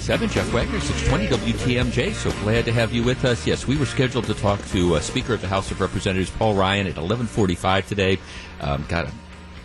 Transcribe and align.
647, 0.00 0.30
Jeff 0.30 0.54
Wagner, 0.54 0.80
620 0.80 1.52
WTMJ. 1.52 2.14
So 2.14 2.30
glad 2.42 2.64
to 2.64 2.72
have 2.72 2.90
you 2.94 3.02
with 3.04 3.22
us. 3.26 3.46
Yes, 3.46 3.66
we 3.66 3.76
were 3.76 3.84
scheduled 3.84 4.24
to 4.24 4.34
talk 4.34 4.64
to 4.68 4.94
uh, 4.94 5.00
Speaker 5.00 5.34
of 5.34 5.42
the 5.42 5.46
House 5.46 5.70
of 5.70 5.78
Representatives 5.78 6.30
Paul 6.30 6.54
Ryan 6.54 6.86
at 6.86 6.96
1145 6.96 7.86
today. 7.86 8.18
Um, 8.62 8.86
got 8.88 9.08
a 9.08 9.12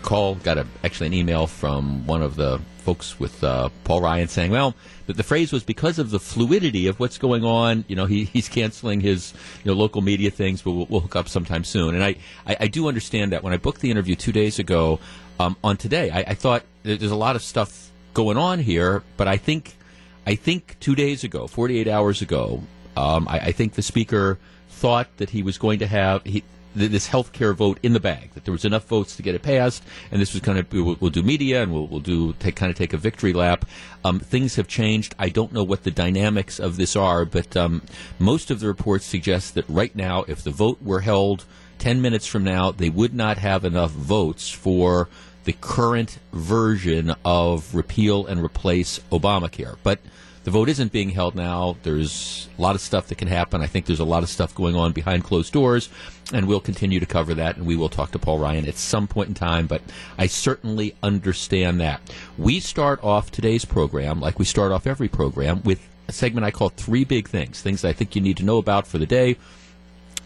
call, 0.01 0.35
got 0.35 0.57
a, 0.57 0.67
actually 0.83 1.07
an 1.07 1.13
email 1.13 1.47
from 1.47 2.05
one 2.05 2.21
of 2.21 2.35
the 2.35 2.59
folks 2.79 3.17
with 3.17 3.41
uh, 3.45 3.69
Paul 3.85 4.01
Ryan 4.01 4.27
saying, 4.27 4.51
well, 4.51 4.75
the, 5.05 5.13
the, 5.13 5.23
phrase 5.23 5.53
was 5.53 5.63
because 5.63 5.99
of 5.99 6.09
the 6.09 6.19
fluidity 6.19 6.87
of 6.87 6.99
what's 6.99 7.17
going 7.17 7.45
on, 7.45 7.85
you 7.87 7.95
know, 7.95 8.05
he, 8.05 8.25
he's 8.25 8.49
canceling 8.49 8.99
his 8.99 9.33
you 9.63 9.71
know, 9.71 9.77
local 9.77 10.01
media 10.01 10.31
things, 10.31 10.61
but 10.61 10.71
we'll, 10.71 10.85
we'll 10.87 11.01
hook 11.01 11.15
up 11.15 11.29
sometime 11.29 11.63
soon. 11.63 11.95
And 11.95 12.03
I, 12.03 12.17
I, 12.45 12.57
I, 12.59 12.67
do 12.67 12.89
understand 12.89 13.31
that. 13.31 13.41
When 13.41 13.53
I 13.53 13.57
booked 13.57 13.79
the 13.79 13.89
interview 13.89 14.15
two 14.15 14.33
days 14.33 14.59
ago 14.59 14.99
um, 15.39 15.55
on 15.63 15.77
today, 15.77 16.11
I, 16.11 16.19
I 16.31 16.33
thought 16.33 16.63
there's 16.83 17.03
a 17.03 17.15
lot 17.15 17.37
of 17.37 17.41
stuff 17.41 17.89
going 18.13 18.37
on 18.37 18.59
here, 18.59 19.01
but 19.15 19.29
I 19.29 19.37
think 19.37 19.75
I 20.25 20.35
think 20.35 20.77
two 20.79 20.95
days 20.95 21.23
ago, 21.23 21.47
48 21.47 21.87
hours 21.87 22.21
ago, 22.21 22.63
um, 22.97 23.27
I, 23.27 23.39
I, 23.39 23.51
think 23.51 23.73
the 23.73 23.81
speaker 23.81 24.39
thought 24.69 25.07
that 25.17 25.29
he 25.29 25.43
was 25.43 25.57
going 25.57 25.79
to 25.79 25.87
have 25.87 26.23
he, 26.23 26.43
this 26.75 27.07
health 27.07 27.31
care 27.31 27.53
vote 27.53 27.79
in 27.83 27.93
the 27.93 27.99
bag, 27.99 28.33
that 28.33 28.45
there 28.45 28.51
was 28.51 28.65
enough 28.65 28.85
votes 28.85 29.15
to 29.15 29.21
get 29.21 29.35
it 29.35 29.41
passed, 29.41 29.83
and 30.11 30.21
this 30.21 30.33
was 30.33 30.41
kind 30.41 30.57
of 30.57 30.71
we'll, 30.71 30.97
we'll 30.99 31.11
do 31.11 31.23
media 31.23 31.63
and 31.63 31.73
we'll, 31.73 31.87
we'll 31.87 31.99
do 31.99 32.33
take, 32.33 32.55
kind 32.55 32.69
of 32.69 32.77
take 32.77 32.93
a 32.93 32.97
victory 32.97 33.33
lap. 33.33 33.65
Um, 34.03 34.19
things 34.19 34.55
have 34.55 34.67
changed. 34.67 35.15
I 35.17 35.29
don't 35.29 35.53
know 35.53 35.63
what 35.63 35.83
the 35.83 35.91
dynamics 35.91 36.59
of 36.59 36.77
this 36.77 36.95
are, 36.95 37.25
but 37.25 37.55
um, 37.55 37.81
most 38.19 38.51
of 38.51 38.59
the 38.59 38.67
reports 38.67 39.05
suggest 39.05 39.55
that 39.55 39.65
right 39.69 39.95
now, 39.95 40.25
if 40.27 40.43
the 40.43 40.51
vote 40.51 40.81
were 40.81 41.01
held 41.01 41.45
10 41.79 42.01
minutes 42.01 42.27
from 42.27 42.43
now, 42.43 42.71
they 42.71 42.89
would 42.89 43.13
not 43.13 43.37
have 43.37 43.65
enough 43.65 43.91
votes 43.91 44.49
for 44.49 45.09
the 45.45 45.53
current 45.53 46.19
version 46.33 47.13
of 47.23 47.73
repeal 47.73 48.25
and 48.25 48.43
replace 48.43 48.99
Obamacare. 49.11 49.77
But 49.83 49.99
the 50.45 50.51
vote 50.51 50.69
isn't 50.69 50.91
being 50.91 51.09
held 51.09 51.33
now. 51.33 51.75
There's 51.81 52.47
a 52.57 52.61
lot 52.61 52.75
of 52.75 52.81
stuff 52.81 53.07
that 53.07 53.17
can 53.17 53.27
happen. 53.27 53.61
I 53.61 53.67
think 53.67 53.87
there's 53.87 53.99
a 53.99 54.05
lot 54.05 54.21
of 54.21 54.29
stuff 54.29 54.53
going 54.53 54.75
on 54.75 54.91
behind 54.91 55.23
closed 55.23 55.51
doors, 55.51 55.89
and 56.31 56.47
we'll 56.47 56.59
continue 56.59 56.99
to 56.99 57.05
cover 57.07 57.33
that, 57.33 57.57
and 57.57 57.65
we 57.65 57.75
will 57.75 57.89
talk 57.89 58.11
to 58.11 58.19
Paul 58.19 58.37
Ryan 58.37 58.67
at 58.67 58.75
some 58.75 59.07
point 59.07 59.29
in 59.29 59.33
time, 59.33 59.65
but 59.65 59.81
I 60.19 60.27
certainly 60.27 60.95
understand 61.01 61.81
that. 61.81 61.99
We 62.37 62.59
start 62.59 63.03
off 63.03 63.31
today's 63.31 63.65
program, 63.65 64.21
like 64.21 64.37
we 64.37 64.45
start 64.45 64.71
off 64.71 64.85
every 64.85 65.07
program, 65.07 65.63
with 65.63 65.79
a 66.07 66.11
segment 66.11 66.45
I 66.45 66.51
call 66.51 66.69
Three 66.69 67.05
Big 67.05 67.27
Things, 67.27 67.63
things 67.63 67.83
I 67.83 67.93
think 67.93 68.15
you 68.15 68.21
need 68.21 68.37
to 68.37 68.45
know 68.45 68.59
about 68.59 68.85
for 68.85 68.99
the 68.99 69.07
day 69.07 69.37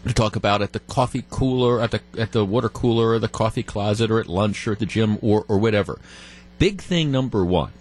to 0.06 0.12
talk 0.12 0.36
about 0.36 0.60
at 0.60 0.74
the 0.74 0.80
coffee 0.80 1.24
cooler, 1.30 1.80
at 1.80 1.92
the 1.92 2.00
at 2.18 2.32
the 2.32 2.44
water 2.44 2.68
cooler, 2.68 3.12
or 3.12 3.18
the 3.18 3.28
coffee 3.28 3.62
closet, 3.62 4.10
or 4.10 4.20
at 4.20 4.28
lunch, 4.28 4.68
or 4.68 4.72
at 4.72 4.80
the 4.80 4.86
gym, 4.86 5.18
or 5.22 5.46
or 5.48 5.56
whatever. 5.56 5.98
Big 6.58 6.82
thing 6.82 7.10
number 7.10 7.42
one: 7.42 7.72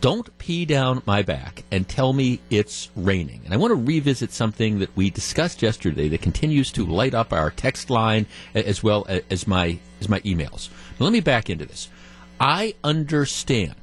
don't 0.00 0.36
pee 0.38 0.64
down 0.64 1.02
my 1.04 1.22
back 1.22 1.64
and 1.70 1.86
tell 1.86 2.12
me 2.12 2.40
it's 2.48 2.90
raining. 2.96 3.42
And 3.44 3.52
I 3.52 3.58
want 3.58 3.72
to 3.72 3.74
revisit 3.74 4.32
something 4.32 4.78
that 4.78 4.96
we 4.96 5.10
discussed 5.10 5.60
yesterday 5.62 6.08
that 6.08 6.22
continues 6.22 6.72
to 6.72 6.86
light 6.86 7.14
up 7.14 7.32
our 7.32 7.50
text 7.50 7.90
line 7.90 8.26
as 8.54 8.82
well 8.82 9.06
as 9.30 9.46
my 9.46 9.78
as 10.00 10.08
my 10.08 10.20
emails. 10.20 10.70
Now, 10.98 11.04
let 11.04 11.12
me 11.12 11.20
back 11.20 11.50
into 11.50 11.66
this. 11.66 11.88
I 12.40 12.74
understand 12.82 13.74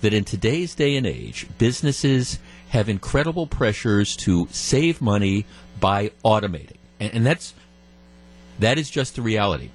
that 0.00 0.12
in 0.12 0.24
today's 0.24 0.74
day 0.74 0.96
and 0.96 1.06
age, 1.06 1.46
businesses 1.58 2.38
have 2.70 2.88
incredible 2.88 3.46
pressures 3.46 4.16
to 4.16 4.48
save 4.50 5.00
money 5.00 5.46
by 5.80 6.10
automating. 6.24 6.76
And, 7.00 7.14
and 7.14 7.26
that's 7.26 7.54
that 8.58 8.78
is 8.78 8.90
just 8.90 9.14
the 9.14 9.22
reality. 9.22 9.70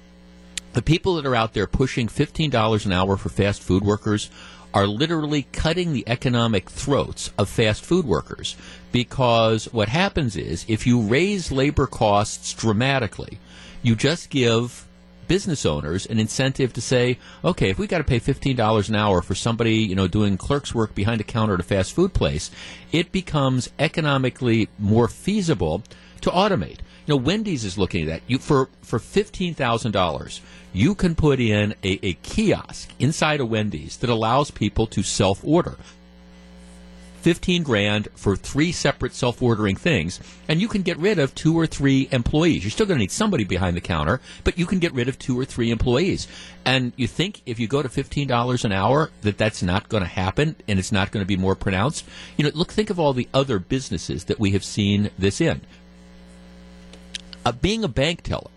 The 0.74 0.82
people 0.82 1.14
that 1.14 1.26
are 1.26 1.36
out 1.36 1.54
there 1.54 1.68
pushing 1.68 2.08
$15 2.08 2.84
an 2.84 2.92
hour 2.92 3.16
for 3.16 3.28
fast 3.28 3.62
food 3.62 3.84
workers 3.84 4.28
are 4.74 4.88
literally 4.88 5.46
cutting 5.52 5.92
the 5.92 6.04
economic 6.08 6.68
throats 6.68 7.30
of 7.38 7.48
fast 7.48 7.84
food 7.84 8.04
workers 8.04 8.56
because 8.90 9.72
what 9.72 9.88
happens 9.88 10.36
is 10.36 10.64
if 10.68 10.86
you 10.86 11.00
raise 11.00 11.52
labor 11.52 11.86
costs 11.86 12.52
dramatically, 12.52 13.38
you 13.82 13.94
just 13.94 14.30
give 14.30 14.86
business 15.28 15.64
owners 15.64 16.06
an 16.06 16.18
incentive 16.18 16.72
to 16.72 16.80
say, 16.80 17.18
okay, 17.44 17.70
if 17.70 17.78
we 17.78 17.86
got 17.86 17.98
to 17.98 18.04
pay 18.04 18.20
$15 18.20 18.88
an 18.88 18.94
hour 18.94 19.22
for 19.22 19.34
somebody, 19.34 19.76
you 19.76 19.94
know, 19.94 20.08
doing 20.08 20.36
clerk's 20.36 20.74
work 20.74 20.94
behind 20.94 21.20
a 21.20 21.24
counter 21.24 21.54
at 21.54 21.60
a 21.60 21.64
fast 21.64 21.94
food 21.94 22.12
place, 22.12 22.50
it 22.92 23.12
becomes 23.12 23.70
economically 23.78 24.68
more 24.78 25.08
feasible 25.08 25.82
to 26.20 26.30
automate. 26.30 26.78
You 27.06 27.14
know, 27.14 27.16
Wendy's 27.16 27.64
is 27.64 27.78
looking 27.78 28.02
at 28.02 28.08
that. 28.08 28.22
You 28.26 28.38
for 28.38 28.68
for 28.80 28.98
fifteen 28.98 29.54
thousand 29.54 29.92
dollars, 29.92 30.40
you 30.74 30.94
can 30.94 31.14
put 31.14 31.40
in 31.40 31.74
a, 31.82 31.98
a 32.02 32.12
kiosk 32.14 32.90
inside 32.98 33.40
a 33.40 33.46
Wendy's 33.46 33.96
that 33.98 34.10
allows 34.10 34.50
people 34.50 34.86
to 34.88 35.02
self 35.02 35.40
order. 35.42 35.76
15 37.22 37.62
grand 37.62 38.06
for 38.14 38.36
three 38.36 38.70
separate 38.70 39.14
self-ordering 39.14 39.76
things 39.76 40.20
and 40.46 40.60
you 40.60 40.68
can 40.68 40.82
get 40.82 40.98
rid 40.98 41.18
of 41.18 41.34
two 41.34 41.58
or 41.58 41.66
three 41.66 42.06
employees. 42.12 42.62
You're 42.62 42.70
still 42.70 42.84
going 42.84 42.98
to 42.98 43.02
need 43.02 43.10
somebody 43.10 43.44
behind 43.44 43.74
the 43.74 43.80
counter 43.80 44.20
but 44.42 44.58
you 44.58 44.66
can 44.66 44.78
get 44.78 44.92
rid 44.92 45.08
of 45.08 45.18
two 45.18 45.38
or 45.38 45.46
three 45.46 45.70
employees. 45.70 46.28
And 46.66 46.92
you 46.96 47.06
think 47.06 47.40
if 47.46 47.58
you 47.58 47.66
go 47.66 47.80
to 47.80 47.88
$15 47.88 48.64
an 48.66 48.72
hour 48.72 49.10
that 49.22 49.38
that's 49.38 49.62
not 49.62 49.88
going 49.88 50.02
to 50.02 50.08
happen 50.08 50.56
and 50.68 50.78
it's 50.78 50.92
not 50.92 51.12
going 51.12 51.22
to 51.22 51.26
be 51.26 51.38
more 51.38 51.54
pronounced? 51.54 52.04
You 52.36 52.44
know 52.44 52.50
look 52.52 52.72
think 52.72 52.90
of 52.90 53.00
all 53.00 53.14
the 53.14 53.28
other 53.32 53.58
businesses 53.58 54.24
that 54.24 54.38
we 54.38 54.50
have 54.50 54.64
seen 54.64 55.08
this 55.16 55.40
in. 55.40 55.62
Uh, 57.46 57.52
being 57.52 57.84
a 57.84 57.88
bank 57.88 58.22
teller 58.22 58.50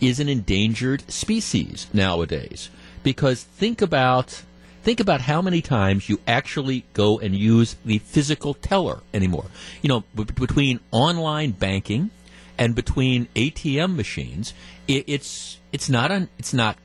is 0.00 0.20
an 0.20 0.28
endangered 0.28 1.08
species 1.10 1.86
nowadays 1.92 2.70
because 3.02 3.42
think 3.42 3.80
about 3.80 4.42
think 4.82 5.00
about 5.00 5.22
how 5.22 5.40
many 5.40 5.62
times 5.62 6.08
you 6.08 6.20
actually 6.26 6.84
go 6.92 7.18
and 7.18 7.34
use 7.34 7.76
the 7.84 7.98
physical 7.98 8.52
teller 8.54 9.00
anymore. 9.14 9.46
You 9.80 9.88
know, 9.88 10.04
b- 10.14 10.24
between 10.24 10.80
online 10.90 11.52
banking 11.52 12.10
and 12.58 12.74
between 12.74 13.26
ATM 13.34 13.96
machines, 13.96 14.52
it, 14.86 15.04
it's 15.06 15.58
it's 15.72 15.88
not 15.88 16.10
un, 16.12 16.28
it's 16.38 16.52
not 16.52 16.76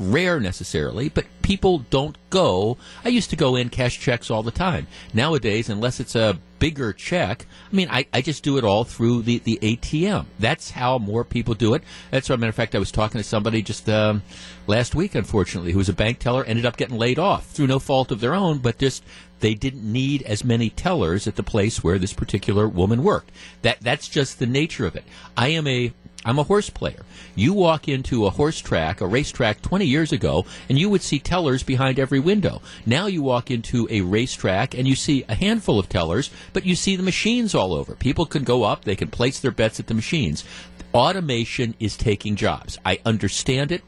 rare 0.00 0.40
necessarily, 0.40 1.08
but 1.08 1.26
people 1.42 1.80
don't 1.90 2.16
go. 2.30 2.78
I 3.04 3.08
used 3.10 3.30
to 3.30 3.36
go 3.36 3.54
in 3.54 3.68
cash 3.68 4.00
checks 4.00 4.30
all 4.30 4.42
the 4.42 4.50
time. 4.50 4.86
Nowadays, 5.12 5.68
unless 5.68 6.00
it's 6.00 6.14
a 6.14 6.38
bigger 6.58 6.92
check, 6.92 7.46
I 7.70 7.76
mean, 7.76 7.88
I, 7.90 8.06
I 8.12 8.22
just 8.22 8.42
do 8.42 8.56
it 8.56 8.64
all 8.64 8.84
through 8.84 9.22
the, 9.22 9.38
the 9.38 9.58
ATM. 9.62 10.26
That's 10.38 10.70
how 10.70 10.98
more 10.98 11.24
people 11.24 11.54
do 11.54 11.74
it. 11.74 11.82
That's 12.10 12.28
why, 12.28 12.36
matter 12.36 12.48
of 12.48 12.54
fact, 12.54 12.74
I 12.74 12.78
was 12.78 12.90
talking 12.90 13.20
to 13.20 13.24
somebody 13.24 13.62
just 13.62 13.88
um, 13.88 14.22
last 14.66 14.94
week, 14.94 15.14
unfortunately, 15.14 15.72
who 15.72 15.78
was 15.78 15.88
a 15.88 15.94
bank 15.94 16.18
teller, 16.18 16.44
ended 16.44 16.66
up 16.66 16.76
getting 16.76 16.98
laid 16.98 17.18
off 17.18 17.46
through 17.46 17.66
no 17.66 17.78
fault 17.78 18.10
of 18.10 18.20
their 18.20 18.34
own, 18.34 18.58
but 18.58 18.78
just 18.78 19.04
they 19.40 19.54
didn't 19.54 19.90
need 19.90 20.22
as 20.22 20.44
many 20.44 20.70
tellers 20.70 21.26
at 21.26 21.36
the 21.36 21.42
place 21.42 21.82
where 21.82 21.98
this 21.98 22.12
particular 22.12 22.68
woman 22.68 23.02
worked. 23.02 23.32
That 23.62 23.80
that's 23.80 24.08
just 24.08 24.38
the 24.38 24.46
nature 24.46 24.86
of 24.86 24.96
it. 24.96 25.04
I 25.36 25.48
am 25.48 25.66
a 25.66 25.92
I'm 26.24 26.38
a 26.38 26.44
horse 26.44 26.68
player. 26.68 27.02
You 27.34 27.54
walk 27.54 27.88
into 27.88 28.26
a 28.26 28.30
horse 28.30 28.60
track, 28.60 29.00
a 29.00 29.06
racetrack 29.06 29.62
20 29.62 29.86
years 29.86 30.12
ago, 30.12 30.44
and 30.68 30.78
you 30.78 30.90
would 30.90 31.00
see 31.00 31.18
tellers 31.18 31.62
behind 31.62 31.98
every 31.98 32.20
window. 32.20 32.60
Now 32.84 33.06
you 33.06 33.22
walk 33.22 33.50
into 33.50 33.88
a 33.90 34.02
racetrack 34.02 34.74
and 34.74 34.86
you 34.86 34.94
see 34.94 35.24
a 35.28 35.34
handful 35.34 35.78
of 35.78 35.88
tellers, 35.88 36.30
but 36.52 36.66
you 36.66 36.76
see 36.76 36.96
the 36.96 37.02
machines 37.02 37.54
all 37.54 37.72
over. 37.72 37.94
People 37.94 38.26
can 38.26 38.44
go 38.44 38.64
up, 38.64 38.84
they 38.84 38.96
can 38.96 39.08
place 39.08 39.40
their 39.40 39.50
bets 39.50 39.80
at 39.80 39.86
the 39.86 39.94
machines. 39.94 40.44
Automation 40.92 41.74
is 41.80 41.96
taking 41.96 42.36
jobs. 42.36 42.78
I 42.84 43.00
understand 43.06 43.72
it, 43.72 43.82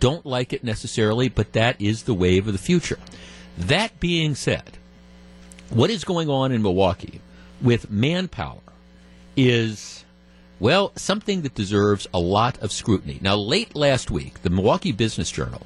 don't 0.00 0.26
like 0.26 0.52
it 0.52 0.62
necessarily, 0.62 1.28
but 1.28 1.54
that 1.54 1.80
is 1.80 2.02
the 2.02 2.14
wave 2.14 2.46
of 2.46 2.52
the 2.52 2.58
future. 2.58 2.98
That 3.56 3.98
being 3.98 4.34
said, 4.34 4.76
what 5.70 5.90
is 5.90 6.04
going 6.04 6.28
on 6.28 6.52
in 6.52 6.62
Milwaukee 6.62 7.20
with 7.62 7.90
manpower 7.90 8.60
is 9.36 9.97
well, 10.60 10.92
something 10.96 11.42
that 11.42 11.54
deserves 11.54 12.06
a 12.12 12.18
lot 12.18 12.58
of 12.58 12.72
scrutiny. 12.72 13.18
Now, 13.22 13.36
late 13.36 13.76
last 13.76 14.10
week, 14.10 14.42
the 14.42 14.50
Milwaukee 14.50 14.92
Business 14.92 15.30
Journal 15.30 15.62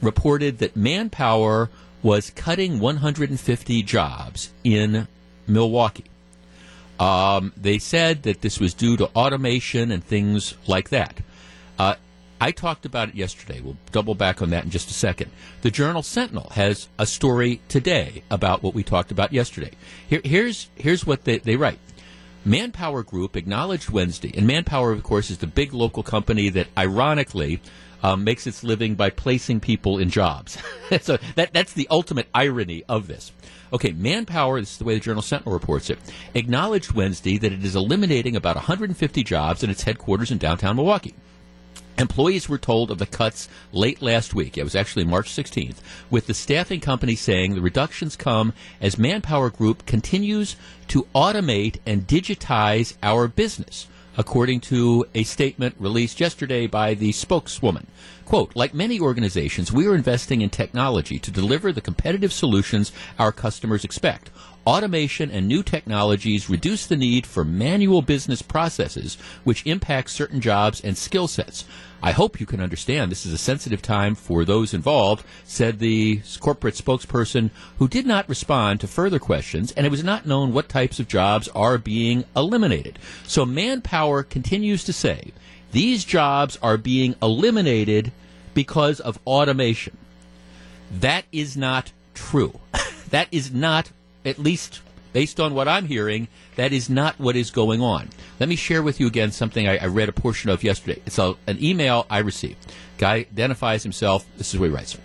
reported 0.00 0.58
that 0.58 0.76
Manpower 0.76 1.70
was 2.02 2.30
cutting 2.30 2.78
150 2.78 3.82
jobs 3.82 4.52
in 4.62 5.08
Milwaukee. 5.46 6.04
Um, 7.00 7.52
they 7.56 7.78
said 7.78 8.22
that 8.22 8.40
this 8.42 8.60
was 8.60 8.74
due 8.74 8.96
to 8.98 9.06
automation 9.16 9.90
and 9.90 10.04
things 10.04 10.54
like 10.66 10.90
that. 10.90 11.20
Uh, 11.78 11.96
I 12.40 12.52
talked 12.52 12.84
about 12.84 13.08
it 13.08 13.14
yesterday. 13.14 13.60
We'll 13.60 13.78
double 13.90 14.14
back 14.14 14.42
on 14.42 14.50
that 14.50 14.64
in 14.64 14.70
just 14.70 14.90
a 14.90 14.94
second. 14.94 15.30
The 15.62 15.70
Journal 15.70 16.02
Sentinel 16.02 16.50
has 16.50 16.88
a 16.98 17.06
story 17.06 17.60
today 17.68 18.22
about 18.30 18.62
what 18.62 18.74
we 18.74 18.82
talked 18.82 19.10
about 19.10 19.32
yesterday. 19.32 19.70
Here, 20.08 20.20
here's 20.24 20.68
here's 20.76 21.06
what 21.06 21.24
they, 21.24 21.38
they 21.38 21.56
write. 21.56 21.78
Manpower 22.44 23.02
Group 23.02 23.36
acknowledged 23.36 23.88
Wednesday, 23.88 24.32
and 24.36 24.46
Manpower, 24.46 24.92
of 24.92 25.02
course, 25.02 25.30
is 25.30 25.38
the 25.38 25.46
big 25.46 25.72
local 25.72 26.02
company 26.02 26.50
that, 26.50 26.66
ironically, 26.76 27.60
um, 28.02 28.22
makes 28.22 28.46
its 28.46 28.62
living 28.62 28.94
by 28.94 29.08
placing 29.08 29.60
people 29.60 29.98
in 29.98 30.10
jobs. 30.10 30.58
so 31.00 31.16
that, 31.36 31.54
that's 31.54 31.72
the 31.72 31.88
ultimate 31.90 32.28
irony 32.34 32.84
of 32.86 33.06
this. 33.06 33.32
Okay, 33.72 33.92
Manpower, 33.92 34.60
this 34.60 34.72
is 34.72 34.78
the 34.78 34.84
way 34.84 34.94
the 34.94 35.00
Journal 35.00 35.22
Sentinel 35.22 35.54
reports 35.54 35.88
it, 35.88 35.98
acknowledged 36.34 36.92
Wednesday 36.92 37.38
that 37.38 37.52
it 37.52 37.64
is 37.64 37.74
eliminating 37.74 38.36
about 38.36 38.56
150 38.56 39.24
jobs 39.24 39.62
in 39.62 39.70
its 39.70 39.82
headquarters 39.82 40.30
in 40.30 40.36
downtown 40.36 40.76
Milwaukee. 40.76 41.14
Employees 41.96 42.48
were 42.48 42.58
told 42.58 42.90
of 42.90 42.98
the 42.98 43.06
cuts 43.06 43.48
late 43.72 44.02
last 44.02 44.34
week. 44.34 44.58
It 44.58 44.64
was 44.64 44.74
actually 44.74 45.04
March 45.04 45.30
16th, 45.30 45.76
with 46.10 46.26
the 46.26 46.34
staffing 46.34 46.80
company 46.80 47.14
saying 47.14 47.54
the 47.54 47.60
reductions 47.60 48.16
come 48.16 48.52
as 48.80 48.98
Manpower 48.98 49.48
Group 49.48 49.86
continues 49.86 50.56
to 50.88 51.06
automate 51.14 51.78
and 51.86 52.06
digitize 52.06 52.96
our 53.02 53.28
business, 53.28 53.86
according 54.16 54.60
to 54.60 55.06
a 55.14 55.22
statement 55.22 55.76
released 55.78 56.18
yesterday 56.18 56.66
by 56.66 56.94
the 56.94 57.12
spokeswoman. 57.12 57.86
Quote, 58.24 58.56
like 58.56 58.74
many 58.74 58.98
organizations, 58.98 59.70
we 59.70 59.86
are 59.86 59.94
investing 59.94 60.40
in 60.40 60.50
technology 60.50 61.20
to 61.20 61.30
deliver 61.30 61.72
the 61.72 61.80
competitive 61.80 62.32
solutions 62.32 62.90
our 63.20 63.30
customers 63.30 63.84
expect. 63.84 64.30
Automation 64.66 65.30
and 65.30 65.46
new 65.46 65.62
technologies 65.62 66.48
reduce 66.48 66.86
the 66.86 66.96
need 66.96 67.26
for 67.26 67.44
manual 67.44 68.00
business 68.00 68.40
processes, 68.40 69.18
which 69.44 69.66
impact 69.66 70.08
certain 70.08 70.40
jobs 70.40 70.80
and 70.80 70.96
skill 70.96 71.28
sets. 71.28 71.66
I 72.02 72.12
hope 72.12 72.40
you 72.40 72.46
can 72.46 72.60
understand 72.60 73.10
this 73.10 73.26
is 73.26 73.32
a 73.34 73.38
sensitive 73.38 73.82
time 73.82 74.14
for 74.14 74.44
those 74.44 74.72
involved, 74.72 75.24
said 75.44 75.78
the 75.78 76.22
corporate 76.40 76.76
spokesperson 76.76 77.50
who 77.78 77.88
did 77.88 78.06
not 78.06 78.28
respond 78.28 78.80
to 78.80 78.86
further 78.86 79.18
questions, 79.18 79.72
and 79.72 79.86
it 79.86 79.90
was 79.90 80.04
not 80.04 80.26
known 80.26 80.52
what 80.52 80.70
types 80.70 80.98
of 80.98 81.08
jobs 81.08 81.48
are 81.48 81.76
being 81.76 82.24
eliminated. 82.34 82.98
So 83.26 83.44
Manpower 83.44 84.22
continues 84.22 84.84
to 84.84 84.94
say 84.94 85.32
these 85.72 86.04
jobs 86.04 86.58
are 86.62 86.78
being 86.78 87.16
eliminated 87.20 88.12
because 88.54 89.00
of 89.00 89.18
automation. 89.26 89.96
That 90.90 91.24
is 91.32 91.54
not 91.54 91.92
true. 92.14 92.60
that 93.10 93.28
is 93.30 93.52
not 93.52 93.90
at 94.24 94.38
least 94.38 94.80
based 95.14 95.38
on 95.38 95.54
what 95.54 95.68
I'm 95.68 95.86
hearing, 95.86 96.28
that 96.56 96.72
is 96.72 96.90
not 96.90 97.18
what 97.18 97.36
is 97.36 97.50
going 97.50 97.80
on. 97.80 98.10
Let 98.40 98.48
me 98.48 98.56
share 98.56 98.82
with 98.82 99.00
you 99.00 99.06
again 99.06 99.30
something 99.30 99.66
I, 99.66 99.78
I 99.78 99.86
read 99.86 100.08
a 100.08 100.12
portion 100.12 100.50
of 100.50 100.62
yesterday. 100.62 101.00
It's 101.06 101.18
a, 101.18 101.36
an 101.46 101.62
email 101.62 102.06
I 102.10 102.18
received. 102.18 102.72
Guy 102.98 103.18
identifies 103.18 103.84
himself. 103.84 104.26
This 104.36 104.52
is 104.52 104.60
what 104.60 104.66
he 104.66 104.74
writes. 104.74 104.98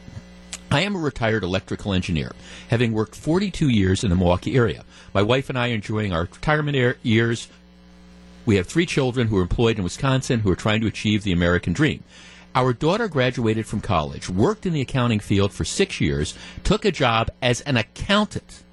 I 0.71 0.81
am 0.81 0.95
a 0.95 0.99
retired 0.99 1.43
electrical 1.43 1.93
engineer, 1.93 2.31
having 2.69 2.91
worked 2.91 3.15
42 3.15 3.69
years 3.69 4.03
in 4.03 4.09
the 4.09 4.15
Milwaukee 4.15 4.55
area. 4.55 4.83
My 5.13 5.21
wife 5.21 5.49
and 5.49 5.57
I 5.57 5.69
are 5.69 5.75
enjoying 5.75 6.11
our 6.11 6.21
retirement 6.21 6.97
years. 7.03 7.47
We 8.45 8.55
have 8.55 8.67
three 8.67 8.85
children 8.85 9.27
who 9.27 9.37
are 9.37 9.43
employed 9.43 9.77
in 9.77 9.83
Wisconsin 9.83 10.39
who 10.41 10.51
are 10.51 10.55
trying 10.55 10.81
to 10.81 10.87
achieve 10.87 11.23
the 11.23 11.31
American 11.31 11.73
dream. 11.73 12.03
Our 12.55 12.73
daughter 12.73 13.07
graduated 13.07 13.67
from 13.67 13.81
college, 13.81 14.27
worked 14.27 14.65
in 14.65 14.73
the 14.73 14.81
accounting 14.81 15.19
field 15.19 15.53
for 15.53 15.65
six 15.65 16.01
years, 16.01 16.35
took 16.63 16.83
a 16.83 16.91
job 16.91 17.29
as 17.41 17.61
an 17.61 17.77
accountant 17.77 18.63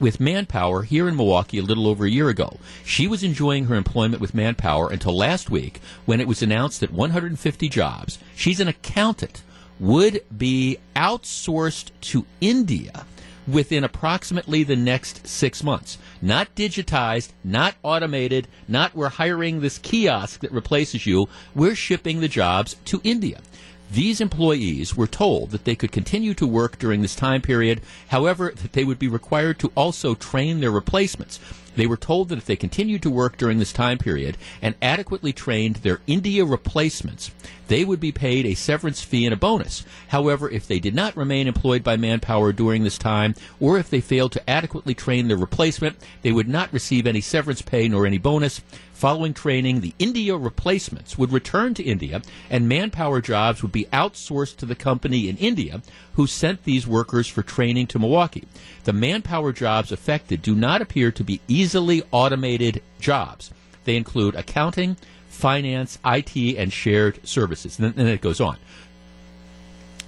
with 0.00 0.18
Manpower 0.18 0.82
here 0.82 1.08
in 1.08 1.16
Milwaukee 1.16 1.58
a 1.58 1.62
little 1.62 1.86
over 1.86 2.04
a 2.04 2.10
year 2.10 2.28
ago. 2.28 2.58
She 2.84 3.06
was 3.06 3.22
enjoying 3.22 3.66
her 3.66 3.76
employment 3.76 4.20
with 4.20 4.34
Manpower 4.34 4.90
until 4.90 5.16
last 5.16 5.50
week 5.50 5.80
when 6.06 6.20
it 6.20 6.26
was 6.26 6.42
announced 6.42 6.80
that 6.80 6.92
150 6.92 7.68
jobs, 7.68 8.18
she's 8.34 8.58
an 8.58 8.68
accountant, 8.68 9.42
would 9.78 10.22
be 10.36 10.78
outsourced 10.96 11.90
to 12.00 12.26
India 12.40 13.04
within 13.46 13.84
approximately 13.84 14.62
the 14.62 14.76
next 14.76 15.26
six 15.26 15.62
months. 15.62 15.98
Not 16.22 16.54
digitized, 16.54 17.32
not 17.42 17.74
automated, 17.82 18.48
not 18.68 18.94
we're 18.94 19.08
hiring 19.08 19.60
this 19.60 19.78
kiosk 19.78 20.40
that 20.40 20.52
replaces 20.52 21.06
you. 21.06 21.28
We're 21.54 21.74
shipping 21.74 22.20
the 22.20 22.28
jobs 22.28 22.76
to 22.86 23.00
India. 23.04 23.40
These 23.90 24.20
employees 24.20 24.96
were 24.96 25.08
told 25.08 25.50
that 25.50 25.64
they 25.64 25.74
could 25.74 25.90
continue 25.90 26.32
to 26.34 26.46
work 26.46 26.78
during 26.78 27.02
this 27.02 27.16
time 27.16 27.42
period, 27.42 27.80
however, 28.08 28.52
that 28.54 28.72
they 28.72 28.84
would 28.84 29.00
be 29.00 29.08
required 29.08 29.58
to 29.58 29.72
also 29.74 30.14
train 30.14 30.60
their 30.60 30.70
replacements. 30.70 31.40
They 31.74 31.88
were 31.88 31.96
told 31.96 32.28
that 32.28 32.38
if 32.38 32.46
they 32.46 32.54
continued 32.54 33.02
to 33.02 33.10
work 33.10 33.36
during 33.36 33.58
this 33.58 33.72
time 33.72 33.98
period 33.98 34.36
and 34.62 34.76
adequately 34.80 35.32
trained 35.32 35.76
their 35.76 36.00
India 36.06 36.44
replacements, 36.44 37.32
they 37.70 37.84
would 37.84 38.00
be 38.00 38.10
paid 38.10 38.46
a 38.46 38.54
severance 38.54 39.00
fee 39.00 39.24
and 39.24 39.32
a 39.32 39.36
bonus. 39.36 39.84
However, 40.08 40.50
if 40.50 40.66
they 40.66 40.80
did 40.80 40.92
not 40.92 41.16
remain 41.16 41.46
employed 41.46 41.84
by 41.84 41.96
Manpower 41.96 42.52
during 42.52 42.82
this 42.82 42.98
time, 42.98 43.36
or 43.60 43.78
if 43.78 43.88
they 43.88 44.00
failed 44.00 44.32
to 44.32 44.50
adequately 44.50 44.92
train 44.92 45.28
their 45.28 45.36
replacement, 45.36 45.96
they 46.22 46.32
would 46.32 46.48
not 46.48 46.72
receive 46.72 47.06
any 47.06 47.20
severance 47.20 47.62
pay 47.62 47.86
nor 47.86 48.06
any 48.06 48.18
bonus. 48.18 48.60
Following 48.92 49.34
training, 49.34 49.82
the 49.82 49.94
India 50.00 50.36
replacements 50.36 51.16
would 51.16 51.30
return 51.30 51.72
to 51.74 51.84
India, 51.84 52.22
and 52.50 52.68
manpower 52.68 53.20
jobs 53.20 53.62
would 53.62 53.72
be 53.72 53.86
outsourced 53.92 54.56
to 54.56 54.66
the 54.66 54.74
company 54.74 55.28
in 55.28 55.36
India 55.36 55.80
who 56.14 56.26
sent 56.26 56.64
these 56.64 56.88
workers 56.88 57.28
for 57.28 57.44
training 57.44 57.86
to 57.86 58.00
Milwaukee. 58.00 58.48
The 58.82 58.92
manpower 58.92 59.52
jobs 59.52 59.92
affected 59.92 60.42
do 60.42 60.56
not 60.56 60.82
appear 60.82 61.12
to 61.12 61.22
be 61.22 61.40
easily 61.46 62.02
automated 62.10 62.82
jobs. 62.98 63.52
They 63.84 63.96
include 63.96 64.34
accounting, 64.34 64.96
finance, 65.28 65.98
IT, 66.04 66.36
and 66.56 66.72
shared 66.72 67.26
services. 67.26 67.78
And 67.78 67.94
then, 67.94 68.06
it 68.06 68.20
goes 68.20 68.40
on. 68.40 68.56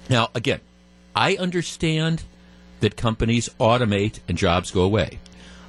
Now, 0.09 0.29
again, 0.35 0.59
I 1.15 1.35
understand 1.35 2.23
that 2.81 2.97
companies 2.97 3.49
automate 3.59 4.19
and 4.27 4.37
jobs 4.37 4.71
go 4.71 4.81
away. 4.81 5.19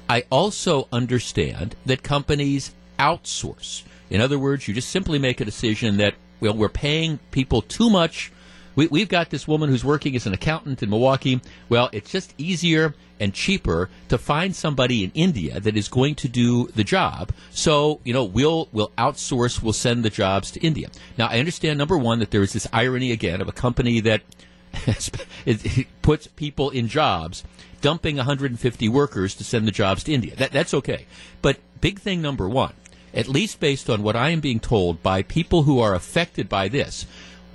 I 0.09 0.25
also 0.29 0.87
understand 0.91 1.75
that 1.85 2.03
companies 2.03 2.73
outsource. 2.99 3.83
In 4.09 4.21
other 4.21 4.37
words, 4.37 4.67
you 4.67 4.73
just 4.73 4.89
simply 4.89 5.17
make 5.17 5.41
a 5.41 5.45
decision 5.45 5.97
that 5.97 6.15
well, 6.39 6.53
we're 6.53 6.69
paying 6.69 7.19
people 7.31 7.61
too 7.61 7.89
much. 7.89 8.31
We, 8.75 8.99
have 8.99 9.09
got 9.09 9.29
this 9.29 9.47
woman 9.47 9.69
who's 9.69 9.85
working 9.85 10.15
as 10.15 10.25
an 10.25 10.33
accountant 10.33 10.83
in 10.83 10.89
Milwaukee. 10.89 11.41
Well, 11.69 11.89
it's 11.93 12.11
just 12.11 12.33
easier 12.37 12.93
and 13.19 13.33
cheaper 13.33 13.89
to 14.09 14.17
find 14.17 14.55
somebody 14.55 15.03
in 15.03 15.11
India 15.13 15.59
that 15.59 15.77
is 15.77 15.87
going 15.87 16.15
to 16.15 16.27
do 16.27 16.67
the 16.67 16.83
job. 16.83 17.31
So, 17.51 18.01
you 18.03 18.13
know, 18.13 18.25
we'll 18.25 18.67
we'll 18.71 18.91
outsource, 18.97 19.61
we'll 19.61 19.73
send 19.73 20.03
the 20.03 20.09
jobs 20.09 20.51
to 20.51 20.59
India. 20.59 20.89
Now, 21.17 21.27
I 21.27 21.39
understand 21.39 21.77
number 21.77 21.97
one 21.97 22.19
that 22.19 22.31
there 22.31 22.43
is 22.43 22.53
this 22.53 22.67
irony 22.73 23.11
again 23.11 23.41
of 23.41 23.47
a 23.47 23.53
company 23.53 24.01
that 24.01 24.21
it, 25.45 25.87
puts 26.01 26.27
people 26.27 26.69
in 26.69 26.89
jobs, 26.89 27.43
dumping 27.79 28.17
150 28.17 28.89
workers 28.89 29.33
to 29.35 29.43
send 29.43 29.67
the 29.67 29.71
jobs 29.71 30.03
to 30.03 30.13
India. 30.13 30.35
That, 30.35 30.51
that's 30.51 30.73
okay. 30.73 31.05
But 31.41 31.59
big 31.79 31.99
thing 31.99 32.21
number 32.21 32.49
one 32.49 32.73
at 33.15 33.29
least 33.29 33.61
based 33.61 33.89
on 33.89 34.03
what 34.03 34.15
I 34.15 34.31
am 34.31 34.41
being 34.41 34.59
told 34.59 35.01
by 35.01 35.23
people 35.23 35.63
who 35.63 35.79
are 35.79 35.95
affected 35.95 36.49
by 36.49 36.67
this, 36.67 37.05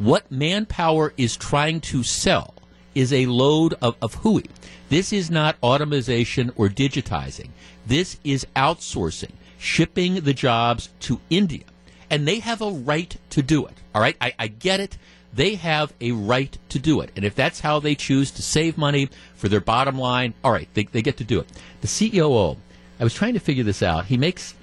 what 0.01 0.33
manpower 0.33 1.13
is 1.19 1.37
trying 1.37 1.79
to 1.79 2.03
sell 2.03 2.55
is 2.95 3.13
a 3.13 3.27
load 3.27 3.75
of, 3.83 3.97
of 4.01 4.15
hooey. 4.15 4.47
This 4.89 5.13
is 5.13 5.31
not 5.31 5.57
automation 5.63 6.51
or 6.57 6.69
digitizing. 6.69 7.51
This 7.87 8.19
is 8.25 8.47
outsourcing, 8.57 9.33
shipping 9.59 10.15
the 10.15 10.33
jobs 10.33 10.89
to 11.01 11.21
India. 11.29 11.65
And 12.09 12.27
they 12.27 12.39
have 12.41 12.63
a 12.63 12.71
right 12.71 13.15
to 13.31 13.43
do 13.43 13.67
it. 13.67 13.75
All 13.95 14.01
right? 14.01 14.17
I, 14.23 14.33
I 14.39 14.47
get 14.49 14.81
it. 14.81 14.97
They 15.35 15.57
have 15.57 15.93
a 16.01 16.13
right 16.13 16.57
to 16.71 16.79
do 16.79 17.03
it. 17.03 17.11
And 17.15 17.25
if 17.25 17.35
that's 17.35 17.61
how 17.61 17.79
they 17.79 17.95
choose 17.95 18.31
to 18.33 18.43
save 18.43 18.79
money 18.79 19.11
for 19.35 19.49
their 19.49 19.61
bottom 19.61 19.99
line, 19.99 20.33
all 20.43 20.51
right, 20.51 20.69
they, 20.73 20.85
they 20.85 21.03
get 21.03 21.19
to 21.19 21.25
do 21.25 21.41
it. 21.41 21.47
The 21.83 21.87
CEO, 21.87 22.57
I 22.99 23.05
was 23.05 23.15
trying 23.15 23.35
to 23.35 23.41
figure 23.41 23.65
this 23.65 23.83
out. 23.83 24.07
He 24.07 24.17
makes 24.17 24.55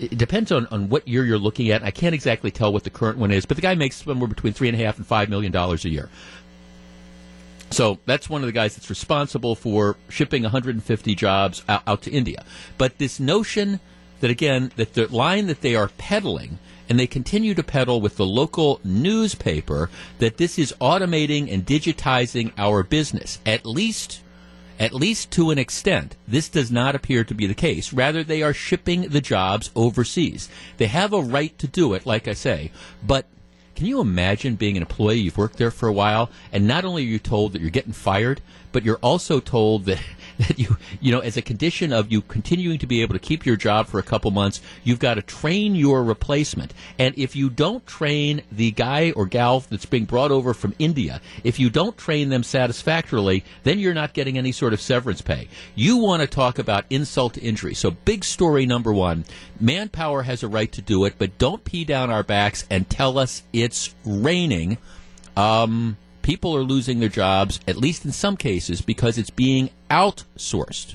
it 0.00 0.18
depends 0.18 0.50
on, 0.50 0.66
on 0.66 0.88
what 0.88 1.06
year 1.06 1.24
you're 1.24 1.38
looking 1.38 1.70
at. 1.70 1.82
I 1.82 1.90
can't 1.90 2.14
exactly 2.14 2.50
tell 2.50 2.72
what 2.72 2.84
the 2.84 2.90
current 2.90 3.18
one 3.18 3.30
is, 3.30 3.44
but 3.44 3.56
the 3.56 3.62
guy 3.62 3.74
makes 3.74 3.96
somewhere 3.96 4.28
between 4.28 4.52
three 4.52 4.68
and 4.68 4.80
a 4.80 4.82
half 4.82 4.96
and 4.96 5.06
five 5.06 5.28
million 5.28 5.52
dollars 5.52 5.84
a 5.84 5.90
year. 5.90 6.08
So 7.70 7.98
that's 8.04 8.28
one 8.28 8.42
of 8.42 8.46
the 8.46 8.52
guys 8.52 8.74
that's 8.74 8.90
responsible 8.90 9.54
for 9.54 9.96
shipping 10.08 10.42
150 10.42 11.14
jobs 11.14 11.62
out, 11.68 11.82
out 11.86 12.02
to 12.02 12.10
India. 12.10 12.44
But 12.78 12.98
this 12.98 13.20
notion 13.20 13.78
that 14.20 14.30
again 14.30 14.72
that 14.76 14.94
the 14.94 15.06
line 15.14 15.46
that 15.46 15.60
they 15.60 15.76
are 15.76 15.88
peddling 15.98 16.58
and 16.88 16.98
they 16.98 17.06
continue 17.06 17.54
to 17.54 17.62
peddle 17.62 18.00
with 18.00 18.16
the 18.16 18.26
local 18.26 18.80
newspaper 18.82 19.88
that 20.18 20.36
this 20.36 20.58
is 20.58 20.74
automating 20.80 21.52
and 21.52 21.64
digitizing 21.64 22.52
our 22.58 22.82
business 22.82 23.38
at 23.46 23.64
least 23.64 24.22
at 24.80 24.94
least 24.94 25.30
to 25.32 25.50
an 25.50 25.58
extent, 25.58 26.16
this 26.26 26.48
does 26.48 26.72
not 26.72 26.94
appear 26.94 27.22
to 27.22 27.34
be 27.34 27.46
the 27.46 27.54
case. 27.54 27.92
Rather, 27.92 28.24
they 28.24 28.42
are 28.42 28.54
shipping 28.54 29.02
the 29.02 29.20
jobs 29.20 29.70
overseas. 29.76 30.48
They 30.78 30.86
have 30.86 31.12
a 31.12 31.20
right 31.20 31.56
to 31.58 31.68
do 31.68 31.92
it, 31.92 32.06
like 32.06 32.26
I 32.26 32.32
say, 32.32 32.72
but 33.06 33.26
can 33.76 33.86
you 33.86 34.00
imagine 34.00 34.56
being 34.56 34.76
an 34.76 34.82
employee? 34.82 35.20
You've 35.20 35.38
worked 35.38 35.58
there 35.58 35.70
for 35.70 35.86
a 35.88 35.92
while, 35.92 36.30
and 36.50 36.66
not 36.66 36.84
only 36.84 37.02
are 37.02 37.06
you 37.06 37.18
told 37.18 37.52
that 37.52 37.60
you're 37.60 37.70
getting 37.70 37.92
fired, 37.92 38.40
but 38.72 38.84
you're 38.84 38.96
also 38.96 39.40
told 39.40 39.84
that 39.86 40.00
that 40.38 40.58
you 40.58 40.76
you 41.00 41.12
know 41.12 41.20
as 41.20 41.36
a 41.36 41.42
condition 41.42 41.92
of 41.92 42.10
you 42.10 42.22
continuing 42.22 42.78
to 42.78 42.86
be 42.86 43.02
able 43.02 43.12
to 43.12 43.18
keep 43.18 43.44
your 43.44 43.56
job 43.56 43.86
for 43.86 43.98
a 43.98 44.02
couple 44.02 44.30
months, 44.30 44.60
you've 44.84 44.98
got 44.98 45.14
to 45.14 45.22
train 45.22 45.74
your 45.74 46.02
replacement. 46.02 46.72
And 46.98 47.16
if 47.18 47.36
you 47.36 47.50
don't 47.50 47.86
train 47.86 48.42
the 48.50 48.70
guy 48.70 49.12
or 49.12 49.26
gal 49.26 49.60
that's 49.60 49.86
being 49.86 50.04
brought 50.06 50.30
over 50.30 50.54
from 50.54 50.74
India, 50.78 51.20
if 51.44 51.58
you 51.58 51.70
don't 51.70 51.96
train 51.96 52.28
them 52.30 52.42
satisfactorily, 52.42 53.44
then 53.64 53.78
you're 53.78 53.94
not 53.94 54.14
getting 54.14 54.38
any 54.38 54.52
sort 54.52 54.72
of 54.72 54.80
severance 54.80 55.20
pay. 55.20 55.48
You 55.74 55.98
want 55.98 56.22
to 56.22 56.26
talk 56.26 56.58
about 56.58 56.84
insult 56.90 57.34
to 57.34 57.42
injury. 57.42 57.74
So 57.74 57.90
big 57.90 58.24
story 58.24 58.66
number 58.66 58.92
1, 58.92 59.24
manpower 59.60 60.22
has 60.22 60.42
a 60.42 60.48
right 60.48 60.70
to 60.72 60.82
do 60.82 61.04
it, 61.04 61.14
but 61.18 61.38
don't 61.38 61.64
pee 61.64 61.84
down 61.84 62.10
our 62.10 62.22
backs 62.22 62.66
and 62.70 62.88
tell 62.88 63.18
us 63.18 63.42
it's 63.52 63.94
raining. 64.04 64.78
Um, 65.36 65.96
people 66.30 66.56
are 66.56 66.62
losing 66.62 67.00
their 67.00 67.08
jobs, 67.08 67.58
at 67.66 67.76
least 67.76 68.04
in 68.04 68.12
some 68.12 68.36
cases, 68.36 68.80
because 68.80 69.18
it's 69.18 69.30
being 69.30 69.68
outsourced. 69.90 70.94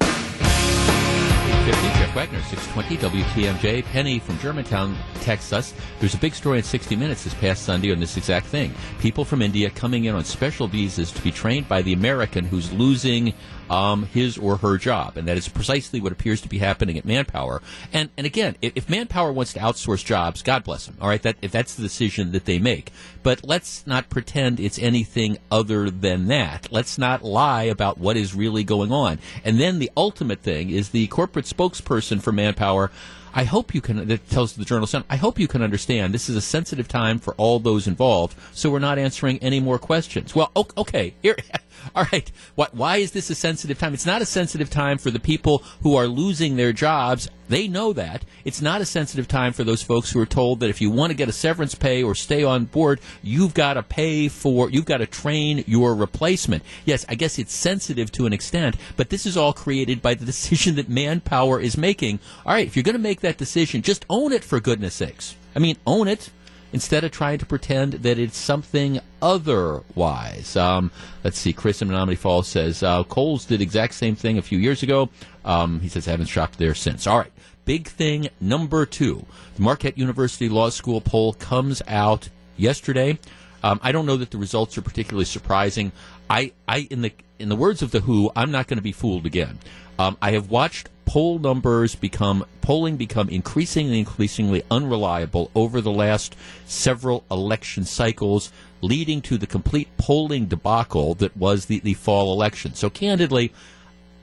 850, 0.00 2.00
Jeff 2.00 2.12
Wagner, 2.16 2.42
620 2.42 3.22
WTMJ. 3.22 3.84
Penny 3.84 4.18
from 4.18 4.36
Germantown 4.40 4.96
texts 5.20 5.52
us. 5.52 5.72
There's 6.00 6.14
a 6.14 6.18
big 6.18 6.34
story 6.34 6.58
in 6.58 6.64
60 6.64 6.96
Minutes 6.96 7.22
this 7.22 7.34
past 7.34 7.62
Sunday 7.62 7.92
on 7.92 8.00
this 8.00 8.16
exact 8.16 8.46
thing. 8.46 8.74
People 8.98 9.24
from 9.24 9.42
India 9.42 9.70
coming 9.70 10.06
in 10.06 10.16
on 10.16 10.24
special 10.24 10.66
visas 10.66 11.12
to 11.12 11.22
be 11.22 11.30
trained 11.30 11.68
by 11.68 11.82
the 11.82 11.92
American 11.92 12.44
who's 12.44 12.72
losing 12.72 13.34
um, 13.70 14.04
his 14.06 14.38
or 14.38 14.56
her 14.58 14.78
job. 14.78 15.16
And 15.16 15.28
that 15.28 15.36
is 15.36 15.48
precisely 15.48 16.00
what 16.00 16.12
appears 16.12 16.40
to 16.42 16.48
be 16.48 16.58
happening 16.58 16.98
at 16.98 17.04
Manpower. 17.04 17.62
And, 17.92 18.10
and 18.16 18.26
again, 18.26 18.56
if, 18.62 18.72
if 18.74 18.88
Manpower 18.90 19.32
wants 19.32 19.52
to 19.54 19.60
outsource 19.60 20.04
jobs, 20.04 20.42
God 20.42 20.64
bless 20.64 20.86
them. 20.86 20.96
All 21.00 21.08
right, 21.08 21.22
that, 21.22 21.36
if 21.42 21.52
that's 21.52 21.74
the 21.74 21.82
decision 21.82 22.32
that 22.32 22.44
they 22.44 22.58
make. 22.58 22.92
But 23.22 23.44
let's 23.44 23.86
not 23.86 24.08
pretend 24.08 24.60
it's 24.60 24.78
anything 24.78 25.38
other 25.50 25.90
than 25.90 26.28
that. 26.28 26.68
Let's 26.70 26.98
not 26.98 27.22
lie 27.22 27.64
about 27.64 27.98
what 27.98 28.16
is 28.16 28.34
really 28.34 28.64
going 28.64 28.92
on. 28.92 29.18
And 29.44 29.60
then 29.60 29.78
the 29.78 29.90
ultimate 29.96 30.40
thing 30.40 30.70
is 30.70 30.90
the 30.90 31.06
corporate 31.08 31.44
spokesperson 31.44 32.22
for 32.22 32.32
Manpower. 32.32 32.90
I 33.34 33.44
hope 33.44 33.74
you 33.74 33.80
can, 33.80 34.08
that 34.08 34.30
tells 34.30 34.54
the 34.54 34.64
Journal 34.64 34.88
I 35.08 35.16
hope 35.16 35.38
you 35.38 35.48
can 35.48 35.62
understand 35.62 36.14
this 36.14 36.28
is 36.28 36.36
a 36.36 36.40
sensitive 36.40 36.88
time 36.88 37.18
for 37.18 37.34
all 37.34 37.58
those 37.58 37.86
involved, 37.86 38.36
so 38.52 38.70
we're 38.70 38.78
not 38.78 38.98
answering 38.98 39.38
any 39.38 39.60
more 39.60 39.78
questions. 39.78 40.34
Well, 40.34 40.50
okay, 40.76 41.14
here, 41.22 41.36
all 41.94 42.06
right, 42.12 42.30
why 42.54 42.96
is 42.98 43.12
this 43.12 43.30
a 43.30 43.34
sensitive 43.34 43.78
time? 43.78 43.94
It's 43.94 44.06
not 44.06 44.22
a 44.22 44.26
sensitive 44.26 44.70
time 44.70 44.98
for 44.98 45.10
the 45.10 45.20
people 45.20 45.58
who 45.82 45.96
are 45.96 46.06
losing 46.06 46.56
their 46.56 46.72
jobs. 46.72 47.28
They 47.48 47.68
know 47.68 47.92
that. 47.94 48.24
It's 48.44 48.60
not 48.60 48.80
a 48.80 48.86
sensitive 48.86 49.26
time 49.26 49.52
for 49.52 49.64
those 49.64 49.82
folks 49.82 50.10
who 50.10 50.20
are 50.20 50.26
told 50.26 50.60
that 50.60 50.70
if 50.70 50.80
you 50.80 50.90
want 50.90 51.10
to 51.10 51.16
get 51.16 51.28
a 51.28 51.32
severance 51.32 51.74
pay 51.74 52.02
or 52.02 52.14
stay 52.14 52.44
on 52.44 52.66
board, 52.66 53.00
you've 53.22 53.54
got 53.54 53.74
to 53.74 53.82
pay 53.82 54.28
for, 54.28 54.70
you've 54.70 54.84
got 54.84 54.98
to 54.98 55.06
train 55.06 55.64
your 55.66 55.94
replacement. 55.94 56.62
Yes, 56.84 57.04
I 57.08 57.14
guess 57.14 57.38
it's 57.38 57.54
sensitive 57.54 58.12
to 58.12 58.26
an 58.26 58.32
extent, 58.32 58.76
but 58.96 59.10
this 59.10 59.26
is 59.26 59.36
all 59.36 59.52
created 59.52 60.02
by 60.02 60.14
the 60.14 60.24
decision 60.38 60.76
that 60.76 60.88
manpower 60.88 61.60
is 61.60 61.76
making. 61.76 62.20
All 62.44 62.52
right, 62.52 62.66
if 62.66 62.76
you're 62.76 62.82
going 62.82 62.94
to 62.94 62.98
make 62.98 63.20
that 63.20 63.38
decision, 63.38 63.82
just 63.82 64.04
own 64.10 64.32
it 64.32 64.44
for 64.44 64.60
goodness 64.60 64.94
sakes. 64.94 65.36
I 65.56 65.60
mean, 65.60 65.76
own 65.86 66.06
it 66.06 66.30
instead 66.72 67.04
of 67.04 67.10
trying 67.10 67.38
to 67.38 67.46
pretend 67.46 67.94
that 67.94 68.18
it's 68.18 68.36
something 68.36 69.00
otherwise. 69.22 70.56
Um, 70.56 70.90
let's 71.24 71.38
see. 71.38 71.52
Chris 71.52 71.82
in 71.82 71.88
Menomonee 71.88 72.18
Falls 72.18 72.48
says 72.48 72.82
uh, 72.82 73.04
Kohl's 73.04 73.44
did 73.44 73.60
exact 73.60 73.94
same 73.94 74.14
thing 74.14 74.38
a 74.38 74.42
few 74.42 74.58
years 74.58 74.82
ago. 74.82 75.08
Um, 75.44 75.80
he 75.80 75.88
says 75.88 76.06
I 76.06 76.12
haven't 76.12 76.26
shopped 76.26 76.58
there 76.58 76.74
since. 76.74 77.06
All 77.06 77.18
right. 77.18 77.32
Big 77.64 77.86
thing 77.86 78.28
number 78.40 78.86
two. 78.86 79.26
The 79.56 79.62
Marquette 79.62 79.98
University 79.98 80.48
Law 80.48 80.70
School 80.70 81.00
poll 81.00 81.34
comes 81.34 81.82
out 81.86 82.28
yesterday. 82.56 83.18
Um, 83.62 83.80
I 83.82 83.92
don't 83.92 84.06
know 84.06 84.16
that 84.16 84.30
the 84.30 84.38
results 84.38 84.78
are 84.78 84.82
particularly 84.82 85.24
surprising. 85.24 85.92
I, 86.30 86.52
I, 86.66 86.88
in 86.90 87.02
the 87.02 87.12
in 87.38 87.48
the 87.48 87.56
words 87.56 87.82
of 87.82 87.90
the 87.90 88.00
Who, 88.00 88.30
I'm 88.34 88.50
not 88.50 88.66
going 88.66 88.78
to 88.78 88.82
be 88.82 88.92
fooled 88.92 89.24
again. 89.24 89.58
Um, 89.98 90.16
I 90.20 90.32
have 90.32 90.50
watched 90.50 90.88
poll 91.08 91.38
numbers 91.38 91.94
become 91.94 92.44
polling 92.60 92.98
become 92.98 93.30
increasingly 93.30 93.98
increasingly 93.98 94.62
unreliable 94.70 95.50
over 95.54 95.80
the 95.80 95.90
last 95.90 96.36
several 96.66 97.24
election 97.30 97.82
cycles 97.82 98.52
leading 98.82 99.22
to 99.22 99.38
the 99.38 99.46
complete 99.46 99.88
polling 99.96 100.44
debacle 100.44 101.14
that 101.14 101.34
was 101.34 101.64
the, 101.64 101.78
the 101.78 101.94
fall 101.94 102.30
election 102.30 102.74
so 102.74 102.90
candidly 102.90 103.50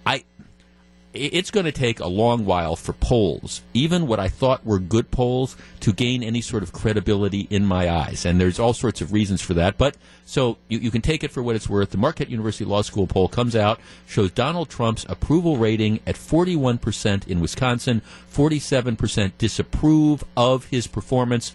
i 0.05 0.23
it's 1.15 1.51
going 1.51 1.65
to 1.65 1.71
take 1.71 1.99
a 1.99 2.07
long 2.07 2.45
while 2.45 2.75
for 2.75 2.93
polls, 2.93 3.61
even 3.73 4.07
what 4.07 4.19
I 4.19 4.27
thought 4.27 4.65
were 4.65 4.79
good 4.79 5.11
polls, 5.11 5.55
to 5.79 5.93
gain 5.93 6.21
any 6.23 6.41
sort 6.41 6.63
of 6.63 6.73
credibility 6.73 7.47
in 7.49 7.65
my 7.65 7.89
eyes. 7.89 8.25
And 8.25 8.39
there's 8.39 8.59
all 8.59 8.73
sorts 8.73 9.01
of 9.01 9.13
reasons 9.13 9.41
for 9.41 9.53
that. 9.53 9.77
But 9.77 9.97
so 10.25 10.57
you, 10.67 10.79
you, 10.79 10.91
can 10.91 11.01
take 11.01 11.23
it 11.23 11.31
for 11.31 11.41
what 11.41 11.55
it's 11.55 11.69
worth. 11.69 11.91
The 11.91 11.97
Marquette 11.97 12.29
University 12.29 12.65
Law 12.65 12.81
School 12.81 13.07
poll 13.07 13.27
comes 13.27 13.55
out, 13.55 13.79
shows 14.07 14.31
Donald 14.31 14.69
Trump's 14.69 15.05
approval 15.07 15.57
rating 15.57 15.99
at 16.05 16.15
41% 16.15 17.27
in 17.27 17.39
Wisconsin, 17.39 18.01
47% 18.31 19.31
disapprove 19.37 20.23
of 20.35 20.65
his 20.65 20.87
performance. 20.87 21.53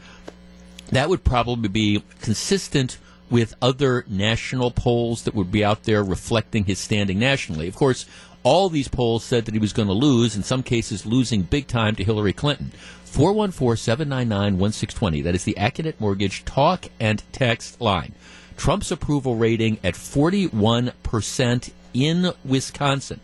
That 0.90 1.08
would 1.08 1.22
probably 1.22 1.68
be 1.68 2.02
consistent 2.20 2.98
with 3.30 3.54
other 3.62 4.04
national 4.08 4.72
polls 4.72 5.22
that 5.22 5.34
would 5.34 5.52
be 5.52 5.64
out 5.64 5.84
there 5.84 6.02
reflecting 6.02 6.64
his 6.64 6.78
standing 6.78 7.18
nationally. 7.18 7.68
Of 7.68 7.76
course, 7.76 8.04
all 8.42 8.68
these 8.68 8.88
polls 8.88 9.24
said 9.24 9.44
that 9.44 9.54
he 9.54 9.60
was 9.60 9.72
going 9.72 9.88
to 9.88 9.94
lose, 9.94 10.36
in 10.36 10.42
some 10.42 10.62
cases 10.62 11.06
losing 11.06 11.42
big 11.42 11.66
time 11.66 11.96
to 11.96 12.04
Hillary 12.04 12.32
Clinton. 12.32 12.72
414-799-1620. 13.06 15.24
That 15.24 15.34
is 15.34 15.44
the 15.44 15.56
Accunet 15.58 15.98
Mortgage 15.98 16.44
talk 16.44 16.86
and 17.00 17.22
text 17.32 17.80
line. 17.80 18.14
Trump's 18.56 18.92
approval 18.92 19.36
rating 19.36 19.78
at 19.82 19.94
41% 19.94 21.70
in 21.92 22.32
Wisconsin. 22.44 23.20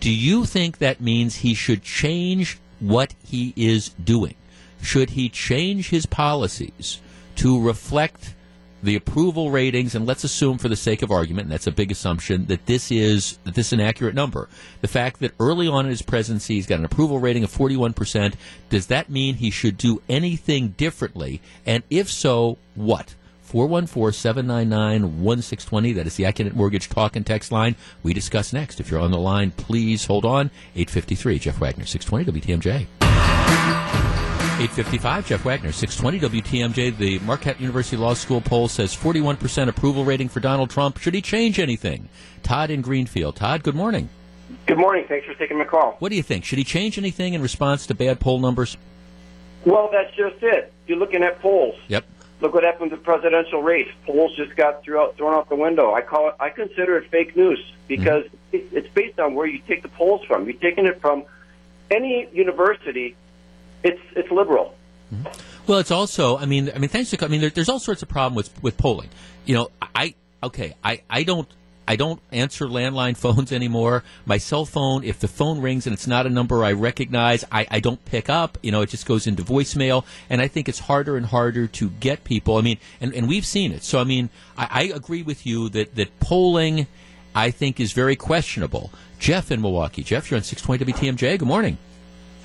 Do 0.00 0.10
you 0.10 0.44
think 0.44 0.78
that 0.78 1.00
means 1.00 1.36
he 1.36 1.54
should 1.54 1.82
change 1.82 2.58
what 2.80 3.14
he 3.24 3.52
is 3.56 3.90
doing? 3.90 4.34
Should 4.82 5.10
he 5.10 5.28
change 5.28 5.90
his 5.90 6.06
policies 6.06 7.00
to 7.36 7.60
reflect 7.60 8.33
the 8.84 8.96
approval 8.96 9.50
ratings, 9.50 9.94
and 9.94 10.06
let's 10.06 10.24
assume 10.24 10.58
for 10.58 10.68
the 10.68 10.76
sake 10.76 11.00
of 11.02 11.10
argument, 11.10 11.46
and 11.46 11.52
that's 11.52 11.66
a 11.66 11.72
big 11.72 11.90
assumption, 11.90 12.44
that 12.46 12.66
this 12.66 12.92
is 12.92 13.38
that 13.44 13.54
this 13.54 13.68
is 13.68 13.72
an 13.72 13.80
accurate 13.80 14.14
number. 14.14 14.50
The 14.82 14.88
fact 14.88 15.20
that 15.20 15.32
early 15.40 15.66
on 15.66 15.86
in 15.86 15.90
his 15.90 16.02
presidency 16.02 16.52
he's 16.54 16.66
got 16.66 16.78
an 16.78 16.84
approval 16.84 17.18
rating 17.18 17.44
of 17.44 17.50
41%, 17.50 18.34
does 18.68 18.88
that 18.88 19.08
mean 19.08 19.36
he 19.36 19.50
should 19.50 19.78
do 19.78 20.02
anything 20.08 20.74
differently? 20.76 21.40
And 21.64 21.82
if 21.88 22.10
so, 22.10 22.58
what? 22.74 23.14
414-799-1620. 23.50 25.94
That 25.94 26.06
is 26.06 26.16
the 26.16 26.24
Accunet 26.24 26.54
Mortgage 26.54 26.88
talk 26.88 27.14
and 27.14 27.24
text 27.24 27.52
line. 27.52 27.76
We 28.02 28.12
discuss 28.12 28.52
next. 28.52 28.80
If 28.80 28.90
you're 28.90 29.00
on 29.00 29.12
the 29.12 29.18
line, 29.18 29.52
please 29.52 30.06
hold 30.06 30.24
on. 30.24 30.50
853, 30.74 31.38
Jeff 31.38 31.60
Wagner, 31.60 31.86
620 31.86 32.40
WTMJ. 32.40 33.83
855, 34.54 35.26
Jeff 35.26 35.44
Wagner, 35.44 35.72
620 35.72 36.40
WTMJ. 36.40 36.96
The 36.96 37.18
Marquette 37.20 37.60
University 37.60 37.96
Law 37.96 38.14
School 38.14 38.40
poll 38.40 38.68
says 38.68 38.94
41% 38.94 39.66
approval 39.66 40.04
rating 40.04 40.28
for 40.28 40.38
Donald 40.38 40.70
Trump. 40.70 40.98
Should 40.98 41.14
he 41.14 41.22
change 41.22 41.58
anything? 41.58 42.08
Todd 42.44 42.70
in 42.70 42.80
Greenfield. 42.80 43.34
Todd, 43.34 43.64
good 43.64 43.74
morning. 43.74 44.08
Good 44.66 44.78
morning. 44.78 45.06
Thanks 45.08 45.26
for 45.26 45.34
taking 45.34 45.58
my 45.58 45.64
call. 45.64 45.96
What 45.98 46.10
do 46.10 46.16
you 46.16 46.22
think? 46.22 46.44
Should 46.44 46.58
he 46.58 46.64
change 46.64 46.98
anything 46.98 47.34
in 47.34 47.42
response 47.42 47.84
to 47.88 47.96
bad 47.96 48.20
poll 48.20 48.38
numbers? 48.38 48.76
Well, 49.64 49.88
that's 49.90 50.14
just 50.14 50.40
it. 50.40 50.72
You're 50.86 50.98
looking 50.98 51.24
at 51.24 51.40
polls. 51.40 51.74
Yep. 51.88 52.04
Look 52.40 52.54
what 52.54 52.62
happened 52.62 52.90
to 52.90 52.96
the 52.96 53.02
presidential 53.02 53.60
race. 53.60 53.90
Polls 54.06 54.36
just 54.36 54.54
got 54.54 54.84
threw 54.84 55.00
out, 55.00 55.16
thrown 55.16 55.34
out 55.34 55.48
the 55.48 55.56
window. 55.56 55.92
I 55.92 56.00
call 56.00 56.28
it. 56.28 56.36
I 56.38 56.50
consider 56.50 56.96
it 56.98 57.10
fake 57.10 57.36
news 57.36 57.58
because 57.88 58.24
mm-hmm. 58.52 58.76
it's 58.76 58.88
based 58.94 59.18
on 59.18 59.34
where 59.34 59.48
you 59.48 59.58
take 59.66 59.82
the 59.82 59.88
polls 59.88 60.24
from. 60.26 60.44
You're 60.44 60.54
taking 60.54 60.86
it 60.86 61.00
from 61.00 61.24
any 61.90 62.28
university 62.32 63.16
it's 63.84 64.00
it's 64.16 64.30
liberal. 64.30 64.74
Mm-hmm. 65.14 65.28
Well, 65.66 65.78
it's 65.78 65.90
also. 65.90 66.36
I 66.36 66.46
mean, 66.46 66.70
I 66.74 66.78
mean, 66.78 66.90
thanks 66.90 67.10
to. 67.10 67.24
I 67.24 67.28
mean, 67.28 67.40
there, 67.40 67.50
there's 67.50 67.68
all 67.68 67.78
sorts 67.78 68.02
of 68.02 68.08
problem 68.08 68.34
with 68.34 68.50
with 68.62 68.76
polling. 68.76 69.10
You 69.44 69.54
know, 69.54 69.70
I 69.94 70.14
okay, 70.42 70.74
I 70.82 71.02
I 71.08 71.22
don't. 71.22 71.48
I 71.86 71.96
don't 71.96 72.18
answer 72.32 72.64
landline 72.64 73.14
phones 73.24 73.52
anymore. 73.52 74.04
My 74.24 74.38
cell 74.38 74.64
phone, 74.64 75.04
if 75.04 75.20
the 75.20 75.28
phone 75.28 75.60
rings 75.60 75.86
and 75.86 75.92
it's 75.92 76.06
not 76.06 76.26
a 76.26 76.30
number 76.30 76.64
I 76.64 76.72
recognize, 76.72 77.44
I, 77.52 77.66
I 77.70 77.80
don't 77.80 78.02
pick 78.06 78.30
up. 78.30 78.56
You 78.62 78.72
know, 78.72 78.80
it 78.80 78.88
just 78.88 79.04
goes 79.04 79.26
into 79.26 79.42
voicemail. 79.42 80.06
And 80.30 80.40
I 80.40 80.48
think 80.48 80.70
it's 80.70 80.78
harder 80.78 81.18
and 81.18 81.26
harder 81.26 81.66
to 81.66 81.90
get 81.90 82.24
people. 82.24 82.56
I 82.56 82.62
mean, 82.62 82.78
and, 83.02 83.12
and 83.14 83.28
we've 83.28 83.44
seen 83.44 83.70
it. 83.70 83.84
So, 83.84 84.00
I 84.00 84.04
mean, 84.04 84.30
I, 84.56 84.68
I 84.70 84.82
agree 84.96 85.22
with 85.22 85.44
you 85.44 85.68
that, 85.68 85.94
that 85.96 86.20
polling, 86.20 86.86
I 87.34 87.50
think, 87.50 87.78
is 87.78 87.92
very 87.92 88.16
questionable. 88.16 88.90
Jeff 89.18 89.50
in 89.50 89.60
Milwaukee. 89.60 90.02
Jeff, 90.02 90.30
you're 90.30 90.38
on 90.38 90.42
620 90.42 91.12
WTMJ. 91.12 91.38
Good 91.38 91.46
morning. 91.46 91.76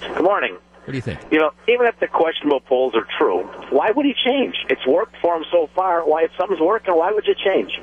Good 0.02 0.22
morning. 0.22 0.58
What 0.90 0.94
do 0.94 0.98
you 0.98 1.04
think? 1.04 1.20
You 1.32 1.38
know, 1.38 1.52
even 1.68 1.86
if 1.86 2.00
the 2.00 2.08
questionable 2.08 2.62
polls 2.62 2.96
are 2.96 3.06
true, 3.20 3.44
why 3.70 3.92
would 3.92 4.08
he 4.08 4.16
change? 4.26 4.56
It's 4.72 4.84
worked 4.88 5.16
for 5.22 5.38
him 5.38 5.46
so 5.52 5.70
far. 5.76 6.02
Why, 6.04 6.24
if 6.24 6.32
something's 6.36 6.60
working, 6.60 6.96
why 6.96 7.12
would 7.12 7.28
you 7.28 7.36
change? 7.36 7.80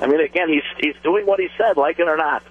I 0.00 0.06
mean, 0.06 0.18
again, 0.18 0.48
he's 0.48 0.62
he's 0.80 0.94
doing 1.02 1.26
what 1.26 1.38
he 1.40 1.48
said, 1.58 1.76
like 1.76 1.98
it 1.98 2.08
or 2.08 2.16
not. 2.16 2.42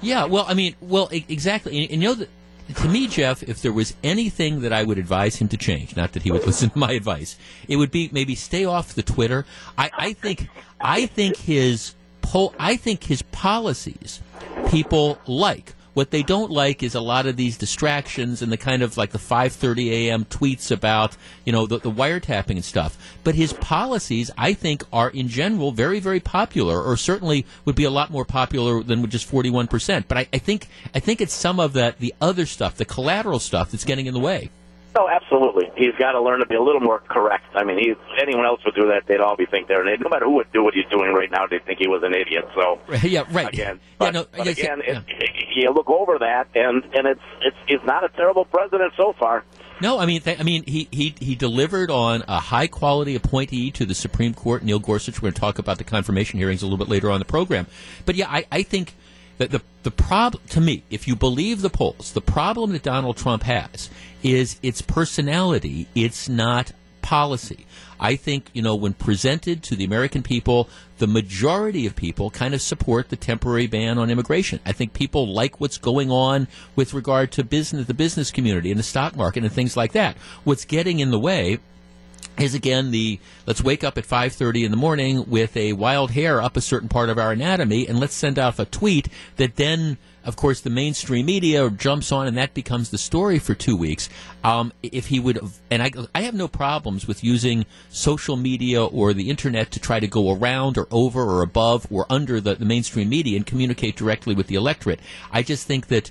Yeah, 0.00 0.26
well, 0.26 0.44
I 0.46 0.54
mean, 0.54 0.76
well, 0.80 1.08
exactly. 1.10 1.76
And, 1.82 1.90
and 1.90 2.02
you 2.02 2.08
know, 2.08 2.14
that, 2.14 2.28
to 2.76 2.88
me, 2.88 3.08
Jeff, 3.08 3.42
if 3.42 3.60
there 3.62 3.72
was 3.72 3.94
anything 4.04 4.60
that 4.60 4.72
I 4.72 4.84
would 4.84 4.98
advise 4.98 5.34
him 5.34 5.48
to 5.48 5.56
change, 5.56 5.96
not 5.96 6.12
that 6.12 6.22
he 6.22 6.30
would 6.30 6.46
listen 6.46 6.70
to 6.70 6.78
my 6.78 6.92
advice, 6.92 7.36
it 7.66 7.74
would 7.74 7.90
be 7.90 8.10
maybe 8.12 8.36
stay 8.36 8.64
off 8.64 8.94
the 8.94 9.02
Twitter. 9.02 9.44
I, 9.76 9.90
I 9.92 10.12
think, 10.12 10.48
I 10.80 11.06
think 11.06 11.36
his 11.36 11.96
po- 12.22 12.54
I 12.60 12.76
think 12.76 13.02
his 13.02 13.22
policies 13.22 14.20
people 14.68 15.18
like. 15.26 15.74
What 15.94 16.10
they 16.10 16.22
don't 16.22 16.50
like 16.50 16.82
is 16.82 16.94
a 16.94 17.00
lot 17.00 17.26
of 17.26 17.36
these 17.36 17.56
distractions 17.56 18.42
and 18.42 18.52
the 18.52 18.56
kind 18.56 18.82
of 18.82 18.96
like 18.96 19.10
the 19.10 19.18
5:30 19.18 19.90
a.m. 19.90 20.24
tweets 20.24 20.70
about 20.70 21.16
you 21.44 21.52
know 21.52 21.66
the, 21.66 21.78
the 21.78 21.90
wiretapping 21.90 22.50
and 22.50 22.64
stuff. 22.64 22.98
But 23.22 23.36
his 23.36 23.52
policies, 23.52 24.30
I 24.36 24.52
think, 24.52 24.82
are 24.92 25.08
in 25.08 25.28
general 25.28 25.72
very 25.72 26.00
very 26.00 26.20
popular, 26.20 26.82
or 26.82 26.96
certainly 26.96 27.46
would 27.64 27.76
be 27.76 27.84
a 27.84 27.90
lot 27.90 28.10
more 28.10 28.24
popular 28.24 28.82
than 28.82 29.02
with 29.02 29.12
just 29.12 29.26
41 29.26 29.68
percent. 29.68 30.08
But 30.08 30.18
I, 30.18 30.28
I 30.32 30.38
think 30.38 30.68
I 30.94 31.00
think 31.00 31.20
it's 31.20 31.32
some 31.32 31.60
of 31.60 31.72
the 31.72 31.94
the 31.98 32.14
other 32.20 32.46
stuff, 32.46 32.76
the 32.76 32.84
collateral 32.84 33.38
stuff, 33.38 33.70
that's 33.70 33.84
getting 33.84 34.06
in 34.06 34.14
the 34.14 34.20
way. 34.20 34.50
Oh, 34.96 35.08
absolutely. 35.08 35.70
He's 35.76 35.94
got 35.98 36.12
to 36.12 36.20
learn 36.20 36.38
to 36.38 36.46
be 36.46 36.54
a 36.54 36.62
little 36.62 36.80
more 36.80 37.00
correct. 37.00 37.46
I 37.54 37.64
mean, 37.64 37.78
he 37.78 37.94
anyone 38.20 38.46
else 38.46 38.60
would 38.64 38.76
do 38.76 38.88
that, 38.88 39.02
they'd 39.08 39.20
all 39.20 39.36
be 39.36 39.44
think 39.46 39.66
they're 39.66 39.82
an 39.82 39.88
idiot. 39.88 40.02
No 40.02 40.08
matter 40.08 40.26
who 40.26 40.34
would 40.34 40.52
do 40.52 40.62
what 40.62 40.74
he's 40.74 40.86
doing 40.86 41.12
right 41.12 41.30
now, 41.30 41.46
they'd 41.46 41.64
think 41.64 41.80
he 41.80 41.88
was 41.88 42.02
an 42.04 42.14
idiot. 42.14 42.44
So 42.54 42.78
yeah, 43.02 43.24
right. 43.32 43.48
again, 43.48 43.80
yeah, 43.82 43.96
but, 43.98 44.14
no, 44.14 44.26
but 44.30 44.46
yes, 44.46 44.58
again, 44.58 44.82
yeah. 44.86 45.00
it, 45.08 45.30
you 45.56 45.70
look 45.70 45.90
over 45.90 46.18
that, 46.20 46.48
and 46.54 46.84
and 46.94 47.06
it's 47.08 47.20
it's 47.42 47.56
he's 47.66 47.84
not 47.84 48.04
a 48.04 48.08
terrible 48.10 48.44
president 48.44 48.92
so 48.96 49.14
far. 49.18 49.44
No, 49.80 49.98
I 49.98 50.06
mean, 50.06 50.20
th- 50.20 50.38
I 50.38 50.44
mean, 50.44 50.62
he, 50.66 50.88
he 50.92 51.14
he 51.18 51.34
delivered 51.34 51.90
on 51.90 52.22
a 52.28 52.38
high 52.38 52.68
quality 52.68 53.16
appointee 53.16 53.72
to 53.72 53.84
the 53.84 53.94
Supreme 53.94 54.32
Court, 54.32 54.62
Neil 54.62 54.78
Gorsuch. 54.78 55.20
We're 55.20 55.26
going 55.26 55.34
to 55.34 55.40
talk 55.40 55.58
about 55.58 55.78
the 55.78 55.84
confirmation 55.84 56.38
hearings 56.38 56.62
a 56.62 56.66
little 56.66 56.78
bit 56.78 56.88
later 56.88 57.10
on 57.10 57.18
the 57.18 57.24
program. 57.24 57.66
But 58.06 58.14
yeah, 58.14 58.28
I, 58.30 58.46
I 58.52 58.62
think 58.62 58.94
that 59.38 59.50
the 59.50 59.62
the 59.82 59.90
problem 59.90 60.42
to 60.50 60.60
me, 60.60 60.82
if 60.90 61.06
you 61.08 61.16
believe 61.16 61.60
the 61.60 61.70
polls, 61.70 62.12
the 62.12 62.20
problem 62.20 62.72
that 62.72 62.82
Donald 62.82 63.16
Trump 63.16 63.42
has 63.44 63.90
is 64.22 64.58
its 64.62 64.80
personality. 64.82 65.86
It's 65.94 66.28
not 66.28 66.72
policy. 67.02 67.66
I 68.00 68.16
think, 68.16 68.48
you 68.54 68.62
know, 68.62 68.74
when 68.74 68.94
presented 68.94 69.62
to 69.64 69.76
the 69.76 69.84
American 69.84 70.22
people, 70.22 70.68
the 70.98 71.06
majority 71.06 71.86
of 71.86 71.94
people 71.94 72.30
kind 72.30 72.54
of 72.54 72.62
support 72.62 73.10
the 73.10 73.16
temporary 73.16 73.66
ban 73.66 73.98
on 73.98 74.10
immigration. 74.10 74.58
I 74.64 74.72
think 74.72 74.94
people 74.94 75.32
like 75.32 75.60
what's 75.60 75.78
going 75.78 76.10
on 76.10 76.48
with 76.74 76.94
regard 76.94 77.30
to 77.32 77.44
business, 77.44 77.86
the 77.86 77.94
business 77.94 78.30
community 78.30 78.70
and 78.70 78.78
the 78.78 78.84
stock 78.84 79.16
market 79.16 79.44
and 79.44 79.52
things 79.52 79.76
like 79.76 79.92
that. 79.92 80.16
What's 80.44 80.64
getting 80.64 80.98
in 80.98 81.10
the 81.10 81.18
way 81.18 81.60
is 82.38 82.54
again 82.54 82.90
the 82.90 83.18
let's 83.46 83.62
wake 83.62 83.84
up 83.84 83.96
at 83.96 84.04
5:30 84.04 84.64
in 84.64 84.70
the 84.70 84.76
morning 84.76 85.24
with 85.28 85.56
a 85.56 85.72
wild 85.74 86.12
hair 86.12 86.40
up 86.40 86.56
a 86.56 86.60
certain 86.60 86.88
part 86.88 87.08
of 87.08 87.18
our 87.18 87.32
anatomy 87.32 87.86
and 87.86 88.00
let's 88.00 88.14
send 88.14 88.38
out 88.38 88.58
a 88.58 88.64
tweet 88.64 89.08
that 89.36 89.56
then 89.56 89.98
of 90.24 90.36
course 90.36 90.60
the 90.60 90.70
mainstream 90.70 91.26
media 91.26 91.70
jumps 91.70 92.10
on 92.10 92.26
and 92.26 92.36
that 92.36 92.54
becomes 92.54 92.90
the 92.90 92.98
story 92.98 93.38
for 93.38 93.54
2 93.54 93.76
weeks 93.76 94.08
um, 94.42 94.72
if 94.82 95.06
he 95.06 95.20
would 95.20 95.38
and 95.70 95.82
I, 95.82 95.90
I 96.14 96.22
have 96.22 96.34
no 96.34 96.48
problems 96.48 97.06
with 97.06 97.22
using 97.22 97.66
social 97.88 98.36
media 98.36 98.84
or 98.84 99.12
the 99.12 99.30
internet 99.30 99.70
to 99.72 99.80
try 99.80 100.00
to 100.00 100.08
go 100.08 100.32
around 100.32 100.76
or 100.76 100.88
over 100.90 101.22
or 101.22 101.42
above 101.42 101.86
or 101.90 102.06
under 102.10 102.40
the, 102.40 102.56
the 102.56 102.64
mainstream 102.64 103.08
media 103.08 103.36
and 103.36 103.46
communicate 103.46 103.96
directly 103.96 104.34
with 104.34 104.48
the 104.48 104.56
electorate 104.56 105.00
I 105.30 105.42
just 105.42 105.66
think 105.66 105.86
that 105.88 106.10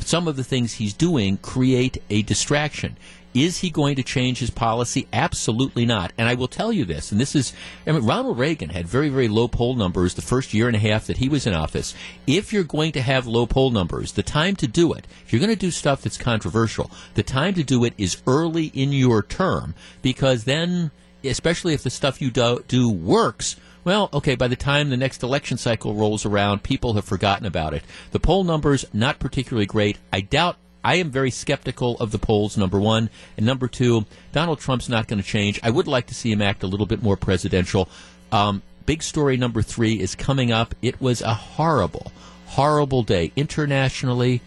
some 0.00 0.28
of 0.28 0.36
the 0.36 0.44
things 0.44 0.74
he's 0.74 0.92
doing 0.92 1.36
create 1.38 1.98
a 2.10 2.22
distraction. 2.22 2.96
Is 3.38 3.58
he 3.58 3.70
going 3.70 3.94
to 3.96 4.02
change 4.02 4.38
his 4.38 4.50
policy? 4.50 5.06
Absolutely 5.12 5.86
not. 5.86 6.12
And 6.18 6.28
I 6.28 6.34
will 6.34 6.48
tell 6.48 6.72
you 6.72 6.84
this, 6.84 7.12
and 7.12 7.20
this 7.20 7.36
is, 7.36 7.52
I 7.86 7.92
mean, 7.92 8.04
Ronald 8.04 8.36
Reagan 8.36 8.70
had 8.70 8.88
very, 8.88 9.08
very 9.08 9.28
low 9.28 9.46
poll 9.46 9.76
numbers 9.76 10.14
the 10.14 10.22
first 10.22 10.52
year 10.52 10.66
and 10.66 10.74
a 10.74 10.80
half 10.80 11.06
that 11.06 11.18
he 11.18 11.28
was 11.28 11.46
in 11.46 11.54
office. 11.54 11.94
If 12.26 12.52
you're 12.52 12.64
going 12.64 12.92
to 12.92 13.00
have 13.00 13.28
low 13.28 13.46
poll 13.46 13.70
numbers, 13.70 14.12
the 14.12 14.24
time 14.24 14.56
to 14.56 14.66
do 14.66 14.92
it, 14.92 15.06
if 15.24 15.32
you're 15.32 15.40
going 15.40 15.54
to 15.54 15.56
do 15.56 15.70
stuff 15.70 16.02
that's 16.02 16.18
controversial, 16.18 16.90
the 17.14 17.22
time 17.22 17.54
to 17.54 17.62
do 17.62 17.84
it 17.84 17.94
is 17.96 18.20
early 18.26 18.66
in 18.66 18.92
your 18.92 19.22
term 19.22 19.74
because 20.02 20.44
then, 20.44 20.90
especially 21.22 21.74
if 21.74 21.84
the 21.84 21.90
stuff 21.90 22.20
you 22.20 22.30
do, 22.30 22.64
do 22.66 22.90
works, 22.90 23.54
well, 23.84 24.10
okay, 24.12 24.34
by 24.34 24.48
the 24.48 24.56
time 24.56 24.90
the 24.90 24.96
next 24.96 25.22
election 25.22 25.56
cycle 25.56 25.94
rolls 25.94 26.26
around, 26.26 26.62
people 26.62 26.94
have 26.94 27.04
forgotten 27.04 27.46
about 27.46 27.72
it. 27.72 27.84
The 28.10 28.20
poll 28.20 28.44
numbers, 28.44 28.84
not 28.92 29.18
particularly 29.18 29.66
great. 29.66 29.98
I 30.12 30.20
doubt. 30.22 30.56
I 30.84 30.96
am 30.96 31.10
very 31.10 31.30
skeptical 31.30 31.96
of 31.98 32.12
the 32.12 32.18
polls, 32.18 32.56
number 32.56 32.78
one. 32.78 33.10
And 33.36 33.44
number 33.44 33.68
two, 33.68 34.06
Donald 34.32 34.60
Trump's 34.60 34.88
not 34.88 35.08
going 35.08 35.20
to 35.20 35.26
change. 35.26 35.60
I 35.62 35.70
would 35.70 35.86
like 35.88 36.06
to 36.06 36.14
see 36.14 36.30
him 36.30 36.42
act 36.42 36.62
a 36.62 36.66
little 36.66 36.86
bit 36.86 37.02
more 37.02 37.16
presidential. 37.16 37.88
Um, 38.30 38.62
big 38.86 39.02
story 39.02 39.36
number 39.36 39.62
three 39.62 40.00
is 40.00 40.14
coming 40.14 40.52
up. 40.52 40.74
It 40.80 41.00
was 41.00 41.20
a 41.20 41.34
horrible, 41.34 42.12
horrible 42.46 43.02
day 43.02 43.32
internationally, 43.36 44.40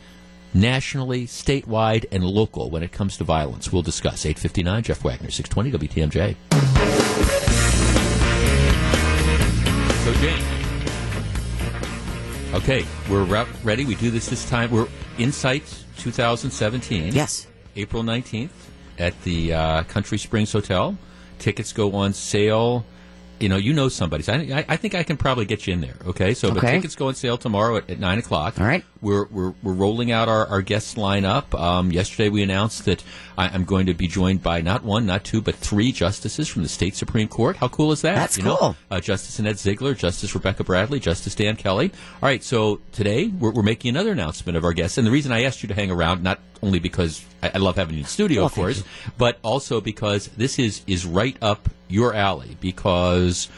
nationally, 0.54 1.28
statewide, 1.28 2.06
and 2.12 2.24
local 2.24 2.70
when 2.70 2.84
it 2.84 2.92
comes 2.92 3.18
to 3.18 3.24
violence. 3.24 3.72
We'll 3.72 3.82
discuss. 3.82 4.26
859, 4.26 4.84
Jeff 4.84 5.04
Wagner, 5.04 5.32
620 5.32 5.88
WTMJ. 5.88 6.36
So, 10.04 10.14
Jane. 10.16 10.44
Okay, 12.54 12.86
we're 13.10 13.24
re- 13.24 13.46
ready. 13.64 13.86
We 13.86 13.96
do 13.96 14.12
this 14.12 14.28
this 14.28 14.50
time. 14.50 14.72
We're 14.72 14.88
Insight 15.18 15.81
2017. 15.98 17.14
Yes. 17.14 17.48
April 17.76 18.04
19th 18.04 18.50
at 19.00 19.20
the 19.24 19.54
uh, 19.54 19.84
Country 19.84 20.18
Springs 20.18 20.52
Hotel. 20.52 20.98
Tickets 21.40 21.74
go 21.74 21.94
on 21.96 22.14
sale. 22.14 22.86
You 23.40 23.50
know, 23.50 23.58
you 23.58 23.74
know 23.74 23.90
somebody. 23.90 24.22
So 24.24 24.34
I, 24.34 24.66
I 24.68 24.78
think 24.78 24.94
I 24.94 25.02
can 25.04 25.18
probably 25.18 25.46
get 25.46 25.66
you 25.66 25.74
in 25.74 25.82
there. 25.82 25.96
Okay, 26.06 26.34
so 26.36 26.50
Okay. 26.50 26.74
tickets 26.74 26.96
go 26.96 27.08
on 27.08 27.16
sale 27.16 27.38
tomorrow 27.38 27.78
at, 27.78 27.90
at 27.90 28.00
nine 28.00 28.20
o'clock. 28.20 28.60
All 28.60 28.68
right. 28.68 28.84
We're 29.02 29.26
we're, 29.26 29.54
we're 29.64 29.74
rolling 29.74 30.12
out 30.12 30.30
our, 30.30 30.46
our 30.48 30.62
guest 30.62 30.96
lineup. 30.96 31.60
Um, 31.60 31.92
yesterday 31.92 32.30
we 32.30 32.44
announced 32.44 32.86
that 32.86 33.04
I, 33.38 33.48
I'm 33.48 33.66
going 33.66 33.88
to 33.88 33.94
be 33.94 34.08
joined 34.08 34.44
by 34.44 34.62
not 34.62 34.84
one, 34.84 35.06
not 35.06 35.24
two, 35.24 35.42
but 35.42 35.56
three 35.56 35.92
justices 35.92 36.48
from 36.48 36.64
the 36.64 36.70
state 36.70 36.96
supreme 36.96 37.28
court. 37.28 37.58
How 37.58 37.68
cool 37.68 37.92
is 37.92 38.02
that? 38.04 38.16
That's 38.16 38.38
you 38.38 38.44
know? 38.44 38.58
cool. 38.58 38.76
Uh, 38.90 39.00
Justice 39.00 39.40
Annette 39.40 39.58
Ziegler, 39.58 39.96
Justice 39.96 40.34
Rebecca 40.36 40.64
Bradley, 40.64 41.00
Justice 41.00 41.34
Dan 41.34 41.56
Kelly. 41.56 41.92
All 42.22 42.30
right, 42.30 42.44
so 42.44 42.80
today 42.92 43.28
we're, 43.28 43.52
we're 43.52 43.64
making 43.64 43.90
another 43.90 44.12
announcement 44.12 44.56
of 44.58 44.64
our 44.64 44.74
guests, 44.74 44.98
and 44.98 45.08
the 45.08 45.12
reason 45.12 45.32
I 45.32 45.44
asked 45.44 45.64
you 45.64 45.68
to 45.70 45.76
hang 45.76 45.90
around, 45.90 46.22
not 46.24 46.40
only 46.62 46.80
because 46.80 47.26
I, 47.42 47.52
I 47.56 47.58
love 47.58 47.78
having 47.78 47.96
you 47.96 48.00
in 48.00 48.04
the 48.04 48.10
studio, 48.10 48.42
Well, 48.42 48.48
of 48.48 48.54
course, 48.54 48.84
but 49.18 49.40
also 49.44 49.82
because 49.82 50.28
this 50.38 50.60
is 50.60 50.82
is 50.86 51.06
right 51.06 51.36
up 51.42 51.70
your 51.88 52.14
alley. 52.14 52.56
Because 52.62 53.50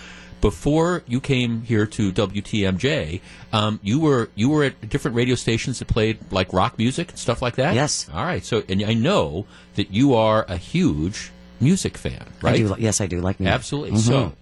before 0.43 1.03
you 1.07 1.21
came 1.21 1.61
here 1.61 1.85
to 1.85 2.11
WTMJ, 2.11 3.21
um, 3.53 3.79
you 3.81 3.97
were 3.97 4.29
you 4.35 4.49
were 4.49 4.65
at 4.65 4.89
different 4.89 5.15
radio 5.15 5.35
stations 5.35 5.79
that 5.79 5.87
played 5.87 6.19
like 6.33 6.51
rock 6.51 6.77
music 6.77 7.11
and 7.11 7.17
stuff 7.17 7.41
like 7.41 7.55
that. 7.55 7.75
Yes. 7.75 8.09
All 8.13 8.25
right. 8.25 8.43
So, 8.43 8.61
and 8.67 8.83
I 8.83 8.93
know 8.93 9.45
that 9.75 9.91
you 9.91 10.15
are 10.15 10.45
a 10.49 10.57
huge 10.57 11.31
music 11.61 11.97
fan, 11.97 12.25
right? 12.41 12.55
I 12.55 12.57
do. 12.57 12.75
Yes, 12.77 12.99
I 12.99 13.07
do 13.07 13.21
like 13.21 13.39
music. 13.39 13.53
Absolutely. 13.53 13.99
So, 13.99 14.33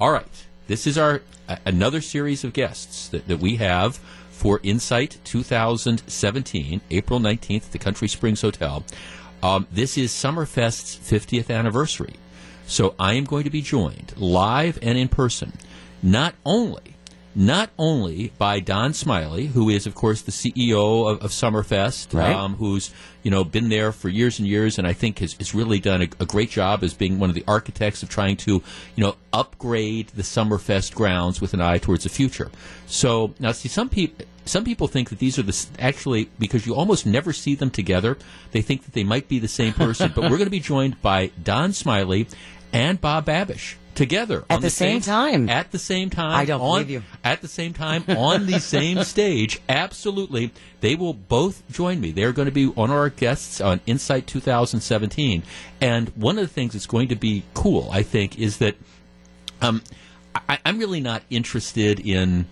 all 0.00 0.10
right. 0.10 0.46
This 0.66 0.86
is 0.86 0.96
our 0.96 1.20
a- 1.46 1.58
another 1.66 2.00
series 2.00 2.42
of 2.42 2.54
guests 2.54 3.10
that, 3.10 3.28
that 3.28 3.38
we 3.38 3.56
have 3.56 3.96
for 4.30 4.60
Insight 4.62 5.18
2017, 5.24 6.80
April 6.90 7.20
19th 7.20 7.66
at 7.66 7.72
the 7.72 7.78
Country 7.78 8.08
Springs 8.08 8.40
Hotel. 8.40 8.82
Um, 9.42 9.66
this 9.70 9.98
is 9.98 10.10
Summerfest's 10.10 10.96
50th 10.96 11.54
anniversary. 11.54 12.14
So 12.70 12.94
I 13.00 13.14
am 13.14 13.24
going 13.24 13.44
to 13.44 13.50
be 13.50 13.62
joined 13.62 14.14
live 14.16 14.78
and 14.80 14.96
in 14.96 15.08
person, 15.08 15.52
not 16.02 16.34
only 16.46 16.82
not 17.32 17.70
only 17.78 18.32
by 18.38 18.58
Don 18.58 18.92
Smiley, 18.92 19.46
who 19.46 19.68
is, 19.70 19.86
of 19.86 19.94
course, 19.94 20.22
the 20.22 20.32
CEO 20.32 21.08
of, 21.08 21.22
of 21.22 21.30
Summerfest, 21.30 22.12
Right. 22.12 22.34
um, 22.34 22.56
who's 22.56 22.92
you 23.22 23.30
know 23.30 23.44
been 23.44 23.68
there 23.68 23.92
for 23.92 24.08
years 24.08 24.38
and 24.40 24.48
years, 24.48 24.78
and 24.78 24.86
I 24.86 24.92
think 24.92 25.20
has, 25.20 25.34
has 25.34 25.54
really 25.54 25.78
done 25.78 26.02
a, 26.02 26.08
a 26.18 26.26
great 26.26 26.50
job 26.50 26.82
as 26.82 26.92
being 26.92 27.18
one 27.20 27.28
of 27.28 27.36
the 27.36 27.44
architects 27.46 28.02
of 28.02 28.08
trying 28.08 28.36
to 28.38 28.62
you 28.96 29.04
know 29.04 29.14
upgrade 29.32 30.08
the 30.08 30.22
Summerfest 30.22 30.94
grounds 30.94 31.40
with 31.40 31.54
an 31.54 31.60
eye 31.60 31.78
towards 31.78 32.02
the 32.04 32.08
future. 32.08 32.50
So 32.86 33.34
now, 33.38 33.52
see, 33.52 33.68
some 33.68 33.88
people. 33.88 34.26
Some 34.46 34.64
people 34.64 34.88
think 34.88 35.10
that 35.10 35.20
these 35.20 35.38
are 35.38 35.42
the 35.42 35.66
actually 35.78 36.28
because 36.38 36.66
you 36.66 36.74
almost 36.74 37.06
never 37.06 37.32
see 37.32 37.54
them 37.54 37.70
together. 37.70 38.16
They 38.50 38.62
think 38.62 38.82
that 38.84 38.94
they 38.94 39.04
might 39.04 39.28
be 39.28 39.38
the 39.38 39.46
same 39.46 39.72
person, 39.74 40.10
but 40.12 40.22
we're 40.22 40.38
going 40.38 40.44
to 40.44 40.50
be 40.50 40.58
joined 40.58 41.00
by 41.02 41.30
Don 41.40 41.72
Smiley 41.72 42.26
and 42.72 43.00
Bob 43.00 43.26
Babisch 43.26 43.74
together 43.94 44.44
At 44.48 44.56
on 44.56 44.62
the 44.62 44.70
same 44.70 45.00
time. 45.00 45.48
At 45.50 45.72
the 45.72 45.78
same 45.78 46.08
time, 46.10 46.32
I 46.38 46.44
don't 46.44 46.60
on- 46.60 46.82
believe 46.82 46.90
you. 46.90 47.02
at 47.22 47.42
the 47.42 47.48
same 47.48 47.72
time 47.72 48.04
on 48.08 48.46
the 48.46 48.58
same 48.60 49.02
stage. 49.04 49.60
Absolutely. 49.68 50.52
They 50.80 50.94
will 50.94 51.12
both 51.12 51.62
join 51.70 52.00
me. 52.00 52.10
They're 52.12 52.32
going 52.32 52.46
to 52.46 52.52
be 52.52 52.66
one 52.66 52.90
of 52.90 52.96
our 52.96 53.10
guests 53.10 53.60
on 53.60 53.80
Insight 53.86 54.26
2017. 54.26 55.42
And 55.80 56.08
one 56.10 56.38
of 56.38 56.42
the 56.46 56.52
things 56.52 56.72
that's 56.72 56.86
going 56.86 57.08
to 57.08 57.16
be 57.16 57.42
cool, 57.54 57.90
I 57.92 58.02
think, 58.02 58.38
is 58.38 58.58
that 58.58 58.76
um, 59.60 59.82
I, 60.34 60.58
I'm 60.64 60.78
really 60.78 61.00
not 61.00 61.22
interested 61.28 62.00
in 62.00 62.46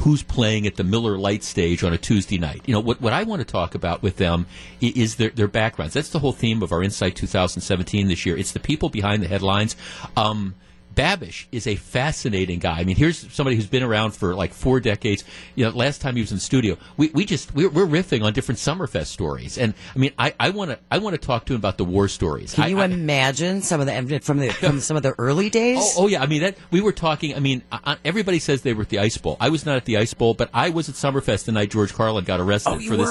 who's 0.00 0.22
playing 0.22 0.66
at 0.66 0.76
the 0.76 0.84
Miller 0.84 1.18
Lite 1.18 1.44
stage 1.44 1.84
on 1.84 1.92
a 1.92 1.98
Tuesday 1.98 2.38
night. 2.38 2.62
You 2.66 2.72
know, 2.72 2.80
what, 2.80 3.00
what 3.00 3.12
I 3.12 3.22
want 3.22 3.40
to 3.40 3.44
talk 3.44 3.74
about 3.74 4.02
with 4.02 4.16
them 4.16 4.46
is 4.80 5.16
their, 5.16 5.30
their 5.30 5.48
backgrounds. 5.48 5.94
That's 5.94 6.08
the 6.08 6.18
whole 6.18 6.32
theme 6.32 6.62
of 6.62 6.72
our 6.72 6.82
Insight 6.82 7.16
2017 7.16 8.08
this 8.08 8.24
year. 8.24 8.36
It's 8.36 8.52
the 8.52 8.60
people 8.60 8.88
behind 8.88 9.22
the 9.22 9.28
headlines. 9.28 9.76
Um, 10.16 10.54
Babisch 10.94 11.46
is 11.52 11.66
a 11.66 11.76
fascinating 11.76 12.58
guy. 12.58 12.78
I 12.80 12.84
mean, 12.84 12.96
here's 12.96 13.32
somebody 13.32 13.56
who's 13.56 13.66
been 13.66 13.82
around 13.82 14.10
for 14.12 14.34
like 14.34 14.52
four 14.52 14.80
decades. 14.80 15.24
You 15.54 15.64
know, 15.66 15.70
last 15.70 16.00
time 16.00 16.16
he 16.16 16.20
was 16.20 16.30
in 16.32 16.36
the 16.38 16.42
studio, 16.42 16.76
we, 16.96 17.08
we 17.10 17.24
just 17.24 17.54
we're, 17.54 17.68
we're 17.68 17.86
riffing 17.86 18.22
on 18.24 18.32
different 18.32 18.58
Summerfest 18.58 19.06
stories, 19.06 19.56
and 19.56 19.74
I 19.94 19.98
mean, 19.98 20.12
I 20.18 20.34
I 20.40 20.50
want 20.50 20.72
to 20.72 20.78
I 20.90 20.98
want 20.98 21.14
to 21.14 21.24
talk 21.26 21.44
to 21.46 21.52
him 21.54 21.58
about 21.60 21.78
the 21.78 21.84
war 21.84 22.08
stories. 22.08 22.54
Can 22.54 22.64
I- 22.64 22.68
you 22.68 22.80
I- 22.80 22.86
imagine 22.86 23.62
some 23.62 23.80
of 23.80 23.86
the 23.86 24.20
from 24.20 24.38
the 24.38 24.50
from 24.50 24.80
some 24.80 24.96
of 24.96 25.02
the 25.02 25.14
early 25.18 25.48
days? 25.48 25.78
Oh, 25.80 26.04
oh 26.04 26.06
yeah, 26.08 26.22
I 26.22 26.26
mean 26.26 26.42
that 26.42 26.56
we 26.70 26.80
were 26.80 26.92
talking. 26.92 27.34
I 27.36 27.38
mean, 27.40 27.62
I, 27.72 27.96
everybody 28.04 28.38
says 28.40 28.62
they 28.62 28.72
were 28.74 28.82
at 28.82 28.88
the 28.88 28.98
Ice 28.98 29.16
Bowl. 29.16 29.36
I 29.40 29.48
was 29.50 29.64
not 29.64 29.76
at 29.76 29.84
the 29.84 29.96
Ice 29.96 30.12
Bowl, 30.14 30.34
but 30.34 30.50
I 30.52 30.70
was 30.70 30.88
at 30.88 30.96
Summerfest 30.96 31.44
the 31.44 31.52
night 31.52 31.70
George 31.70 31.94
Carlin 31.94 32.24
got 32.24 32.40
arrested 32.40 32.70
Oh, 32.70 32.78
you 32.78 32.88
for 32.90 32.96
this. 32.96 33.08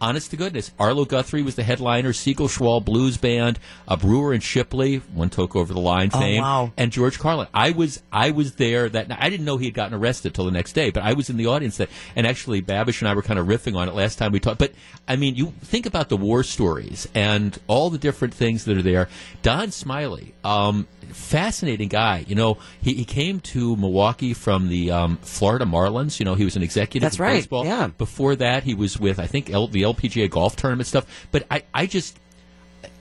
honest 0.00 0.30
to 0.30 0.36
goodness, 0.36 0.70
Arlo 0.78 1.04
Guthrie 1.04 1.42
was 1.42 1.54
the 1.56 1.62
headliner. 1.62 2.12
Siegel 2.12 2.48
Schwall 2.48 2.84
Blues 2.84 3.16
Band, 3.16 3.58
a 3.88 3.96
Brewer 3.96 4.32
and 4.32 4.42
Shipley, 4.42 4.98
one 5.14 5.30
took 5.30 5.56
over 5.56 5.72
the 5.74 5.80
line 5.80 6.10
Oh, 6.12 6.20
fame, 6.20 6.42
wow. 6.42 6.72
and 6.76 6.91
and 6.92 6.94
George 6.94 7.18
Carlin. 7.18 7.48
I 7.54 7.70
was 7.70 8.02
I 8.12 8.30
was 8.30 8.56
there 8.56 8.88
that 8.88 9.08
night. 9.08 9.18
I 9.20 9.30
didn't 9.30 9.46
know 9.46 9.56
he 9.56 9.66
had 9.66 9.74
gotten 9.74 9.94
arrested 9.94 10.34
till 10.34 10.44
the 10.44 10.50
next 10.50 10.74
day, 10.74 10.90
but 10.90 11.02
I 11.02 11.14
was 11.14 11.30
in 11.30 11.36
the 11.36 11.46
audience 11.46 11.78
that. 11.78 11.88
And 12.14 12.26
actually, 12.26 12.60
Babisch 12.62 13.00
and 13.00 13.08
I 13.08 13.14
were 13.14 13.22
kind 13.22 13.38
of 13.38 13.46
riffing 13.46 13.76
on 13.76 13.88
it 13.88 13.94
last 13.94 14.18
time 14.18 14.32
we 14.32 14.40
talked. 14.40 14.58
But 14.58 14.72
I 15.08 15.16
mean, 15.16 15.34
you 15.34 15.52
think 15.62 15.86
about 15.86 16.08
the 16.08 16.16
war 16.16 16.42
stories 16.42 17.08
and 17.14 17.58
all 17.66 17.90
the 17.90 17.98
different 17.98 18.34
things 18.34 18.64
that 18.66 18.76
are 18.76 18.82
there. 18.82 19.08
Don 19.42 19.70
Smiley, 19.70 20.34
um, 20.44 20.86
fascinating 21.08 21.88
guy. 21.88 22.24
You 22.28 22.34
know, 22.34 22.58
he, 22.80 22.94
he 22.94 23.04
came 23.04 23.40
to 23.40 23.76
Milwaukee 23.76 24.34
from 24.34 24.68
the 24.68 24.90
um, 24.90 25.16
Florida 25.22 25.64
Marlins. 25.64 26.18
You 26.18 26.24
know, 26.24 26.34
he 26.34 26.44
was 26.44 26.56
an 26.56 26.62
executive. 26.62 27.02
That's 27.02 27.18
right, 27.18 27.34
Baseball. 27.34 27.64
yeah. 27.64 27.88
Before 27.88 28.36
that, 28.36 28.64
he 28.64 28.74
was 28.74 28.98
with 28.98 29.18
I 29.18 29.26
think 29.26 29.50
L, 29.50 29.66
the 29.68 29.82
LPGA 29.82 30.28
golf 30.30 30.56
tournament 30.56 30.86
stuff. 30.86 31.06
But 31.30 31.46
I, 31.50 31.62
I 31.72 31.86
just 31.86 32.18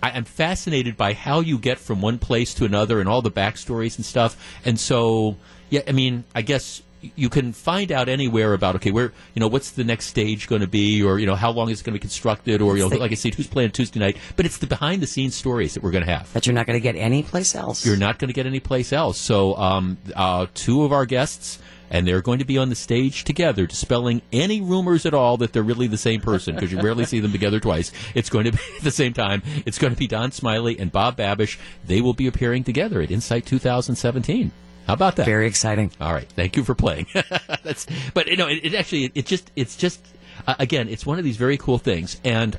I, 0.01 0.11
I'm 0.11 0.25
fascinated 0.25 0.97
by 0.97 1.13
how 1.13 1.39
you 1.39 1.57
get 1.57 1.79
from 1.79 2.01
one 2.01 2.19
place 2.19 2.53
to 2.55 2.65
another 2.65 2.99
and 2.99 3.07
all 3.07 3.21
the 3.21 3.31
backstories 3.31 3.97
and 3.97 4.05
stuff. 4.05 4.59
And 4.65 4.79
so, 4.79 5.37
yeah, 5.69 5.81
I 5.87 5.91
mean, 5.91 6.23
I 6.35 6.41
guess 6.41 6.81
you 7.15 7.29
can 7.29 7.51
find 7.51 7.91
out 7.91 8.09
anywhere 8.09 8.53
about 8.53 8.75
okay, 8.75 8.91
where 8.91 9.11
you 9.33 9.39
know 9.39 9.47
what's 9.47 9.71
the 9.71 9.83
next 9.83 10.05
stage 10.05 10.47
going 10.47 10.61
to 10.61 10.67
be, 10.67 11.01
or 11.01 11.19
you 11.19 11.25
know 11.25 11.35
how 11.35 11.51
long 11.51 11.69
is 11.69 11.81
it 11.81 11.83
going 11.83 11.93
to 11.93 11.99
be 11.99 12.01
constructed, 12.01 12.61
or 12.61 12.77
you 12.77 12.87
know, 12.87 12.95
like 12.95 13.11
I 13.11 13.15
said, 13.15 13.33
who's 13.35 13.47
playing 13.47 13.71
Tuesday 13.71 13.99
night. 13.99 14.17
But 14.35 14.45
it's 14.45 14.57
the 14.57 14.67
behind 14.67 15.01
the 15.01 15.07
scenes 15.07 15.35
stories 15.35 15.73
that 15.73 15.83
we're 15.83 15.91
going 15.91 16.05
to 16.05 16.11
have. 16.11 16.31
that 16.33 16.45
you're 16.45 16.53
not 16.53 16.67
going 16.67 16.77
to 16.77 16.83
get 16.83 16.95
anyplace 16.95 17.55
else. 17.55 17.85
You're 17.85 17.97
not 17.97 18.19
going 18.19 18.29
to 18.29 18.33
get 18.33 18.45
anyplace 18.45 18.93
else. 18.93 19.17
So, 19.17 19.55
um, 19.55 19.97
uh, 20.15 20.47
two 20.53 20.83
of 20.83 20.91
our 20.91 21.05
guests. 21.05 21.59
And 21.91 22.07
they're 22.07 22.21
going 22.21 22.39
to 22.39 22.45
be 22.45 22.57
on 22.57 22.69
the 22.69 22.75
stage 22.75 23.25
together, 23.25 23.67
dispelling 23.67 24.21
any 24.31 24.61
rumors 24.61 25.05
at 25.05 25.13
all 25.13 25.37
that 25.37 25.53
they're 25.53 25.61
really 25.61 25.87
the 25.87 25.97
same 25.97 26.21
person, 26.21 26.55
because 26.55 26.71
you 26.71 26.81
rarely 26.81 27.05
see 27.05 27.19
them 27.19 27.33
together 27.33 27.59
twice. 27.59 27.91
It's 28.15 28.29
going 28.29 28.45
to 28.45 28.53
be 28.53 28.59
at 28.77 28.81
the 28.83 28.91
same 28.91 29.13
time. 29.13 29.43
It's 29.65 29.77
going 29.77 29.93
to 29.93 29.99
be 29.99 30.07
Don 30.07 30.31
Smiley 30.31 30.79
and 30.79 30.91
Bob 30.91 31.17
Babisch. 31.17 31.59
They 31.85 32.01
will 32.01 32.13
be 32.13 32.27
appearing 32.27 32.63
together 32.63 33.01
at 33.01 33.11
Insight 33.11 33.45
2017. 33.45 34.51
How 34.87 34.93
about 34.93 35.17
that? 35.17 35.25
Very 35.25 35.47
exciting. 35.47 35.91
All 35.99 36.13
right, 36.13 36.27
thank 36.29 36.55
you 36.55 36.63
for 36.63 36.75
playing. 36.75 37.07
That's, 37.63 37.85
but 38.13 38.27
you 38.27 38.37
know, 38.37 38.47
it, 38.47 38.61
it 38.63 38.73
actually, 38.73 39.05
it, 39.05 39.11
it 39.15 39.25
just, 39.25 39.51
it's 39.55 39.75
just, 39.75 40.03
uh, 40.47 40.55
again, 40.59 40.89
it's 40.89 41.05
one 41.05 41.19
of 41.19 41.23
these 41.25 41.37
very 41.37 41.57
cool 41.57 41.77
things, 41.77 42.19
and. 42.23 42.57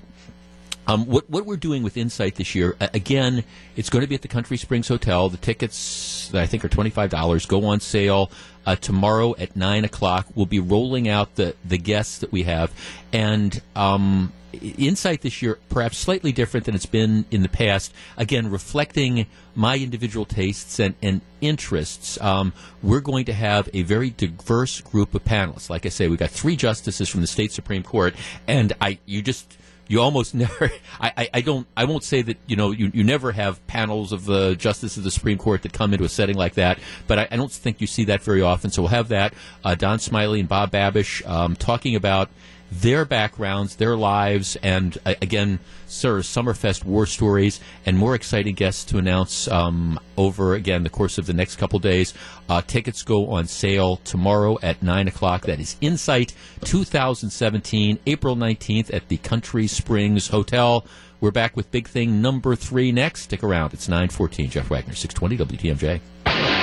Um, 0.86 1.06
what 1.06 1.30
what 1.30 1.46
we're 1.46 1.56
doing 1.56 1.82
with 1.82 1.96
Insight 1.96 2.34
this 2.36 2.54
year, 2.54 2.76
again, 2.80 3.44
it's 3.76 3.88
going 3.88 4.02
to 4.02 4.08
be 4.08 4.14
at 4.14 4.22
the 4.22 4.28
Country 4.28 4.56
Springs 4.56 4.88
Hotel. 4.88 5.28
The 5.28 5.36
tickets 5.36 6.34
I 6.34 6.46
think 6.46 6.64
are 6.64 6.68
twenty 6.68 6.90
five 6.90 7.10
dollars 7.10 7.46
go 7.46 7.66
on 7.66 7.80
sale 7.80 8.30
uh, 8.66 8.76
tomorrow 8.76 9.34
at 9.38 9.54
nine 9.54 9.84
o'clock. 9.84 10.26
We'll 10.34 10.46
be 10.46 10.60
rolling 10.60 11.08
out 11.08 11.36
the 11.36 11.54
the 11.64 11.78
guests 11.78 12.18
that 12.18 12.32
we 12.32 12.42
have, 12.44 12.72
and 13.12 13.62
um, 13.76 14.32
Insight 14.52 15.22
this 15.22 15.40
year 15.40 15.58
perhaps 15.70 15.96
slightly 15.96 16.30
different 16.30 16.66
than 16.66 16.74
it's 16.74 16.84
been 16.84 17.24
in 17.30 17.42
the 17.42 17.48
past. 17.48 17.94
Again, 18.16 18.50
reflecting 18.50 19.26
my 19.54 19.78
individual 19.78 20.26
tastes 20.26 20.78
and, 20.78 20.94
and 21.00 21.22
interests. 21.40 22.20
Um, 22.20 22.52
we're 22.82 23.00
going 23.00 23.24
to 23.26 23.32
have 23.32 23.70
a 23.72 23.82
very 23.82 24.10
diverse 24.10 24.80
group 24.80 25.14
of 25.14 25.24
panelists. 25.24 25.70
Like 25.70 25.86
I 25.86 25.88
say, 25.88 26.08
we've 26.08 26.18
got 26.18 26.30
three 26.30 26.56
justices 26.56 27.08
from 27.08 27.22
the 27.22 27.26
state 27.26 27.52
supreme 27.52 27.82
court, 27.82 28.14
and 28.46 28.74
I 28.80 28.98
you 29.06 29.22
just 29.22 29.56
you 29.92 30.00
almost 30.00 30.34
never 30.44 30.70
I, 31.00 31.12
I, 31.16 31.30
I 31.34 31.40
don't 31.42 31.66
I 31.76 31.84
won't 31.84 32.02
say 32.02 32.22
that 32.22 32.38
you 32.46 32.56
know 32.56 32.70
you, 32.70 32.90
you 32.94 33.04
never 33.04 33.30
have 33.32 33.64
panels 33.66 34.12
of 34.12 34.24
the 34.24 34.54
justices 34.54 34.98
of 34.98 35.04
the 35.04 35.10
Supreme 35.10 35.38
Court 35.38 35.62
that 35.62 35.72
come 35.72 35.92
into 35.92 36.04
a 36.04 36.08
setting 36.08 36.36
like 36.36 36.54
that 36.54 36.78
but 37.06 37.18
I, 37.18 37.28
I 37.30 37.36
don't 37.36 37.52
think 37.52 37.80
you 37.80 37.86
see 37.86 38.04
that 38.06 38.22
very 38.22 38.42
often. 38.42 38.70
So 38.70 38.82
we'll 38.82 38.88
have 38.88 39.08
that 39.08 39.34
uh, 39.64 39.74
Don 39.74 39.98
Smiley 39.98 40.40
and 40.40 40.48
Bob 40.48 40.70
Babisch 40.70 41.26
um, 41.28 41.54
talking 41.56 41.94
about 41.94 42.30
their 42.80 43.04
backgrounds, 43.04 43.76
their 43.76 43.96
lives, 43.96 44.56
and 44.62 44.96
uh, 45.04 45.14
again, 45.20 45.58
Sir 45.86 46.20
Summerfest 46.20 46.84
war 46.84 47.04
stories, 47.04 47.60
and 47.84 47.98
more 47.98 48.14
exciting 48.14 48.54
guests 48.54 48.84
to 48.86 48.98
announce 48.98 49.46
um, 49.48 50.00
over 50.16 50.54
again 50.54 50.82
the 50.82 50.90
course 50.90 51.18
of 51.18 51.26
the 51.26 51.34
next 51.34 51.56
couple 51.56 51.78
days. 51.78 52.14
Uh, 52.48 52.62
tickets 52.62 53.02
go 53.02 53.30
on 53.30 53.46
sale 53.46 53.96
tomorrow 54.04 54.58
at 54.62 54.82
nine 54.82 55.06
o'clock. 55.06 55.42
That 55.42 55.60
is 55.60 55.76
Insight 55.80 56.34
2017, 56.64 57.98
April 58.06 58.36
19th 58.36 58.92
at 58.94 59.08
the 59.08 59.18
Country 59.18 59.66
Springs 59.66 60.28
Hotel. 60.28 60.86
We're 61.20 61.30
back 61.30 61.56
with 61.56 61.70
big 61.70 61.88
thing 61.88 62.22
number 62.22 62.56
three 62.56 62.90
next. 62.90 63.22
Stick 63.22 63.44
around. 63.44 63.74
It's 63.74 63.88
914. 63.88 64.50
Jeff 64.50 64.70
Wagner, 64.70 64.94
620 64.94 65.58
WTMJ. 65.58 66.61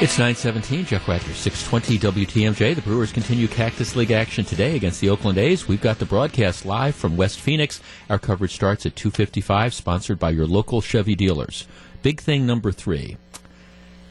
It's 0.00 0.16
917, 0.16 0.84
Jeff 0.84 1.08
Wagner, 1.08 1.34
620 1.34 2.24
WTMJ. 2.24 2.76
The 2.76 2.82
Brewers 2.82 3.10
continue 3.10 3.48
Cactus 3.48 3.96
League 3.96 4.12
action 4.12 4.44
today 4.44 4.76
against 4.76 5.00
the 5.00 5.10
Oakland 5.10 5.38
A's. 5.38 5.66
We've 5.66 5.80
got 5.80 5.98
the 5.98 6.04
broadcast 6.04 6.64
live 6.64 6.94
from 6.94 7.16
West 7.16 7.40
Phoenix. 7.40 7.80
Our 8.08 8.20
coverage 8.20 8.54
starts 8.54 8.86
at 8.86 8.94
255, 8.94 9.74
sponsored 9.74 10.20
by 10.20 10.30
your 10.30 10.46
local 10.46 10.80
Chevy 10.80 11.16
dealers. 11.16 11.66
Big 12.00 12.20
thing 12.20 12.46
number 12.46 12.70
three, 12.70 13.16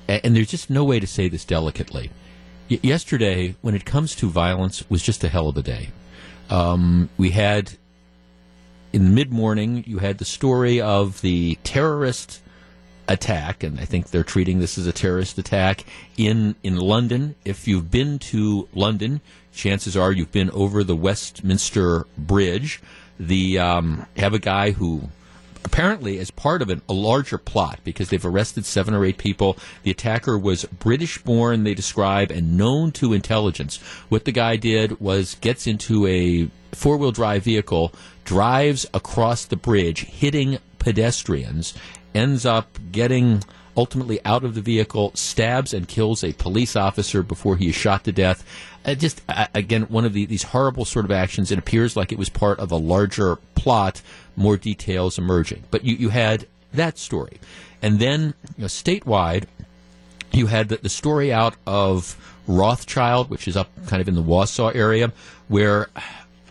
and 0.10 0.36
there's 0.36 0.52
just 0.52 0.70
no 0.70 0.84
way 0.84 1.00
to 1.00 1.08
say 1.08 1.30
this 1.30 1.46
delicately. 1.46 2.12
Y- 2.70 2.82
yesterday, 2.84 3.56
when 3.62 3.74
it 3.74 3.86
comes 3.86 4.14
to 4.16 4.30
violence, 4.30 4.84
was 4.90 5.02
just 5.02 5.24
a 5.24 5.30
hell 5.30 5.48
of 5.48 5.56
a 5.56 5.64
day. 5.64 5.92
Um, 6.50 7.08
we 7.18 7.30
had 7.30 7.78
in 8.92 9.06
the 9.06 9.12
mid 9.12 9.32
morning, 9.32 9.86
you 9.88 10.00
had 10.00 10.18
the 10.18 10.26
story 10.26 10.82
of 10.82 11.22
the 11.22 11.58
terrorist 11.64 12.42
attack, 13.08 13.64
and 13.64 13.80
I 13.80 13.86
think 13.86 14.10
they're 14.10 14.24
treating 14.24 14.60
this 14.60 14.78
as 14.78 14.88
a 14.88 14.92
terrorist 14.92 15.38
attack 15.38 15.86
in 16.18 16.56
in 16.64 16.78
London. 16.78 17.36
If 17.46 17.68
you've 17.68 17.92
been 17.92 18.20
to 18.20 18.68
London, 18.74 19.22
chances 19.54 19.96
are 19.98 20.12
you've 20.12 20.32
been 20.32 20.52
over 20.52 20.84
the 20.84 20.96
Westminster 20.96 22.06
Bridge. 22.18 22.82
The 23.20 23.60
um, 23.60 24.06
have 24.16 24.34
a 24.34 24.40
guy 24.40 24.72
who 24.72 25.10
apparently 25.68 26.18
as 26.18 26.32
part 26.32 26.62
of 26.62 26.70
an, 26.70 26.82
a 26.88 26.94
larger 26.94 27.38
plot 27.38 27.80
because 27.84 28.10
they've 28.10 28.26
arrested 28.26 28.66
seven 28.66 28.94
or 28.94 29.04
eight 29.04 29.18
people. 29.18 29.58
The 29.84 29.92
attacker 29.92 30.38
was 30.38 30.64
British 30.66 31.18
born, 31.22 31.64
they 31.64 31.74
describe, 31.74 32.32
and 32.32 32.58
known 32.58 32.92
to 32.94 33.14
intelligence. 33.14 33.78
What 34.08 34.26
the 34.26 34.32
guy 34.32 34.56
did 34.56 35.00
was 35.02 35.36
gets 35.36 35.68
into 35.68 36.08
a 36.08 36.50
four 36.74 36.98
wheel 36.98 37.12
drive 37.12 37.44
vehicle, 37.44 37.94
drives 38.24 38.86
across 38.94 39.46
the 39.46 39.58
bridge, 39.58 40.06
hitting 40.06 40.60
pedestrians, 40.80 41.74
ends 42.18 42.46
up 42.46 42.78
getting 42.92 43.44
ultimately 43.78 44.20
out 44.26 44.44
of 44.44 44.56
the 44.56 44.62
vehicle, 44.62 45.12
stabs 45.14 45.74
and 45.74 45.88
kills 45.88 46.24
a 46.24 46.34
police 46.34 46.76
officer 46.76 47.22
before 47.22 47.56
he 47.56 47.70
is 47.70 47.76
shot 47.76 48.04
to 48.04 48.12
death. 48.12 48.44
Uh, 48.84 48.96
just 48.96 49.22
uh, 49.30 49.48
again, 49.54 49.84
one 49.84 50.04
of 50.04 50.14
the, 50.14 50.26
these 50.26 50.44
horrible 50.44 50.84
sort 50.84 51.06
of 51.06 51.12
actions. 51.12 51.52
It 51.52 51.60
appears 51.60 51.96
like 51.96 52.12
it 52.12 52.18
was 52.18 52.30
part 52.30 52.60
of 52.60 52.72
a 52.72 52.76
larger 52.76 53.36
plot. 53.56 54.02
More 54.36 54.58
details 54.58 55.18
emerging, 55.18 55.64
but 55.72 55.84
you, 55.84 55.96
you 55.96 56.10
had 56.10 56.48
that 56.74 56.98
story, 56.98 57.40
and 57.82 58.00
then 58.00 58.34
you 58.56 58.62
know, 58.62 58.68
statewide, 58.68 59.46
you 60.32 60.48
had 60.48 60.70
the, 60.70 60.78
the 60.78 60.90
story 60.90 61.34
out 61.34 61.56
of 61.66 62.16
Rothschild, 62.48 63.30
which 63.32 63.48
is 63.48 63.58
up 63.58 63.70
kind 63.88 64.00
of 64.00 64.08
in 64.08 64.14
the 64.14 64.22
Wausau 64.22 64.76
area, 64.76 65.12
where 65.48 65.90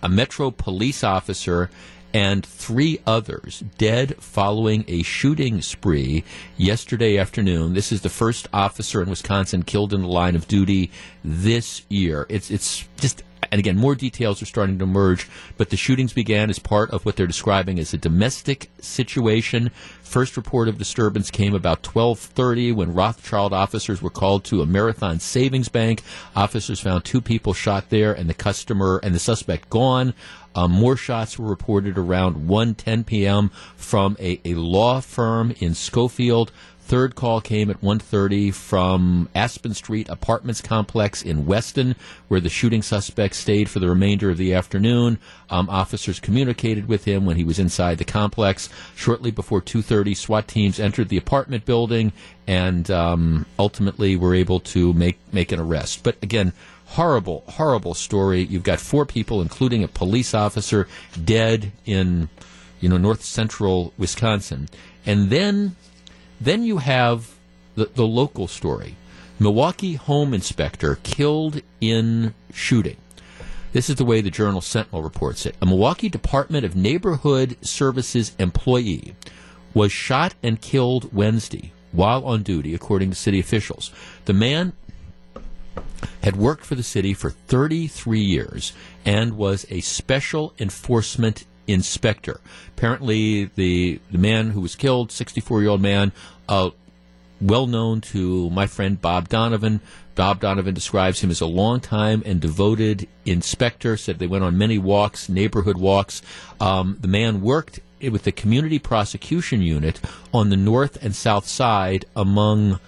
a 0.02 0.08
Metro 0.08 0.50
police 0.50 1.04
officer 1.04 1.70
and 2.16 2.46
three 2.46 2.98
others 3.06 3.62
dead 3.76 4.16
following 4.18 4.86
a 4.88 5.02
shooting 5.02 5.60
spree 5.60 6.24
yesterday 6.56 7.18
afternoon. 7.18 7.74
This 7.74 7.92
is 7.92 8.00
the 8.00 8.08
first 8.08 8.48
officer 8.54 9.02
in 9.02 9.10
Wisconsin 9.10 9.62
killed 9.62 9.92
in 9.92 10.00
the 10.00 10.08
line 10.08 10.34
of 10.34 10.48
duty 10.48 10.90
this 11.22 11.82
year. 11.90 12.24
It's 12.30 12.50
it's 12.50 12.88
just 12.96 13.22
and 13.52 13.58
again, 13.58 13.76
more 13.76 13.94
details 13.94 14.42
are 14.42 14.46
starting 14.46 14.78
to 14.78 14.84
emerge, 14.84 15.28
but 15.56 15.70
the 15.70 15.76
shootings 15.76 16.12
began 16.12 16.50
as 16.50 16.58
part 16.58 16.90
of 16.90 17.04
what 17.04 17.16
they're 17.16 17.26
describing 17.26 17.78
as 17.78 17.94
a 17.94 17.98
domestic 17.98 18.70
situation. 18.80 19.70
First 20.02 20.36
report 20.36 20.68
of 20.68 20.78
disturbance 20.78 21.30
came 21.30 21.54
about 21.54 21.82
12:30 21.82 22.72
when 22.72 22.94
Rothschild 22.94 23.52
officers 23.52 24.00
were 24.00 24.10
called 24.10 24.44
to 24.44 24.62
a 24.62 24.66
Marathon 24.66 25.20
Savings 25.20 25.68
Bank. 25.68 26.02
Officers 26.34 26.80
found 26.80 27.04
two 27.04 27.20
people 27.20 27.52
shot 27.52 27.90
there 27.90 28.12
and 28.12 28.28
the 28.28 28.34
customer 28.34 29.00
and 29.02 29.14
the 29.14 29.18
suspect 29.18 29.68
gone. 29.68 30.14
Um, 30.56 30.72
more 30.72 30.96
shots 30.96 31.38
were 31.38 31.46
reported 31.46 31.98
around 31.98 32.48
1:10 32.48 33.04
p.m. 33.06 33.50
from 33.76 34.16
a, 34.18 34.40
a 34.44 34.54
law 34.54 35.00
firm 35.00 35.54
in 35.60 35.74
Schofield. 35.74 36.50
Third 36.86 37.16
call 37.16 37.40
came 37.40 37.68
at 37.68 37.82
1:30 37.82 38.54
from 38.54 39.28
Aspen 39.34 39.74
Street 39.74 40.08
Apartments 40.08 40.60
Complex 40.60 41.20
in 41.20 41.44
Weston, 41.44 41.96
where 42.28 42.40
the 42.40 42.48
shooting 42.48 42.80
suspect 42.80 43.34
stayed 43.34 43.68
for 43.68 43.80
the 43.80 43.88
remainder 43.88 44.30
of 44.30 44.38
the 44.38 44.54
afternoon. 44.54 45.18
Um, 45.50 45.68
officers 45.68 46.20
communicated 46.20 46.86
with 46.86 47.04
him 47.04 47.26
when 47.26 47.36
he 47.36 47.42
was 47.42 47.58
inside 47.58 47.98
the 47.98 48.04
complex. 48.04 48.68
Shortly 48.94 49.32
before 49.32 49.60
2:30, 49.60 50.16
SWAT 50.16 50.46
teams 50.46 50.78
entered 50.78 51.08
the 51.08 51.16
apartment 51.16 51.64
building 51.64 52.12
and 52.46 52.88
um, 52.88 53.46
ultimately 53.58 54.14
were 54.14 54.34
able 54.34 54.60
to 54.60 54.92
make 54.92 55.18
make 55.32 55.50
an 55.50 55.58
arrest. 55.58 56.04
But 56.04 56.16
again, 56.22 56.52
horrible, 56.86 57.44
horrible 57.48 57.94
story. 57.94 58.42
You've 58.42 58.62
got 58.62 58.80
four 58.80 59.04
people, 59.06 59.42
including 59.42 59.82
a 59.82 59.88
police 59.88 60.34
officer, 60.34 60.88
dead 61.22 61.72
in 61.84 62.28
you 62.80 62.88
know 62.88 62.98
north 62.98 63.24
central 63.24 63.92
Wisconsin, 63.98 64.68
and 65.04 65.30
then 65.30 65.76
then 66.40 66.62
you 66.62 66.78
have 66.78 67.34
the, 67.74 67.86
the 67.86 68.06
local 68.06 68.46
story. 68.46 68.96
Milwaukee 69.38 69.94
home 69.94 70.32
inspector 70.32 70.98
killed 71.02 71.60
in 71.80 72.34
shooting. 72.52 72.96
This 73.72 73.90
is 73.90 73.96
the 73.96 74.04
way 74.04 74.22
the 74.22 74.30
Journal 74.30 74.62
Sentinel 74.62 75.02
reports 75.02 75.44
it. 75.44 75.54
A 75.60 75.66
Milwaukee 75.66 76.08
Department 76.08 76.64
of 76.64 76.74
Neighborhood 76.74 77.58
Services 77.60 78.34
employee 78.38 79.14
was 79.74 79.92
shot 79.92 80.34
and 80.42 80.58
killed 80.62 81.12
Wednesday 81.12 81.72
while 81.92 82.24
on 82.24 82.42
duty, 82.42 82.74
according 82.74 83.10
to 83.10 83.16
city 83.16 83.38
officials. 83.38 83.90
The 84.24 84.32
man 84.32 84.72
had 86.22 86.36
worked 86.36 86.64
for 86.64 86.74
the 86.74 86.82
city 86.82 87.14
for 87.14 87.30
33 87.30 88.20
years 88.20 88.72
and 89.04 89.36
was 89.36 89.66
a 89.70 89.80
special 89.80 90.52
enforcement 90.58 91.44
inspector. 91.66 92.40
Apparently, 92.76 93.46
the, 93.54 94.00
the 94.10 94.18
man 94.18 94.50
who 94.50 94.60
was 94.60 94.74
killed, 94.76 95.12
64 95.12 95.62
year 95.62 95.70
old 95.70 95.80
man, 95.80 96.12
uh, 96.48 96.70
well 97.40 97.66
known 97.66 98.00
to 98.00 98.48
my 98.50 98.66
friend 98.66 99.00
Bob 99.00 99.28
Donovan. 99.28 99.80
Bob 100.14 100.40
Donovan 100.40 100.74
describes 100.74 101.20
him 101.20 101.30
as 101.30 101.40
a 101.40 101.46
long-time 101.46 102.22
and 102.24 102.40
devoted 102.40 103.06
inspector. 103.26 103.96
Said 103.96 104.18
they 104.18 104.26
went 104.26 104.44
on 104.44 104.56
many 104.56 104.78
walks, 104.78 105.28
neighborhood 105.28 105.76
walks. 105.76 106.22
Um, 106.60 106.96
the 107.00 107.08
man 107.08 107.42
worked 107.42 107.80
with 108.00 108.24
the 108.24 108.32
community 108.32 108.78
prosecution 108.78 109.60
unit 109.62 110.00
on 110.32 110.50
the 110.50 110.56
north 110.56 111.02
and 111.02 111.14
south 111.14 111.46
side, 111.46 112.06
among 112.14 112.80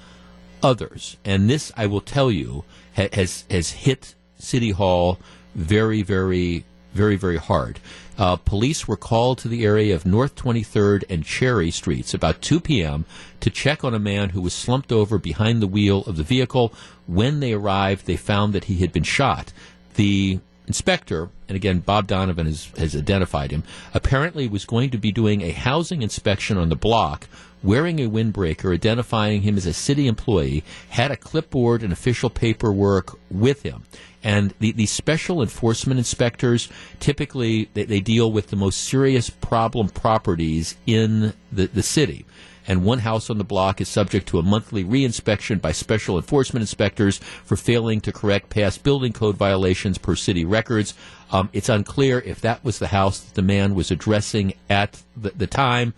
others. 0.63 1.17
And 1.25 1.49
this, 1.49 1.73
I 1.77 1.87
will 1.87 2.01
tell 2.01 2.31
you, 2.31 2.65
ha- 2.99 3.09
has 3.13 3.45
has 3.51 3.71
hit 3.71 4.15
City 4.39 4.71
Hall 4.71 5.19
very, 5.55 6.03
very, 6.03 6.65
very, 6.93 7.17
very 7.17 7.37
hard. 7.37 7.81
Uh, 8.19 8.37
police 8.37 8.89
were 8.89 8.97
called 8.97 9.39
to 9.39 9.49
the 9.49 9.65
area 9.65 9.95
of 9.95 10.05
North 10.05 10.35
23rd 10.35 11.05
and 11.09 11.25
Cherry 11.25 11.71
Streets 11.71 12.13
about 12.13 12.43
2 12.43 12.59
p.m. 12.59 13.05
to 13.41 13.49
check 13.49 13.85
on 13.85 13.95
a 13.95 13.99
man 14.01 14.31
who 14.31 14.41
was 14.41 14.53
slumped 14.53 14.91
over 14.91 15.19
behind 15.19 15.63
the 15.63 15.69
wheel 15.69 16.03
of 16.07 16.17
the 16.17 16.25
vehicle. 16.25 16.73
When 17.07 17.39
they 17.39 17.53
arrived, 17.53 18.07
they 18.07 18.17
found 18.17 18.53
that 18.55 18.65
he 18.65 18.79
had 18.79 18.93
been 18.93 19.05
shot. 19.05 19.53
The 19.95 20.41
inspector, 20.67 21.31
and 21.49 21.57
again, 21.57 21.79
Bob 21.81 22.07
Donovan 22.07 22.47
has, 22.47 22.71
has 22.77 22.95
identified 22.95 23.51
him, 23.51 23.65
apparently 23.95 24.47
was 24.47 24.65
going 24.65 24.91
to 24.91 24.99
be 24.99 25.11
doing 25.11 25.41
a 25.41 25.51
housing 25.51 26.03
inspection 26.03 26.59
on 26.59 26.69
the 26.69 26.77
block 26.77 27.27
wearing 27.63 28.01
a 28.01 28.09
windbreaker, 28.09 28.73
identifying 28.73 29.43
him 29.43 29.57
as 29.57 29.67
a 29.67 29.73
city 29.73 30.07
employee, 30.07 30.63
had 30.91 31.11
a 31.11 31.17
clipboard 31.17 31.83
and 31.83 31.93
official 31.93 32.31
paperwork 32.31 33.19
with 33.31 33.63
him. 33.63 33.85
And 34.23 34.53
the, 34.61 34.73
the 34.73 34.87
special 34.87 35.43
enforcement 35.43 35.99
inspectors 35.99 36.69
typically 37.01 37.69
they, 37.75 37.85
they 37.85 38.01
deal 38.01 38.31
with 38.31 38.49
the 38.49 38.57
most 38.57 38.85
serious 38.85 39.31
problem 39.31 39.89
properties 39.89 40.77
in 40.87 41.33
the, 41.53 41.67
the 41.69 41.83
city 41.83 42.27
and 42.69 42.85
one 42.85 43.01
house 43.01 43.31
on 43.31 43.39
the 43.39 43.45
block 43.45 43.81
is 43.81 43.89
subject 43.89 44.29
to 44.29 44.39
a 44.39 44.43
monthly 44.43 44.85
reinspection 44.85 45.61
by 45.61 45.73
special 45.73 46.17
enforcement 46.17 46.63
inspectors 46.63 47.19
for 47.19 47.57
failing 47.57 48.01
to 48.03 48.13
correct 48.13 48.51
past 48.51 48.85
building 48.85 49.13
code 49.13 49.37
violations 49.37 49.97
per 49.97 50.15
city 50.15 50.45
records. 50.45 50.95
Um, 51.33 51.49
it's 51.55 51.71
unclear 51.71 52.21
if 52.21 52.43
that 52.43 52.63
was 52.63 52.79
the 52.79 52.89
house 52.89 53.21
that 53.21 53.35
the 53.35 53.43
man 53.43 53.75
was 53.75 53.91
addressing 53.91 54.53
at 54.69 55.03
the, 55.17 55.31
the 55.31 55.47
time. 55.47 55.95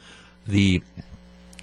The 0.46 0.82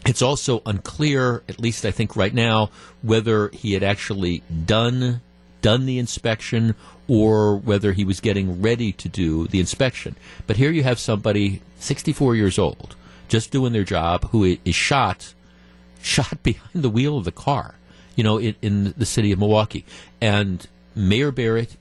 it's 0.06 0.22
also 0.22 0.62
unclear, 0.66 1.44
at 1.50 1.60
least 1.60 1.86
I 1.86 1.92
think 1.92 2.16
right 2.16 2.34
now, 2.34 2.70
whether 3.02 3.50
he 3.50 3.74
had 3.74 3.84
actually 3.84 4.44
done 4.66 5.22
done 5.62 5.86
the 5.86 6.00
inspection 6.00 6.76
or 7.08 7.58
whether 7.58 7.94
he 7.94 8.06
was 8.06 8.20
getting 8.20 8.62
ready 8.62 8.92
to 8.92 9.10
do 9.10 9.48
the 9.48 9.60
inspection. 9.60 10.16
But 10.46 10.58
here 10.58 10.72
you 10.72 10.84
have 10.84 11.00
somebody 11.00 11.62
64 11.80 12.36
years 12.36 12.60
old, 12.60 12.96
just 13.28 13.52
doing 13.52 13.74
their 13.74 13.84
job, 13.84 14.30
who 14.30 14.44
is 14.44 14.76
shot, 14.76 15.34
shot 16.02 16.42
behind 16.44 16.84
the 16.84 16.90
wheel 16.90 17.18
of 17.18 17.26
the 17.26 17.32
car, 17.32 17.76
you 18.16 18.24
know, 18.24 18.38
in, 18.38 18.56
in 18.62 18.94
the 18.98 19.06
city 19.06 19.32
of 19.32 19.40
Milwaukee. 19.40 19.86
And 20.22 20.66
Mayor 20.96 21.32
Barrett 21.32 21.78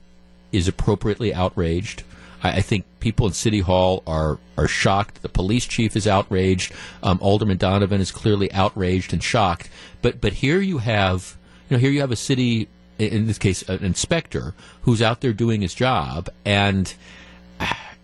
is 0.51 0.67
appropriately 0.67 1.33
outraged. 1.33 2.03
I, 2.43 2.57
I 2.57 2.61
think 2.61 2.85
people 2.99 3.27
in 3.27 3.33
City 3.33 3.59
Hall 3.59 4.03
are 4.07 4.39
are 4.57 4.67
shocked. 4.67 5.21
The 5.21 5.29
police 5.29 5.65
chief 5.65 5.95
is 5.95 6.07
outraged. 6.07 6.73
Um, 7.03 7.19
Alderman 7.21 7.57
Donovan 7.57 8.01
is 8.01 8.11
clearly 8.11 8.51
outraged 8.51 9.13
and 9.13 9.23
shocked. 9.23 9.69
But 10.01 10.21
but 10.21 10.33
here 10.33 10.59
you 10.59 10.79
have 10.79 11.37
you 11.69 11.77
know 11.77 11.81
here 11.81 11.91
you 11.91 12.01
have 12.01 12.11
a 12.11 12.17
city 12.17 12.67
in 12.99 13.27
this 13.27 13.37
case 13.37 13.61
an 13.63 13.83
inspector 13.83 14.55
who's 14.81 15.01
out 15.01 15.21
there 15.21 15.33
doing 15.33 15.61
his 15.61 15.73
job 15.73 16.29
and 16.45 16.93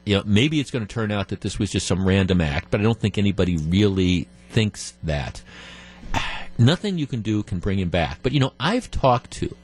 you 0.05 0.15
know 0.15 0.23
maybe 0.25 0.59
it's 0.59 0.71
going 0.71 0.85
to 0.85 0.93
turn 0.93 1.11
out 1.11 1.29
that 1.29 1.41
this 1.41 1.59
was 1.59 1.71
just 1.71 1.87
some 1.87 2.05
random 2.05 2.41
act 2.41 2.69
but 2.71 2.79
i 2.79 2.83
don't 2.83 2.99
think 2.99 3.17
anybody 3.17 3.57
really 3.57 4.27
thinks 4.53 4.93
that. 5.03 5.41
Nothing 6.57 6.97
you 6.97 7.07
can 7.07 7.21
do 7.21 7.41
can 7.43 7.59
bring 7.59 7.79
him 7.79 7.89
back. 7.89 8.19
But 8.23 8.31
you 8.31 8.39
know 8.39 8.53
i've 8.59 8.89
talked 8.91 9.31
to 9.31 9.55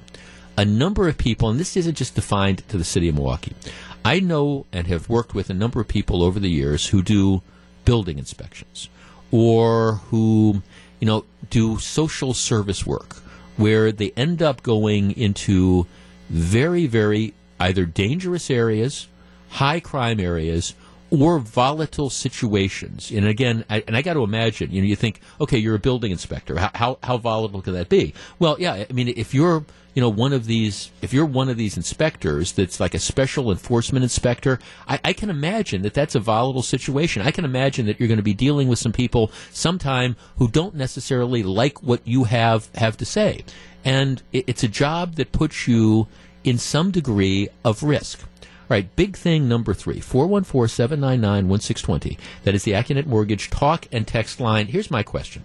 a 0.57 0.65
number 0.65 1.07
of 1.07 1.17
people 1.17 1.49
and 1.49 1.59
this 1.59 1.77
isn't 1.77 1.95
just 1.95 2.15
defined 2.15 2.67
to 2.67 2.77
the 2.77 2.83
city 2.83 3.07
of 3.07 3.15
milwaukee. 3.15 3.55
I 4.03 4.19
know 4.19 4.65
and 4.73 4.87
have 4.87 5.07
worked 5.07 5.33
with 5.33 5.49
a 5.49 5.53
number 5.53 5.79
of 5.79 5.87
people 5.87 6.23
over 6.23 6.39
the 6.39 6.49
years 6.49 6.87
who 6.87 7.01
do 7.01 7.41
building 7.85 8.17
inspections 8.17 8.89
or 9.31 9.93
who, 10.09 10.61
you 10.99 11.05
know, 11.05 11.25
do 11.49 11.77
social 11.77 12.33
service 12.33 12.85
work 12.85 13.17
where 13.57 13.91
they 13.91 14.11
end 14.15 14.41
up 14.41 14.63
going 14.63 15.11
into 15.17 15.85
very, 16.29 16.87
very 16.87 17.33
either 17.59 17.85
dangerous 17.85 18.49
areas, 18.49 19.07
high 19.49 19.79
crime 19.79 20.19
areas, 20.19 20.75
or 21.11 21.39
volatile 21.39 22.09
situations. 22.09 23.11
And 23.11 23.25
again, 23.25 23.65
I, 23.69 23.83
and 23.87 23.97
I 23.97 24.01
got 24.01 24.13
to 24.13 24.23
imagine, 24.23 24.71
you 24.71 24.81
know, 24.81 24.87
you 24.87 24.95
think, 24.95 25.21
okay, 25.41 25.57
you're 25.57 25.75
a 25.75 25.79
building 25.79 26.11
inspector. 26.11 26.59
How, 26.59 26.71
how, 26.75 26.99
how 27.03 27.17
volatile 27.17 27.61
can 27.61 27.73
that 27.73 27.89
be? 27.89 28.13
Well, 28.37 28.57
yeah, 28.59 28.85
I 28.87 28.93
mean, 28.93 29.07
if 29.07 29.33
you're, 29.33 29.65
you 29.95 30.01
know, 30.01 30.09
one 30.09 30.33
of 30.33 30.45
these, 30.45 30.91
if 31.01 31.11
you're 31.11 31.25
one 31.25 31.49
of 31.49 31.57
these 31.57 31.77
inspectors 31.77 32.51
that's 32.51 32.79
like 32.79 32.93
a 32.93 32.99
special 32.99 33.51
enforcement 33.51 34.03
inspector, 34.03 34.59
I, 34.87 34.99
I 35.03 35.13
can 35.13 35.31
imagine 35.31 35.81
that 35.81 35.95
that's 35.95 36.13
a 36.13 36.19
volatile 36.19 36.61
situation. 36.61 37.23
I 37.23 37.31
can 37.31 37.43
imagine 37.43 37.87
that 37.87 37.99
you're 37.99 38.07
going 38.07 38.17
to 38.17 38.23
be 38.23 38.35
dealing 38.35 38.67
with 38.67 38.77
some 38.77 38.93
people 38.93 39.31
sometime 39.51 40.15
who 40.37 40.47
don't 40.47 40.75
necessarily 40.75 41.41
like 41.41 41.81
what 41.81 42.07
you 42.07 42.25
have, 42.25 42.69
have 42.75 42.97
to 42.97 43.05
say. 43.05 43.43
And 43.83 44.21
it, 44.31 44.45
it's 44.47 44.63
a 44.63 44.67
job 44.67 45.15
that 45.15 45.31
puts 45.31 45.67
you 45.67 46.07
in 46.43 46.59
some 46.59 46.91
degree 46.91 47.49
of 47.65 47.81
risk. 47.81 48.23
Right, 48.69 48.95
big 48.95 49.17
thing 49.17 49.49
number 49.49 49.73
three, 49.73 49.99
414 49.99 50.67
799 50.69 51.49
1620. 51.49 52.19
That 52.43 52.53
is 52.53 52.63
the 52.63 52.73
Accunet 52.73 53.07
Mortgage 53.07 53.49
talk 53.49 53.87
and 53.91 54.07
text 54.07 54.39
line. 54.39 54.67
Here's 54.67 54.91
my 54.91 55.01
question 55.01 55.43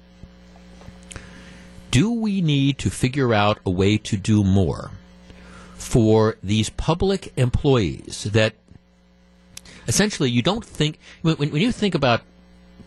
Do 1.90 2.12
we 2.12 2.42
need 2.42 2.76
to 2.78 2.90
figure 2.90 3.32
out 3.32 3.58
a 3.64 3.70
way 3.70 3.96
to 3.96 4.18
do 4.18 4.44
more 4.44 4.90
for 5.74 6.36
these 6.42 6.68
public 6.68 7.32
employees 7.36 8.24
that 8.32 8.54
essentially 9.88 10.30
you 10.30 10.42
don't 10.42 10.64
think, 10.64 10.98
when, 11.22 11.36
when 11.36 11.62
you 11.62 11.72
think 11.72 11.94
about 11.94 12.20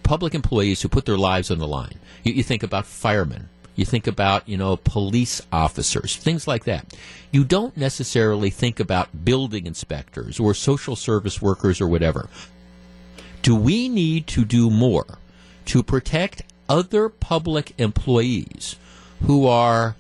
public 0.04 0.36
employees 0.36 0.84
who 0.84 0.88
put 0.88 1.06
their 1.06 1.18
lives 1.18 1.50
on 1.50 1.58
the 1.58 1.68
line, 1.68 2.00
you, 2.24 2.34
you 2.34 2.44
think 2.44 2.62
about 2.62 2.86
firemen, 2.86 3.50
you 3.78 3.86
think 3.86 4.08
about, 4.08 4.50
you 4.50 4.58
know, 4.58 4.76
police 4.76 5.42
officers, 5.52 6.16
things 6.16 6.48
like 6.48 6.66
that. 6.66 6.94
You 7.32 7.46
don't 7.46 7.78
necessarily 7.78 8.50
think 8.50 8.80
about 8.80 9.24
building 9.24 9.66
inspectors 9.66 10.40
or 10.40 10.54
social 10.54 10.96
service 10.96 11.42
workers 11.42 11.80
or 11.80 11.88
whatever. 11.88 12.28
Do 13.42 13.56
we 13.56 13.88
need 13.88 14.28
to 14.28 14.44
do 14.44 14.70
more 14.70 15.20
to 15.66 15.84
protect 15.84 16.44
other 16.68 17.08
public 17.08 17.74
employees 17.78 18.76
who 19.26 19.48
are 19.48 19.96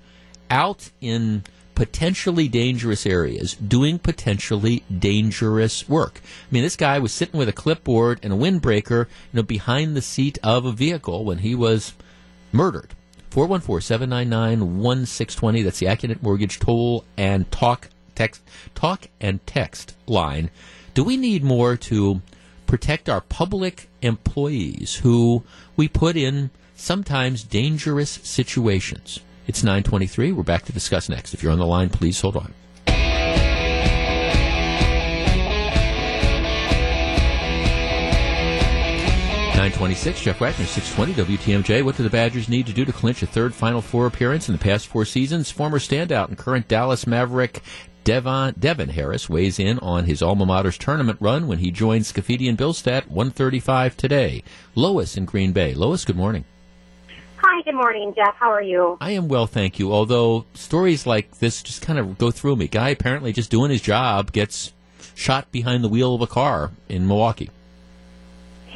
out 0.49 0.89
in 1.01 1.43
potentially 1.77 2.47
dangerous 2.47 3.05
areas 3.05 3.53
doing 3.53 3.99
potentially 3.99 4.83
dangerous 4.97 5.87
work. 5.87 6.21
I 6.23 6.47
mean, 6.49 6.63
this 6.63 6.75
guy 6.75 6.97
was 6.97 7.11
sitting 7.13 7.37
with 7.37 7.47
a 7.47 7.53
clipboard 7.53 8.19
and 8.23 8.33
a 8.33 8.35
windbreaker, 8.35 9.05
you 9.05 9.33
know, 9.33 9.43
behind 9.43 9.95
the 9.95 10.01
seat 10.01 10.39
of 10.41 10.65
a 10.65 10.71
vehicle 10.71 11.23
when 11.23 11.37
he 11.37 11.53
was 11.53 11.93
murdered. 12.51 12.95
414-799-1620. 13.31 15.63
That's 15.63 15.79
the 15.79 15.87
Accunet 15.87 16.21
Mortgage 16.21 16.59
toll 16.59 17.03
and 17.17 17.49
talk 17.51 17.89
text 18.15 18.41
talk 18.73 19.07
and 19.21 19.45
text 19.45 19.95
line. 20.07 20.49
Do 20.93 21.03
we 21.03 21.17
need 21.17 21.43
more 21.43 21.75
to 21.77 22.21
protect 22.65 23.09
our 23.09 23.21
public 23.21 23.89
employees 24.01 24.95
who 24.95 25.43
we 25.75 25.87
put 25.87 26.17
in 26.17 26.49
sometimes 26.75 27.43
dangerous 27.43 28.19
situations? 28.23 29.19
It's 29.47 29.63
923. 29.63 30.31
We're 30.31 30.43
back 30.43 30.65
to 30.65 30.73
discuss 30.73 31.07
next. 31.07 31.33
If 31.33 31.43
you're 31.43 31.51
on 31.51 31.59
the 31.59 31.65
line, 31.65 31.89
please 31.89 32.19
hold 32.19 32.35
on. 32.35 32.53
926, 39.58 40.22
Jeff 40.22 40.39
Wagner, 40.39 40.65
620 40.65 41.36
WTMJ. 41.36 41.84
What 41.84 41.98
do 41.98 42.04
the 42.04 42.12
Badgers 42.12 42.48
need 42.48 42.67
to 42.67 42.74
do 42.74 42.86
to 42.86 42.93
clinch 42.93 43.24
a 43.24 43.26
third 43.26 43.56
Final 43.56 43.82
Four 43.82 44.06
appearance 44.06 44.48
in 44.48 44.54
the 44.54 44.63
past 44.63 44.86
four 44.86 45.04
seasons? 45.04 45.50
Former 45.50 45.80
standout 45.80 46.28
and 46.28 46.38
current 46.38 46.67
Dallas 46.67 47.08
Maverick 47.08 47.63
Devon, 48.04 48.54
Devin 48.60 48.89
Harris 48.89 49.28
weighs 49.28 49.58
in 49.58 49.80
on 49.80 50.06
his 50.06 50.22
alma 50.22 50.46
mater's 50.46 50.78
tournament 50.78 51.17
run 51.20 51.48
when 51.48 51.58
he 51.58 51.72
joins 51.72 52.13
Scafidi 52.13 52.48
and 52.48 52.56
Billstat 52.56 53.08
135 53.08 53.98
today. 53.98 54.43
Lois 54.76 55.17
in 55.17 55.26
Green 55.26 55.54
Bay. 55.54 55.74
Lois, 55.74 56.06
good 56.06 56.15
morning. 56.15 56.46
Hi, 57.38 57.63
good 57.63 57.74
morning, 57.74 58.13
Jeff. 58.15 58.36
How 58.36 58.52
are 58.52 58.62
you? 58.62 59.00
I 59.02 59.13
am 59.13 59.28
well, 59.28 59.48
thank 59.48 59.80
you. 59.80 59.91
Although 59.91 60.46
stories 60.54 61.08
like 61.08 61.39
this 61.39 61.63
just 61.63 61.82
kind 61.82 61.98
of 61.98 62.20
go 62.20 62.30
through 62.30 62.58
me. 62.58 62.67
Guy 62.67 62.89
apparently 62.89 63.34
just 63.34 63.50
doing 63.50 63.72
his 63.72 63.82
job 63.82 64.32
gets 64.32 64.72
shot 65.15 65.52
behind 65.52 65.84
the 65.84 65.89
wheel 65.89 66.13
of 66.13 66.22
a 66.22 66.28
car 66.28 66.74
in 66.88 67.08
Milwaukee. 67.08 67.50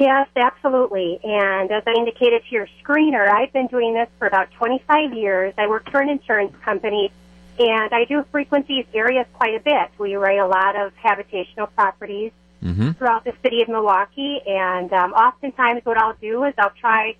Yes, 0.02 0.26
absolutely. 0.34 1.20
And 1.22 1.70
as 1.70 1.84
I 1.86 1.92
indicated 1.92 2.42
to 2.48 2.50
your 2.52 2.66
screener, 2.82 3.28
I've 3.28 3.52
been 3.52 3.68
doing 3.68 3.94
this 3.94 4.08
for 4.18 4.26
about 4.26 4.50
25 4.50 5.14
years. 5.14 5.54
I 5.56 5.68
work 5.68 5.88
for 5.92 6.00
an 6.00 6.08
insurance 6.08 6.52
company, 6.64 7.12
and 7.60 7.94
I 7.94 8.04
do 8.06 8.24
frequent 8.32 8.66
these 8.66 8.84
areas 8.92 9.26
quite 9.32 9.54
a 9.54 9.60
bit. 9.60 9.90
We 9.98 10.16
write 10.16 10.40
a 10.40 10.46
lot 10.48 10.74
of 10.74 10.92
habitational 10.96 11.72
properties 11.74 12.32
Mm-hmm. 12.64 12.92
throughout 12.92 13.24
the 13.24 13.32
city 13.42 13.60
of 13.62 13.68
Milwaukee, 13.68 14.40
and 14.46 14.92
um, 14.92 15.12
oftentimes 15.14 15.84
what 15.84 15.98
I'll 15.98 16.14
do 16.20 16.44
is 16.44 16.54
I'll 16.56 16.70
try 16.70 17.16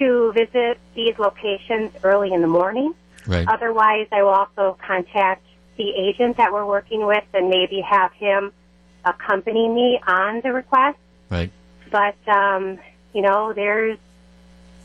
to 0.00 0.32
visit 0.32 0.76
these 0.96 1.16
locations 1.20 1.92
early 2.02 2.32
in 2.32 2.40
the 2.40 2.48
morning. 2.48 2.92
Right. 3.24 3.46
Otherwise, 3.46 4.08
I 4.10 4.24
will 4.24 4.30
also 4.30 4.76
contact 4.84 5.46
the 5.76 5.88
agent 5.90 6.36
that 6.38 6.52
we're 6.52 6.66
working 6.66 7.06
with 7.06 7.22
and 7.32 7.48
maybe 7.48 7.80
have 7.80 8.12
him 8.14 8.50
accompany 9.04 9.68
me 9.68 10.00
on 10.04 10.40
the 10.40 10.52
request. 10.52 10.98
Right. 11.30 11.52
But 11.92 12.16
um, 12.26 12.78
you 13.12 13.22
know, 13.22 13.52
there's 13.52 13.98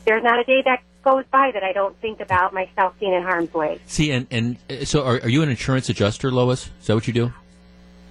there's 0.04 0.22
not 0.22 0.38
a 0.38 0.44
day 0.44 0.62
that 0.64 0.82
goes 1.02 1.24
by 1.30 1.50
that 1.52 1.64
I 1.64 1.72
don't 1.72 1.96
think 2.00 2.20
about 2.20 2.52
myself 2.52 2.94
being 3.00 3.14
in 3.14 3.22
harm's 3.22 3.52
way. 3.52 3.80
See, 3.86 4.12
and 4.12 4.26
and 4.30 4.56
uh, 4.70 4.84
so 4.84 5.04
are, 5.04 5.20
are 5.22 5.28
you 5.28 5.42
an 5.42 5.48
insurance 5.48 5.88
adjuster, 5.88 6.30
Lois? 6.30 6.70
Is 6.80 6.86
that 6.86 6.94
what 6.94 7.06
you 7.08 7.14
do? 7.14 7.32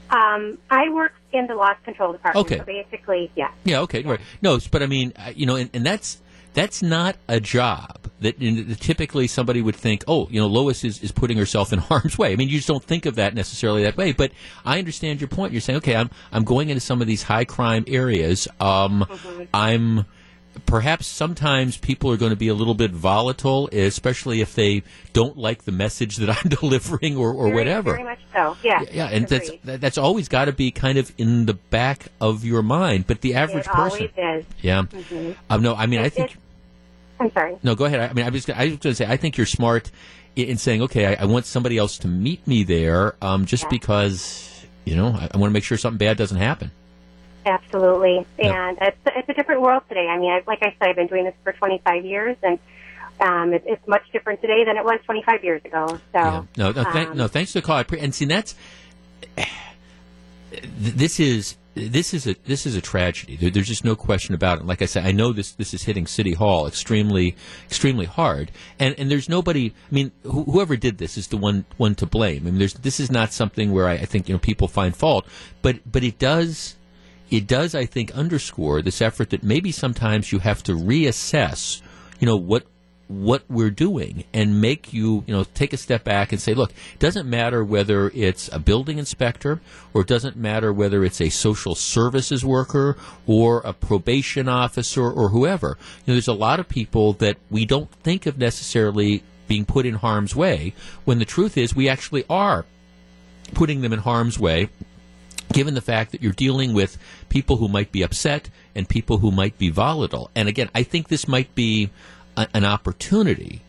Um, 0.09 0.57
I 0.69 0.89
work 0.89 1.13
in 1.31 1.47
the 1.47 1.55
loss 1.55 1.77
control 1.83 2.13
department. 2.13 2.45
Okay. 2.45 2.57
So 2.57 2.63
basically, 2.63 3.31
yeah. 3.35 3.51
Yeah. 3.63 3.81
Okay. 3.81 4.01
Right. 4.03 4.19
No, 4.41 4.57
but 4.71 4.81
I 4.81 4.87
mean, 4.87 5.13
uh, 5.15 5.31
you 5.35 5.45
know, 5.45 5.55
and, 5.55 5.69
and 5.73 5.85
that's 5.85 6.19
that's 6.57 6.81
not 6.81 7.15
a 7.27 7.39
job 7.39 8.09
that 8.21 8.39
typically 8.79 9.27
somebody 9.27 9.61
would 9.61 9.75
think, 9.75 10.03
oh, 10.07 10.27
you 10.31 10.41
know, 10.41 10.47
Lois 10.47 10.83
is, 10.83 11.03
is 11.03 11.11
putting 11.11 11.37
herself 11.37 11.71
in 11.71 11.77
harm's 11.89 12.17
way. 12.17 12.33
I 12.33 12.35
mean, 12.35 12.49
you 12.49 12.57
just 12.57 12.67
don't 12.67 12.83
think 12.83 13.05
of 13.05 13.13
that 13.15 13.35
necessarily 13.35 13.83
that 13.83 13.95
way. 13.95 14.11
But 14.11 14.31
I 14.65 14.79
understand 14.79 15.21
your 15.21 15.27
point. 15.27 15.51
You're 15.51 15.61
saying, 15.61 15.77
okay, 15.77 15.95
I'm 15.95 16.09
I'm 16.31 16.43
going 16.43 16.69
into 16.69 16.79
some 16.81 16.99
of 16.99 17.05
these 17.07 17.21
high 17.21 17.45
crime 17.45 17.83
areas. 17.87 18.47
Um, 18.59 19.05
I'm 19.53 20.05
perhaps 20.65 21.05
sometimes 21.05 21.77
people 21.77 22.11
are 22.11 22.17
going 22.17 22.31
to 22.31 22.35
be 22.35 22.47
a 22.47 22.55
little 22.55 22.73
bit 22.73 22.89
volatile, 22.89 23.69
especially 23.71 24.41
if 24.41 24.55
they 24.55 24.81
don't 25.13 25.37
like 25.37 25.65
the 25.65 25.71
message 25.71 26.15
that 26.17 26.29
I'm 26.43 26.49
delivering 26.49 27.17
or, 27.17 27.31
or 27.31 27.45
Very- 27.49 27.55
whatever. 27.55 27.91
Very 27.91 28.03
much 28.03 28.19
so. 28.33 28.57
Yeah. 28.63 28.81
Yeah, 28.91 29.09
and 29.11 29.27
that's 29.27 29.49
Agreed. 29.49 29.79
that's 29.81 29.99
always 29.99 30.27
got 30.27 30.45
to 30.45 30.51
be 30.53 30.71
kind 30.71 30.97
of 30.97 31.13
in 31.19 31.45
the 31.45 31.53
back 31.53 32.07
of 32.19 32.43
your 32.43 32.63
mind. 32.63 33.05
But 33.05 33.21
the 33.21 33.35
average 33.35 33.67
it 33.67 33.71
person, 33.71 34.09
always 34.17 34.41
is. 34.41 34.45
yeah, 34.61 34.81
Mhm. 34.89 35.35
um, 35.51 35.61
no, 35.61 35.75
I 35.75 35.85
mean, 35.85 35.99
I 35.99 36.09
think 36.09 36.35
I'm 37.19 37.31
sorry. 37.31 37.57
no. 37.63 37.75
Go 37.75 37.85
ahead. 37.85 37.99
I 37.99 38.13
mean, 38.13 38.25
I 38.25 38.29
was 38.29 38.45
gonna- 38.45 38.59
I 38.59 38.63
was 38.65 38.77
going 38.77 38.91
to 38.91 38.95
say 38.95 39.05
I 39.07 39.17
think 39.17 39.37
you're 39.37 39.45
smart 39.47 39.89
in, 40.35 40.49
in 40.49 40.57
saying, 40.57 40.81
okay, 40.83 41.05
I, 41.15 41.23
I 41.23 41.25
want 41.25 41.45
somebody 41.45 41.77
else 41.77 41.97
to 41.99 42.07
meet 42.07 42.45
me 42.47 42.63
there, 42.63 43.15
um, 43.21 43.45
just 43.45 43.63
Yeah. 43.63 43.69
because 43.69 44.65
you 44.85 44.95
know 44.95 45.07
I, 45.07 45.29
I 45.33 45.37
want 45.37 45.49
to 45.49 45.53
make 45.53 45.63
sure 45.63 45.77
something 45.77 45.97
bad 45.97 46.17
doesn't 46.17 46.37
happen. 46.37 46.71
Absolutely. 47.45 48.25
Yeah. 48.37 48.69
And 48.69 48.77
it's, 48.81 48.97
it's 49.05 49.29
a 49.29 49.33
different 49.33 49.61
world 49.61 49.83
today. 49.87 50.07
I 50.07 50.17
mean, 50.19 50.29
I, 50.31 50.43
like 50.45 50.59
I 50.61 50.75
said, 50.79 50.89
I've 50.89 50.95
been 50.97 51.07
doing 51.07 51.23
this 51.23 51.33
for 51.43 51.53
25 51.53 52.03
years, 52.05 52.35
and 52.43 52.59
um, 53.21 53.53
it, 53.53 53.63
it's 53.65 53.87
much 53.87 54.03
different 54.11 54.41
today 54.41 54.63
than 54.65 54.75
it 54.75 54.83
was 54.83 54.99
25 55.05 55.43
years 55.45 55.61
ago. 55.63 55.87
So, 55.87 55.99
Yeah. 56.13 56.43
No, 56.57 56.71
no, 56.71 56.83
thank, 56.83 57.09
um, 57.11 57.17
no. 57.17 57.27
Thanks 57.29 57.53
for 57.53 57.59
the 57.61 57.65
call. 57.65 57.77
I 57.77 57.83
pre- 57.83 57.99
and 58.01 58.13
see, 58.13 58.25
that's 58.25 58.53
this 60.77 61.19
is 61.19 61.55
this 61.77 62.13
is 62.13 62.27
a 62.27 62.35
this 62.45 62.65
is 62.65 62.75
a 62.75 62.81
tragedy. 62.81 63.35
There, 63.35 63.49
there's 63.49 63.67
just 63.67 63.85
no 63.85 63.95
question 63.95 64.35
about 64.35 64.59
it. 64.59 64.65
Like 64.65 64.81
I 64.81 64.85
said, 64.85 65.05
I 65.05 65.11
know 65.11 65.31
this 65.31 65.51
this 65.51 65.73
is 65.73 65.83
hitting 65.83 66.07
City 66.07 66.33
Hall 66.33 66.67
extremely 66.67 67.35
extremely 67.65 68.05
hard, 68.05 68.51
and 68.79 68.95
and 68.97 69.09
there's 69.09 69.29
nobody. 69.29 69.73
I 69.89 69.93
mean, 69.93 70.11
wh- 70.23 70.45
whoever 70.45 70.75
did 70.75 70.97
this 70.97 71.17
is 71.17 71.27
the 71.27 71.37
one 71.37 71.65
one 71.77 71.95
to 71.95 72.05
blame. 72.05 72.47
I 72.47 72.51
mean, 72.51 72.69
this 72.81 72.99
is 72.99 73.11
not 73.11 73.31
something 73.31 73.71
where 73.71 73.87
I, 73.87 73.93
I 73.93 74.05
think 74.05 74.27
you 74.27 74.35
know 74.35 74.39
people 74.39 74.67
find 74.67 74.95
fault, 74.95 75.25
but 75.61 75.79
but 75.89 76.03
it 76.03 76.19
does 76.19 76.75
it 77.29 77.47
does 77.47 77.75
I 77.75 77.85
think 77.85 78.11
underscore 78.11 78.81
this 78.81 79.01
effort 79.01 79.29
that 79.31 79.43
maybe 79.43 79.71
sometimes 79.71 80.31
you 80.31 80.39
have 80.39 80.63
to 80.63 80.73
reassess. 80.73 81.81
You 82.19 82.25
know 82.25 82.37
what 82.37 82.65
what 83.07 83.43
we're 83.49 83.69
doing 83.69 84.23
and 84.33 84.59
make 84.61 84.93
you, 84.93 85.23
you 85.27 85.33
know, 85.33 85.43
take 85.53 85.73
a 85.73 85.77
step 85.77 86.03
back 86.03 86.31
and 86.31 86.41
say, 86.41 86.53
look, 86.53 86.71
it 86.71 86.99
doesn't 86.99 87.27
matter 87.27 87.63
whether 87.63 88.11
it's 88.13 88.49
a 88.51 88.59
building 88.59 88.97
inspector 88.97 89.61
or 89.93 90.01
it 90.01 90.07
doesn't 90.07 90.35
matter 90.35 90.73
whether 90.73 91.03
it's 91.03 91.21
a 91.21 91.29
social 91.29 91.75
services 91.75 92.43
worker 92.43 92.97
or 93.25 93.61
a 93.63 93.73
probation 93.73 94.49
officer 94.49 95.09
or 95.09 95.29
whoever. 95.29 95.77
You 96.05 96.11
know, 96.11 96.13
there's 96.15 96.27
a 96.27 96.33
lot 96.33 96.59
of 96.59 96.67
people 96.67 97.13
that 97.13 97.37
we 97.49 97.65
don't 97.65 97.91
think 97.91 98.25
of 98.25 98.37
necessarily 98.37 99.23
being 99.47 99.65
put 99.65 99.85
in 99.85 99.95
harm's 99.95 100.35
way 100.35 100.73
when 101.05 101.19
the 101.19 101.25
truth 101.25 101.57
is 101.57 101.75
we 101.75 101.87
actually 101.87 102.25
are 102.29 102.65
putting 103.53 103.81
them 103.81 103.93
in 103.93 103.99
harm's 103.99 104.37
way 104.37 104.69
given 105.53 105.73
the 105.73 105.81
fact 105.81 106.11
that 106.11 106.21
you're 106.21 106.33
dealing 106.33 106.73
with 106.73 106.97
people 107.29 107.57
who 107.57 107.67
might 107.67 107.91
be 107.91 108.01
upset 108.01 108.49
and 108.75 108.87
people 108.87 109.19
who 109.19 109.31
might 109.31 109.57
be 109.57 109.69
volatile. 109.69 110.29
And 110.35 110.49
again, 110.49 110.69
I 110.75 110.83
think 110.83 111.07
this 111.07 111.27
might 111.27 111.53
be 111.55 111.89
an 112.37 112.63
opportunity 112.63 113.61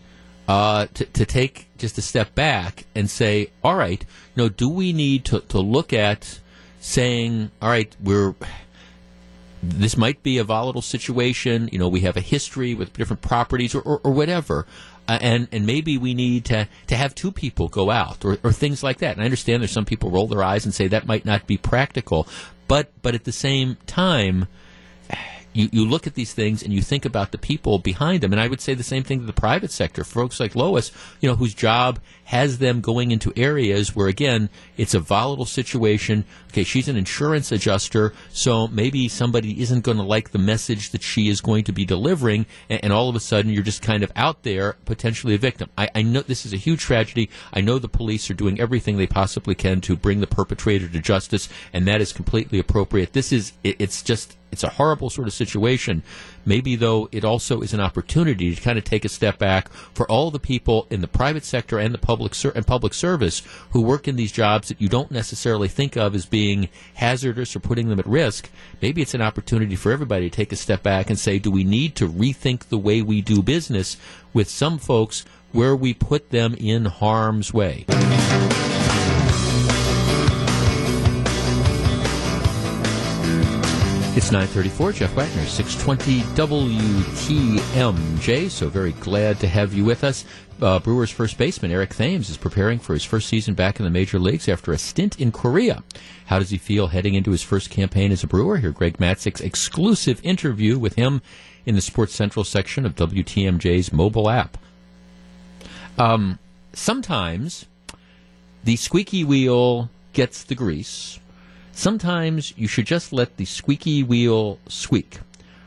uh, 0.46 0.87
to, 0.94 1.04
to 1.04 1.26
take 1.26 1.68
just 1.78 1.98
a 1.98 2.02
step 2.02 2.35
back 2.35 2.85
and 2.94 3.09
say, 3.09 3.50
all 3.62 3.76
right, 3.76 4.04
you 4.35 4.42
know, 4.42 4.48
do 4.48 4.68
we 4.68 4.92
need 4.92 5.24
to, 5.26 5.40
to 5.40 5.59
look 5.59 5.92
at 5.92 6.40
saying, 6.81 7.50
all 7.61 7.68
right, 7.68 7.94
we're 8.02 8.35
this 9.62 9.96
might 9.96 10.22
be 10.22 10.38
a 10.38 10.44
volatile 10.44 10.83
situation. 10.83 11.68
You 11.72 11.78
know, 11.78 11.88
we 11.88 12.00
have 12.00 12.16
a 12.16 12.20
history 12.20 12.74
with 12.74 12.92
different 12.92 13.22
properties 13.22 13.74
or, 13.74 13.81
or, 13.81 14.00
or 14.04 14.12
whatever. 14.12 14.66
Uh, 15.09 15.18
and, 15.20 15.48
and 15.52 15.66
maybe 15.66 15.98
we 15.98 16.14
need 16.14 16.44
to, 16.44 16.68
to 16.87 16.96
have 16.96 17.14
two 17.14 17.33
people 17.33 17.68
go 17.68 17.90
out 17.90 18.24
or, 18.24 18.38
or 18.44 18.52
things 18.52 18.83
like 18.83 18.98
that. 18.98 19.12
And 19.12 19.22
I 19.22 19.24
understand 19.24 19.62
there's 19.62 19.72
some 19.72 19.85
people 19.85 20.11
roll 20.11 20.26
their 20.26 20.44
eyes 20.44 20.64
and 20.64 20.74
say 20.74 20.87
that 20.88 21.07
might 21.07 21.24
not 21.24 21.46
be 21.46 21.57
practical. 21.57 22.28
But, 22.68 22.92
but 23.02 23.14
at 23.14 23.24
the 23.24 23.33
same 23.33 23.78
time, 23.87 24.46
you, 25.58 25.68
you 25.72 25.84
look 25.84 26.06
at 26.06 26.14
these 26.14 26.32
things 26.32 26.62
and 26.62 26.72
you 26.72 26.82
think 26.82 27.04
about 27.04 27.32
the 27.32 27.38
people 27.38 27.78
behind 27.78 28.22
them. 28.22 28.32
And 28.32 28.40
I 28.40 28.48
would 28.48 28.60
say 28.60 28.74
the 28.74 28.82
same 28.82 29.02
thing 29.02 29.20
to 29.20 29.26
the 29.26 29.32
private 29.32 29.72
sector. 29.72 30.04
Folks 30.04 30.38
like 30.38 30.54
Lois, 30.54 30.92
you 31.20 31.28
know, 31.28 31.36
whose 31.36 31.54
job 31.54 31.98
has 32.24 32.58
them 32.58 32.80
going 32.80 33.10
into 33.10 33.32
areas 33.36 33.96
where, 33.96 34.06
again, 34.06 34.50
it's 34.76 34.94
a 34.94 35.00
volatile 35.00 35.46
situation. 35.46 36.24
Okay, 36.48 36.62
she's 36.62 36.88
an 36.88 36.96
insurance 36.96 37.50
adjuster, 37.50 38.12
so 38.30 38.68
maybe 38.68 39.08
somebody 39.08 39.60
isn't 39.62 39.82
going 39.82 39.96
to 39.96 40.02
like 40.02 40.30
the 40.30 40.38
message 40.38 40.90
that 40.90 41.02
she 41.02 41.28
is 41.28 41.40
going 41.40 41.64
to 41.64 41.72
be 41.72 41.84
delivering, 41.84 42.46
and, 42.68 42.84
and 42.84 42.92
all 42.92 43.08
of 43.08 43.16
a 43.16 43.20
sudden 43.20 43.50
you're 43.50 43.62
just 43.62 43.82
kind 43.82 44.02
of 44.02 44.12
out 44.14 44.42
there, 44.42 44.76
potentially 44.84 45.34
a 45.34 45.38
victim. 45.38 45.70
I, 45.76 45.88
I 45.94 46.02
know 46.02 46.20
this 46.20 46.44
is 46.44 46.52
a 46.52 46.56
huge 46.58 46.80
tragedy. 46.80 47.30
I 47.52 47.62
know 47.62 47.78
the 47.78 47.88
police 47.88 48.30
are 48.30 48.34
doing 48.34 48.60
everything 48.60 48.96
they 48.96 49.06
possibly 49.06 49.54
can 49.54 49.80
to 49.82 49.96
bring 49.96 50.20
the 50.20 50.26
perpetrator 50.26 50.88
to 50.88 51.00
justice, 51.00 51.48
and 51.72 51.86
that 51.88 52.00
is 52.00 52.12
completely 52.12 52.58
appropriate. 52.58 53.14
This 53.14 53.32
is, 53.32 53.52
it, 53.64 53.76
it's 53.78 54.02
just, 54.02 54.36
it's 54.50 54.64
a 54.64 54.70
horrible 54.70 55.11
sort 55.11 55.28
of 55.28 55.34
situation. 55.34 56.02
Maybe, 56.44 56.76
though, 56.76 57.08
it 57.12 57.24
also 57.24 57.61
is 57.61 57.74
an 57.74 57.80
opportunity 57.80 58.54
to 58.54 58.61
kind 58.61 58.78
of 58.78 58.84
take 58.84 59.04
a 59.04 59.08
step 59.08 59.38
back 59.38 59.68
for 59.70 60.11
all 60.11 60.30
the 60.30 60.38
people 60.38 60.87
in 60.90 61.00
the 61.00 61.08
private 61.08 61.44
sector 61.44 61.78
and 61.78 61.92
the 61.92 61.98
public 61.98 62.34
ser- 62.34 62.52
and 62.54 62.66
public 62.66 62.94
service 62.94 63.42
who 63.70 63.82
work 63.82 64.08
in 64.08 64.16
these 64.16 64.32
jobs 64.32 64.68
that 64.68 64.80
you 64.80 64.88
don't 64.88 65.11
necessarily 65.11 65.68
think 65.68 65.96
of 65.96 66.14
as 66.14 66.24
being 66.24 66.68
hazardous 66.94 67.54
or 67.54 67.61
putting 67.61 67.88
them 67.88 67.98
at 67.98 68.06
risk. 68.06 68.48
Maybe 68.80 69.02
it's 69.02 69.14
an 69.14 69.22
opportunity 69.22 69.76
for 69.76 69.92
everybody 69.92 70.30
to 70.30 70.37
take 70.37 70.52
a 70.52 70.56
step 70.56 70.82
back 70.82 71.11
and 71.11 71.18
say, 71.18 71.38
do 71.38 71.50
we 71.50 71.64
need 71.64 71.94
to 71.96 72.08
rethink 72.08 72.68
the 72.68 72.78
way 72.78 73.02
we 73.02 73.20
do 73.20 73.42
business 73.42 73.96
with 74.32 74.48
some 74.48 74.78
folks 74.78 75.24
where 75.52 75.76
we 75.76 75.92
put 75.94 76.30
them 76.30 76.54
in 76.54 76.87
harm's 76.87 77.52
way? 77.52 77.84
It's 84.18 84.33
934, 84.33 84.92
Jeff 84.94 85.14
Wagner, 85.14 85.44
620 85.44 86.22
WTMJ. 86.35 88.50
So 88.50 88.68
very 88.68 88.90
glad 88.94 89.38
to 89.38 89.46
have 89.46 89.72
you 89.72 89.85
with 89.85 90.02
us. 90.02 90.24
Uh, 90.61 90.81
Brewers 90.81 91.12
first 91.12 91.38
baseman 91.38 91.70
Eric 91.70 91.94
Thames 91.94 92.28
is 92.28 92.37
preparing 92.37 92.81
for 92.81 92.94
his 92.94 93.04
first 93.04 93.28
season 93.28 93.54
back 93.54 93.78
in 93.78 93.85
the 93.85 93.92
major 93.92 94.18
leagues 94.18 94.48
after 94.48 94.72
a 94.72 94.76
stint 94.76 95.20
in 95.20 95.31
Korea. 95.31 95.85
How 96.26 96.40
does 96.40 96.50
he 96.50 96.59
feel 96.59 96.88
heading 96.88 97.14
into 97.14 97.31
his 97.31 97.44
first 97.44 97.70
campaign 97.70 98.11
as 98.11 98.24
a 98.24 98.26
Brewer? 98.26 98.57
Here, 98.57 98.72
Greg 98.72 98.98
Matzek's 98.98 99.40
exclusive 99.40 100.20
interview 100.24 100.81
with 100.81 100.96
him 100.96 101.22
in 101.64 101.76
the 101.76 101.81
Sports 101.81 102.16
Central 102.16 102.42
section 102.42 102.85
of 102.85 102.96
WTMJ's 102.96 103.92
mobile 103.92 104.28
app. 104.28 104.59
Um, 105.96 106.40
sometimes 106.72 107.66
the 108.64 108.74
squeaky 108.74 109.22
wheel 109.22 109.90
gets 110.12 110.42
the 110.42 110.57
grease. 110.57 111.20
Sometimes 111.78 112.52
you 112.58 112.66
should 112.66 112.86
just 112.86 113.12
let 113.12 113.36
the 113.36 113.44
squeaky 113.44 114.02
wheel 114.02 114.58
squeak. 114.66 115.20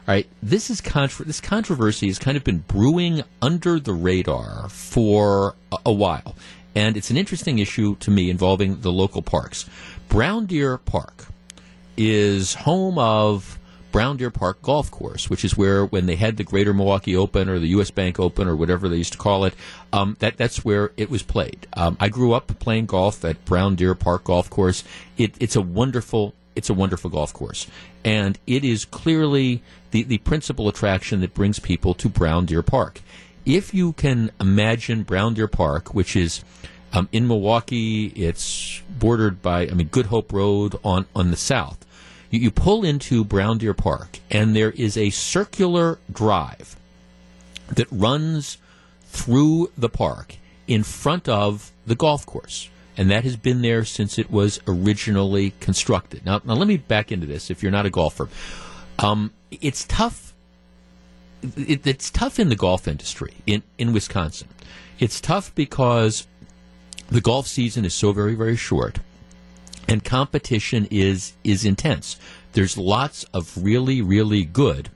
All 0.06 0.14
right, 0.14 0.28
this 0.44 0.70
is 0.70 0.82
contro- 0.82 1.24
this 1.24 1.40
controversy 1.40 2.08
has 2.08 2.20
kind 2.20 2.36
of 2.36 2.44
been 2.44 2.66
brewing 2.68 3.24
under 3.42 3.80
the 3.80 3.94
radar 3.94 4.68
for 4.68 5.56
a, 5.72 5.78
a 5.86 5.94
while, 5.94 6.36
and 6.76 6.98
it's 6.98 7.12
an 7.12 7.16
interesting 7.16 7.60
issue 7.60 7.96
to 8.02 8.12
me 8.12 8.30
involving 8.30 8.82
the 8.82 8.92
local 8.92 9.22
parks. 9.22 9.70
Brown 10.10 10.48
Deer 10.48 10.78
Park 10.78 11.28
is 11.96 12.56
home 12.56 12.98
of 12.98 13.58
Brown 13.92 14.18
Deer 14.18 14.32
Park 14.32 14.62
Golf 14.62 14.90
Course, 14.90 15.30
which 15.30 15.44
is 15.44 15.58
where 15.58 15.86
when 15.86 16.06
they 16.06 16.16
had 16.16 16.38
the 16.38 16.44
Greater 16.44 16.74
Milwaukee 16.74 17.16
Open 17.16 17.50
or 17.50 17.60
the 17.60 17.68
U.S. 17.70 17.92
Bank 17.92 18.20
Open 18.20 18.48
or 18.48 18.56
whatever 18.56 18.88
they 18.88 18.98
used 18.98 19.14
to 19.14 19.18
call 19.18 19.46
it, 19.46 19.54
um, 19.92 20.16
that 20.20 20.38
that's 20.38 20.64
where 20.64 20.92
it 20.98 21.10
was 21.10 21.24
played. 21.24 21.68
Um, 21.74 21.98
I 22.00 22.10
grew 22.10 22.34
up 22.34 22.48
playing 22.60 22.86
golf 22.86 23.24
at 23.26 23.44
Brown 23.46 23.76
Deer 23.76 23.96
Park 23.96 24.24
Golf 24.26 24.50
Course. 24.50 24.84
It, 25.18 25.36
it's 25.40 25.56
a 25.56 25.62
wonderful 25.62 26.34
it's 26.56 26.70
a 26.70 26.74
wonderful 26.74 27.10
golf 27.10 27.34
course, 27.34 27.68
and 28.04 28.38
it 28.46 28.64
is 28.66 28.86
clearly 28.86 29.64
the 29.92 30.04
the 30.04 30.18
principal 30.20 30.68
attraction 30.68 31.22
that 31.22 31.34
brings 31.34 31.60
people 31.60 31.94
to 31.96 32.10
Brown 32.10 32.46
Deer 32.46 32.62
Park. 32.62 33.02
If 33.46 33.74
you 33.74 33.94
can 33.94 34.32
imagine 34.40 35.04
Brown 35.04 35.34
Deer 35.34 35.48
Park, 35.48 35.94
which 35.94 36.16
is 36.16 36.44
um, 36.94 37.08
in 37.12 37.28
Milwaukee, 37.28 38.08
it's 38.08 38.82
bordered 38.90 39.42
by 39.42 39.68
I 39.68 39.72
mean 39.72 39.88
Good 39.88 40.08
Hope 40.08 40.34
Road 40.34 40.76
on 40.84 41.06
on 41.16 41.32
the 41.32 41.38
south 41.38 41.86
you, 42.32 42.40
you 42.40 42.52
pull 42.52 42.84
into 42.84 43.24
Brown 43.24 43.60
Deer 43.60 43.76
Park, 43.76 44.20
and 44.32 44.56
there 44.56 44.72
is 44.72 44.98
a 44.98 45.12
circular 45.12 46.00
drive 46.12 46.76
that 47.68 47.88
runs 47.92 48.58
through 49.06 49.72
the 49.78 49.90
park 49.90 50.38
in 50.68 50.84
front 50.84 51.30
of 51.30 51.72
the 51.86 51.96
golf 51.96 52.26
course. 52.26 52.70
And 52.98 53.10
that 53.12 53.24
has 53.24 53.36
been 53.36 53.62
there 53.62 53.86
since 53.86 54.18
it 54.18 54.30
was 54.30 54.60
originally 54.68 55.54
constructed. 55.60 56.26
Now, 56.26 56.42
now 56.44 56.54
let 56.54 56.68
me 56.68 56.78
back 56.78 57.12
into 57.12 57.26
this 57.26 57.50
if 57.50 57.62
you're 57.62 57.72
not 57.72 57.86
a 57.86 57.90
golfer. 57.90 58.30
Um, 59.00 59.32
it's 59.50 59.86
tough. 59.86 60.34
It, 61.58 61.86
it's 61.88 62.10
tough 62.10 62.40
in 62.40 62.50
the 62.50 62.56
golf 62.56 62.88
industry 62.88 63.34
in, 63.46 63.64
in 63.78 63.94
Wisconsin. 63.94 64.50
It's 65.00 65.20
tough 65.20 65.54
because 65.56 66.28
the 67.08 67.22
golf 67.22 67.48
season 67.48 67.86
is 67.86 67.94
so 67.94 68.12
very, 68.12 68.36
very 68.36 68.56
short 68.56 69.00
and 69.88 70.04
competition 70.04 70.88
is 70.92 71.34
is 71.44 71.66
intense. 71.66 72.18
There's 72.54 72.78
lots 72.78 73.24
of 73.34 73.52
really 73.62 74.02
really 74.02 74.44
good 74.44 74.90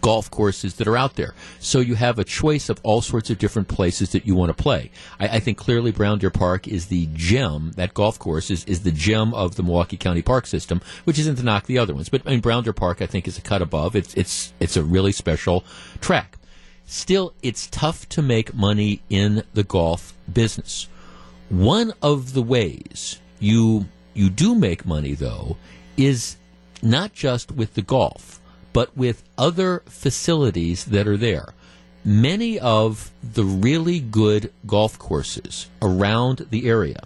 golf 0.00 0.30
courses 0.30 0.74
that 0.74 0.86
are 0.86 0.96
out 0.96 1.14
there. 1.14 1.34
So 1.58 1.80
you 1.80 1.94
have 1.94 2.18
a 2.18 2.24
choice 2.24 2.68
of 2.68 2.80
all 2.82 3.00
sorts 3.00 3.30
of 3.30 3.38
different 3.38 3.68
places 3.68 4.10
that 4.10 4.26
you 4.26 4.34
want 4.34 4.56
to 4.56 4.62
play. 4.62 4.90
I, 5.18 5.28
I, 5.28 5.40
think 5.40 5.58
clearly 5.58 5.90
Brown 5.90 6.18
Deer 6.18 6.30
Park 6.30 6.68
is 6.68 6.86
the 6.86 7.08
gem. 7.14 7.72
That 7.76 7.94
golf 7.94 8.18
course 8.18 8.50
is, 8.50 8.64
is 8.64 8.82
the 8.82 8.92
gem 8.92 9.34
of 9.34 9.56
the 9.56 9.62
Milwaukee 9.62 9.96
County 9.96 10.22
Park 10.22 10.46
system, 10.46 10.80
which 11.04 11.18
isn't 11.18 11.36
to 11.36 11.42
knock 11.42 11.66
the 11.66 11.78
other 11.78 11.94
ones. 11.94 12.08
But 12.08 12.22
I 12.26 12.30
mean, 12.30 12.40
Brown 12.40 12.64
Deer 12.64 12.72
Park, 12.72 13.00
I 13.02 13.06
think, 13.06 13.26
is 13.26 13.38
a 13.38 13.42
cut 13.42 13.62
above. 13.62 13.96
It's 13.96 14.14
it's 14.14 14.52
it's 14.60 14.76
a 14.76 14.82
really 14.82 15.12
special 15.12 15.64
track. 16.00 16.36
Still, 16.86 17.34
it's 17.42 17.66
tough 17.66 18.08
to 18.10 18.22
make 18.22 18.54
money 18.54 19.02
in 19.10 19.42
the 19.54 19.64
golf 19.64 20.14
business. 20.32 20.88
One 21.48 21.92
of 22.00 22.32
the 22.32 22.42
ways 22.42 23.20
you 23.40 23.86
you 24.16 24.30
do 24.30 24.54
make 24.54 24.86
money, 24.86 25.14
though, 25.14 25.56
is 25.96 26.36
not 26.82 27.12
just 27.12 27.52
with 27.52 27.74
the 27.74 27.82
golf, 27.82 28.40
but 28.72 28.96
with 28.96 29.22
other 29.38 29.82
facilities 29.86 30.84
that 30.86 31.08
are 31.08 31.16
there. 31.16 31.48
Many 32.04 32.58
of 32.58 33.10
the 33.22 33.44
really 33.44 33.98
good 34.00 34.52
golf 34.66 34.98
courses 34.98 35.68
around 35.82 36.46
the 36.50 36.68
area 36.68 37.02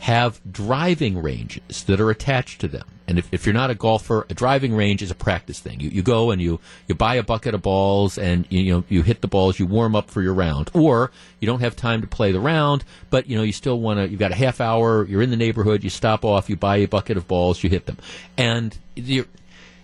have 0.00 0.40
driving 0.50 1.20
ranges 1.20 1.84
that 1.84 2.00
are 2.00 2.10
attached 2.10 2.60
to 2.60 2.68
them. 2.68 2.86
And 3.08 3.18
if, 3.18 3.28
if 3.32 3.46
you're 3.46 3.54
not 3.54 3.70
a 3.70 3.74
golfer, 3.74 4.26
a 4.30 4.34
driving 4.34 4.74
range 4.74 5.02
is 5.02 5.10
a 5.10 5.14
practice 5.14 5.58
thing. 5.58 5.80
You, 5.80 5.90
you 5.90 6.02
go 6.02 6.30
and 6.30 6.40
you, 6.40 6.60
you 6.86 6.94
buy 6.94 7.16
a 7.16 7.22
bucket 7.22 7.54
of 7.54 7.62
balls 7.62 8.16
and 8.16 8.46
you, 8.48 8.60
you 8.60 8.72
know 8.72 8.84
you 8.88 9.02
hit 9.02 9.20
the 9.20 9.28
balls, 9.28 9.58
you 9.58 9.66
warm 9.66 9.96
up 9.96 10.10
for 10.10 10.22
your 10.22 10.34
round. 10.34 10.70
Or 10.72 11.10
you 11.40 11.46
don't 11.46 11.60
have 11.60 11.76
time 11.76 12.00
to 12.02 12.06
play 12.06 12.32
the 12.32 12.40
round, 12.40 12.84
but 13.10 13.28
you 13.28 13.36
know 13.36 13.42
you 13.42 13.52
still 13.52 13.80
want 13.80 13.98
to. 13.98 14.08
You've 14.08 14.20
got 14.20 14.30
a 14.30 14.36
half 14.36 14.60
hour. 14.60 15.04
You're 15.04 15.22
in 15.22 15.30
the 15.30 15.36
neighborhood. 15.36 15.84
You 15.84 15.90
stop 15.90 16.24
off. 16.24 16.48
You 16.48 16.56
buy 16.56 16.76
a 16.78 16.86
bucket 16.86 17.16
of 17.16 17.26
balls. 17.26 17.62
You 17.62 17.70
hit 17.70 17.86
them. 17.86 17.98
And 18.36 18.76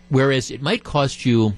whereas 0.08 0.50
it 0.50 0.62
might 0.62 0.84
cost 0.84 1.26
you, 1.26 1.54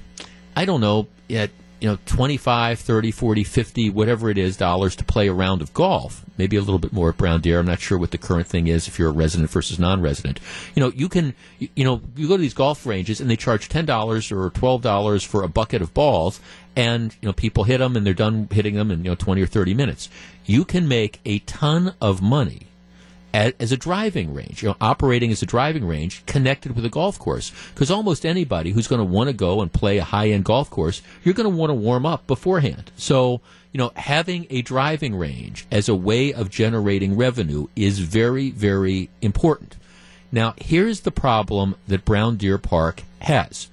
I 0.55 0.65
don't 0.65 0.81
know, 0.81 1.07
at 1.29 1.51
you 1.81 1.89
know 1.89 1.97
25 2.05 2.79
30 2.79 3.11
40 3.11 3.43
50 3.43 3.89
whatever 3.89 4.29
it 4.29 4.37
is 4.37 4.55
dollars 4.55 4.95
to 4.95 5.03
play 5.03 5.27
a 5.27 5.33
round 5.33 5.61
of 5.61 5.73
golf. 5.73 6.23
Maybe 6.37 6.55
a 6.55 6.61
little 6.61 6.79
bit 6.79 6.93
more 6.93 7.09
at 7.09 7.17
brown 7.17 7.41
deer. 7.41 7.59
I'm 7.59 7.65
not 7.65 7.79
sure 7.79 7.97
what 7.97 8.11
the 8.11 8.17
current 8.17 8.47
thing 8.47 8.67
is 8.67 8.87
if 8.87 8.97
you're 8.97 9.09
a 9.09 9.13
resident 9.13 9.49
versus 9.49 9.79
non-resident. 9.79 10.39
You 10.75 10.81
know 10.81 10.91
you 10.95 11.09
can 11.09 11.33
you 11.59 11.83
know 11.83 12.01
you 12.15 12.27
go 12.27 12.37
to 12.37 12.41
these 12.41 12.53
golf 12.53 12.85
ranges 12.85 13.19
and 13.19 13.29
they 13.29 13.35
charge 13.35 13.67
$10 13.67 14.31
or 14.31 14.51
$12 14.51 15.25
for 15.25 15.43
a 15.43 15.47
bucket 15.47 15.81
of 15.81 15.93
balls 15.93 16.39
and 16.75 17.15
you 17.19 17.27
know 17.27 17.33
people 17.33 17.63
hit 17.63 17.79
them 17.79 17.97
and 17.97 18.05
they're 18.05 18.13
done 18.13 18.47
hitting 18.51 18.75
them 18.75 18.91
in 18.91 19.03
you 19.03 19.09
know 19.09 19.15
20 19.15 19.41
or 19.41 19.47
30 19.47 19.73
minutes. 19.73 20.07
You 20.45 20.63
can 20.63 20.87
make 20.87 21.19
a 21.25 21.39
ton 21.39 21.95
of 21.99 22.21
money 22.21 22.67
as 23.33 23.71
a 23.71 23.77
driving 23.77 24.33
range, 24.33 24.61
you 24.61 24.69
know, 24.69 24.75
operating 24.81 25.31
as 25.31 25.41
a 25.41 25.45
driving 25.45 25.85
range 25.85 26.25
connected 26.25 26.75
with 26.75 26.85
a 26.85 26.89
golf 26.89 27.17
course. 27.17 27.51
Because 27.73 27.89
almost 27.89 28.25
anybody 28.25 28.71
who's 28.71 28.87
going 28.87 28.99
to 28.99 29.05
want 29.05 29.29
to 29.29 29.33
go 29.33 29.61
and 29.61 29.71
play 29.71 29.97
a 29.97 30.03
high 30.03 30.29
end 30.29 30.45
golf 30.45 30.69
course, 30.69 31.01
you're 31.23 31.33
going 31.33 31.49
to 31.49 31.55
want 31.55 31.69
to 31.69 31.75
warm 31.75 32.05
up 32.05 32.27
beforehand. 32.27 32.91
So, 32.95 33.41
you 33.71 33.77
know, 33.77 33.91
having 33.95 34.47
a 34.49 34.61
driving 34.61 35.15
range 35.15 35.65
as 35.71 35.87
a 35.87 35.95
way 35.95 36.33
of 36.33 36.49
generating 36.49 37.15
revenue 37.15 37.67
is 37.75 37.99
very, 37.99 38.49
very 38.49 39.09
important. 39.21 39.77
Now, 40.31 40.53
here's 40.57 41.01
the 41.01 41.11
problem 41.11 41.75
that 41.87 42.05
Brown 42.05 42.37
Deer 42.37 42.57
Park 42.57 43.03
has. 43.19 43.69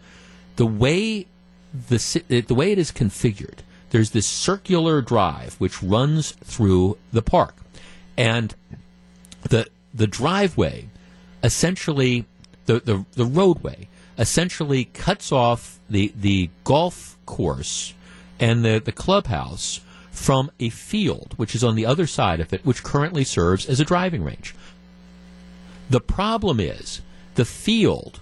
The 0.57 0.67
way 0.67 1.27
the, 1.73 2.45
the 2.47 2.55
way 2.55 2.73
it 2.73 2.79
is 2.79 2.91
configured, 2.91 3.59
there's 3.91 4.11
this 4.11 4.27
circular 4.27 5.01
drive 5.01 5.55
which 5.59 5.83
runs 5.83 6.33
through 6.33 6.99
the 7.13 7.23
park. 7.23 7.55
And 8.17 8.55
the 9.43 9.67
the 9.95 10.07
driveway 10.07 10.89
essentially 11.43 12.25
the, 12.67 12.81
the, 12.81 13.05
the 13.13 13.25
roadway 13.25 13.89
essentially 14.19 14.85
cuts 14.87 15.33
off 15.33 15.79
the 15.89 16.13
the 16.17 16.51
golf 16.65 17.17
course 17.27 17.95
and 18.41 18.65
the, 18.65 18.79
the 18.79 18.93
clubhouse 18.93 19.81
from 20.11 20.51
a 20.59 20.69
field 20.69 21.35
which 21.37 21.55
is 21.55 21.63
on 21.63 21.77
the 21.77 21.87
other 21.87 22.07
side 22.07 22.41
of 22.41 22.53
it 22.53 22.65
which 22.65 22.83
currently 22.83 23.25
serves 23.25 23.67
as 23.67 23.81
a 23.81 23.85
driving 23.85 24.25
range. 24.25 24.55
The 25.91 26.01
problem 26.01 26.61
is 26.61 27.01
the 27.37 27.45
field 27.45 28.21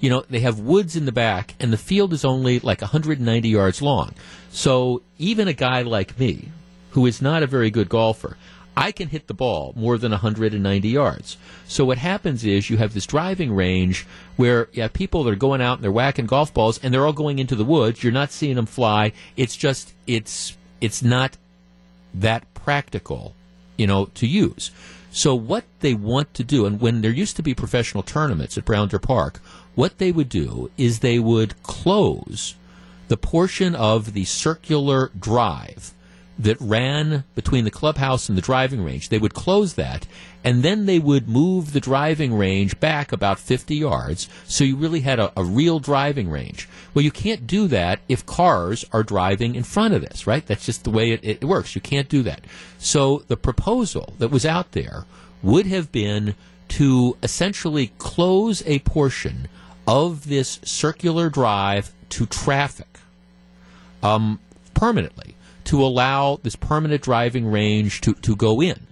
you 0.00 0.10
know, 0.10 0.24
they 0.28 0.40
have 0.40 0.58
woods 0.58 0.94
in 0.96 1.06
the 1.06 1.12
back, 1.12 1.54
and 1.58 1.72
the 1.72 1.78
field 1.78 2.12
is 2.12 2.24
only 2.24 2.60
like 2.60 2.80
190 2.80 3.48
yards 3.48 3.80
long. 3.80 4.12
So 4.50 5.02
even 5.18 5.48
a 5.48 5.52
guy 5.52 5.82
like 5.82 6.18
me, 6.18 6.50
who 6.90 7.06
is 7.06 7.22
not 7.22 7.42
a 7.42 7.46
very 7.46 7.70
good 7.70 7.88
golfer, 7.88 8.36
I 8.76 8.92
can 8.92 9.08
hit 9.08 9.26
the 9.26 9.34
ball 9.34 9.72
more 9.74 9.96
than 9.96 10.12
190 10.12 10.88
yards. 10.88 11.38
So 11.66 11.84
what 11.84 11.98
happens 11.98 12.44
is 12.44 12.68
you 12.68 12.76
have 12.76 12.92
this 12.92 13.06
driving 13.06 13.54
range 13.54 14.06
where 14.36 14.68
you 14.72 14.82
have 14.82 14.92
people 14.92 15.24
that 15.24 15.32
are 15.32 15.36
going 15.36 15.62
out 15.62 15.78
and 15.78 15.84
they're 15.84 15.90
whacking 15.90 16.26
golf 16.26 16.52
balls 16.52 16.78
and 16.82 16.92
they're 16.92 17.06
all 17.06 17.14
going 17.14 17.38
into 17.38 17.56
the 17.56 17.64
woods. 17.64 18.02
You're 18.02 18.12
not 18.12 18.30
seeing 18.30 18.56
them 18.56 18.66
fly. 18.66 19.12
It's 19.36 19.56
just 19.56 19.94
it's 20.06 20.56
it's 20.80 21.02
not 21.02 21.38
that 22.12 22.52
practical, 22.52 23.34
you 23.78 23.86
know, 23.86 24.06
to 24.14 24.26
use. 24.26 24.70
So 25.10 25.34
what 25.34 25.64
they 25.80 25.94
want 25.94 26.34
to 26.34 26.44
do, 26.44 26.66
and 26.66 26.78
when 26.78 27.00
there 27.00 27.10
used 27.10 27.36
to 27.36 27.42
be 27.42 27.54
professional 27.54 28.02
tournaments 28.02 28.58
at 28.58 28.66
Brown 28.66 28.88
Deer 28.88 28.98
Park, 28.98 29.40
what 29.74 29.96
they 29.96 30.12
would 30.12 30.28
do 30.28 30.70
is 30.76 30.98
they 30.98 31.18
would 31.18 31.62
close 31.62 32.54
the 33.08 33.16
portion 33.16 33.74
of 33.74 34.12
the 34.12 34.24
circular 34.24 35.10
drive 35.18 35.94
that 36.38 36.60
ran 36.60 37.24
between 37.34 37.64
the 37.64 37.70
clubhouse 37.70 38.28
and 38.28 38.36
the 38.36 38.42
driving 38.42 38.84
range. 38.84 39.08
They 39.08 39.18
would 39.18 39.34
close 39.34 39.74
that, 39.74 40.06
and 40.44 40.62
then 40.62 40.86
they 40.86 40.98
would 40.98 41.28
move 41.28 41.72
the 41.72 41.80
driving 41.80 42.34
range 42.34 42.78
back 42.78 43.10
about 43.10 43.38
50 43.38 43.74
yards, 43.74 44.28
so 44.44 44.64
you 44.64 44.76
really 44.76 45.00
had 45.00 45.18
a, 45.18 45.32
a, 45.36 45.44
real 45.44 45.78
driving 45.78 46.28
range. 46.28 46.68
Well, 46.92 47.04
you 47.04 47.10
can't 47.10 47.46
do 47.46 47.68
that 47.68 48.00
if 48.08 48.26
cars 48.26 48.84
are 48.92 49.02
driving 49.02 49.54
in 49.54 49.62
front 49.62 49.94
of 49.94 50.02
this, 50.02 50.26
right? 50.26 50.46
That's 50.46 50.66
just 50.66 50.84
the 50.84 50.90
way 50.90 51.12
it, 51.12 51.20
it 51.22 51.44
works. 51.44 51.74
You 51.74 51.80
can't 51.80 52.08
do 52.08 52.22
that. 52.24 52.42
So 52.78 53.24
the 53.28 53.36
proposal 53.36 54.14
that 54.18 54.30
was 54.30 54.44
out 54.44 54.72
there 54.72 55.04
would 55.42 55.66
have 55.66 55.90
been 55.90 56.34
to 56.68 57.16
essentially 57.22 57.92
close 57.98 58.62
a 58.66 58.80
portion 58.80 59.48
of 59.86 60.28
this 60.28 60.58
circular 60.64 61.30
drive 61.30 61.92
to 62.08 62.26
traffic 62.26 62.98
um, 64.02 64.40
permanently 64.74 65.35
to 65.66 65.82
allow 65.84 66.38
this 66.42 66.56
permanent 66.56 67.02
driving 67.02 67.50
range 67.50 68.00
to, 68.02 68.14
to 68.14 68.36
go 68.36 68.60
in. 68.60 68.86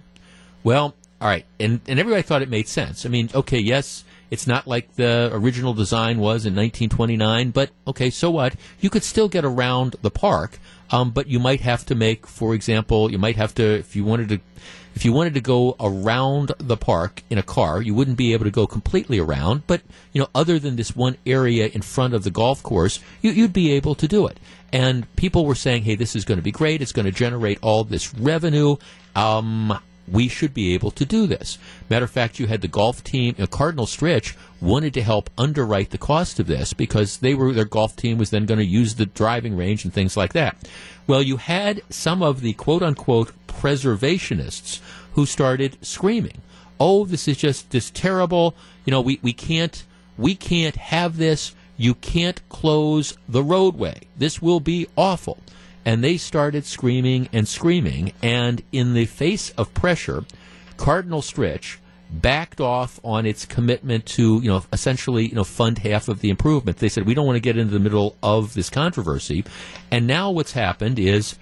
Well, 0.63 0.95
all 1.21 1.27
right, 1.27 1.45
and, 1.59 1.81
and 1.87 1.99
everybody 1.99 2.21
thought 2.21 2.41
it 2.41 2.49
made 2.49 2.67
sense. 2.67 3.05
I 3.05 3.09
mean, 3.09 3.29
okay, 3.33 3.59
yes, 3.59 4.03
it's 4.31 4.47
not 4.47 4.67
like 4.67 4.95
the 4.95 5.29
original 5.33 5.73
design 5.73 6.17
was 6.17 6.45
in 6.45 6.55
1929, 6.55 7.51
but 7.51 7.69
okay, 7.87 8.09
so 8.09 8.31
what? 8.31 8.55
You 8.79 8.89
could 8.89 9.03
still 9.03 9.29
get 9.29 9.45
around 9.45 9.95
the 10.01 10.11
park, 10.11 10.59
um, 10.91 11.11
but 11.11 11.27
you 11.27 11.39
might 11.39 11.61
have 11.61 11.85
to 11.85 11.95
make, 11.95 12.27
for 12.27 12.53
example, 12.53 13.11
you 13.11 13.17
might 13.17 13.35
have 13.37 13.55
to, 13.55 13.63
if 13.63 13.95
you 13.95 14.03
wanted 14.03 14.29
to 14.29 14.39
if 14.95 15.03
you 15.03 15.11
wanted 15.11 15.33
to 15.33 15.41
go 15.41 15.75
around 15.79 16.53
the 16.57 16.77
park 16.77 17.21
in 17.29 17.37
a 17.37 17.43
car, 17.43 17.81
you 17.81 17.93
wouldn't 17.93 18.17
be 18.17 18.31
able 18.31 18.45
to 18.45 18.51
go 18.51 18.65
completely 18.65 19.19
around, 19.19 19.67
but 19.67 19.81
you 20.13 20.21
know, 20.21 20.29
other 20.33 20.57
than 20.57 20.77
this 20.77 20.95
one 20.95 21.17
area 21.25 21.67
in 21.67 21.81
front 21.81 22.13
of 22.13 22.23
the 22.23 22.31
golf 22.31 22.63
course, 22.63 23.01
you, 23.21 23.41
would 23.41 23.53
be 23.53 23.73
able 23.73 23.95
to 23.95 24.07
do 24.07 24.25
it. 24.25 24.39
And 24.71 25.13
people 25.17 25.45
were 25.45 25.55
saying, 25.55 25.83
"Hey, 25.83 25.95
this 25.95 26.15
is 26.15 26.23
going 26.23 26.37
to 26.37 26.43
be 26.43 26.51
great. 26.51 26.81
It's 26.81 26.93
going 26.93 27.05
to 27.05 27.11
generate 27.11 27.59
all 27.61 27.83
this 27.83 28.13
revenue." 28.13 28.77
Um, 29.15 29.77
we 30.07 30.27
should 30.27 30.53
be 30.53 30.73
able 30.73 30.91
to 30.91 31.05
do 31.05 31.25
this. 31.27 31.57
Matter 31.89 32.05
of 32.05 32.11
fact, 32.11 32.39
you 32.39 32.47
had 32.47 32.61
the 32.61 32.67
golf 32.67 33.03
team, 33.03 33.35
know, 33.37 33.47
Cardinal 33.47 33.85
Stritch 33.85 34.35
wanted 34.61 34.93
to 34.93 35.01
help 35.01 35.29
underwrite 35.37 35.89
the 35.89 35.97
cost 35.97 36.39
of 36.39 36.47
this 36.47 36.73
because 36.73 37.17
they 37.17 37.33
were 37.33 37.53
their 37.53 37.65
golf 37.65 37.95
team 37.95 38.17
was 38.17 38.29
then 38.29 38.45
going 38.45 38.59
to 38.59 38.65
use 38.65 38.95
the 38.95 39.05
driving 39.05 39.57
range 39.57 39.83
and 39.83 39.93
things 39.93 40.15
like 40.15 40.33
that. 40.33 40.57
Well, 41.07 41.21
you 41.21 41.37
had 41.37 41.81
some 41.89 42.21
of 42.21 42.41
the 42.41 42.53
quote 42.53 42.83
unquote 42.83 43.31
preservationists 43.47 44.79
who 45.13 45.25
started 45.25 45.77
screaming, 45.81 46.41
"Oh, 46.79 47.05
this 47.05 47.27
is 47.27 47.37
just 47.37 47.71
this 47.71 47.89
terrible. 47.89 48.55
You 48.85 48.91
know, 48.91 49.01
we, 49.01 49.19
we 49.21 49.33
can't 49.33 49.83
we 50.17 50.35
can't 50.35 50.75
have 50.75 51.17
this. 51.17 51.55
You 51.77 51.95
can't 51.95 52.47
close 52.49 53.17
the 53.27 53.43
roadway. 53.43 54.01
This 54.17 54.41
will 54.41 54.59
be 54.59 54.87
awful." 54.95 55.39
And 55.85 56.03
they 56.03 56.17
started 56.17 56.65
screaming 56.65 57.29
and 57.31 57.47
screaming, 57.47 58.13
and 58.21 58.63
in 58.71 58.93
the 58.93 59.05
face 59.05 59.51
of 59.51 59.73
pressure, 59.75 60.25
Cardinal 60.77 61.21
Stritch 61.21 61.77
backed 62.11 62.61
off 62.61 62.99
on 63.03 63.25
its 63.25 63.45
commitment 63.45 64.05
to, 64.05 64.39
you 64.41 64.49
know, 64.49 64.63
essentially, 64.71 65.27
you 65.27 65.35
know, 65.35 65.43
fund 65.43 65.79
half 65.79 66.07
of 66.07 66.21
the 66.21 66.29
improvement. 66.29 66.77
They 66.77 66.89
said 66.89 67.05
we 67.05 67.13
don't 67.13 67.25
want 67.25 67.35
to 67.35 67.41
get 67.41 67.57
into 67.57 67.73
the 67.73 67.79
middle 67.79 68.15
of 68.21 68.53
this 68.53 68.69
controversy. 68.69 69.43
And 69.91 70.07
now 70.07 70.31
what's 70.31 70.53
happened 70.53 70.99
is 70.99 71.37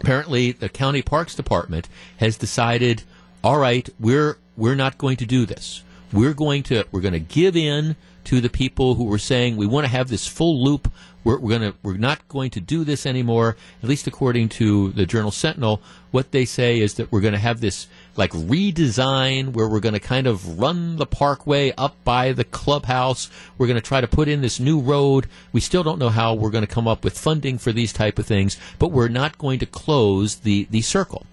apparently 0.00 0.52
the 0.52 0.68
county 0.68 1.02
parks 1.02 1.34
department 1.34 1.88
has 2.18 2.36
decided, 2.36 3.02
all 3.44 3.58
right, 3.58 3.88
we're 3.98 4.38
we're 4.56 4.74
not 4.74 4.98
going 4.98 5.16
to 5.16 5.26
do 5.26 5.46
this. 5.46 5.82
We're 6.12 6.34
going 6.34 6.62
to 6.64 6.84
we're 6.90 7.00
going 7.00 7.12
to 7.12 7.20
give 7.20 7.56
in 7.56 7.96
to 8.24 8.40
the 8.40 8.50
people 8.50 8.94
who 8.94 9.04
were 9.04 9.18
saying 9.18 9.56
we 9.56 9.66
want 9.66 9.84
to 9.84 9.90
have 9.90 10.08
this 10.08 10.26
full 10.26 10.62
loop. 10.62 10.90
We're, 11.24 11.38
we're 11.38 11.58
going 11.58 11.72
to 11.72 11.78
we're 11.82 11.96
not 11.96 12.28
going 12.28 12.50
to 12.50 12.60
do 12.60 12.84
this 12.84 13.06
anymore. 13.06 13.56
At 13.82 13.88
least 13.88 14.06
according 14.06 14.50
to 14.50 14.90
the 14.90 15.06
Journal 15.06 15.30
Sentinel, 15.30 15.80
what 16.10 16.32
they 16.32 16.44
say 16.44 16.80
is 16.80 16.94
that 16.94 17.10
we're 17.12 17.20
going 17.20 17.34
to 17.34 17.38
have 17.38 17.60
this 17.60 17.86
like 18.16 18.32
redesign 18.32 19.52
where 19.52 19.68
we're 19.68 19.80
going 19.80 19.94
to 19.94 20.00
kind 20.00 20.26
of 20.26 20.58
run 20.58 20.96
the 20.96 21.06
parkway 21.06 21.72
up 21.78 21.96
by 22.04 22.32
the 22.32 22.44
clubhouse. 22.44 23.30
We're 23.56 23.68
going 23.68 23.76
to 23.76 23.80
try 23.80 24.00
to 24.00 24.08
put 24.08 24.28
in 24.28 24.42
this 24.42 24.60
new 24.60 24.80
road. 24.80 25.26
We 25.52 25.60
still 25.60 25.82
don't 25.82 25.98
know 25.98 26.10
how 26.10 26.34
we're 26.34 26.50
going 26.50 26.66
to 26.66 26.72
come 26.72 26.88
up 26.88 27.04
with 27.04 27.18
funding 27.18 27.58
for 27.58 27.72
these 27.72 27.92
type 27.92 28.18
of 28.18 28.26
things, 28.26 28.58
but 28.78 28.88
we're 28.88 29.08
not 29.08 29.38
going 29.38 29.58
to 29.60 29.66
close 29.66 30.36
the, 30.36 30.66
the 30.70 30.82
circle. 30.82 31.26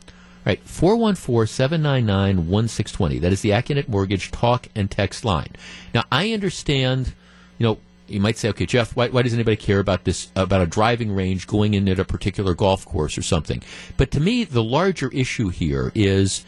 All 0.46 0.52
right, 0.52 0.66
414-799-1620. 0.66 3.20
That 3.20 3.34
is 3.34 3.42
the 3.42 3.50
Accunet 3.50 3.90
Mortgage 3.90 4.32
talk 4.32 4.68
and 4.74 4.90
text 4.90 5.26
line. 5.26 5.50
Now, 5.94 6.06
I 6.12 6.32
understand, 6.32 7.14
you 7.58 7.66
know, 7.66 7.78
you 8.10 8.20
might 8.20 8.38
say, 8.38 8.49
okay, 8.49 8.66
Jeff, 8.66 8.95
why, 8.95 9.10
why, 9.10 9.22
does 9.22 9.34
anybody 9.34 9.55
care 9.55 9.80
about 9.80 10.03
this, 10.03 10.32
about 10.36 10.62
a 10.62 10.68
driving 10.68 11.14
range 11.14 11.47
going 11.47 11.74
in 11.74 11.88
at 11.89 11.99
a 11.99 12.05
particular 12.05 12.53
golf 12.53 12.86
course 12.86 13.18
or 13.18 13.22
something? 13.22 13.62
But 13.97 14.12
to 14.12 14.20
me, 14.20 14.43
the 14.43 14.64
larger 14.64 15.10
issue 15.10 15.49
here 15.49 15.91
is 15.95 16.45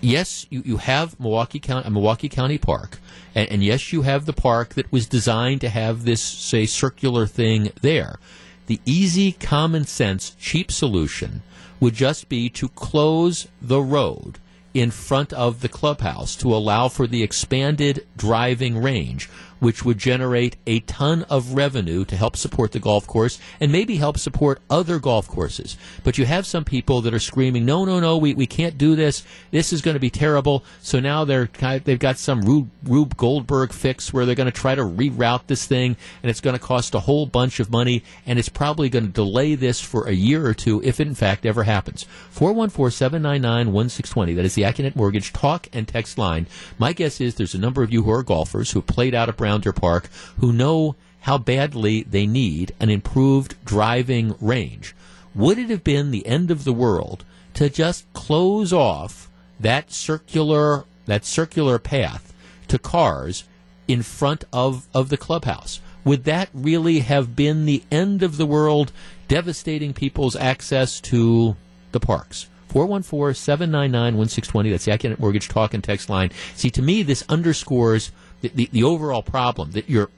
yes, 0.00 0.46
you, 0.50 0.62
you 0.64 0.76
have 0.78 1.18
Milwaukee 1.18 1.58
County, 1.58 1.86
uh, 1.86 1.90
Milwaukee 1.90 2.28
County 2.28 2.58
Park, 2.58 2.98
and, 3.34 3.48
and 3.50 3.64
yes, 3.64 3.92
you 3.92 4.02
have 4.02 4.26
the 4.26 4.32
park 4.32 4.74
that 4.74 4.90
was 4.92 5.06
designed 5.06 5.60
to 5.62 5.68
have 5.68 6.04
this, 6.04 6.22
say, 6.22 6.66
circular 6.66 7.26
thing 7.26 7.72
there. 7.80 8.18
The 8.66 8.80
easy, 8.84 9.32
common 9.32 9.84
sense, 9.84 10.36
cheap 10.38 10.70
solution 10.70 11.42
would 11.80 11.94
just 11.94 12.28
be 12.28 12.48
to 12.50 12.68
close 12.68 13.48
the 13.60 13.80
road 13.80 14.38
in 14.72 14.90
front 14.90 15.32
of 15.32 15.60
the 15.60 15.68
clubhouse 15.68 16.36
to 16.36 16.54
allow 16.54 16.88
for 16.88 17.06
the 17.06 17.22
expanded 17.22 18.06
driving 18.16 18.80
range 18.80 19.28
which 19.60 19.84
would 19.84 19.98
generate 19.98 20.56
a 20.66 20.80
ton 20.80 21.24
of 21.30 21.54
revenue 21.54 22.04
to 22.06 22.16
help 22.16 22.36
support 22.36 22.72
the 22.72 22.80
golf 22.80 23.06
course 23.06 23.38
and 23.60 23.70
maybe 23.70 23.96
help 23.96 24.18
support 24.18 24.60
other 24.68 24.98
golf 24.98 25.28
courses. 25.28 25.76
But 26.02 26.18
you 26.18 26.24
have 26.24 26.46
some 26.46 26.64
people 26.64 27.00
that 27.02 27.14
are 27.14 27.20
screaming, 27.20 27.64
no, 27.64 27.84
no, 27.84 28.00
no, 28.00 28.16
we, 28.16 28.34
we 28.34 28.46
can't 28.46 28.76
do 28.76 28.96
this. 28.96 29.24
This 29.50 29.72
is 29.72 29.82
going 29.82 29.94
to 29.94 30.00
be 30.00 30.10
terrible. 30.10 30.64
So 30.80 30.98
now 30.98 31.24
they're 31.24 31.48
they've 31.84 31.98
got 31.98 32.18
some 32.18 32.42
Rube, 32.42 32.70
Rube 32.82 33.16
Goldberg 33.16 33.72
fix 33.72 34.12
where 34.12 34.26
they're 34.26 34.34
going 34.34 34.46
to 34.46 34.52
try 34.52 34.74
to 34.74 34.82
reroute 34.82 35.46
this 35.46 35.66
thing 35.66 35.96
and 36.22 36.30
it's 36.30 36.40
going 36.40 36.56
to 36.56 36.62
cost 36.62 36.94
a 36.94 37.00
whole 37.00 37.26
bunch 37.26 37.60
of 37.60 37.70
money 37.70 38.02
and 38.26 38.38
it's 38.38 38.48
probably 38.48 38.88
going 38.88 39.06
to 39.06 39.12
delay 39.12 39.54
this 39.54 39.80
for 39.80 40.08
a 40.08 40.12
year 40.12 40.46
or 40.46 40.54
two 40.54 40.82
if 40.82 41.00
it 41.00 41.06
in 41.06 41.14
fact 41.14 41.44
ever 41.44 41.64
happens. 41.64 42.06
414-799-1620. 42.34 44.36
That 44.36 44.44
is 44.44 44.54
the 44.54 44.62
Accunet 44.62 44.96
Mortgage 44.96 45.32
talk 45.32 45.68
and 45.72 45.86
text 45.86 46.18
line. 46.18 46.46
My 46.78 46.92
guess 46.92 47.20
is 47.20 47.34
there's 47.34 47.54
a 47.54 47.58
number 47.58 47.82
of 47.82 47.92
you 47.92 48.04
who 48.04 48.10
are 48.10 48.22
golfers 48.22 48.70
who 48.70 48.80
played 48.80 49.14
out 49.14 49.28
a 49.28 49.32
brand 49.32 49.49
Rounder 49.50 49.72
Park 49.72 50.08
who 50.38 50.52
know 50.52 50.94
how 51.22 51.36
badly 51.36 52.04
they 52.04 52.24
need 52.24 52.72
an 52.78 52.88
improved 52.88 53.56
driving 53.64 54.36
range. 54.40 54.94
Would 55.34 55.58
it 55.58 55.70
have 55.70 55.82
been 55.82 56.12
the 56.12 56.24
end 56.24 56.52
of 56.52 56.62
the 56.62 56.72
world 56.72 57.24
to 57.54 57.68
just 57.68 58.10
close 58.12 58.72
off 58.72 59.28
that 59.58 59.90
circular 59.90 60.84
that 61.06 61.24
circular 61.24 61.80
path 61.80 62.32
to 62.68 62.78
cars 62.78 63.42
in 63.88 64.02
front 64.02 64.44
of, 64.52 64.86
of 64.94 65.08
the 65.08 65.16
clubhouse? 65.16 65.80
Would 66.04 66.24
that 66.24 66.48
really 66.54 67.00
have 67.00 67.34
been 67.34 67.66
the 67.66 67.82
end 67.90 68.22
of 68.22 68.36
the 68.36 68.46
world, 68.46 68.92
devastating 69.26 69.92
people's 69.92 70.36
access 70.36 71.00
to 71.00 71.56
the 71.90 72.00
parks? 72.00 72.46
414 72.68 73.34
799 73.34 74.16
1620. 74.16 74.70
That's 74.70 74.84
the 74.84 74.92
Accunet 74.92 75.18
Mortgage 75.18 75.48
Talk 75.48 75.74
and 75.74 75.82
Text 75.82 76.08
line. 76.08 76.30
See, 76.54 76.70
to 76.70 76.82
me, 76.82 77.02
this 77.02 77.24
underscores 77.28 78.12
the, 78.40 78.48
the, 78.54 78.68
the 78.72 78.84
overall 78.84 79.22
problem 79.22 79.72
that 79.72 79.88
you're 79.88 80.10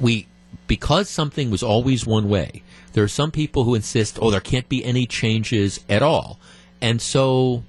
we 0.00 0.26
because 0.66 1.08
something 1.08 1.50
was 1.50 1.62
always 1.62 2.06
one 2.06 2.28
way. 2.28 2.62
There 2.92 3.04
are 3.04 3.08
some 3.08 3.30
people 3.30 3.64
who 3.64 3.74
insist, 3.74 4.18
oh, 4.20 4.30
there 4.30 4.40
can't 4.40 4.68
be 4.68 4.84
any 4.84 5.06
changes 5.06 5.84
at 5.88 6.02
all, 6.02 6.38
and 6.80 7.00
so 7.00 7.62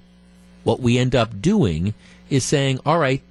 what 0.64 0.80
we 0.80 0.98
end 0.98 1.14
up 1.14 1.40
doing 1.40 1.94
is 2.28 2.44
saying, 2.44 2.80
all 2.84 2.98
right, 2.98 3.22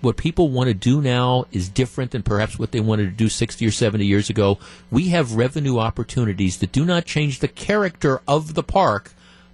what 0.00 0.16
people 0.16 0.50
want 0.50 0.68
to 0.68 0.74
do 0.74 1.00
now 1.00 1.46
is 1.50 1.68
different 1.68 2.10
than 2.10 2.22
perhaps 2.22 2.58
what 2.58 2.72
they 2.72 2.80
wanted 2.80 3.04
to 3.04 3.10
do 3.10 3.28
60 3.28 3.66
or 3.66 3.70
70 3.70 4.04
years 4.04 4.28
ago. 4.30 4.58
We 4.90 5.08
have 5.08 5.34
revenue 5.34 5.78
opportunities 5.78 6.58
that 6.58 6.72
do 6.72 6.84
not 6.84 7.06
change 7.06 7.38
the 7.38 7.48
character 7.48 8.20
of 8.28 8.54
the 8.54 8.62
park, 8.62 9.12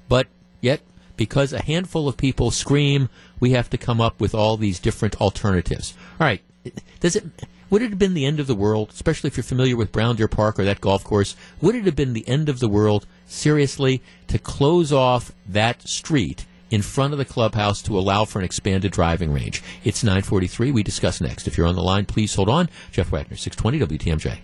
but 0.08 0.26
yet 0.60 0.80
because 1.16 1.52
a 1.52 1.62
handful 1.62 2.08
of 2.08 2.16
people 2.16 2.50
scream, 2.50 3.08
we 3.40 3.52
have 3.52 3.70
to 3.70 3.78
come 3.78 4.00
up 4.00 4.20
with 4.20 4.34
all 4.34 4.56
these 4.56 4.78
different 4.78 5.20
alternatives. 5.20 5.94
All 6.20 6.26
right, 6.26 6.42
does 7.00 7.16
it? 7.16 7.24
Would 7.70 7.82
it 7.82 7.90
have 7.90 7.98
been 7.98 8.14
the 8.14 8.26
end 8.26 8.40
of 8.40 8.48
the 8.48 8.54
world, 8.54 8.90
especially 8.90 9.28
if 9.28 9.36
you're 9.36 9.44
familiar 9.44 9.76
with 9.76 9.92
Brown 9.92 10.16
Deer 10.16 10.26
Park 10.28 10.58
or 10.58 10.64
that 10.64 10.80
golf 10.80 11.04
course? 11.04 11.36
Would 11.60 11.76
it 11.76 11.84
have 11.84 11.94
been 11.94 12.14
the 12.14 12.28
end 12.28 12.48
of 12.48 12.58
the 12.58 12.68
world, 12.68 13.06
seriously, 13.26 14.02
to 14.26 14.38
close 14.38 14.92
off 14.92 15.32
that 15.48 15.88
street 15.88 16.46
in 16.70 16.82
front 16.82 17.12
of 17.12 17.18
the 17.18 17.24
clubhouse 17.24 17.80
to 17.82 17.96
allow 17.96 18.24
for 18.24 18.40
an 18.40 18.44
expanded 18.44 18.90
driving 18.90 19.32
range? 19.32 19.62
It's 19.84 20.02
943. 20.02 20.72
We 20.72 20.82
discuss 20.82 21.20
next. 21.20 21.46
If 21.46 21.56
you're 21.56 21.68
on 21.68 21.76
the 21.76 21.82
line, 21.82 22.06
please 22.06 22.34
hold 22.34 22.48
on. 22.48 22.68
Jeff 22.90 23.12
Wagner, 23.12 23.36
620 23.36 23.98
WTMJ. 23.98 24.40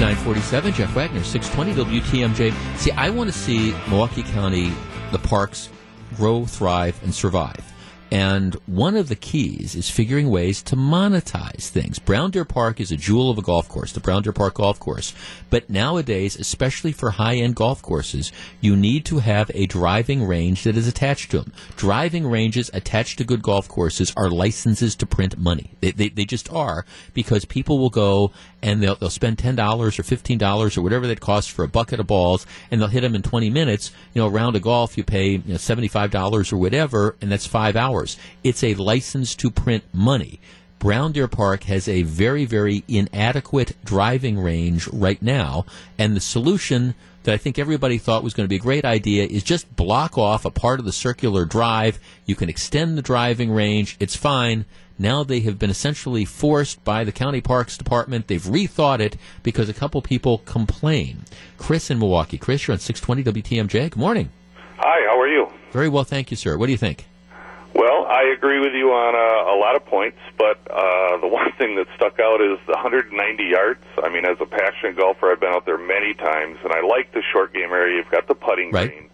947. 0.00 0.74
Jeff 0.74 0.94
Wagner, 0.94 1.22
620 1.24 2.00
WTMJ. 2.00 2.78
See, 2.78 2.90
I 2.90 3.08
want 3.08 3.32
to 3.32 3.38
see 3.38 3.72
Milwaukee 3.88 4.22
County, 4.22 4.70
the 5.12 5.18
parks, 5.18 5.70
grow, 6.16 6.46
thrive, 6.46 7.00
and 7.02 7.14
survive. 7.14 7.74
And 8.14 8.54
one 8.66 8.96
of 8.96 9.08
the 9.08 9.16
keys 9.16 9.74
is 9.74 9.90
figuring 9.90 10.30
ways 10.30 10.62
to 10.64 10.76
monetize 10.76 11.68
things. 11.68 11.98
Brown 11.98 12.30
Deer 12.30 12.44
Park 12.44 12.80
is 12.80 12.92
a 12.92 12.96
jewel 12.96 13.28
of 13.28 13.38
a 13.38 13.42
golf 13.42 13.68
course, 13.68 13.90
the 13.90 13.98
Brown 13.98 14.22
Deer 14.22 14.32
Park 14.32 14.54
Golf 14.54 14.78
Course. 14.78 15.14
But 15.50 15.68
nowadays, 15.68 16.36
especially 16.36 16.92
for 16.92 17.10
high 17.10 17.34
end 17.34 17.56
golf 17.56 17.82
courses, 17.82 18.30
you 18.60 18.76
need 18.76 19.04
to 19.06 19.18
have 19.18 19.50
a 19.52 19.66
driving 19.66 20.22
range 20.22 20.62
that 20.62 20.76
is 20.76 20.86
attached 20.86 21.32
to 21.32 21.40
them. 21.40 21.52
Driving 21.74 22.26
ranges 22.28 22.70
attached 22.72 23.18
to 23.18 23.24
good 23.24 23.42
golf 23.42 23.66
courses 23.66 24.12
are 24.16 24.30
licenses 24.30 24.94
to 24.96 25.06
print 25.06 25.36
money. 25.36 25.72
They, 25.80 25.90
they, 25.90 26.08
they 26.10 26.24
just 26.24 26.52
are 26.52 26.86
because 27.14 27.44
people 27.44 27.78
will 27.78 27.90
go 27.90 28.30
and 28.64 28.82
they'll, 28.82 28.96
they'll 28.96 29.10
spend 29.10 29.36
$10 29.36 29.58
or 29.58 29.90
$15 29.90 30.78
or 30.78 30.82
whatever 30.82 31.06
that 31.06 31.20
costs 31.20 31.50
for 31.50 31.64
a 31.64 31.68
bucket 31.68 32.00
of 32.00 32.06
balls 32.06 32.46
and 32.70 32.80
they'll 32.80 32.88
hit 32.88 33.02
them 33.02 33.14
in 33.14 33.20
20 33.20 33.50
minutes. 33.50 33.92
You 34.14 34.22
know, 34.22 34.26
a 34.26 34.30
round 34.30 34.56
of 34.56 34.62
golf, 34.62 34.96
you 34.96 35.04
pay 35.04 35.32
you 35.32 35.42
know, 35.46 35.54
$75 35.56 36.52
or 36.52 36.56
whatever, 36.56 37.14
and 37.20 37.30
that's 37.30 37.46
five 37.46 37.76
hours. 37.76 38.16
It's 38.42 38.64
a 38.64 38.74
license 38.74 39.34
to 39.36 39.50
print 39.50 39.84
money. 39.92 40.40
Brown 40.78 41.12
Deer 41.12 41.28
Park 41.28 41.64
has 41.64 41.88
a 41.88 42.02
very, 42.02 42.46
very 42.46 42.84
inadequate 42.88 43.76
driving 43.84 44.38
range 44.38 44.88
right 44.88 45.20
now, 45.22 45.64
and 45.98 46.14
the 46.14 46.20
solution 46.20 46.94
that 47.22 47.32
I 47.32 47.38
think 47.38 47.58
everybody 47.58 47.96
thought 47.96 48.22
was 48.22 48.34
going 48.34 48.44
to 48.44 48.50
be 48.50 48.56
a 48.56 48.58
great 48.58 48.84
idea 48.84 49.24
is 49.24 49.42
just 49.42 49.74
block 49.76 50.18
off 50.18 50.44
a 50.44 50.50
part 50.50 50.78
of 50.78 50.84
the 50.84 50.92
circular 50.92 51.46
drive. 51.46 51.98
You 52.26 52.34
can 52.34 52.50
extend 52.50 52.98
the 52.98 53.02
driving 53.02 53.50
range. 53.50 53.96
It's 53.98 54.16
fine. 54.16 54.66
Now 54.98 55.24
they 55.24 55.40
have 55.40 55.58
been 55.58 55.70
essentially 55.70 56.24
forced 56.24 56.84
by 56.84 57.04
the 57.04 57.12
county 57.12 57.40
parks 57.40 57.76
department. 57.76 58.28
They've 58.28 58.42
rethought 58.42 59.00
it 59.00 59.16
because 59.42 59.68
a 59.68 59.74
couple 59.74 60.00
people 60.02 60.38
complain. 60.38 61.24
Chris 61.58 61.90
in 61.90 61.98
Milwaukee. 61.98 62.38
Chris, 62.38 62.66
you're 62.66 62.74
on 62.74 62.78
620 62.78 63.42
WTMJ. 63.42 63.90
Good 63.90 63.96
morning. 63.96 64.30
Hi, 64.76 65.06
how 65.08 65.20
are 65.20 65.28
you? 65.28 65.48
Very 65.72 65.88
well, 65.88 66.04
thank 66.04 66.30
you, 66.30 66.36
sir. 66.36 66.56
What 66.56 66.66
do 66.66 66.72
you 66.72 66.78
think? 66.78 67.06
Well, 67.74 68.06
I 68.06 68.32
agree 68.36 68.60
with 68.60 68.72
you 68.72 68.92
on 68.92 69.14
a, 69.16 69.56
a 69.56 69.56
lot 69.58 69.74
of 69.74 69.84
points, 69.84 70.18
but 70.38 70.60
uh, 70.70 71.18
the 71.18 71.26
one 71.30 71.50
thing 71.58 71.74
that 71.76 71.88
stuck 71.96 72.20
out 72.20 72.40
is 72.40 72.58
the 72.66 72.74
190 72.74 73.42
yards. 73.42 73.82
I 74.02 74.08
mean, 74.08 74.24
as 74.24 74.36
a 74.40 74.46
passionate 74.46 74.96
golfer, 74.96 75.32
I've 75.32 75.40
been 75.40 75.52
out 75.52 75.66
there 75.66 75.78
many 75.78 76.14
times, 76.14 76.58
and 76.62 76.72
I 76.72 76.82
like 76.82 77.12
the 77.12 77.22
short 77.32 77.52
game 77.52 77.72
area. 77.72 77.96
You've 77.96 78.10
got 78.10 78.28
the 78.28 78.34
putting 78.34 78.70
right. 78.70 78.90
green. 78.90 79.10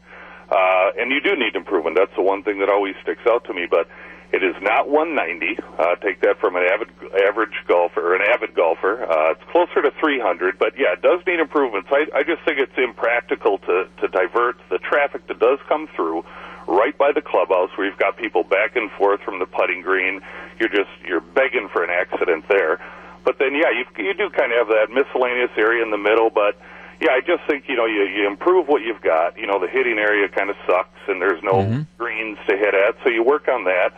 Uh, 0.51 0.91
and 0.99 1.11
you 1.11 1.20
do 1.20 1.37
need 1.37 1.55
improvement. 1.55 1.97
That's 1.97 2.14
the 2.16 2.22
one 2.22 2.43
thing 2.43 2.59
that 2.59 2.68
always 2.68 2.95
sticks 3.03 3.22
out 3.26 3.45
to 3.45 3.55
me. 3.55 3.66
But 3.70 3.89
it 4.33 4.45
is 4.45 4.55
not 4.62 4.89
190. 4.89 5.59
Uh, 5.78 5.97
take 5.97 6.20
that 6.20 6.39
from 6.39 6.55
an 6.55 6.62
avid, 6.62 6.89
average 7.26 7.55
golfer 7.66 8.01
or 8.01 8.14
an 8.14 8.22
avid 8.22 8.55
golfer. 8.55 9.03
Uh, 9.03 9.33
it's 9.33 9.43
closer 9.51 9.83
to 9.83 9.91
300, 9.99 10.59
but 10.59 10.78
yeah, 10.78 10.93
it 10.93 11.03
does 11.03 11.20
need 11.26 11.41
improvements. 11.41 11.89
I, 11.91 12.07
I 12.14 12.22
just 12.22 12.43
think 12.45 12.59
it's 12.59 12.76
impractical 12.78 13.59
to, 13.59 13.89
to 14.01 14.09
divert 14.09 14.59
the 14.70 14.78
traffic 14.78 15.26
that 15.26 15.41
does 15.41 15.59
come 15.68 15.89
through 15.97 16.24
right 16.68 16.97
by 16.97 17.11
the 17.11 17.20
clubhouse 17.20 17.70
where 17.76 17.89
you've 17.89 17.99
got 17.99 18.16
people 18.16 18.45
back 18.45 18.76
and 18.76 18.91
forth 18.93 19.20
from 19.22 19.41
the 19.41 19.47
putting 19.47 19.83
green. 19.83 20.20
You're 20.61 20.68
just, 20.68 20.91
you're 21.05 21.20
begging 21.20 21.68
for 21.72 21.83
an 21.83 21.91
accident 21.91 22.45
there. 22.49 22.78
But 23.24 23.39
then, 23.39 23.55
yeah, 23.55 23.70
you, 23.74 23.85
you 23.99 24.14
do 24.14 24.31
kind 24.31 24.53
of 24.53 24.59
have 24.59 24.68
that 24.68 24.95
miscellaneous 24.95 25.51
area 25.57 25.83
in 25.83 25.91
the 25.91 25.99
middle, 25.99 26.31
but 26.31 26.57
yeah, 27.01 27.11
I 27.11 27.20
just 27.20 27.43
think, 27.49 27.64
you 27.66 27.76
know, 27.76 27.87
you, 27.87 28.05
you 28.05 28.26
improve 28.28 28.68
what 28.68 28.83
you've 28.83 29.01
got. 29.01 29.39
You 29.39 29.47
know, 29.47 29.59
the 29.59 29.68
hitting 29.68 29.99
area 29.99 30.28
kind 30.28 30.51
of 30.51 30.57
sucks 30.66 31.01
and 31.09 31.20
there's 31.20 31.43
no 31.43 31.55
mm-hmm. 31.55 31.83
greens 31.99 32.39
to 32.47 32.57
hit 32.57 32.74
at, 32.74 32.97
so 33.03 33.09
you 33.11 33.24
work 33.24 33.49
on 33.49 33.64
that 33.64 33.93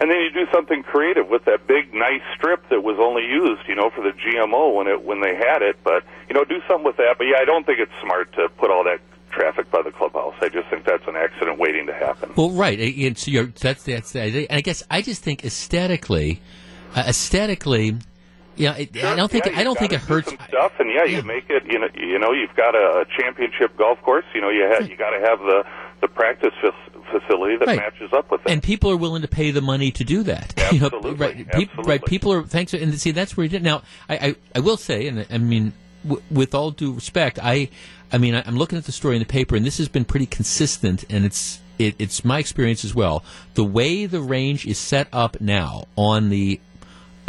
and 0.00 0.10
then 0.10 0.18
you 0.22 0.30
do 0.30 0.50
something 0.52 0.82
creative 0.82 1.28
with 1.28 1.44
that 1.44 1.66
big 1.66 1.92
nice 1.92 2.22
strip 2.34 2.66
that 2.70 2.82
was 2.82 2.96
only 2.98 3.22
used, 3.22 3.68
you 3.68 3.74
know, 3.74 3.90
for 3.90 4.02
the 4.02 4.12
GMO 4.12 4.74
when 4.74 4.86
it 4.86 5.04
when 5.04 5.20
they 5.20 5.36
had 5.36 5.60
it. 5.60 5.76
But 5.84 6.04
you 6.28 6.34
know, 6.34 6.44
do 6.44 6.60
something 6.66 6.84
with 6.84 6.96
that. 6.96 7.16
But 7.18 7.24
yeah, 7.24 7.36
I 7.38 7.44
don't 7.44 7.66
think 7.66 7.78
it's 7.78 7.92
smart 8.02 8.32
to 8.32 8.48
put 8.48 8.70
all 8.70 8.82
that 8.84 9.00
traffic 9.30 9.70
by 9.70 9.82
the 9.82 9.90
clubhouse. 9.90 10.34
I 10.40 10.48
just 10.48 10.68
think 10.68 10.84
that's 10.86 11.06
an 11.06 11.16
accident 11.16 11.58
waiting 11.58 11.86
to 11.86 11.94
happen. 11.94 12.32
Well, 12.34 12.50
right. 12.50 12.78
It's 12.80 13.28
your 13.28 13.46
that's 13.46 13.84
that's. 13.84 14.12
the 14.12 14.20
And 14.20 14.46
I 14.50 14.62
guess 14.62 14.82
I 14.90 15.02
just 15.02 15.22
think 15.22 15.44
aesthetically, 15.44 16.40
uh, 16.94 17.04
aesthetically. 17.06 17.98
Yeah, 18.56 18.76
it, 18.76 18.94
sure. 18.94 19.06
I 19.06 19.16
don't 19.16 19.30
think 19.30 19.46
yeah, 19.46 19.58
I 19.58 19.64
don't 19.64 19.78
think 19.78 19.92
it 19.92 20.00
hurts. 20.00 20.28
Some 20.28 20.38
stuff, 20.48 20.72
and 20.80 20.90
yeah, 20.90 21.04
yeah, 21.04 21.18
you 21.18 21.22
make 21.22 21.48
it. 21.48 21.64
You 21.66 21.78
know, 21.78 21.88
you 21.94 22.18
know, 22.18 22.32
you've 22.32 22.54
got 22.56 22.74
a 22.74 23.06
championship 23.18 23.76
golf 23.76 24.00
course. 24.02 24.24
You 24.34 24.40
know, 24.40 24.50
you 24.50 24.62
have 24.64 24.88
you 24.88 24.96
got 24.96 25.10
to 25.10 25.20
have 25.20 25.40
the 25.40 25.64
the 26.00 26.08
practice 26.08 26.54
facility 27.10 27.56
that 27.56 27.66
right. 27.66 27.78
matches 27.78 28.12
up 28.12 28.30
with 28.30 28.42
that. 28.44 28.50
And 28.50 28.62
people 28.62 28.90
are 28.90 28.96
willing 28.96 29.22
to 29.22 29.28
pay 29.28 29.50
the 29.50 29.60
money 29.60 29.90
to 29.92 30.04
do 30.04 30.22
that. 30.24 30.54
Absolutely. 30.58 30.76
you 30.78 30.80
know, 30.80 31.14
right, 31.16 31.36
Absolutely. 31.36 31.66
People, 31.66 31.84
right. 31.84 32.04
People 32.04 32.32
are 32.32 32.42
thanks. 32.44 32.74
And 32.74 32.98
see, 32.98 33.10
that's 33.10 33.36
where 33.36 33.42
he 33.42 33.48
did. 33.48 33.62
Now, 33.62 33.82
I, 34.08 34.16
I, 34.16 34.36
I 34.56 34.60
will 34.60 34.76
say, 34.76 35.08
and 35.08 35.26
I 35.30 35.38
mean, 35.38 35.72
w- 36.04 36.22
with 36.30 36.54
all 36.54 36.70
due 36.70 36.92
respect, 36.92 37.38
I, 37.42 37.68
I 38.12 38.18
mean, 38.18 38.34
I, 38.34 38.42
I'm 38.46 38.56
looking 38.56 38.78
at 38.78 38.84
the 38.84 38.92
story 38.92 39.16
in 39.16 39.20
the 39.20 39.26
paper, 39.26 39.56
and 39.56 39.64
this 39.64 39.78
has 39.78 39.88
been 39.88 40.04
pretty 40.04 40.26
consistent, 40.26 41.04
and 41.10 41.24
it's. 41.24 41.60
It, 41.78 41.94
it's 41.98 42.26
my 42.26 42.38
experience 42.38 42.84
as 42.84 42.94
well. 42.94 43.24
The 43.54 43.64
way 43.64 44.04
the 44.04 44.20
range 44.20 44.66
is 44.66 44.76
set 44.76 45.08
up 45.14 45.40
now 45.40 45.86
on 45.96 46.28
the 46.28 46.60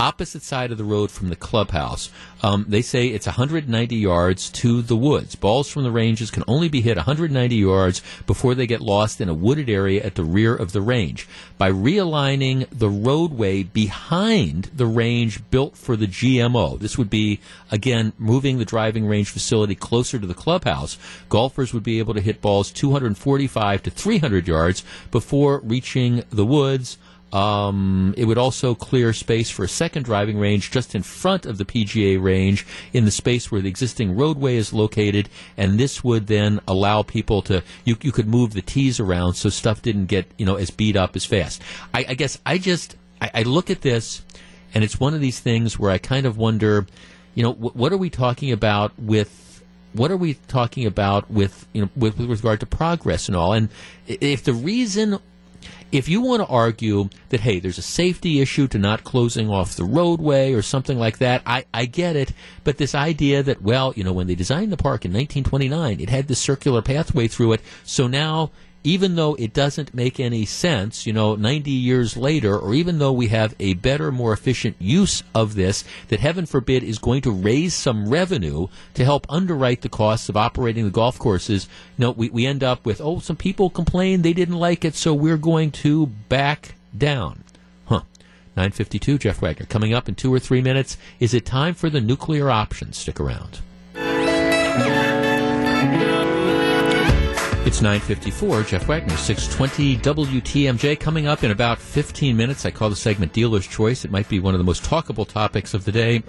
opposite 0.01 0.41
side 0.41 0.71
of 0.71 0.79
the 0.79 0.83
road 0.83 1.11
from 1.11 1.29
the 1.29 1.35
clubhouse. 1.35 2.09
Um, 2.41 2.65
they 2.67 2.81
say 2.81 3.07
it's 3.07 3.27
190 3.27 3.95
yards 3.95 4.49
to 4.49 4.81
the 4.81 4.95
woods. 4.95 5.35
Balls 5.35 5.69
from 5.69 5.83
the 5.83 5.91
ranges 5.91 6.31
can 6.31 6.43
only 6.47 6.69
be 6.69 6.81
hit 6.81 6.97
190 6.97 7.55
yards 7.55 8.01
before 8.25 8.55
they 8.55 8.65
get 8.65 8.81
lost 8.81 9.21
in 9.21 9.29
a 9.29 9.33
wooded 9.33 9.69
area 9.69 10.03
at 10.03 10.15
the 10.15 10.23
rear 10.23 10.55
of 10.55 10.71
the 10.71 10.81
range. 10.81 11.27
By 11.59 11.71
realigning 11.71 12.67
the 12.71 12.89
roadway 12.89 13.61
behind 13.61 14.71
the 14.73 14.87
range 14.87 15.47
built 15.51 15.77
for 15.77 15.95
the 15.95 16.07
GMO, 16.07 16.79
this 16.79 16.97
would 16.97 17.11
be, 17.11 17.39
again, 17.69 18.13
moving 18.17 18.57
the 18.57 18.65
driving 18.65 19.05
range 19.05 19.29
facility 19.29 19.75
closer 19.75 20.17
to 20.17 20.25
the 20.25 20.33
clubhouse, 20.33 20.97
golfers 21.29 21.75
would 21.75 21.83
be 21.83 21.99
able 21.99 22.15
to 22.15 22.21
hit 22.21 22.41
balls 22.41 22.71
245 22.71 23.83
to 23.83 23.91
300 23.91 24.47
yards 24.47 24.83
before 25.11 25.59
reaching 25.59 26.23
the 26.31 26.45
woods 26.45 26.97
um, 27.33 28.13
it 28.17 28.25
would 28.25 28.37
also 28.37 28.75
clear 28.75 29.13
space 29.13 29.49
for 29.49 29.63
a 29.63 29.67
second 29.67 30.03
driving 30.03 30.37
range 30.37 30.71
just 30.71 30.93
in 30.93 31.01
front 31.01 31.45
of 31.45 31.57
the 31.57 31.65
PGA 31.65 32.21
range 32.21 32.65
in 32.91 33.05
the 33.05 33.11
space 33.11 33.49
where 33.49 33.61
the 33.61 33.69
existing 33.69 34.15
roadway 34.17 34.57
is 34.57 34.73
located, 34.73 35.29
and 35.55 35.79
this 35.79 36.03
would 36.03 36.27
then 36.27 36.59
allow 36.67 37.03
people 37.03 37.41
to 37.43 37.63
you, 37.85 37.95
you 38.01 38.11
could 38.11 38.27
move 38.27 38.53
the 38.53 38.61
tees 38.61 38.99
around 38.99 39.35
so 39.35 39.49
stuff 39.49 39.81
didn't 39.81 40.07
get 40.07 40.25
you 40.37 40.45
know 40.45 40.55
as 40.55 40.71
beat 40.71 40.95
up 40.95 41.15
as 41.15 41.25
fast. 41.25 41.61
I, 41.93 42.05
I 42.09 42.13
guess 42.15 42.37
I 42.45 42.57
just 42.57 42.97
I, 43.21 43.31
I, 43.33 43.43
look 43.43 43.69
at 43.69 43.81
this, 43.81 44.23
and 44.73 44.83
it's 44.83 44.99
one 44.99 45.13
of 45.13 45.21
these 45.21 45.39
things 45.39 45.79
where 45.79 45.91
I 45.91 45.99
kind 45.99 46.25
of 46.25 46.37
wonder, 46.37 46.85
you 47.33 47.43
know, 47.43 47.53
wh- 47.53 47.75
what 47.75 47.93
are 47.93 47.97
we 47.97 48.09
talking 48.09 48.51
about 48.51 48.97
with 48.99 49.63
what 49.93 50.11
are 50.11 50.17
we 50.17 50.35
talking 50.47 50.85
about 50.85 51.29
with 51.29 51.67
you 51.73 51.83
know 51.83 51.89
with, 51.95 52.17
with 52.17 52.29
regard 52.29 52.59
to 52.59 52.65
progress 52.65 53.27
and 53.27 53.37
all? 53.37 53.53
And 53.53 53.69
if 54.07 54.43
the 54.43 54.53
reason 54.53 55.19
if 55.91 56.07
you 56.07 56.21
want 56.21 56.41
to 56.41 56.47
argue 56.47 57.09
that, 57.29 57.41
hey, 57.41 57.59
there's 57.59 57.77
a 57.77 57.83
safety 57.83 58.39
issue 58.39 58.67
to 58.69 58.79
not 58.79 59.03
closing 59.03 59.49
off 59.49 59.75
the 59.75 59.83
roadway 59.83 60.53
or 60.53 60.61
something 60.61 60.97
like 60.97 61.17
that, 61.19 61.41
I, 61.45 61.65
I 61.73 61.85
get 61.85 62.15
it. 62.15 62.31
But 62.63 62.77
this 62.77 62.95
idea 62.95 63.43
that, 63.43 63.61
well, 63.61 63.93
you 63.95 64.03
know, 64.03 64.13
when 64.13 64.27
they 64.27 64.35
designed 64.35 64.71
the 64.71 64.77
park 64.77 65.05
in 65.05 65.11
1929, 65.11 65.99
it 65.99 66.09
had 66.09 66.27
this 66.27 66.39
circular 66.39 66.81
pathway 66.81 67.27
through 67.27 67.53
it, 67.53 67.61
so 67.83 68.07
now 68.07 68.51
even 68.83 69.15
though 69.15 69.35
it 69.35 69.53
doesn't 69.53 69.93
make 69.93 70.19
any 70.19 70.45
sense, 70.45 71.05
you 71.05 71.13
know, 71.13 71.35
90 71.35 71.69
years 71.69 72.17
later, 72.17 72.57
or 72.57 72.73
even 72.73 72.99
though 72.99 73.11
we 73.11 73.27
have 73.27 73.55
a 73.59 73.73
better, 73.75 74.11
more 74.11 74.33
efficient 74.33 74.75
use 74.79 75.23
of 75.35 75.55
this, 75.55 75.83
that 76.07 76.19
heaven 76.19 76.45
forbid 76.45 76.83
is 76.83 76.97
going 76.97 77.21
to 77.21 77.31
raise 77.31 77.73
some 77.75 78.09
revenue 78.09 78.67
to 78.95 79.05
help 79.05 79.25
underwrite 79.29 79.81
the 79.81 79.89
costs 79.89 80.29
of 80.29 80.37
operating 80.37 80.85
the 80.85 80.91
golf 80.91 81.19
courses, 81.19 81.67
you 81.97 82.03
know, 82.05 82.11
we, 82.11 82.29
we 82.29 82.45
end 82.45 82.63
up 82.63 82.85
with, 82.85 82.99
oh, 83.01 83.19
some 83.19 83.35
people 83.35 83.69
complained 83.69 84.23
they 84.23 84.33
didn't 84.33 84.57
like 84.57 84.83
it, 84.83 84.95
so 84.95 85.13
we're 85.13 85.37
going 85.37 85.71
to 85.71 86.07
back 86.07 86.75
down. 86.97 87.43
Huh. 87.85 88.01
952, 88.55 89.19
Jeff 89.19 89.41
Wagner. 89.41 89.65
Coming 89.67 89.93
up 89.93 90.09
in 90.09 90.15
two 90.15 90.33
or 90.33 90.39
three 90.39 90.61
minutes, 90.61 90.97
is 91.19 91.33
it 91.33 91.45
time 91.45 91.75
for 91.75 91.89
the 91.89 92.01
nuclear 92.01 92.49
option? 92.49 92.93
Stick 92.93 93.19
around. 93.19 93.59
It's 97.63 97.79
954. 97.79 98.63
Jeff 98.63 98.87
Wagner, 98.87 99.15
620 99.15 99.97
WTMJ. 99.97 100.99
Coming 100.99 101.27
up 101.27 101.43
in 101.43 101.51
about 101.51 101.77
15 101.77 102.35
minutes, 102.35 102.65
I 102.65 102.71
call 102.71 102.89
the 102.89 102.95
segment 102.95 103.33
Dealer's 103.33 103.67
Choice. 103.67 104.03
It 104.03 104.09
might 104.09 104.27
be 104.27 104.39
one 104.39 104.55
of 104.55 104.57
the 104.57 104.63
most 104.63 104.83
talkable 104.83 105.27
topics 105.27 105.75
of 105.75 105.85
the 105.85 105.91
day. 105.91 106.23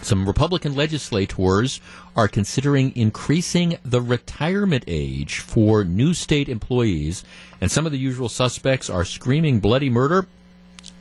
Some 0.00 0.26
Republican 0.26 0.74
legislators 0.74 1.82
are 2.16 2.28
considering 2.28 2.96
increasing 2.96 3.76
the 3.84 4.00
retirement 4.00 4.84
age 4.86 5.40
for 5.40 5.84
new 5.84 6.14
state 6.14 6.48
employees, 6.48 7.24
and 7.60 7.70
some 7.70 7.84
of 7.84 7.92
the 7.92 7.98
usual 7.98 8.30
suspects 8.30 8.88
are 8.88 9.04
screaming 9.04 9.60
bloody 9.60 9.90
murder. 9.90 10.26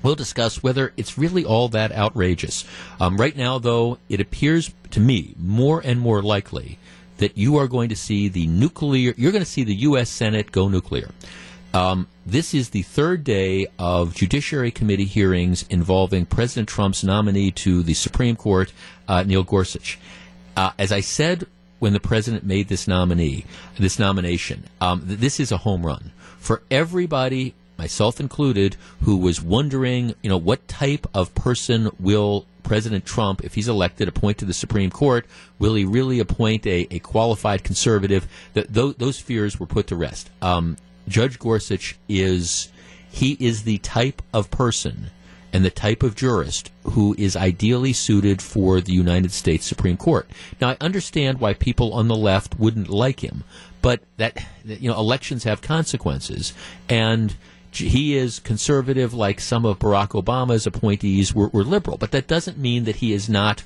We'll 0.04 0.16
discuss 0.16 0.62
whether 0.62 0.92
it's 0.98 1.18
really 1.18 1.46
all 1.46 1.70
that 1.70 1.94
outrageous. 1.94 2.66
Um, 3.00 3.16
right 3.16 3.36
now, 3.36 3.60
though, 3.60 3.98
it 4.10 4.20
appears 4.20 4.74
to 4.92 5.00
me 5.00 5.36
more 5.38 5.80
and 5.80 6.02
more 6.02 6.22
likely 6.22 6.78
that 7.18 7.38
you 7.38 7.58
are 7.58 7.68
going 7.68 7.90
to 7.90 7.96
see 7.96 8.28
the 8.28 8.48
nuclear, 8.48 9.14
you're 9.18 9.32
going 9.32 9.44
to 9.44 9.50
see 9.50 9.64
the 9.64 9.76
U.S. 9.76 10.10
Senate 10.10 10.52
go 10.52 10.68
nuclear. 10.68 11.10
Um, 11.74 12.08
this 12.26 12.54
is 12.54 12.70
the 12.70 12.82
third 12.84 13.24
day 13.24 13.68
of 13.78 14.16
Judiciary 14.16 14.72
Committee 14.72 15.06
hearings 15.06 15.66
involving 15.70 16.26
President 16.26 16.70
Trump's 16.70 17.04
nominee 17.04 17.52
to 17.52 17.84
the 17.84 17.94
Supreme 17.94 18.36
Court, 18.36 18.72
uh, 19.08 19.24
Neil 19.24 19.44
Gorsuch. 19.44 20.00
Uh, 20.56 20.72
as 20.80 20.92
I 20.92 21.02
said 21.02 21.46
when 21.80 21.94
the 21.94 22.00
president 22.00 22.44
made 22.44 22.68
this 22.68 22.88
nominee, 22.88 23.46
this 23.78 24.00
nomination, 24.00 24.64
um, 24.82 25.02
this 25.04 25.40
is 25.40 25.52
a 25.52 25.58
home 25.58 25.86
run 25.86 26.12
for 26.40 26.64
everybody, 26.72 27.54
myself 27.78 28.20
included, 28.20 28.76
who 29.02 29.18
was 29.18 29.42
wondering, 29.42 30.16
you 30.22 30.30
know, 30.30 30.38
what 30.38 30.68
type 30.68 31.08
of 31.14 31.34
person 31.36 31.90
will 32.00 32.46
President 32.64 33.06
Trump, 33.06 33.44
if 33.44 33.54
he's 33.54 33.70
elected, 33.70 34.08
appoint 34.08 34.40
to 34.40 34.46
the 34.46 34.54
Supreme 34.54 34.90
Court? 34.90 35.26
Will 35.58 35.76
he 35.76 35.86
really 35.86 36.20
appoint 36.20 36.68
a, 36.68 36.88
a 36.92 37.00
qualified 37.00 37.64
conservative? 37.64 38.28
That 38.54 38.74
those, 38.74 38.96
those 38.96 39.20
fears 39.20 39.60
were 39.60 39.68
put 39.68 39.88
to 39.88 39.96
rest. 39.96 40.30
Um, 40.42 40.76
Judge 41.08 41.40
Gorsuch 41.40 41.98
is 42.10 42.70
he 43.10 43.38
is 43.40 43.64
the 43.64 43.78
type 43.80 44.22
of 44.34 44.52
person 44.52 45.12
and 45.54 45.64
the 45.64 45.72
type 45.72 46.04
of 46.04 46.14
jurist 46.14 46.72
who 46.84 47.16
is 47.18 47.36
ideally 47.36 47.94
suited 47.94 48.42
for 48.42 48.82
the 48.82 48.92
United 48.92 49.32
States 49.32 49.66
Supreme 49.66 49.98
Court. 49.98 50.30
Now, 50.60 50.70
I 50.70 50.78
understand 50.82 51.40
why 51.40 51.54
people 51.54 51.94
on 51.94 52.10
the 52.10 52.16
left 52.16 52.60
wouldn't 52.60 52.90
like 52.90 53.24
him, 53.24 53.44
but 53.82 54.02
that 54.18 54.46
you 54.66 54.90
know 54.90 55.00
elections 55.00 55.46
have 55.46 55.62
consequences, 55.62 56.54
and 56.90 57.36
he 57.80 58.16
is 58.16 58.40
conservative 58.40 59.14
like 59.14 59.40
some 59.40 59.66
of 59.66 59.80
Barack 59.80 60.10
Obama's 60.10 60.68
appointees 60.68 61.34
were, 61.34 61.48
were 61.50 61.64
liberal, 61.64 61.98
but 61.98 62.12
that 62.12 62.28
doesn't 62.28 62.58
mean 62.58 62.86
that 62.86 62.98
he 62.98 63.14
is 63.14 63.30
not 63.30 63.64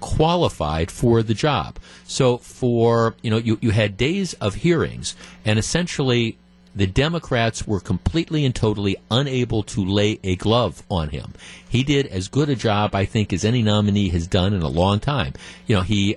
qualified 0.00 0.90
for 0.90 1.22
the 1.22 1.34
job. 1.34 1.78
So 2.04 2.38
for, 2.38 3.14
you 3.22 3.30
know, 3.30 3.36
you, 3.36 3.58
you 3.60 3.70
had 3.70 3.96
days 3.96 4.34
of 4.34 4.54
hearings 4.56 5.14
and 5.44 5.58
essentially 5.58 6.38
the 6.74 6.86
Democrats 6.86 7.66
were 7.66 7.80
completely 7.80 8.44
and 8.44 8.54
totally 8.54 8.96
unable 9.10 9.62
to 9.64 9.84
lay 9.84 10.20
a 10.22 10.36
glove 10.36 10.82
on 10.88 11.08
him. 11.08 11.34
He 11.68 11.82
did 11.82 12.06
as 12.06 12.28
good 12.28 12.48
a 12.48 12.54
job, 12.54 12.94
I 12.94 13.04
think, 13.04 13.32
as 13.32 13.44
any 13.44 13.62
nominee 13.62 14.08
has 14.10 14.26
done 14.26 14.54
in 14.54 14.62
a 14.62 14.68
long 14.68 15.00
time. 15.00 15.34
You 15.66 15.76
know, 15.76 15.82
he 15.82 16.16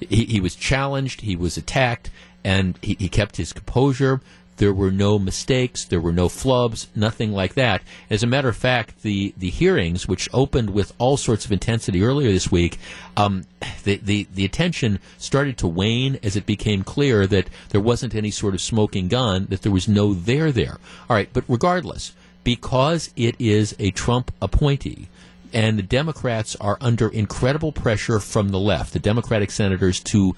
he, 0.00 0.24
he 0.24 0.40
was 0.40 0.54
challenged, 0.54 1.22
he 1.22 1.36
was 1.36 1.56
attacked, 1.56 2.10
and 2.44 2.78
he, 2.82 2.96
he 2.98 3.08
kept 3.08 3.38
his 3.38 3.52
composure 3.52 4.20
There 4.56 4.72
were 4.72 4.90
no 4.90 5.18
mistakes. 5.18 5.84
There 5.84 6.00
were 6.00 6.12
no 6.12 6.28
flubs. 6.28 6.86
Nothing 6.94 7.32
like 7.32 7.54
that. 7.54 7.82
As 8.08 8.22
a 8.22 8.26
matter 8.26 8.48
of 8.48 8.56
fact, 8.56 9.02
the 9.02 9.34
the 9.36 9.50
hearings, 9.50 10.08
which 10.08 10.28
opened 10.32 10.70
with 10.70 10.92
all 10.98 11.16
sorts 11.16 11.44
of 11.44 11.52
intensity 11.52 12.02
earlier 12.02 12.32
this 12.32 12.50
week, 12.50 12.78
um, 13.16 13.44
the, 13.84 13.96
the 13.96 14.26
the 14.34 14.44
attention 14.44 14.98
started 15.18 15.58
to 15.58 15.66
wane 15.66 16.18
as 16.22 16.36
it 16.36 16.46
became 16.46 16.82
clear 16.82 17.26
that 17.26 17.48
there 17.70 17.80
wasn't 17.80 18.14
any 18.14 18.30
sort 18.30 18.54
of 18.54 18.60
smoking 18.60 19.08
gun. 19.08 19.46
That 19.50 19.62
there 19.62 19.72
was 19.72 19.88
no 19.88 20.14
there 20.14 20.52
there. 20.52 20.78
All 21.08 21.16
right, 21.16 21.28
but 21.32 21.44
regardless, 21.48 22.12
because 22.44 23.10
it 23.16 23.34
is 23.38 23.74
a 23.78 23.90
Trump 23.90 24.32
appointee 24.40 25.08
and 25.52 25.78
the 25.78 25.82
Democrats 25.82 26.54
are 26.56 26.76
under 26.80 27.08
incredible 27.08 27.72
pressure 27.72 28.20
from 28.20 28.50
the 28.50 28.58
left, 28.58 28.92
the 28.92 28.98
Democratic 28.98 29.50
senators, 29.50 30.00
to 30.00 30.36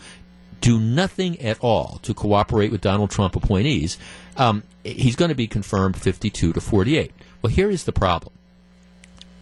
do 0.60 0.78
nothing 0.78 1.40
at 1.40 1.58
all 1.60 1.98
to 2.02 2.14
cooperate 2.14 2.70
with 2.70 2.80
Donald 2.80 3.10
Trump 3.10 3.36
appointees, 3.36 3.98
um, 4.36 4.62
he's 4.84 5.16
going 5.16 5.28
to 5.28 5.34
be 5.34 5.46
confirmed 5.46 5.96
52 5.96 6.52
to 6.52 6.60
48. 6.60 7.12
Well, 7.42 7.52
here 7.52 7.70
is 7.70 7.84
the 7.84 7.92
problem. 7.92 8.32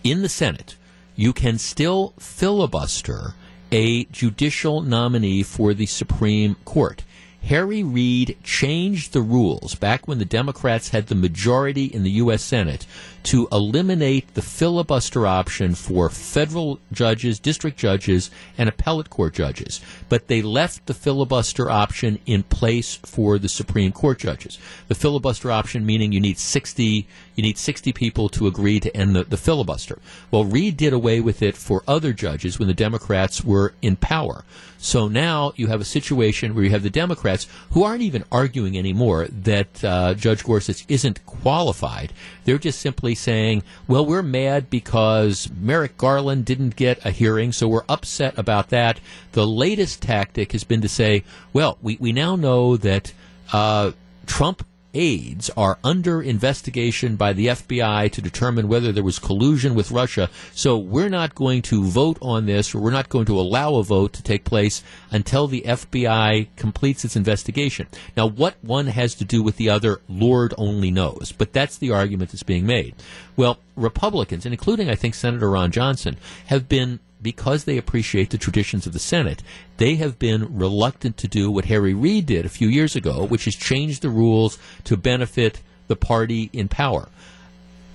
In 0.04 0.22
the 0.22 0.28
Senate, 0.28 0.76
you 1.14 1.32
can 1.32 1.58
still 1.58 2.12
filibuster 2.18 3.34
a 3.72 4.04
judicial 4.04 4.82
nominee 4.82 5.42
for 5.42 5.74
the 5.74 5.86
Supreme 5.86 6.56
Court. 6.64 7.02
Harry 7.42 7.82
Reid 7.82 8.36
changed 8.42 9.12
the 9.12 9.22
rules 9.22 9.74
back 9.76 10.08
when 10.08 10.18
the 10.18 10.24
Democrats 10.24 10.88
had 10.88 11.06
the 11.06 11.14
majority 11.14 11.84
in 11.84 12.02
the 12.02 12.10
U.S. 12.12 12.42
Senate 12.42 12.86
to 13.26 13.48
eliminate 13.50 14.34
the 14.34 14.42
filibuster 14.42 15.26
option 15.26 15.74
for 15.74 16.08
federal 16.08 16.78
judges, 16.92 17.40
district 17.40 17.76
judges, 17.76 18.30
and 18.56 18.68
appellate 18.68 19.10
court 19.10 19.34
judges. 19.34 19.80
But 20.08 20.28
they 20.28 20.42
left 20.42 20.86
the 20.86 20.94
filibuster 20.94 21.68
option 21.68 22.20
in 22.24 22.44
place 22.44 22.94
for 22.94 23.40
the 23.40 23.48
Supreme 23.48 23.90
Court 23.90 24.20
judges. 24.20 24.60
The 24.86 24.94
filibuster 24.94 25.50
option 25.50 25.84
meaning 25.84 26.12
you 26.12 26.20
need 26.20 26.38
60, 26.38 27.08
you 27.34 27.42
need 27.42 27.58
60 27.58 27.92
people 27.92 28.28
to 28.28 28.46
agree 28.46 28.78
to 28.78 28.96
end 28.96 29.16
the, 29.16 29.24
the 29.24 29.36
filibuster. 29.36 29.98
Well, 30.30 30.44
Reid 30.44 30.76
did 30.76 30.92
away 30.92 31.20
with 31.20 31.42
it 31.42 31.56
for 31.56 31.82
other 31.88 32.12
judges 32.12 32.60
when 32.60 32.68
the 32.68 32.74
Democrats 32.74 33.42
were 33.42 33.74
in 33.82 33.96
power. 33.96 34.44
So 34.78 35.08
now 35.08 35.52
you 35.56 35.66
have 35.66 35.80
a 35.80 35.84
situation 35.84 36.54
where 36.54 36.62
you 36.62 36.70
have 36.70 36.84
the 36.84 36.90
Democrats 36.90 37.48
who 37.70 37.82
aren't 37.82 38.02
even 38.02 38.24
arguing 38.30 38.78
anymore 38.78 39.26
that 39.28 39.82
uh, 39.82 40.14
Judge 40.14 40.44
Gorsuch 40.44 40.84
isn't 40.88 41.26
qualified. 41.26 42.12
They're 42.46 42.58
just 42.58 42.80
simply 42.80 43.16
saying, 43.16 43.64
well, 43.88 44.06
we're 44.06 44.22
mad 44.22 44.70
because 44.70 45.50
Merrick 45.60 45.98
Garland 45.98 46.44
didn't 46.44 46.76
get 46.76 47.04
a 47.04 47.10
hearing, 47.10 47.52
so 47.52 47.66
we're 47.66 47.84
upset 47.88 48.38
about 48.38 48.70
that. 48.70 49.00
The 49.32 49.46
latest 49.46 50.00
tactic 50.00 50.52
has 50.52 50.62
been 50.62 50.80
to 50.80 50.88
say, 50.88 51.24
well, 51.52 51.76
we, 51.82 51.96
we 52.00 52.12
now 52.12 52.36
know 52.36 52.76
that 52.76 53.12
uh, 53.52 53.90
Trump 54.26 54.64
aides 54.96 55.50
are 55.56 55.78
under 55.84 56.22
investigation 56.22 57.16
by 57.16 57.32
the 57.32 57.48
FBI 57.48 58.10
to 58.12 58.22
determine 58.22 58.68
whether 58.68 58.92
there 58.92 59.04
was 59.04 59.18
collusion 59.18 59.74
with 59.74 59.90
Russia. 59.90 60.30
So 60.52 60.78
we're 60.78 61.10
not 61.10 61.34
going 61.34 61.62
to 61.62 61.84
vote 61.84 62.18
on 62.22 62.46
this, 62.46 62.74
or 62.74 62.80
we're 62.80 62.90
not 62.90 63.08
going 63.08 63.26
to 63.26 63.38
allow 63.38 63.74
a 63.76 63.84
vote 63.84 64.12
to 64.14 64.22
take 64.22 64.44
place 64.44 64.82
until 65.10 65.46
the 65.46 65.62
FBI 65.66 66.48
completes 66.56 67.04
its 67.04 67.16
investigation. 67.16 67.86
Now, 68.16 68.26
what 68.26 68.56
one 68.62 68.86
has 68.86 69.14
to 69.16 69.24
do 69.24 69.42
with 69.42 69.56
the 69.56 69.68
other, 69.68 70.00
Lord 70.08 70.54
only 70.56 70.90
knows. 70.90 71.32
But 71.36 71.52
that's 71.52 71.78
the 71.78 71.90
argument 71.90 72.30
that's 72.30 72.42
being 72.42 72.66
made. 72.66 72.94
Well, 73.36 73.58
Republicans, 73.76 74.46
and 74.46 74.54
including, 74.54 74.88
I 74.88 74.94
think, 74.94 75.14
Senator 75.14 75.50
Ron 75.50 75.70
Johnson, 75.70 76.16
have 76.46 76.68
been 76.68 77.00
because 77.22 77.64
they 77.64 77.78
appreciate 77.78 78.30
the 78.30 78.38
traditions 78.38 78.86
of 78.86 78.92
the 78.92 78.98
Senate, 78.98 79.42
they 79.78 79.96
have 79.96 80.18
been 80.18 80.56
reluctant 80.56 81.16
to 81.18 81.28
do 81.28 81.50
what 81.50 81.66
Harry 81.66 81.94
Reid 81.94 82.26
did 82.26 82.44
a 82.44 82.50
few 82.50 82.68
years 82.68 82.94
ago, 82.96 83.24
which 83.24 83.46
is 83.46 83.56
change 83.56 84.00
the 84.00 84.10
rules 84.10 84.58
to 84.84 84.96
benefit 84.96 85.60
the 85.88 85.96
party 85.96 86.50
in 86.52 86.68
power. 86.68 87.08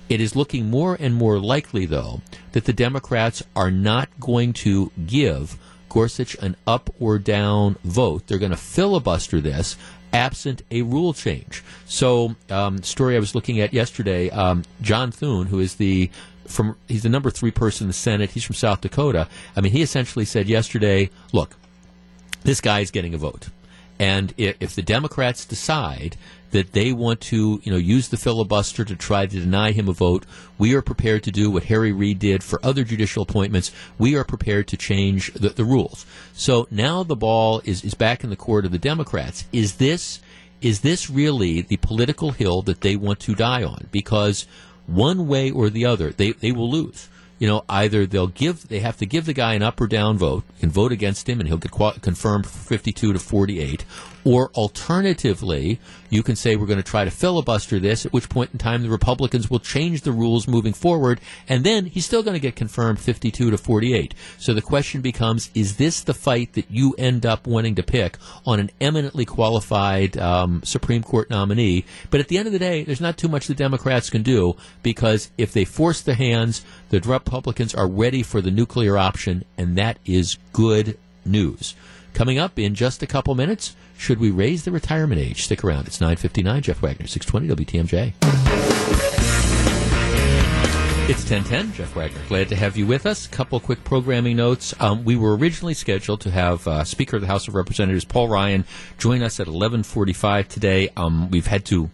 It 0.08 0.20
is 0.20 0.36
looking 0.36 0.68
more 0.68 0.96
and 0.98 1.14
more 1.14 1.38
likely, 1.38 1.86
though, 1.86 2.20
that 2.52 2.64
the 2.64 2.72
Democrats 2.72 3.42
are 3.56 3.70
not 3.70 4.08
going 4.20 4.52
to 4.54 4.92
give 5.06 5.58
Gorsuch 5.88 6.34
an 6.36 6.56
up 6.66 6.90
or 7.00 7.18
down 7.18 7.76
vote. 7.84 8.26
They're 8.26 8.38
going 8.38 8.50
to 8.50 8.56
filibuster 8.56 9.40
this 9.40 9.76
absent 10.12 10.62
a 10.70 10.82
rule 10.82 11.14
change. 11.14 11.62
So, 11.86 12.36
um, 12.50 12.82
story 12.82 13.16
I 13.16 13.18
was 13.18 13.34
looking 13.34 13.60
at 13.60 13.72
yesterday, 13.72 14.28
um, 14.30 14.64
John 14.80 15.10
Thune, 15.10 15.46
who 15.46 15.58
is 15.58 15.76
the 15.76 16.10
from 16.46 16.76
he's 16.88 17.02
the 17.02 17.08
number 17.08 17.30
three 17.30 17.50
person 17.50 17.84
in 17.84 17.88
the 17.88 17.94
Senate. 17.94 18.30
He's 18.30 18.44
from 18.44 18.56
South 18.56 18.80
Dakota. 18.80 19.28
I 19.56 19.60
mean, 19.60 19.72
he 19.72 19.82
essentially 19.82 20.24
said 20.24 20.48
yesterday, 20.48 21.10
"Look, 21.32 21.56
this 22.42 22.60
guy's 22.60 22.90
getting 22.90 23.14
a 23.14 23.18
vote, 23.18 23.48
and 23.98 24.34
if, 24.36 24.56
if 24.60 24.74
the 24.74 24.82
Democrats 24.82 25.44
decide 25.44 26.16
that 26.52 26.72
they 26.72 26.92
want 26.92 27.20
to, 27.20 27.60
you 27.64 27.72
know, 27.72 27.78
use 27.78 28.08
the 28.08 28.16
filibuster 28.16 28.84
to 28.84 28.94
try 28.94 29.26
to 29.26 29.40
deny 29.40 29.72
him 29.72 29.88
a 29.88 29.92
vote, 29.92 30.24
we 30.58 30.74
are 30.74 30.82
prepared 30.82 31.22
to 31.24 31.30
do 31.30 31.50
what 31.50 31.64
Harry 31.64 31.92
Reid 31.92 32.18
did 32.18 32.44
for 32.44 32.60
other 32.62 32.84
judicial 32.84 33.22
appointments. 33.22 33.72
We 33.98 34.16
are 34.16 34.24
prepared 34.24 34.68
to 34.68 34.76
change 34.76 35.32
the, 35.32 35.48
the 35.48 35.64
rules. 35.64 36.06
So 36.34 36.68
now 36.70 37.02
the 37.02 37.16
ball 37.16 37.62
is 37.64 37.84
is 37.84 37.94
back 37.94 38.22
in 38.22 38.30
the 38.30 38.36
court 38.36 38.64
of 38.64 38.70
the 38.70 38.78
Democrats. 38.78 39.44
Is 39.52 39.76
this 39.76 40.20
is 40.60 40.80
this 40.80 41.10
really 41.10 41.62
the 41.62 41.78
political 41.78 42.30
hill 42.30 42.62
that 42.62 42.82
they 42.82 42.96
want 42.96 43.18
to 43.20 43.34
die 43.34 43.64
on? 43.64 43.88
Because 43.90 44.46
one 44.86 45.28
way 45.28 45.50
or 45.50 45.70
the 45.70 45.84
other, 45.84 46.10
they, 46.10 46.32
they 46.32 46.52
will 46.52 46.70
lose. 46.70 47.08
You 47.38 47.48
know, 47.48 47.64
either 47.68 48.06
they'll 48.06 48.28
give, 48.28 48.68
they 48.68 48.78
have 48.80 48.98
to 48.98 49.06
give 49.06 49.26
the 49.26 49.32
guy 49.32 49.54
an 49.54 49.62
up 49.62 49.80
or 49.80 49.88
down 49.88 50.16
vote, 50.16 50.44
and 50.60 50.70
vote 50.70 50.92
against 50.92 51.28
him 51.28 51.40
and 51.40 51.48
he'll 51.48 51.58
get 51.58 51.72
confirmed 52.00 52.46
52 52.46 53.12
to 53.12 53.18
48, 53.18 53.84
or 54.24 54.50
alternatively, 54.54 55.78
you 56.10 56.22
can 56.22 56.36
say 56.36 56.56
we're 56.56 56.66
going 56.66 56.76
to 56.76 56.82
try 56.82 57.04
to 57.04 57.10
filibuster 57.10 57.78
this, 57.78 58.06
at 58.06 58.12
which 58.12 58.28
point 58.28 58.50
in 58.52 58.58
time 58.58 58.82
the 58.82 58.88
Republicans 58.88 59.50
will 59.50 59.58
change 59.58 60.02
the 60.02 60.12
rules 60.12 60.46
moving 60.46 60.72
forward, 60.72 61.20
and 61.48 61.64
then 61.64 61.86
he's 61.86 62.04
still 62.04 62.22
going 62.22 62.34
to 62.34 62.40
get 62.40 62.54
confirmed 62.54 63.00
52 63.00 63.50
to 63.50 63.58
48. 63.58 64.14
So 64.38 64.54
the 64.54 64.62
question 64.62 65.00
becomes, 65.00 65.50
is 65.54 65.76
this 65.76 66.02
the 66.02 66.14
fight 66.14 66.52
that 66.52 66.70
you 66.70 66.94
end 66.98 67.26
up 67.26 67.46
wanting 67.46 67.74
to 67.76 67.82
pick 67.82 68.18
on 68.46 68.60
an 68.60 68.70
eminently 68.80 69.24
qualified 69.24 70.16
um, 70.18 70.62
Supreme 70.64 71.02
Court 71.02 71.30
nominee? 71.30 71.84
But 72.10 72.20
at 72.20 72.28
the 72.28 72.38
end 72.38 72.46
of 72.46 72.52
the 72.52 72.58
day, 72.58 72.84
there's 72.84 73.00
not 73.00 73.16
too 73.16 73.28
much 73.28 73.46
the 73.46 73.54
Democrats 73.54 74.10
can 74.10 74.22
do 74.22 74.56
because 74.82 75.30
if 75.38 75.52
they 75.52 75.64
force 75.64 76.00
the 76.00 76.14
hands, 76.14 76.64
the 76.90 77.00
Republicans 77.00 77.74
are 77.74 77.88
ready 77.88 78.22
for 78.22 78.40
the 78.40 78.50
nuclear 78.50 78.98
option, 78.98 79.44
and 79.56 79.76
that 79.76 79.98
is 80.04 80.38
good 80.52 80.98
news. 81.24 81.74
Coming 82.14 82.38
up 82.38 82.58
in 82.58 82.74
just 82.74 83.02
a 83.02 83.06
couple 83.06 83.34
minutes, 83.34 83.74
should 84.02 84.18
we 84.18 84.32
raise 84.32 84.64
the 84.64 84.72
retirement 84.72 85.20
age? 85.20 85.44
Stick 85.44 85.62
around. 85.62 85.86
It's 85.86 85.98
9.59. 86.00 86.62
Jeff 86.62 86.82
Wagner, 86.82 87.06
620 87.06 87.64
WTMJ. 87.64 88.14
It's 91.08 91.30
1010. 91.30 91.72
Jeff 91.74 91.94
Wagner. 91.94 92.20
Glad 92.26 92.48
to 92.48 92.56
have 92.56 92.76
you 92.76 92.84
with 92.84 93.06
us. 93.06 93.28
Couple 93.28 93.60
quick 93.60 93.84
programming 93.84 94.36
notes. 94.36 94.74
Um, 94.80 95.04
we 95.04 95.14
were 95.14 95.36
originally 95.36 95.74
scheduled 95.74 96.20
to 96.22 96.32
have 96.32 96.66
uh, 96.66 96.82
Speaker 96.82 97.16
of 97.16 97.22
the 97.22 97.28
House 97.28 97.46
of 97.46 97.54
Representatives 97.54 98.04
Paul 98.04 98.26
Ryan 98.26 98.64
join 98.98 99.22
us 99.22 99.38
at 99.38 99.46
1145 99.46 100.48
today. 100.48 100.88
Um, 100.96 101.30
we've 101.30 101.46
had 101.46 101.64
to 101.66 101.88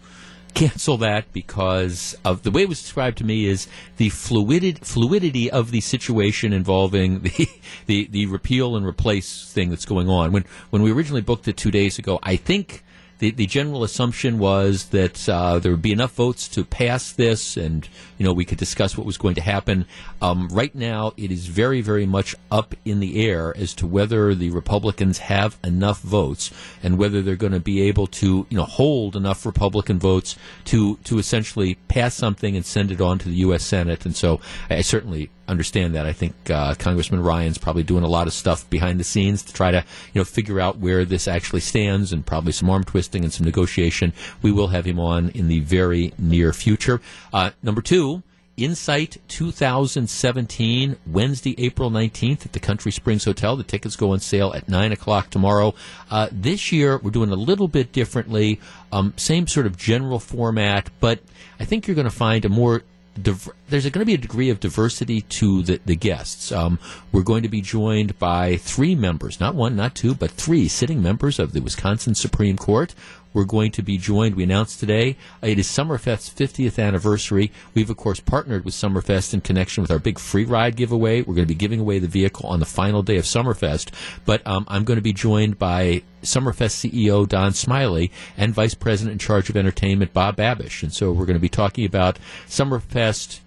cancel 0.53 0.97
that 0.97 1.31
because 1.33 2.15
of 2.25 2.43
the 2.43 2.51
way 2.51 2.63
it 2.63 2.69
was 2.69 2.81
described 2.81 3.17
to 3.19 3.23
me 3.23 3.45
is 3.45 3.67
the 3.97 4.09
fluidity, 4.09 4.79
fluidity 4.83 5.49
of 5.49 5.71
the 5.71 5.81
situation 5.81 6.53
involving 6.53 7.19
the, 7.23 7.47
the, 7.85 8.07
the 8.11 8.25
repeal 8.25 8.75
and 8.75 8.85
replace 8.85 9.51
thing 9.51 9.69
that's 9.69 9.85
going 9.85 10.09
on. 10.09 10.31
When 10.31 10.45
when 10.69 10.81
we 10.81 10.91
originally 10.91 11.21
booked 11.21 11.47
it 11.47 11.57
two 11.57 11.71
days 11.71 11.99
ago, 11.99 12.19
I 12.23 12.35
think 12.35 12.83
the, 13.19 13.31
the 13.31 13.45
general 13.45 13.83
assumption 13.83 14.39
was 14.39 14.85
that 14.85 15.27
uh, 15.27 15.59
there 15.59 15.71
would 15.71 15.81
be 15.81 15.91
enough 15.91 16.13
votes 16.13 16.47
to 16.49 16.63
pass 16.63 17.11
this, 17.11 17.57
and 17.57 17.87
you 18.17 18.25
know 18.25 18.31
we 18.31 18.45
could 18.45 18.57
discuss 18.57 18.97
what 18.97 19.05
was 19.05 19.17
going 19.17 19.35
to 19.35 19.41
happen. 19.41 19.85
Um, 20.21 20.47
right 20.49 20.73
now, 20.73 21.13
it 21.17 21.29
is 21.31 21.47
very, 21.47 21.81
very 21.81 22.05
much 22.05 22.35
up 22.49 22.75
in 22.85 23.01
the 23.01 23.25
air 23.25 23.55
as 23.55 23.73
to 23.75 23.87
whether 23.87 24.33
the 24.33 24.49
Republicans 24.51 25.19
have 25.19 25.57
enough 25.63 25.99
votes 26.01 26.51
and 26.81 26.97
whether 26.97 27.21
they're 27.21 27.35
going 27.35 27.53
to 27.53 27.59
be 27.59 27.81
able 27.81 28.07
to 28.07 28.47
you 28.49 28.57
know 28.57 28.63
hold 28.63 29.15
enough 29.15 29.45
Republican 29.45 29.99
votes 29.99 30.37
to 30.65 30.95
to 31.03 31.19
essentially 31.19 31.75
pass 31.89 32.15
something 32.15 32.55
and 32.55 32.65
send 32.65 32.89
it 32.89 33.01
on 33.01 33.19
to 33.19 33.27
the 33.27 33.35
U.S. 33.35 33.65
Senate. 33.65 34.05
And 34.05 34.15
so, 34.15 34.39
I 34.69 34.81
certainly 34.81 35.29
understand 35.49 35.95
that. 35.95 36.05
I 36.05 36.13
think 36.13 36.33
uh, 36.49 36.75
Congressman 36.75 37.21
Ryan's 37.21 37.57
probably 37.57 37.83
doing 37.83 38.03
a 38.03 38.07
lot 38.07 38.27
of 38.27 38.33
stuff 38.33 38.69
behind 38.69 38.99
the 38.99 39.03
scenes 39.03 39.43
to 39.43 39.53
try 39.53 39.71
to 39.71 39.83
you 40.13 40.19
know 40.19 40.25
figure 40.25 40.59
out 40.59 40.77
where 40.77 41.05
this 41.05 41.27
actually 41.27 41.61
stands, 41.61 42.13
and 42.13 42.25
probably 42.25 42.51
some 42.51 42.69
arm 42.69 42.83
twisting 42.83 43.23
and 43.23 43.33
some 43.33 43.45
negotiation. 43.45 44.13
We 44.41 44.51
will 44.51 44.67
have 44.67 44.85
him 44.85 44.99
on 44.99 45.29
in 45.29 45.47
the 45.47 45.59
very 45.59 46.13
near 46.17 46.53
future. 46.53 47.01
Uh, 47.33 47.51
number 47.61 47.81
two. 47.81 48.23
Insight 48.57 49.15
2017, 49.29 50.97
Wednesday, 51.07 51.55
April 51.57 51.89
19th 51.89 52.45
at 52.45 52.51
the 52.51 52.59
Country 52.59 52.91
Springs 52.91 53.23
Hotel. 53.23 53.55
The 53.55 53.63
tickets 53.63 53.95
go 53.95 54.11
on 54.11 54.19
sale 54.19 54.51
at 54.53 54.67
9 54.67 54.91
o'clock 54.91 55.29
tomorrow. 55.29 55.73
Uh, 56.11 56.27
this 56.29 56.69
year, 56.69 56.97
we're 56.97 57.11
doing 57.11 57.31
a 57.31 57.35
little 57.35 57.69
bit 57.69 57.93
differently. 57.93 58.59
Um, 58.91 59.13
same 59.15 59.47
sort 59.47 59.65
of 59.65 59.77
general 59.77 60.19
format, 60.19 60.89
but 60.99 61.19
I 61.57 61.63
think 61.63 61.87
you're 61.87 61.95
going 61.95 62.03
to 62.03 62.11
find 62.11 62.43
a 62.43 62.49
more 62.49 62.83
there's 63.23 63.83
going 63.83 63.99
to 64.01 64.05
be 64.05 64.13
a 64.13 64.17
degree 64.17 64.49
of 64.49 64.59
diversity 64.59 65.21
to 65.21 65.61
the, 65.63 65.79
the 65.85 65.95
guests. 65.95 66.51
Um, 66.51 66.79
we're 67.11 67.23
going 67.23 67.43
to 67.43 67.49
be 67.49 67.61
joined 67.61 68.17
by 68.19 68.57
three 68.57 68.95
members, 68.95 69.39
not 69.39 69.55
one, 69.55 69.75
not 69.75 69.95
two, 69.95 70.15
but 70.15 70.31
three 70.31 70.67
sitting 70.67 71.01
members 71.01 71.39
of 71.39 71.53
the 71.53 71.61
Wisconsin 71.61 72.15
Supreme 72.15 72.57
Court. 72.57 72.93
We're 73.33 73.45
going 73.45 73.71
to 73.71 73.81
be 73.81 73.97
joined. 73.97 74.35
We 74.35 74.43
announced 74.43 74.79
today 74.79 75.15
it 75.41 75.59
is 75.59 75.67
Summerfest's 75.67 76.29
50th 76.29 76.83
anniversary. 76.83 77.51
We've, 77.73 77.89
of 77.89 77.97
course, 77.97 78.19
partnered 78.19 78.65
with 78.65 78.73
Summerfest 78.73 79.33
in 79.33 79.41
connection 79.41 79.81
with 79.81 79.91
our 79.91 79.99
big 79.99 80.19
free 80.19 80.45
ride 80.45 80.75
giveaway. 80.75 81.19
We're 81.21 81.35
going 81.35 81.47
to 81.47 81.53
be 81.53 81.55
giving 81.55 81.79
away 81.79 81.99
the 81.99 82.07
vehicle 82.07 82.49
on 82.49 82.59
the 82.59 82.65
final 82.65 83.03
day 83.03 83.17
of 83.17 83.25
Summerfest. 83.25 83.91
But 84.25 84.45
um, 84.47 84.65
I'm 84.67 84.83
going 84.83 84.97
to 84.97 85.03
be 85.03 85.13
joined 85.13 85.59
by 85.59 86.03
Summerfest 86.23 86.89
CEO 86.89 87.27
Don 87.27 87.53
Smiley 87.53 88.11
and 88.37 88.53
Vice 88.53 88.73
President 88.73 89.13
in 89.13 89.19
charge 89.19 89.49
of 89.49 89.57
entertainment 89.57 90.13
Bob 90.13 90.37
Babisch. 90.37 90.83
And 90.83 90.93
so 90.93 91.11
we're 91.11 91.25
going 91.25 91.35
to 91.35 91.39
be 91.39 91.49
talking 91.49 91.85
about 91.85 92.17
Summerfest 92.47 93.39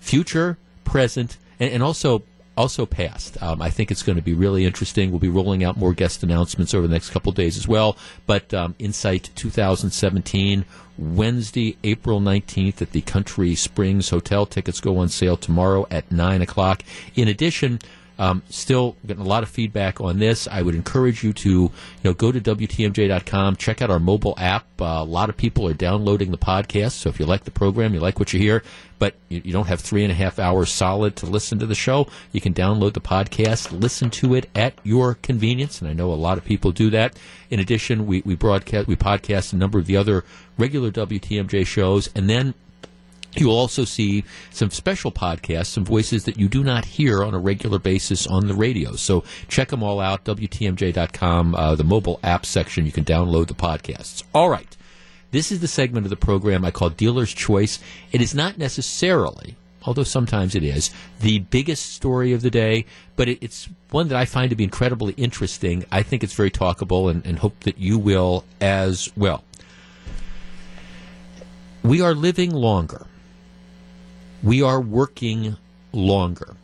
future, 0.00 0.58
present, 0.84 1.38
and, 1.58 1.72
and 1.72 1.82
also 1.82 2.22
also 2.60 2.84
passed. 2.84 3.42
Um, 3.42 3.62
I 3.62 3.70
think 3.70 3.90
it's 3.90 4.02
going 4.02 4.16
to 4.16 4.22
be 4.22 4.34
really 4.34 4.66
interesting. 4.66 5.10
We'll 5.10 5.18
be 5.18 5.30
rolling 5.30 5.64
out 5.64 5.78
more 5.78 5.94
guest 5.94 6.22
announcements 6.22 6.74
over 6.74 6.86
the 6.86 6.92
next 6.92 7.10
couple 7.10 7.32
days 7.32 7.56
as 7.56 7.66
well. 7.66 7.96
But 8.26 8.52
um, 8.52 8.74
Insight 8.78 9.30
2017, 9.34 10.66
Wednesday, 10.98 11.78
April 11.82 12.20
19th 12.20 12.82
at 12.82 12.92
the 12.92 13.00
Country 13.00 13.54
Springs 13.54 14.10
Hotel. 14.10 14.44
Tickets 14.44 14.78
go 14.78 14.98
on 14.98 15.08
sale 15.08 15.38
tomorrow 15.38 15.86
at 15.90 16.12
9 16.12 16.42
o'clock. 16.42 16.82
In 17.16 17.28
addition, 17.28 17.78
um, 18.20 18.42
still 18.50 18.96
getting 19.06 19.24
a 19.24 19.26
lot 19.26 19.42
of 19.42 19.48
feedback 19.48 19.98
on 19.98 20.18
this. 20.18 20.46
I 20.46 20.60
would 20.60 20.74
encourage 20.74 21.24
you 21.24 21.32
to 21.32 21.50
you 21.50 21.70
know 22.04 22.12
go 22.12 22.30
to 22.30 22.38
WTMJ.com, 22.38 23.56
check 23.56 23.80
out 23.80 23.90
our 23.90 23.98
mobile 23.98 24.34
app. 24.36 24.66
Uh, 24.80 24.84
a 24.84 25.04
lot 25.04 25.30
of 25.30 25.38
people 25.38 25.66
are 25.66 25.72
downloading 25.72 26.30
the 26.30 26.38
podcast, 26.38 26.92
so 26.92 27.08
if 27.08 27.18
you 27.18 27.24
like 27.24 27.44
the 27.44 27.50
program, 27.50 27.94
you 27.94 28.00
like 28.00 28.18
what 28.18 28.34
you 28.34 28.38
hear, 28.38 28.62
but 28.98 29.14
you, 29.30 29.40
you 29.42 29.52
don't 29.54 29.68
have 29.68 29.80
three 29.80 30.04
and 30.04 30.12
a 30.12 30.14
half 30.14 30.38
hours 30.38 30.70
solid 30.70 31.16
to 31.16 31.26
listen 31.26 31.58
to 31.60 31.66
the 31.66 31.74
show, 31.74 32.06
you 32.30 32.42
can 32.42 32.52
download 32.52 32.92
the 32.92 33.00
podcast, 33.00 33.72
listen 33.80 34.10
to 34.10 34.34
it 34.34 34.50
at 34.54 34.74
your 34.84 35.14
convenience, 35.14 35.80
and 35.80 35.88
I 35.90 35.94
know 35.94 36.12
a 36.12 36.14
lot 36.14 36.36
of 36.36 36.44
people 36.44 36.72
do 36.72 36.90
that. 36.90 37.18
In 37.48 37.58
addition, 37.58 38.06
we, 38.06 38.20
we 38.26 38.34
broadcast, 38.36 38.86
we 38.86 38.96
podcast 38.96 39.54
a 39.54 39.56
number 39.56 39.78
of 39.78 39.86
the 39.86 39.96
other 39.96 40.24
regular 40.58 40.90
WTMJ 40.90 41.66
shows, 41.66 42.10
and 42.14 42.28
then 42.28 42.52
You'll 43.36 43.56
also 43.56 43.84
see 43.84 44.24
some 44.50 44.70
special 44.70 45.12
podcasts, 45.12 45.66
some 45.66 45.84
voices 45.84 46.24
that 46.24 46.38
you 46.38 46.48
do 46.48 46.64
not 46.64 46.84
hear 46.84 47.22
on 47.22 47.32
a 47.32 47.38
regular 47.38 47.78
basis 47.78 48.26
on 48.26 48.48
the 48.48 48.54
radio. 48.54 48.96
So 48.96 49.24
check 49.48 49.68
them 49.68 49.82
all 49.82 50.00
out, 50.00 50.24
WTMJ.com, 50.24 51.54
uh, 51.54 51.74
the 51.76 51.84
mobile 51.84 52.18
app 52.24 52.44
section. 52.44 52.86
You 52.86 52.92
can 52.92 53.04
download 53.04 53.46
the 53.46 53.54
podcasts. 53.54 54.24
All 54.34 54.48
right. 54.48 54.76
This 55.30 55.52
is 55.52 55.60
the 55.60 55.68
segment 55.68 56.06
of 56.06 56.10
the 56.10 56.16
program 56.16 56.64
I 56.64 56.72
call 56.72 56.90
Dealer's 56.90 57.32
Choice. 57.32 57.78
It 58.10 58.20
is 58.20 58.34
not 58.34 58.58
necessarily, 58.58 59.54
although 59.84 60.02
sometimes 60.02 60.56
it 60.56 60.64
is, 60.64 60.90
the 61.20 61.38
biggest 61.38 61.92
story 61.94 62.32
of 62.32 62.42
the 62.42 62.50
day, 62.50 62.84
but 63.14 63.28
it, 63.28 63.38
it's 63.40 63.68
one 63.90 64.08
that 64.08 64.18
I 64.18 64.24
find 64.24 64.50
to 64.50 64.56
be 64.56 64.64
incredibly 64.64 65.12
interesting. 65.12 65.84
I 65.92 66.02
think 66.02 66.24
it's 66.24 66.34
very 66.34 66.50
talkable 66.50 67.08
and, 67.08 67.24
and 67.24 67.38
hope 67.38 67.60
that 67.60 67.78
you 67.78 67.96
will 67.96 68.44
as 68.60 69.08
well. 69.16 69.44
We 71.84 72.00
are 72.00 72.12
living 72.12 72.52
longer 72.52 73.06
we 74.42 74.62
are 74.62 74.80
working 74.80 75.56
longer. 75.92 76.56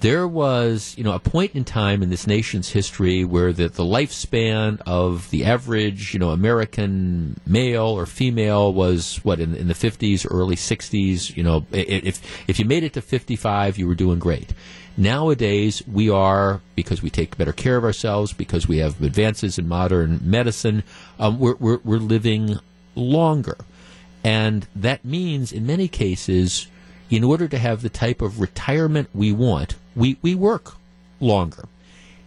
There 0.00 0.26
was, 0.26 0.94
you 0.96 1.04
know, 1.04 1.12
a 1.12 1.18
point 1.18 1.54
in 1.54 1.64
time 1.64 2.02
in 2.02 2.08
this 2.08 2.26
nation's 2.26 2.70
history 2.70 3.22
where 3.22 3.52
the, 3.52 3.68
the 3.68 3.82
lifespan 3.82 4.80
of 4.86 5.28
the 5.28 5.44
average, 5.44 6.14
you 6.14 6.20
know, 6.20 6.30
American 6.30 7.38
male 7.46 7.84
or 7.84 8.06
female 8.06 8.72
was 8.72 9.16
what 9.24 9.40
in, 9.40 9.54
in 9.54 9.68
the 9.68 9.74
50s, 9.74 10.26
early 10.28 10.56
60s. 10.56 11.36
You 11.36 11.42
know, 11.42 11.66
if 11.70 12.48
if 12.48 12.58
you 12.58 12.64
made 12.64 12.82
it 12.82 12.94
to 12.94 13.02
55, 13.02 13.76
you 13.76 13.86
were 13.86 13.94
doing 13.94 14.18
great. 14.18 14.54
Nowadays, 14.96 15.82
we 15.86 16.08
are 16.08 16.62
because 16.74 17.02
we 17.02 17.10
take 17.10 17.36
better 17.36 17.52
care 17.52 17.76
of 17.76 17.84
ourselves, 17.84 18.32
because 18.32 18.66
we 18.66 18.78
have 18.78 19.02
advances 19.02 19.58
in 19.58 19.68
modern 19.68 20.20
medicine. 20.22 20.82
Um, 21.18 21.38
we're, 21.38 21.56
we're 21.56 21.80
we're 21.84 21.98
living 21.98 22.58
longer, 22.94 23.58
and 24.24 24.66
that 24.74 25.04
means 25.04 25.52
in 25.52 25.66
many 25.66 25.88
cases 25.88 26.68
in 27.10 27.24
order 27.24 27.48
to 27.48 27.58
have 27.58 27.82
the 27.82 27.90
type 27.90 28.22
of 28.22 28.40
retirement 28.40 29.08
we 29.12 29.32
want, 29.32 29.74
we, 29.96 30.16
we 30.22 30.34
work 30.34 30.76
longer. 31.18 31.68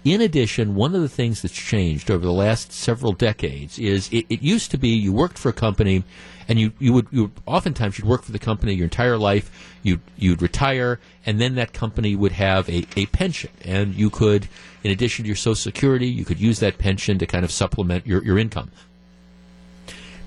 In 0.03 0.19
addition, 0.19 0.75
one 0.75 0.93
of 0.95 1.01
the 1.01 1.07
things 1.07 1.41
that's 1.41 1.53
changed 1.53 2.11
over 2.11 2.25
the 2.25 2.33
last 2.33 2.73
several 2.73 3.13
decades 3.13 3.79
is 3.79 4.09
it, 4.11 4.25
it 4.29 4.41
used 4.41 4.69
to 4.71 4.77
be 4.77 4.89
you 4.89 5.13
worked 5.13 5.37
for 5.37 5.47
a 5.47 5.53
company 5.53 6.03
and 6.49 6.59
you, 6.59 6.73
you 6.77 6.91
would 6.91 7.07
you 7.09 7.31
oftentimes 7.45 7.97
you'd 7.97 8.07
work 8.07 8.23
for 8.23 8.33
the 8.33 8.39
company 8.39 8.73
your 8.73 8.83
entire 8.83 9.17
life 9.17 9.73
you'd 9.81 10.01
you'd 10.17 10.41
retire 10.41 10.99
and 11.25 11.39
then 11.39 11.55
that 11.55 11.71
company 11.71 12.17
would 12.17 12.33
have 12.33 12.67
a, 12.67 12.85
a 12.97 13.05
pension. 13.07 13.49
And 13.63 13.95
you 13.95 14.09
could 14.09 14.49
in 14.83 14.91
addition 14.91 15.23
to 15.23 15.27
your 15.27 15.37
social 15.37 15.55
security 15.55 16.07
you 16.07 16.25
could 16.25 16.39
use 16.39 16.59
that 16.59 16.77
pension 16.77 17.17
to 17.19 17.25
kind 17.25 17.45
of 17.45 17.51
supplement 17.51 18.05
your, 18.05 18.21
your 18.25 18.37
income. 18.37 18.71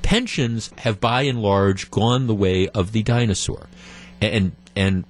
Pensions 0.00 0.70
have 0.78 1.00
by 1.00 1.22
and 1.22 1.42
large 1.42 1.90
gone 1.90 2.28
the 2.28 2.34
way 2.34 2.66
of 2.68 2.92
the 2.92 3.02
dinosaur 3.02 3.66
and 4.20 4.52
and 4.74 5.04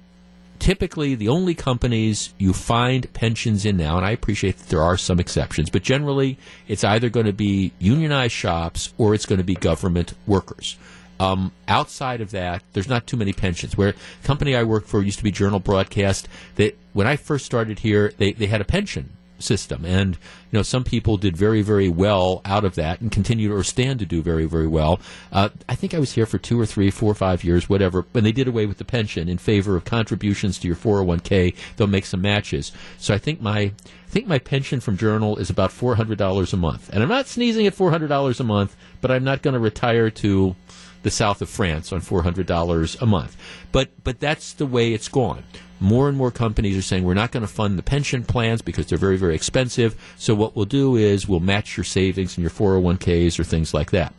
typically 0.59 1.15
the 1.15 1.29
only 1.29 1.53
companies 1.53 2.33
you 2.37 2.53
find 2.53 3.11
pensions 3.13 3.65
in 3.65 3.77
now, 3.77 3.97
and 3.97 4.05
I 4.05 4.11
appreciate 4.11 4.57
that 4.57 4.69
there 4.69 4.81
are 4.81 4.97
some 4.97 5.19
exceptions, 5.19 5.69
but 5.69 5.83
generally 5.83 6.37
it's 6.67 6.83
either 6.83 7.09
going 7.09 7.25
to 7.25 7.33
be 7.33 7.73
unionized 7.79 8.33
shops 8.33 8.93
or 8.97 9.13
it's 9.13 9.25
going 9.25 9.37
to 9.37 9.43
be 9.43 9.55
government 9.55 10.13
workers. 10.25 10.77
Um, 11.19 11.51
outside 11.67 12.21
of 12.21 12.31
that, 12.31 12.63
there's 12.73 12.87
not 12.87 13.07
too 13.07 13.17
many 13.17 13.33
pensions. 13.33 13.75
Where 13.75 13.95
company 14.23 14.55
I 14.55 14.63
worked 14.63 14.87
for 14.87 15.01
used 15.01 15.17
to 15.17 15.23
be 15.23 15.31
Journal 15.31 15.59
Broadcast. 15.59 16.27
That 16.55 16.77
when 16.93 17.07
I 17.07 17.15
first 17.15 17.45
started 17.45 17.79
here, 17.79 18.13
they, 18.17 18.33
they 18.33 18.45
had 18.45 18.61
a 18.61 18.65
pension 18.65 19.17
system. 19.39 19.85
And, 19.85 20.15
you 20.51 20.59
know, 20.59 20.63
some 20.63 20.83
people 20.83 21.17
did 21.17 21.35
very, 21.35 21.61
very 21.61 21.89
well 21.89 22.41
out 22.45 22.65
of 22.65 22.75
that 22.75 23.01
and 23.01 23.11
continue 23.11 23.53
or 23.53 23.63
stand 23.63 23.99
to 23.99 24.05
do 24.05 24.21
very, 24.21 24.45
very 24.45 24.67
well. 24.67 24.99
Uh, 25.31 25.49
I 25.67 25.75
think 25.75 25.93
I 25.93 25.99
was 25.99 26.13
here 26.13 26.25
for 26.25 26.37
two 26.37 26.59
or 26.59 26.65
three, 26.65 26.89
four 26.89 27.11
or 27.11 27.15
five 27.15 27.43
years, 27.43 27.69
whatever, 27.69 28.05
when 28.11 28.23
they 28.23 28.31
did 28.31 28.47
away 28.47 28.65
with 28.65 28.77
the 28.77 28.85
pension 28.85 29.29
in 29.29 29.37
favor 29.37 29.75
of 29.75 29.85
contributions 29.85 30.59
to 30.59 30.67
your 30.67 30.77
401k. 30.77 31.55
They'll 31.75 31.87
make 31.87 32.05
some 32.05 32.21
matches. 32.21 32.71
So 32.97 33.13
I 33.13 33.17
think 33.17 33.41
my, 33.41 33.59
I 33.59 34.09
think 34.09 34.27
my 34.27 34.39
pension 34.39 34.79
from 34.79 34.97
Journal 34.97 35.37
is 35.37 35.49
about 35.49 35.71
$400 35.71 36.53
a 36.53 36.57
month. 36.57 36.89
And 36.93 37.03
I'm 37.03 37.09
not 37.09 37.27
sneezing 37.27 37.67
at 37.67 37.75
$400 37.75 38.39
a 38.39 38.43
month, 38.43 38.75
but 39.01 39.11
I'm 39.11 39.23
not 39.23 39.41
going 39.41 39.53
to 39.53 39.59
retire 39.59 40.09
to 40.09 40.55
the 41.03 41.11
south 41.11 41.41
of 41.41 41.49
France 41.49 41.93
on 41.93 42.01
$400 42.01 43.01
a 43.01 43.05
month. 43.05 43.37
But, 43.71 43.89
but 44.03 44.19
that's 44.19 44.53
the 44.53 44.65
way 44.65 44.93
it's 44.93 45.07
gone 45.07 45.43
more 45.79 46.09
and 46.09 46.17
more 46.17 46.31
companies 46.31 46.77
are 46.77 46.81
saying 46.81 47.03
we're 47.03 47.13
not 47.13 47.31
going 47.31 47.41
to 47.41 47.51
fund 47.51 47.77
the 47.77 47.83
pension 47.83 48.23
plans 48.23 48.61
because 48.61 48.87
they're 48.87 48.97
very, 48.97 49.17
very 49.17 49.35
expensive. 49.35 49.95
So 50.17 50.33
what 50.33 50.55
we'll 50.55 50.65
do 50.65 50.95
is 50.95 51.27
we'll 51.27 51.39
match 51.39 51.77
your 51.77 51.83
savings 51.83 52.37
and 52.37 52.41
your 52.41 52.51
401ks 52.51 53.39
or 53.39 53.43
things 53.43 53.73
like 53.73 53.91
that. 53.91 54.13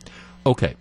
Okay. 0.45 0.75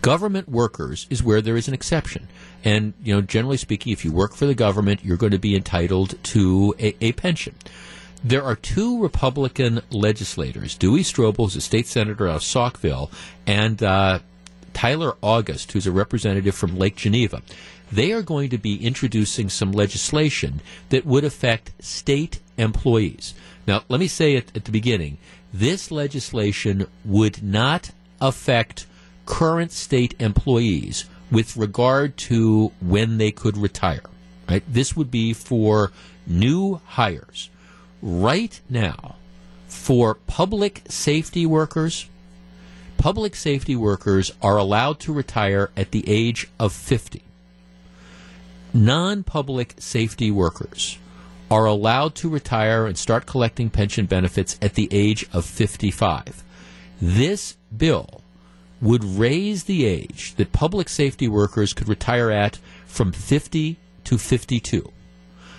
Government 0.00 0.48
workers 0.48 1.06
is 1.10 1.22
where 1.22 1.40
there 1.40 1.56
is 1.56 1.66
an 1.66 1.74
exception. 1.74 2.28
And, 2.62 2.92
you 3.02 3.14
know, 3.14 3.20
generally 3.20 3.56
speaking, 3.56 3.92
if 3.92 4.04
you 4.04 4.12
work 4.12 4.34
for 4.34 4.46
the 4.46 4.54
government, 4.54 5.04
you're 5.04 5.16
going 5.16 5.32
to 5.32 5.38
be 5.38 5.56
entitled 5.56 6.22
to 6.24 6.74
a, 6.78 6.94
a 7.04 7.12
pension. 7.12 7.54
There 8.22 8.42
are 8.42 8.56
two 8.56 9.02
Republican 9.02 9.82
legislators, 9.90 10.78
Duey 10.78 11.00
Stroebel, 11.00 11.44
who's 11.44 11.56
a 11.56 11.60
state 11.60 11.86
senator 11.86 12.28
out 12.28 12.36
of 12.36 12.42
Saukville, 12.42 13.10
and 13.46 13.82
uh, 13.82 14.20
Tyler 14.72 15.14
August, 15.22 15.72
who's 15.72 15.86
a 15.86 15.92
representative 15.92 16.54
from 16.54 16.78
Lake 16.78 16.96
Geneva 16.96 17.42
they 17.92 18.12
are 18.12 18.22
going 18.22 18.50
to 18.50 18.58
be 18.58 18.84
introducing 18.84 19.48
some 19.48 19.72
legislation 19.72 20.60
that 20.88 21.06
would 21.06 21.24
affect 21.24 21.72
state 21.82 22.40
employees. 22.56 23.34
Now, 23.66 23.82
let 23.88 24.00
me 24.00 24.08
say 24.08 24.36
at 24.36 24.52
the 24.52 24.70
beginning 24.70 25.18
this 25.52 25.90
legislation 25.90 26.86
would 27.04 27.42
not 27.42 27.90
affect 28.20 28.86
current 29.26 29.72
state 29.72 30.14
employees 30.18 31.04
with 31.30 31.56
regard 31.56 32.16
to 32.16 32.72
when 32.80 33.18
they 33.18 33.30
could 33.30 33.56
retire. 33.56 34.02
Right? 34.48 34.62
This 34.68 34.96
would 34.96 35.10
be 35.10 35.32
for 35.32 35.92
new 36.26 36.80
hires. 36.84 37.50
Right 38.02 38.60
now, 38.68 39.16
for 39.68 40.14
public 40.14 40.82
safety 40.88 41.46
workers, 41.46 42.08
public 42.98 43.34
safety 43.34 43.74
workers 43.74 44.32
are 44.42 44.56
allowed 44.56 45.00
to 45.00 45.12
retire 45.12 45.70
at 45.76 45.90
the 45.90 46.04
age 46.06 46.48
of 46.58 46.72
50 46.72 47.23
non 48.74 49.22
public 49.22 49.74
safety 49.78 50.30
workers 50.30 50.98
are 51.50 51.64
allowed 51.64 52.14
to 52.16 52.28
retire 52.28 52.86
and 52.86 52.98
start 52.98 53.26
collecting 53.26 53.70
pension 53.70 54.06
benefits 54.06 54.58
at 54.60 54.74
the 54.74 54.88
age 54.90 55.26
of 55.32 55.44
55. 55.44 56.42
This 57.00 57.56
bill 57.74 58.22
would 58.80 59.04
raise 59.04 59.64
the 59.64 59.86
age 59.86 60.34
that 60.34 60.52
public 60.52 60.88
safety 60.88 61.28
workers 61.28 61.72
could 61.72 61.88
retire 61.88 62.30
at 62.30 62.58
from 62.86 63.12
50 63.12 63.76
to 64.04 64.18
52. 64.18 64.90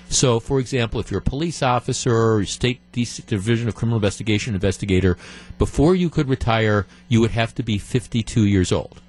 So, 0.10 0.40
for 0.40 0.60
example, 0.60 1.00
if 1.00 1.10
you're 1.10 1.20
a 1.20 1.24
police 1.24 1.64
officer 1.64 2.14
or 2.14 2.46
state 2.46 2.80
division 2.92 3.68
of 3.68 3.76
criminal 3.76 3.98
investigation 3.98 4.54
investigator, 4.54 5.18
before 5.58 5.96
you 5.96 6.10
could 6.10 6.30
retire, 6.30 6.86
you 7.08 7.22
would 7.22 7.32
have 7.32 7.56
to 7.56 7.64
be 7.64 7.78
52 7.78 8.46
years 8.46 8.72
old 8.72 9.02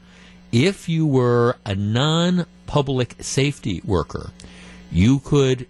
if 0.64 0.88
you 0.88 1.06
were 1.06 1.56
a 1.66 1.74
non 1.74 2.46
public 2.66 3.16
safety 3.20 3.82
worker, 3.84 4.30
you 4.90 5.18
could 5.18 5.66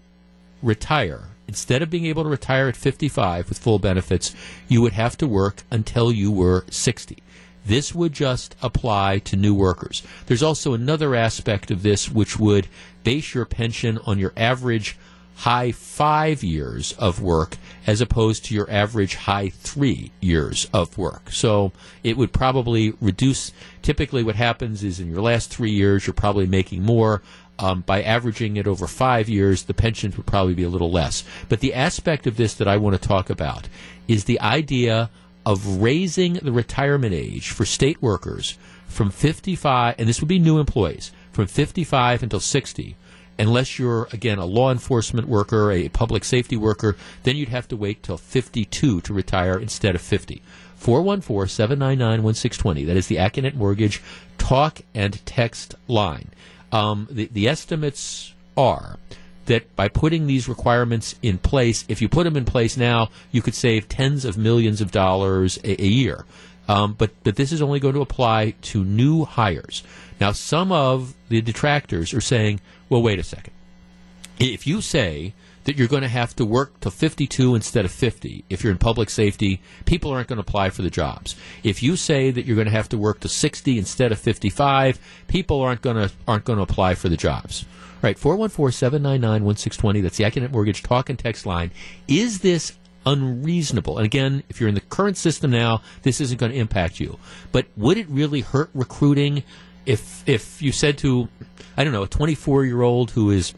retire 0.63 1.25
instead 1.49 1.83
of 1.83 1.91
being 1.91 2.07
able 2.07 2.25
to 2.25 2.29
retire 2.29 2.69
at 2.69 2.77
55 2.77 3.49
with 3.49 3.59
full 3.59 3.79
benefits, 3.79 4.35
you 4.69 4.81
would 4.83 4.93
have 4.93 5.17
to 5.19 5.27
work 5.27 5.63
until 5.71 6.11
you 6.11 6.31
were 6.31 6.65
60. 6.71 7.19
This 7.65 7.95
would 7.95 8.13
just 8.13 8.55
apply 8.63 9.19
to 9.21 9.37
new 9.37 9.55
workers. 9.55 10.03
There's 10.27 10.43
also 10.43 10.73
another 10.73 11.15
aspect 11.15 11.71
of 11.71 11.83
this 11.83 12.11
which 12.11 12.39
would 12.39 12.69
base 13.05 13.35
your 13.35 13.45
pension 13.45 13.99
on 14.07 14.19
your 14.19 14.33
average 14.37 14.97
high 15.37 15.71
five 15.71 16.43
years 16.43 16.93
of 16.95 17.21
work 17.21 17.59
as 17.87 18.01
opposed 18.01 18.45
to 18.45 18.55
your 18.55 18.69
average 18.71 19.15
high 19.15 19.51
three 19.51 20.11
years 20.21 20.69
of 20.73 20.97
work. 20.97 21.31
So 21.31 21.73
it 22.03 22.17
would 22.17 22.33
probably 22.33 22.95
reduce. 23.01 23.53
Typically, 23.83 24.25
what 24.25 24.35
happens 24.35 24.83
is 24.83 24.99
in 24.99 25.11
your 25.11 25.21
last 25.21 25.51
three 25.51 25.71
years, 25.71 26.07
you're 26.07 26.15
probably 26.15 26.47
making 26.47 26.83
more. 26.83 27.23
Um, 27.59 27.83
by 27.83 28.03
averaging 28.03 28.59
it 28.59 28.67
over 28.67 28.87
five 28.87 29.31
years, 29.31 29.63
the 29.63 29.73
pensions 29.73 30.17
would 30.17 30.27
probably 30.27 30.53
be 30.53 30.65
a 30.65 30.69
little 30.69 30.91
less. 30.91 31.25
But 31.49 31.61
the 31.61 31.73
aspect 31.73 32.27
of 32.27 32.37
this 32.37 32.53
that 32.55 32.69
I 32.69 32.77
want 32.77 33.01
to 33.01 33.09
talk 33.09 33.31
about 33.31 33.69
is 34.09 34.25
the 34.25 34.41
idea 34.41 35.11
of 35.47 35.81
raising 35.81 36.35
the 36.35 36.53
retirement 36.53 37.15
age 37.15 37.51
for 37.51 37.65
state 37.65 38.03
workers 38.03 38.59
from 38.89 39.11
55, 39.11 39.95
and 39.99 40.09
this 40.09 40.21
would 40.21 40.29
be 40.29 40.39
new 40.39 40.59
employees, 40.59 41.13
from 41.33 41.47
55 41.47 42.23
until 42.23 42.41
60. 42.41 42.97
Unless 43.39 43.79
you're, 43.79 44.09
again, 44.13 44.39
a 44.39 44.47
law 44.47 44.71
enforcement 44.71 45.29
worker, 45.29 45.71
a 45.71 45.89
public 45.89 46.25
safety 46.25 46.57
worker, 46.57 46.97
then 47.23 47.37
you'd 47.37 47.51
have 47.51 47.69
to 47.69 47.77
wait 47.77 48.03
till 48.03 48.17
52 48.17 49.01
to 49.03 49.13
retire 49.13 49.59
instead 49.59 49.95
of 49.95 50.01
50. 50.01 50.43
414 50.77 51.49
799 51.49 52.23
1620. 52.23 52.85
That 52.85 52.97
is 52.97 53.07
the 53.09 53.17
Accunet 53.17 53.55
Mortgage 53.55 54.03
talk 54.39 54.81
and 54.95 55.25
text 55.27 55.75
line. 55.89 56.31
Um, 56.73 57.09
the, 57.11 57.29
the 57.33 57.49
estimates 57.49 58.35
are 58.57 58.99
that 59.47 59.75
by 59.77 59.89
putting 59.89 60.27
these 60.27 60.49
requirements 60.49 61.15
in 61.23 61.39
place, 61.39 61.85
if 61.89 62.03
you 62.03 62.09
put 62.09 62.25
them 62.25 62.37
in 62.37 62.45
place 62.45 62.77
now, 62.77 63.11
you 63.33 63.43
could 63.43 63.55
save 63.55 63.89
tens 63.89 64.25
of 64.25 64.37
millions 64.37 64.81
of 64.81 64.91
dollars 64.91 65.59
a, 65.65 65.83
a 65.83 65.87
year. 65.87 66.25
Um, 66.69 66.95
but 66.95 67.11
but 67.23 67.37
this 67.37 67.53
is 67.53 67.63
only 67.63 67.79
going 67.79 67.95
to 67.95 68.01
apply 68.01 68.55
to 68.63 68.85
new 68.85 69.25
hires. 69.25 69.83
Now, 70.21 70.33
some 70.33 70.73
of 70.73 71.15
the 71.29 71.41
detractors 71.41 72.13
are 72.13 72.21
saying, 72.21 72.61
"Well, 72.89 73.03
wait 73.03 73.19
a 73.19 73.23
second. 73.23 73.53
If 74.39 74.67
you 74.67 74.81
say 74.81 75.33
that 75.65 75.77
you're 75.77 75.89
going 75.89 76.03
to 76.03 76.09
have 76.09 76.37
to 76.37 76.45
work 76.45 76.79
to 76.81 76.91
52 76.91 77.57
instead 77.57 77.85
of 77.85 77.91
50 77.91 78.45
if 78.49 78.63
you're 78.63 78.71
in 78.71 78.79
public 78.79 79.11
safety 79.11 79.61
people 79.85 80.13
aren't 80.13 80.29
going 80.29 80.37
to 80.37 80.43
apply 80.43 80.71
for 80.71 80.83
the 80.83 80.91
jobs 80.91 81.35
if 81.65 81.83
you 81.83 81.97
say 81.97 82.31
that 82.31 82.47
you're 82.47 82.55
going 82.55 82.69
to 82.69 82.73
have 82.73 82.89
to 82.91 82.97
work 82.97 83.19
to 83.19 83.29
60 83.29 83.77
instead 83.77 84.13
of 84.13 84.19
55 84.21 85.01
people 85.27 85.61
aren't 85.61 85.83
going 85.83 85.97
to 85.97 86.13
aren't 86.29 86.45
going 86.45 86.59
to 86.59 86.63
apply 86.63 86.95
for 86.95 87.09
the 87.09 87.17
jobs 87.17 87.65
Right, 88.03 88.19
414-799-1620. 88.19 90.03
That's 90.03 90.19
the 90.19 90.25
Accunet 90.25 90.53
Mortgage 90.53 90.83
talk 90.83 91.09
and 91.09 91.19
text 91.19 91.47
line. 91.47 91.71
Is 92.07 92.41
this 92.41 92.77
unreasonable? 93.07 93.97
And 93.97 94.05
again, 94.05 94.43
if 94.49 94.61
you're 94.61 94.69
in 94.69 94.75
the 94.75 94.81
current 94.83 95.17
system 95.17 95.51
now, 95.51 95.81
this 96.03 96.21
isn't 96.21 96.39
going 96.39 96.53
to 96.53 96.59
impact 96.59 97.01
you. 97.01 97.19
But 97.53 97.67
would 97.77 97.97
it 97.97 98.07
really 98.09 98.43
hurt 98.43 98.71
recruiting 98.75 99.45
if 99.87 100.29
if 100.29 100.61
you 100.61 100.73
said 100.73 100.99
to, 100.99 101.29
I 101.77 101.85
don't 101.85 101.93
know, 101.93 102.03
a 102.03 102.09
24 102.09 102.65
year 102.65 102.83
old 102.83 103.13
who 103.13 103.31
is 103.31 103.55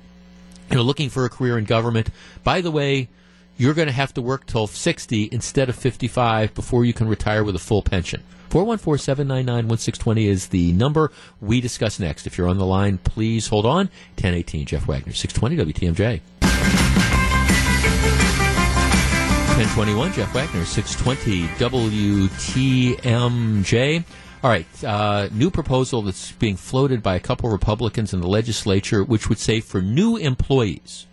you 0.71 0.77
know 0.77 0.83
looking 0.83 1.09
for 1.09 1.25
a 1.25 1.31
career 1.31 1.59
in 1.59 1.65
government, 1.65 2.11
by 2.45 2.61
the 2.61 2.71
way, 2.71 3.09
you're 3.57 3.75
going 3.75 3.89
to 3.89 3.95
have 3.95 4.15
to 4.15 4.23
work 4.23 4.47
till 4.47 4.67
60 4.67 5.31
instead 5.33 5.69
of 5.69 5.75
55 5.75 6.55
before 6.55 6.85
you 6.85 6.93
can 6.93 7.09
retire 7.09 7.43
with 7.43 7.57
a 7.57 7.59
full 7.59 7.83
pension. 7.83 8.23
414 8.51 9.03
799 9.03 9.69
1620 9.69 10.27
is 10.27 10.49
the 10.49 10.73
number 10.73 11.11
we 11.41 11.61
discuss 11.61 11.99
next. 11.99 12.27
If 12.27 12.39
you're 12.39 12.49
on 12.49 12.59
the 12.59 12.65
line, 12.65 12.99
please 12.99 13.49
hold 13.49 13.67
on. 13.67 13.91
1018, 14.17 14.67
Jeff 14.67 14.87
Wagner, 14.87 15.13
620 15.13 15.73
WTMJ. 15.73 16.21
1021, 19.59 20.13
Jeff 20.13 20.33
Wagner, 20.35 20.65
620 20.65 21.49
WTMJ. 22.99 24.05
All 24.41 24.51
right, 24.51 24.85
uh, 24.85 25.29
new 25.33 25.51
proposal 25.51 26.03
that's 26.03 26.31
being 26.31 26.57
floated 26.57 27.03
by 27.03 27.17
a 27.17 27.21
couple 27.21 27.51
Republicans 27.51 28.15
in 28.15 28.21
the 28.21 28.29
legislature, 28.29 29.03
which 29.03 29.29
would 29.29 29.39
say 29.39 29.61
for 29.61 29.83
new 29.83 30.17
employees, 30.17 31.07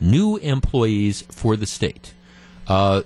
new 0.00 0.36
employees 0.36 1.22
for 1.22 1.56
the 1.56 1.66
state, 1.66 2.14
uh, 2.68 3.02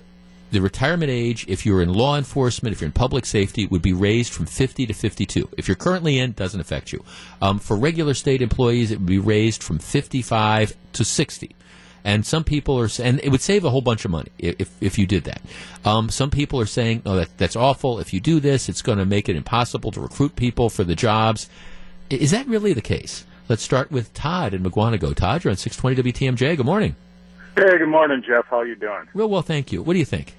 the 0.51 0.61
retirement 0.61 1.09
age, 1.09 1.45
if 1.47 1.65
you're 1.65 1.81
in 1.81 1.91
law 1.91 2.15
enforcement, 2.15 2.73
if 2.73 2.81
you're 2.81 2.85
in 2.85 2.91
public 2.91 3.25
safety, 3.25 3.65
would 3.65 3.81
be 3.81 3.93
raised 3.93 4.31
from 4.31 4.45
50 4.45 4.85
to 4.85 4.93
52. 4.93 5.49
If 5.57 5.67
you're 5.67 5.73
currently 5.73 6.19
in, 6.19 6.29
it 6.29 6.35
doesn't 6.35 6.61
affect 6.61 6.93
you. 6.93 7.03
Um, 7.41 7.57
for 7.57 7.75
regular 7.75 8.13
state 8.13 8.43
employees, 8.43 8.91
it 8.91 8.99
would 8.99 9.07
be 9.07 9.17
raised 9.17 9.63
from 9.63 9.79
55 9.79 10.77
to 10.93 11.03
60. 11.03 11.55
And 12.05 12.25
some 12.25 12.43
people 12.43 12.79
are, 12.79 12.89
and 13.01 13.19
it 13.23 13.29
would 13.29 13.41
save 13.41 13.63
a 13.63 13.69
whole 13.69 13.81
bunch 13.81 14.03
of 14.03 14.11
money 14.11 14.29
if, 14.37 14.69
if 14.81 14.99
you 14.99 15.07
did 15.07 15.23
that. 15.23 15.41
Um, 15.85 16.09
some 16.09 16.29
people 16.29 16.59
are 16.59 16.65
saying, 16.65 17.01
oh, 17.05 17.15
that, 17.15 17.37
that's 17.37 17.55
awful. 17.55 17.99
If 17.99 18.13
you 18.13 18.19
do 18.19 18.39
this, 18.39 18.67
it's 18.67 18.81
going 18.81 18.97
to 18.97 19.05
make 19.05 19.29
it 19.29 19.35
impossible 19.35 19.91
to 19.91 20.01
recruit 20.01 20.35
people 20.35 20.69
for 20.69 20.83
the 20.83 20.95
jobs. 20.95 21.49
Is 22.09 22.31
that 22.31 22.47
really 22.47 22.73
the 22.73 22.81
case? 22.81 23.25
Let's 23.47 23.63
start 23.63 23.91
with 23.91 24.13
Todd 24.13 24.53
in 24.53 24.63
Mukwonago. 24.63 25.15
Todd, 25.15 25.43
you're 25.43 25.51
on 25.51 25.57
620 25.57 26.11
WTMJ. 26.11 26.57
Good 26.57 26.65
morning. 26.65 26.95
Hey, 27.55 27.77
good 27.77 27.87
morning, 27.87 28.23
Jeff. 28.25 28.45
How 28.47 28.63
you 28.63 28.75
doing? 28.75 29.07
Real 29.13 29.29
well, 29.29 29.41
thank 29.41 29.71
you. 29.71 29.81
What 29.81 29.93
do 29.93 29.99
you 29.99 30.05
think? 30.05 30.33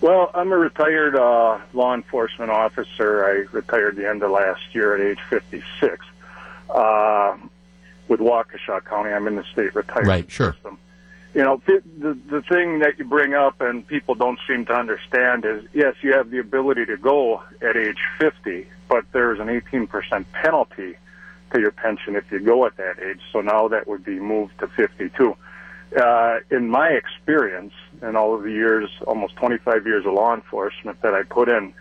Well, 0.00 0.30
I'm 0.32 0.52
a 0.52 0.56
retired 0.56 1.16
uh, 1.16 1.58
law 1.72 1.94
enforcement 1.94 2.50
officer. 2.50 3.24
I 3.24 3.54
retired 3.54 3.96
the 3.96 4.08
end 4.08 4.22
of 4.22 4.30
last 4.30 4.60
year 4.72 4.94
at 4.94 5.00
age 5.00 5.18
56 5.28 6.06
uh, 6.70 7.36
with 8.06 8.20
Waukesha 8.20 8.84
County. 8.84 9.10
I'm 9.10 9.26
in 9.26 9.36
the 9.36 9.44
state 9.52 9.74
retirement 9.74 10.08
right, 10.08 10.30
sure. 10.30 10.52
system. 10.52 10.78
You 11.38 11.44
know, 11.44 11.62
the, 11.66 12.18
the 12.28 12.42
thing 12.42 12.80
that 12.80 12.98
you 12.98 13.04
bring 13.04 13.32
up 13.32 13.60
and 13.60 13.86
people 13.86 14.16
don't 14.16 14.40
seem 14.48 14.66
to 14.66 14.74
understand 14.74 15.44
is 15.44 15.62
yes, 15.72 15.94
you 16.00 16.12
have 16.14 16.30
the 16.30 16.40
ability 16.40 16.84
to 16.86 16.96
go 16.96 17.44
at 17.62 17.76
age 17.76 18.00
50, 18.18 18.66
but 18.88 19.04
there's 19.12 19.38
an 19.38 19.46
18% 19.46 20.24
penalty 20.32 20.96
to 21.52 21.60
your 21.60 21.70
pension 21.70 22.16
if 22.16 22.28
you 22.32 22.40
go 22.40 22.66
at 22.66 22.76
that 22.78 22.98
age. 22.98 23.20
So 23.32 23.40
now 23.40 23.68
that 23.68 23.86
would 23.86 24.04
be 24.04 24.18
moved 24.18 24.58
to 24.58 24.66
52 24.66 25.36
uh, 25.96 26.40
in 26.50 26.68
my 26.68 26.88
experience, 26.88 27.72
in 28.02 28.16
all 28.16 28.34
of 28.34 28.42
the 28.42 28.50
years, 28.50 28.90
almost 29.06 29.36
25 29.36 29.86
years 29.86 30.06
of 30.06 30.14
law 30.14 30.34
enforcement 30.34 31.00
that 31.02 31.14
I 31.14 31.22
put 31.22 31.48
in, 31.48 31.72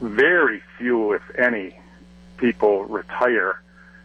very 0.00 0.62
few, 0.78 1.12
if 1.12 1.22
any, 1.38 1.78
people 2.38 2.86
retire 2.86 3.60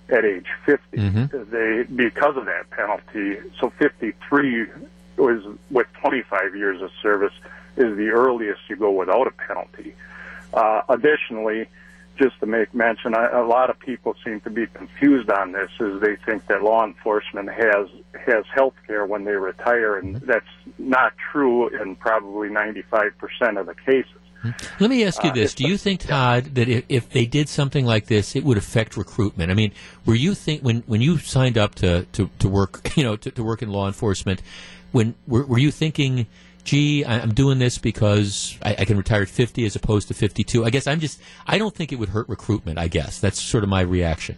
at 0.09 0.25
age 0.25 0.47
50. 0.65 0.97
Mm-hmm. 0.97 1.51
They 1.51 1.83
because 1.83 2.37
of 2.37 2.45
that 2.45 2.69
penalty. 2.69 3.37
So 3.59 3.71
53 3.77 4.67
was 5.17 5.43
with 5.71 5.87
25 6.01 6.55
years 6.55 6.81
of 6.81 6.91
service 7.01 7.33
is 7.75 7.95
the 7.97 8.09
earliest 8.09 8.61
you 8.69 8.75
go 8.75 8.91
without 8.91 9.27
a 9.27 9.31
penalty. 9.31 9.95
Uh, 10.53 10.81
additionally, 10.89 11.67
just 12.17 12.39
to 12.39 12.45
make 12.45 12.73
mention, 12.73 13.13
a, 13.13 13.41
a 13.41 13.45
lot 13.45 13.69
of 13.69 13.79
people 13.79 14.15
seem 14.25 14.41
to 14.41 14.49
be 14.49 14.65
confused 14.67 15.29
on 15.29 15.51
this. 15.51 15.69
Is 15.79 16.01
they 16.01 16.15
think 16.15 16.47
that 16.47 16.63
law 16.63 16.85
enforcement 16.85 17.49
has 17.51 17.87
has 18.25 18.45
health 18.53 18.73
care 18.87 19.05
when 19.05 19.23
they 19.25 19.33
retire, 19.33 19.97
and 19.97 20.15
mm-hmm. 20.15 20.25
that's 20.25 20.45
not 20.77 21.13
true 21.31 21.69
in 21.69 21.95
probably 21.95 22.49
95 22.49 23.17
percent 23.17 23.57
of 23.57 23.67
the 23.67 23.75
cases. 23.75 24.17
Mm-hmm. 24.43 24.83
Let 24.83 24.89
me 24.89 25.03
ask 25.03 25.23
you 25.23 25.31
uh, 25.31 25.33
this: 25.33 25.53
Do 25.53 25.67
you 25.67 25.77
think, 25.77 26.01
Todd, 26.01 26.55
that 26.55 26.69
if, 26.69 26.85
if 26.89 27.09
they 27.09 27.25
did 27.25 27.49
something 27.49 27.85
like 27.85 28.05
this, 28.05 28.35
it 28.35 28.43
would 28.43 28.57
affect 28.57 28.97
recruitment? 28.97 29.51
I 29.51 29.53
mean, 29.53 29.71
were 30.05 30.15
you 30.15 30.33
think 30.33 30.61
when 30.61 30.83
when 30.87 31.01
you 31.01 31.17
signed 31.17 31.57
up 31.57 31.75
to 31.75 32.05
to, 32.13 32.29
to 32.39 32.49
work, 32.49 32.91
you 32.97 33.03
know, 33.03 33.15
to, 33.15 33.31
to 33.31 33.43
work 33.43 33.61
in 33.61 33.69
law 33.69 33.87
enforcement, 33.87 34.41
when 34.91 35.15
were, 35.27 35.45
were 35.45 35.59
you 35.59 35.71
thinking? 35.71 36.27
gee, 36.63 37.05
I'm 37.05 37.33
doing 37.33 37.59
this 37.59 37.77
because 37.77 38.57
I, 38.61 38.75
I, 38.79 38.83
can 38.83 38.97
retire 38.97 39.21
at 39.21 39.29
50 39.29 39.65
as 39.65 39.77
opposed 39.77 40.09
to 40.09 40.13
52. 40.13 40.65
I 40.65 40.69
guess 40.69 40.85
I'm 40.85 40.99
just, 40.99 41.21
I 41.47 41.57
don't 41.57 41.73
think 41.73 41.93
it 41.93 41.95
would 41.95 42.09
hurt 42.09 42.27
recruitment, 42.27 42.77
I 42.77 42.89
guess. 42.89 43.21
That's 43.21 43.41
sort 43.41 43.63
of 43.63 43.69
my 43.69 43.79
reaction. 43.79 44.35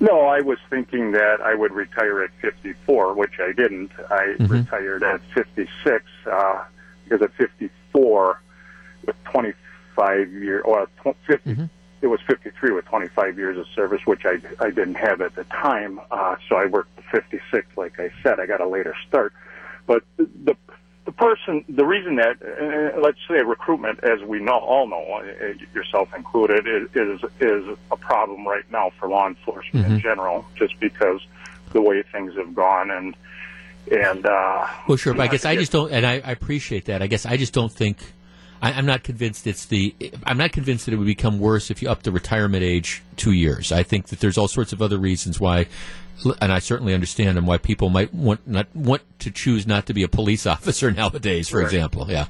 No, 0.00 0.22
I 0.22 0.40
was 0.40 0.58
thinking 0.68 1.12
that 1.12 1.40
I 1.40 1.54
would 1.54 1.72
retire 1.72 2.22
at 2.22 2.30
54, 2.40 3.14
which 3.14 3.38
I 3.38 3.52
didn't. 3.52 3.92
I 4.10 4.34
mm-hmm. 4.38 4.46
retired 4.46 5.02
at 5.02 5.20
56 5.34 6.04
uh, 6.30 6.64
because 7.04 7.22
at 7.22 7.32
54, 7.34 8.40
with 9.06 9.16
25 9.24 10.32
years, 10.32 10.62
or 10.64 10.88
50, 11.26 11.50
mm-hmm. 11.50 11.64
it 12.02 12.06
was 12.06 12.20
53 12.26 12.72
with 12.72 12.84
25 12.86 13.38
years 13.38 13.58
of 13.58 13.66
service, 13.74 14.00
which 14.04 14.22
I, 14.24 14.38
I 14.60 14.70
didn't 14.70 14.96
have 14.96 15.20
at 15.20 15.34
the 15.34 15.44
time. 15.44 16.00
Uh, 16.10 16.36
so 16.48 16.56
I 16.56 16.66
worked 16.66 16.98
56, 17.10 17.66
like 17.76 17.98
I 17.98 18.10
said. 18.22 18.40
I 18.40 18.46
got 18.46 18.60
a 18.60 18.68
later 18.68 18.94
start. 19.08 19.32
But 19.86 20.02
the 20.16 20.56
the 21.06 21.12
person, 21.12 21.64
the 21.68 21.86
reason 21.86 22.16
that, 22.16 22.36
uh, 22.42 23.00
let's 23.00 23.18
say 23.28 23.36
recruitment, 23.36 24.02
as 24.02 24.20
we 24.22 24.40
know, 24.40 24.58
all 24.58 24.88
know, 24.88 25.22
uh, 25.22 25.52
yourself 25.72 26.12
included, 26.14 26.66
is, 26.66 26.88
is, 26.94 27.20
is 27.40 27.78
a 27.92 27.96
problem 27.96 28.46
right 28.46 28.64
now 28.72 28.90
for 28.98 29.08
law 29.08 29.28
enforcement 29.28 29.86
mm-hmm. 29.86 29.94
in 29.94 30.00
general, 30.00 30.44
just 30.56 30.78
because 30.80 31.24
the 31.72 31.80
way 31.80 32.02
things 32.12 32.34
have 32.34 32.54
gone 32.54 32.90
and, 32.90 33.16
and, 33.92 34.26
uh, 34.26 34.66
well, 34.88 34.96
sure, 34.96 35.14
but 35.14 35.22
I 35.22 35.28
guess 35.28 35.44
I 35.44 35.54
just 35.54 35.70
don't, 35.70 35.92
and 35.92 36.04
I, 36.04 36.14
I 36.14 36.32
appreciate 36.32 36.86
that. 36.86 37.02
I 37.02 37.06
guess 37.06 37.24
I 37.24 37.36
just 37.36 37.52
don't 37.52 37.72
think, 37.72 37.98
I, 38.62 38.72
I'm 38.72 38.86
not 38.86 39.02
convinced 39.02 39.46
it's 39.46 39.66
the. 39.66 39.94
I'm 40.24 40.38
not 40.38 40.52
convinced 40.52 40.86
that 40.86 40.94
it 40.94 40.96
would 40.96 41.06
become 41.06 41.38
worse 41.38 41.70
if 41.70 41.82
you 41.82 41.88
up 41.88 42.02
the 42.02 42.12
retirement 42.12 42.62
age 42.62 43.02
two 43.16 43.32
years. 43.32 43.72
I 43.72 43.82
think 43.82 44.06
that 44.08 44.20
there's 44.20 44.38
all 44.38 44.48
sorts 44.48 44.72
of 44.72 44.80
other 44.82 44.98
reasons 44.98 45.38
why, 45.38 45.66
and 46.40 46.52
I 46.52 46.58
certainly 46.60 46.94
understand 46.94 47.36
them 47.36 47.46
why 47.46 47.58
people 47.58 47.88
might 47.90 48.12
want 48.14 48.46
not 48.48 48.66
want 48.74 49.02
to 49.20 49.30
choose 49.30 49.66
not 49.66 49.86
to 49.86 49.94
be 49.94 50.02
a 50.02 50.08
police 50.08 50.46
officer 50.54 50.90
nowadays, 50.90 51.48
for 51.48 51.58
Right. 51.58 51.64
example. 51.66 52.06
Yeah. 52.08 52.26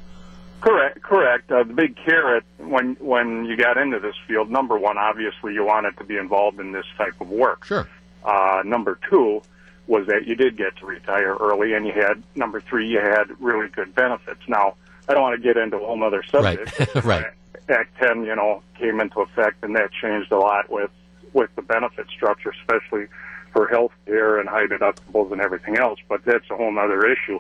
Correct, 0.63 1.01
correct. 1.03 1.53
Uh, 1.53 1.63
the 1.63 1.75
big 1.75 1.97
carrot 1.97 2.43
when 2.59 2.95
when 2.99 3.45
you 3.45 3.57
got 3.57 3.77
into 3.77 4.01
this 4.01 4.15
field, 4.27 4.51
number 4.51 4.77
one, 4.77 4.99
obviously 4.99 5.55
you 5.55 5.65
wanted 5.65 5.97
to 5.99 6.05
be 6.05 6.17
involved 6.17 6.59
in 6.59 6.73
this 6.73 6.87
type 6.99 7.21
of 7.21 7.29
work. 7.29 7.65
Sure. 7.65 7.87
Uh, 8.25 8.63
number 8.65 8.99
two 9.09 9.43
was 9.87 10.07
that 10.09 10.27
you 10.27 10.35
did 10.35 10.57
get 10.57 10.77
to 10.79 10.87
retire 10.87 11.37
early, 11.37 11.75
and 11.75 11.87
you 11.87 11.93
had 11.93 12.21
number 12.35 12.61
three, 12.61 12.89
you 12.89 12.99
had 12.99 13.41
really 13.41 13.69
good 13.69 13.95
benefits. 13.95 14.41
Now, 14.49 14.75
I 15.09 15.15
don't 15.15 15.23
want 15.23 15.41
to 15.41 15.43
get 15.43 15.57
into 15.57 15.77
a 15.77 15.87
whole 15.87 16.03
other 16.03 16.23
subject. 16.25 16.95
Right. 16.97 17.05
right. 17.05 17.27
Act 17.69 17.99
10, 17.99 18.25
you 18.25 18.37
know, 18.37 18.63
came 18.79 19.01
into 19.01 19.21
effect, 19.21 19.65
and 19.65 19.75
that 19.77 19.91
changed 19.93 20.31
a 20.33 20.39
lot 20.39 20.71
with 20.71 20.91
with 21.33 21.55
the 21.57 21.63
benefit 21.63 22.07
structure, 22.09 22.53
especially 22.61 23.07
for 23.53 23.67
health 23.67 23.93
care 24.07 24.39
and 24.39 24.49
high 24.49 24.67
deductibles 24.67 25.33
and 25.33 25.41
everything 25.41 25.77
else. 25.77 25.99
But 26.09 26.25
that's 26.25 26.49
a 26.51 26.57
whole 26.57 26.77
other 26.79 27.05
issue. 27.07 27.39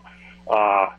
Uh, 0.48 0.90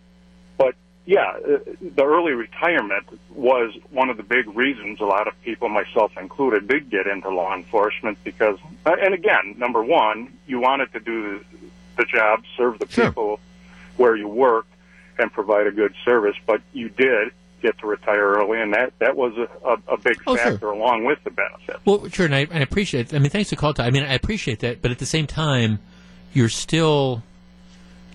but 0.57 0.76
yeah, 1.05 1.34
uh, 1.45 1.59
the 1.95 2.03
early 2.03 2.32
retirement 2.34 3.05
was 3.36 3.74
one 3.91 4.09
of 4.09 4.18
the 4.18 4.24
big 4.24 4.47
reasons 4.55 4.99
a 4.99 5.05
lot 5.05 5.28
of 5.28 5.39
people, 5.43 5.70
myself 5.70 6.11
included, 6.18 6.68
did 6.68 6.89
get 6.89 7.05
into 7.07 7.30
law 7.30 7.53
enforcement 7.55 8.18
because, 8.24 8.57
uh, 8.86 8.95
and 9.01 9.13
again, 9.13 9.55
number 9.57 9.84
one, 9.84 10.32
you 10.47 10.59
wanted 10.59 10.91
to 10.93 10.99
do 10.99 11.39
the, 11.51 11.57
the 11.97 12.05
job, 12.05 12.43
serve 12.55 12.80
the 12.80 12.88
Sure. 12.89 13.07
people 13.07 13.39
where 13.97 14.15
you 14.15 14.28
worked, 14.28 14.72
and 15.20 15.32
provide 15.32 15.68
a 15.68 15.72
good 15.72 15.93
service. 16.05 16.36
But 16.45 16.61
you 16.74 16.89
did 16.89 17.30
get 17.61 17.78
to 17.80 17.88
retire 17.88 18.34
early, 18.36 18.61
and 18.61 18.74
that 18.74 18.93
that 18.99 19.15
was 19.15 19.34
a, 19.38 19.68
a, 19.68 19.95
a 19.95 19.97
big 19.97 20.18
Oh, 20.28 20.36
sure. 20.36 20.45
factor 20.51 20.70
along 20.70 21.05
with 21.05 21.20
the 21.24 21.32
benefit. 21.32 21.78
Well, 21.86 22.07
sure, 22.09 22.26
and 22.26 22.36
I, 22.36 22.47
I 22.51 22.59
appreciate. 22.59 23.11
It. 23.13 23.15
I 23.15 23.20
mean, 23.20 23.30
thanks 23.32 23.49
for 23.49 23.55
call. 23.55 23.74
I 23.80 23.89
mean, 23.89 24.03
I 24.03 24.13
appreciate 24.13 24.59
that, 24.59 24.82
but 24.82 24.91
at 24.91 24.99
the 24.99 25.05
same 25.05 25.28
time, 25.28 25.80
you're 26.34 26.49
still 26.49 27.24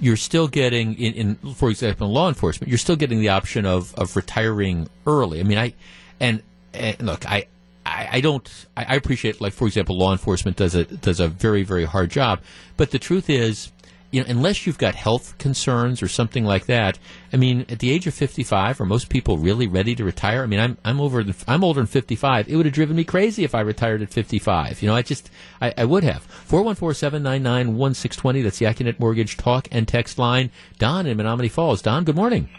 you're 0.00 0.16
still 0.16 0.48
getting 0.48 0.94
in, 0.94 1.14
in 1.42 1.54
for 1.54 1.70
example, 1.70 2.06
in 2.08 2.12
law 2.12 2.28
enforcement, 2.28 2.68
you're 2.68 2.78
still 2.78 2.96
getting 2.96 3.20
the 3.20 3.28
option 3.30 3.66
of 3.66 3.94
of 3.96 4.14
retiring 4.16 4.88
early. 5.06 5.40
I 5.40 5.42
mean, 5.44 5.58
I 5.58 5.74
and, 6.20 6.42
and 6.74 7.00
look, 7.02 7.26
I. 7.26 7.46
I 7.84 8.08
I 8.12 8.20
don't. 8.20 8.48
I 8.76 8.84
I 8.90 8.94
appreciate, 8.94 9.40
like 9.40 9.52
for 9.52 9.66
example, 9.66 9.98
law 9.98 10.12
enforcement 10.12 10.56
does 10.56 10.76
a 10.76 10.84
does 10.84 11.18
a 11.18 11.26
very 11.26 11.64
very 11.64 11.84
hard 11.84 12.10
job. 12.12 12.40
But 12.76 12.92
the 12.92 12.98
truth 13.00 13.28
is, 13.28 13.72
you 14.12 14.20
know, 14.20 14.26
unless 14.28 14.66
you've 14.66 14.78
got 14.78 14.94
health 14.94 15.36
concerns 15.38 16.02
or 16.02 16.08
something 16.08 16.44
like 16.44 16.66
that, 16.66 16.98
I 17.32 17.38
mean, 17.38 17.64
at 17.70 17.78
the 17.78 17.90
age 17.90 18.06
of 18.06 18.12
55, 18.12 18.80
are 18.80 18.84
most 18.84 19.08
people 19.08 19.38
really 19.38 19.66
ready 19.66 19.94
to 19.94 20.04
retire? 20.04 20.42
I 20.42 20.46
mean, 20.46 20.60
I'm 20.60 20.76
I'm 20.84 21.00
over 21.00 21.24
I'm 21.48 21.64
older 21.64 21.80
than 21.80 21.86
55. 21.86 22.48
It 22.48 22.54
would 22.56 22.66
have 22.66 22.74
driven 22.74 22.94
me 22.94 23.04
crazy 23.04 23.42
if 23.42 23.54
I 23.54 23.62
retired 23.62 24.02
at 24.02 24.12
55. 24.12 24.82
You 24.82 24.88
know, 24.88 24.94
I 24.94 25.00
just 25.00 25.30
I, 25.60 25.72
I 25.78 25.86
would 25.86 26.04
have. 26.04 26.28
414-799-1620. 26.48 28.42
That's 28.42 28.58
the 28.58 28.66
Accunet 28.66 29.00
Mortgage 29.00 29.38
talk 29.38 29.66
and 29.72 29.88
text 29.88 30.18
line. 30.18 30.50
Don 30.78 31.06
in 31.06 31.16
Menomonee 31.16 31.50
Falls. 31.50 31.80
Don, 31.80 32.04
good 32.04 32.16
morning. 32.16 32.50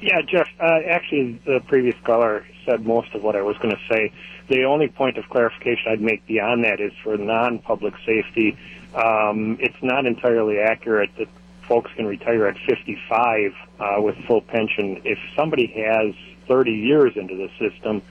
Yeah, 0.00 0.20
Jeff, 0.22 0.48
uh, 0.58 0.80
actually, 0.88 1.40
the 1.44 1.60
previous 1.68 1.94
caller 2.04 2.44
said 2.66 2.84
most 2.84 3.14
of 3.14 3.22
what 3.22 3.36
I 3.36 3.42
was 3.42 3.56
going 3.58 3.74
to 3.76 3.80
say. 3.94 4.12
The 4.48 4.64
only 4.64 4.88
point 4.88 5.16
of 5.16 5.28
clarification 5.28 5.92
I'd 5.92 6.00
make 6.00 6.26
beyond 6.26 6.64
that 6.64 6.80
is 6.80 6.92
for 7.04 7.16
non-public 7.16 7.94
safety. 8.04 8.58
Um, 8.94 9.56
it's 9.60 9.82
not 9.82 10.06
entirely 10.06 10.58
accurate 10.58 11.10
that 11.18 11.28
folks 11.66 11.90
can 11.96 12.06
retire 12.06 12.46
at 12.46 12.56
55 12.66 13.52
uh, 13.80 14.02
with 14.02 14.16
full 14.26 14.42
pension. 14.42 15.00
If 15.04 15.18
somebody 15.36 15.66
has 15.68 16.14
30 16.48 16.72
years 16.72 17.12
into 17.16 17.36
the 17.36 17.48
system, 17.58 18.02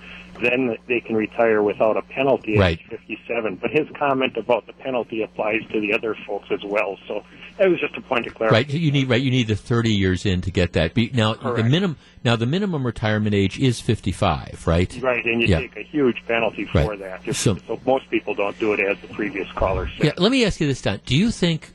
then 0.41 0.77
they 0.87 0.99
can 0.99 1.15
retire 1.15 1.61
without 1.63 1.97
a 1.97 2.01
penalty 2.01 2.57
Right. 2.57 2.79
at 2.91 2.99
57. 2.99 3.55
But 3.61 3.71
his 3.71 3.87
comment 3.97 4.37
about 4.37 4.67
the 4.67 4.73
penalty 4.73 5.21
applies 5.21 5.61
to 5.71 5.79
the 5.79 5.93
other 5.93 6.15
folks 6.27 6.47
as 6.51 6.63
well. 6.63 6.97
So 7.07 7.23
that 7.57 7.69
was 7.69 7.79
just 7.79 7.95
a 7.95 8.01
point 8.01 8.27
of 8.27 8.39
Right, 8.39 8.69
you 8.69 8.91
need 8.91 9.09
right. 9.09 9.21
You 9.21 9.29
need 9.31 9.47
the 9.47 9.55
30 9.55 9.91
years 9.91 10.25
in 10.25 10.41
to 10.41 10.51
get 10.51 10.73
that. 10.73 10.95
Now 11.13 11.33
the 11.35 11.63
minimum 11.63 11.97
now 12.23 12.35
the 12.35 12.45
minimum 12.45 12.85
retirement 12.85 13.33
age 13.35 13.59
is 13.59 13.79
55, 13.81 14.63
right? 14.67 14.97
Right, 15.01 15.25
and 15.25 15.41
you 15.41 15.47
Yeah. 15.47 15.59
take 15.59 15.75
a 15.77 15.83
huge 15.83 16.17
penalty 16.27 16.65
for 16.65 16.83
Right. 16.89 16.99
that. 16.99 17.35
So- 17.35 17.55
So, 17.67 17.79
most 17.85 18.09
people 18.09 18.33
don't 18.33 18.57
do 18.59 18.73
it, 18.73 18.79
as 18.79 18.97
the 18.99 19.07
previous 19.07 19.51
caller 19.53 19.89
said. 19.97 20.05
Yeah, 20.05 20.11
let 20.17 20.31
me 20.31 20.45
ask 20.45 20.59
you 20.61 20.67
this, 20.67 20.81
Don. 20.81 20.99
Do 21.05 21.15
you 21.15 21.31
think, 21.31 21.69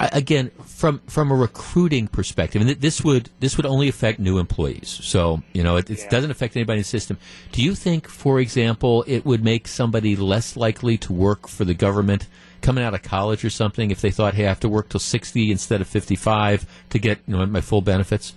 again, 0.00 0.50
from 0.64 1.00
from 1.06 1.30
a 1.30 1.34
recruiting 1.34 2.08
perspective, 2.08 2.60
and 2.60 2.68
th- 2.68 2.80
this 2.80 3.02
would 3.02 3.30
this 3.40 3.56
would 3.56 3.66
only 3.66 3.88
affect 3.88 4.18
new 4.18 4.38
employees, 4.38 4.88
so 4.88 5.42
you 5.52 5.62
know 5.62 5.76
it, 5.76 5.90
it 5.90 5.98
Yeah. 6.00 6.08
doesn't 6.08 6.30
affect 6.30 6.56
anybody 6.56 6.78
in 6.78 6.82
the 6.82 6.88
system. 6.88 7.18
Do 7.52 7.62
you 7.62 7.74
think, 7.74 8.08
for 8.08 8.40
example, 8.40 9.04
it 9.06 9.24
would 9.24 9.44
make 9.44 9.68
somebody 9.68 10.16
less 10.16 10.56
likely 10.56 10.98
to 10.98 11.12
work 11.12 11.48
for 11.48 11.64
the 11.64 11.74
government 11.74 12.26
coming 12.62 12.84
out 12.84 12.94
of 12.94 13.02
college 13.02 13.44
or 13.44 13.50
something 13.50 13.90
if 13.90 14.00
they 14.00 14.10
thought, 14.10 14.34
hey, 14.34 14.44
I 14.46 14.48
have 14.48 14.60
to 14.60 14.68
work 14.68 14.88
till 14.88 15.00
sixty 15.00 15.50
instead 15.50 15.80
of 15.80 15.86
fifty 15.88 16.16
five 16.16 16.66
to 16.90 16.98
get 16.98 17.18
you 17.26 17.36
know 17.36 17.46
my 17.46 17.60
full 17.60 17.80
benefits? 17.82 18.34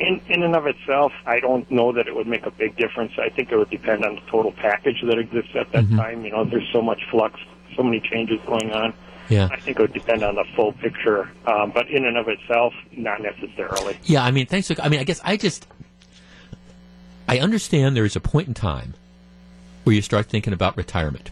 In, 0.00 0.20
in 0.28 0.42
and 0.42 0.56
of 0.56 0.66
itself, 0.66 1.12
I 1.24 1.38
don't 1.38 1.70
know 1.70 1.92
that 1.92 2.08
it 2.08 2.14
would 2.16 2.26
make 2.26 2.46
a 2.46 2.50
big 2.50 2.76
difference. 2.76 3.12
I 3.16 3.28
think 3.28 3.52
it 3.52 3.56
would 3.56 3.70
depend 3.70 4.04
on 4.04 4.16
the 4.16 4.20
total 4.28 4.50
package 4.50 5.00
that 5.06 5.18
exists 5.18 5.52
at 5.54 5.70
that 5.70 5.84
Mm-hmm. 5.84 5.96
time. 5.96 6.24
You 6.24 6.32
know, 6.32 6.44
there's 6.44 6.68
so 6.72 6.82
much 6.82 7.00
flux, 7.12 7.38
so 7.76 7.84
many 7.84 8.00
changes 8.00 8.40
going 8.44 8.72
on. 8.72 8.92
Yeah. 9.28 9.48
I 9.50 9.58
think 9.58 9.78
it 9.78 9.82
would 9.82 9.92
depend 9.92 10.22
on 10.22 10.34
the 10.34 10.44
full 10.54 10.72
picture. 10.72 11.30
Um, 11.46 11.70
but 11.72 11.88
in 11.88 12.04
and 12.04 12.16
of 12.16 12.28
itself, 12.28 12.74
not 12.92 13.20
necessarily. 13.22 13.98
Yeah, 14.04 14.24
I 14.24 14.30
mean, 14.30 14.46
thanks. 14.46 14.68
For, 14.68 14.80
I 14.80 14.88
mean, 14.88 15.00
I 15.00 15.04
guess 15.04 15.20
I 15.24 15.36
just 15.36 15.66
I 17.28 17.38
understand 17.38 17.96
there 17.96 18.04
is 18.04 18.16
a 18.16 18.20
point 18.20 18.48
in 18.48 18.54
time 18.54 18.94
where 19.84 19.94
you 19.94 20.02
start 20.02 20.26
thinking 20.26 20.52
about 20.52 20.76
retirement, 20.76 21.30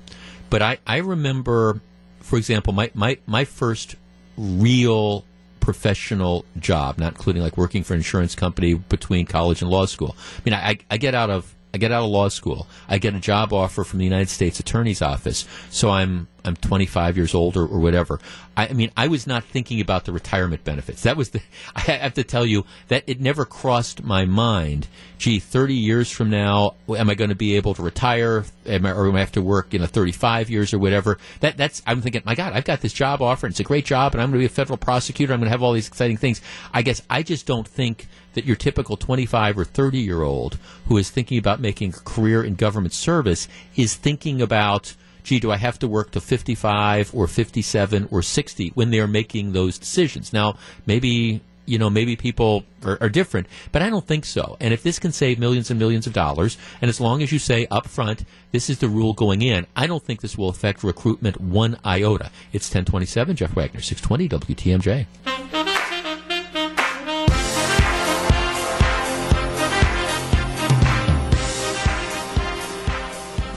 but 0.50 0.62
I 0.62 0.78
I 0.86 0.98
remember, 0.98 1.80
for 2.20 2.38
example, 2.38 2.72
my 2.72 2.90
my 2.94 3.18
my 3.26 3.44
first 3.44 3.96
real 4.36 5.24
professional 5.60 6.44
job, 6.58 6.98
not 6.98 7.12
including 7.12 7.42
like 7.42 7.56
working 7.56 7.84
for 7.84 7.94
an 7.94 8.00
insurance 8.00 8.34
company 8.34 8.74
between 8.74 9.26
college 9.26 9.62
and 9.62 9.70
law 9.70 9.86
school. 9.86 10.16
I 10.38 10.40
mean, 10.44 10.54
I 10.54 10.78
I 10.90 10.96
get 10.96 11.14
out 11.14 11.30
of 11.30 11.54
I 11.74 11.78
get 11.78 11.92
out 11.92 12.04
of 12.04 12.10
law 12.10 12.28
school. 12.28 12.66
I 12.88 12.98
get 12.98 13.14
a 13.14 13.20
job 13.20 13.52
offer 13.52 13.84
from 13.84 13.98
the 13.98 14.04
United 14.04 14.28
States 14.28 14.60
Attorney's 14.60 15.00
Office. 15.00 15.46
So 15.70 15.90
I'm 15.90 16.28
I'm 16.44 16.56
25 16.56 17.16
years 17.16 17.34
old 17.34 17.56
or, 17.56 17.62
or 17.62 17.78
whatever. 17.78 18.18
I, 18.56 18.68
I 18.68 18.72
mean, 18.72 18.90
I 18.96 19.08
was 19.08 19.26
not 19.26 19.44
thinking 19.44 19.80
about 19.80 20.04
the 20.04 20.12
retirement 20.12 20.64
benefits. 20.64 21.02
That 21.02 21.16
was 21.16 21.30
the. 21.30 21.40
I 21.76 21.80
have 21.80 22.14
to 22.14 22.24
tell 22.24 22.44
you 22.44 22.64
that 22.88 23.04
it 23.06 23.20
never 23.20 23.44
crossed 23.44 24.02
my 24.02 24.24
mind. 24.24 24.88
Gee, 25.18 25.38
30 25.38 25.74
years 25.74 26.10
from 26.10 26.30
now, 26.30 26.74
am 26.88 27.08
I 27.08 27.14
going 27.14 27.30
to 27.30 27.36
be 27.36 27.56
able 27.56 27.74
to 27.74 27.82
retire? 27.82 28.44
Am 28.66 28.84
I, 28.84 28.92
or 28.92 29.08
am 29.08 29.14
I 29.14 29.20
have 29.20 29.32
to 29.32 29.42
work, 29.42 29.72
you 29.72 29.78
know, 29.78 29.86
35 29.86 30.50
years 30.50 30.74
or 30.74 30.78
whatever? 30.78 31.18
That 31.40 31.56
that's. 31.56 31.82
I'm 31.86 32.00
thinking, 32.00 32.22
my 32.24 32.34
God, 32.34 32.52
I've 32.52 32.64
got 32.64 32.80
this 32.80 32.92
job 32.92 33.22
offer. 33.22 33.46
and 33.46 33.52
It's 33.52 33.60
a 33.60 33.64
great 33.64 33.84
job, 33.84 34.14
and 34.14 34.20
I'm 34.22 34.30
going 34.30 34.40
to 34.40 34.48
be 34.48 34.52
a 34.52 34.54
federal 34.54 34.76
prosecutor. 34.76 35.32
I'm 35.32 35.40
going 35.40 35.46
to 35.46 35.50
have 35.50 35.62
all 35.62 35.72
these 35.72 35.88
exciting 35.88 36.16
things. 36.16 36.40
I 36.72 36.82
guess 36.82 37.02
I 37.08 37.22
just 37.22 37.46
don't 37.46 37.66
think 37.66 38.08
that 38.34 38.44
your 38.44 38.56
typical 38.56 38.96
25 38.96 39.58
or 39.58 39.64
30 39.64 39.98
year 39.98 40.22
old 40.22 40.58
who 40.86 40.96
is 40.96 41.10
thinking 41.10 41.38
about 41.38 41.60
making 41.60 41.90
a 41.90 42.00
career 42.00 42.42
in 42.42 42.54
government 42.54 42.94
service 42.94 43.48
is 43.76 43.94
thinking 43.94 44.40
about, 44.40 44.94
gee, 45.22 45.40
do 45.40 45.50
I 45.50 45.56
have 45.56 45.78
to 45.80 45.88
work 45.88 46.10
to 46.12 46.20
55 46.20 47.14
or 47.14 47.26
57 47.26 48.08
or 48.10 48.22
60 48.22 48.72
when 48.74 48.90
they're 48.90 49.06
making 49.06 49.52
those 49.52 49.78
decisions? 49.78 50.32
Now, 50.32 50.56
maybe. 50.86 51.40
You 51.64 51.78
know, 51.78 51.88
maybe 51.88 52.16
people 52.16 52.64
are, 52.84 52.98
are 53.00 53.08
different, 53.08 53.46
but 53.70 53.82
I 53.82 53.88
don't 53.88 54.04
think 54.04 54.24
so. 54.24 54.56
And 54.58 54.74
if 54.74 54.82
this 54.82 54.98
can 54.98 55.12
save 55.12 55.38
millions 55.38 55.70
and 55.70 55.78
millions 55.78 56.08
of 56.08 56.12
dollars, 56.12 56.58
and 56.80 56.88
as 56.88 57.00
long 57.00 57.22
as 57.22 57.30
you 57.30 57.38
say 57.38 57.68
up 57.70 57.86
front, 57.86 58.24
this 58.50 58.68
is 58.68 58.80
the 58.80 58.88
rule 58.88 59.12
going 59.12 59.42
in, 59.42 59.68
I 59.76 59.86
don't 59.86 60.02
think 60.02 60.22
this 60.22 60.36
will 60.36 60.48
affect 60.48 60.82
recruitment 60.82 61.40
one 61.40 61.78
iota. 61.86 62.32
It's 62.52 62.66
1027, 62.66 63.36
Jeff 63.36 63.54
Wagner, 63.54 63.80
620 63.80 64.28
WTMJ. 64.54 65.61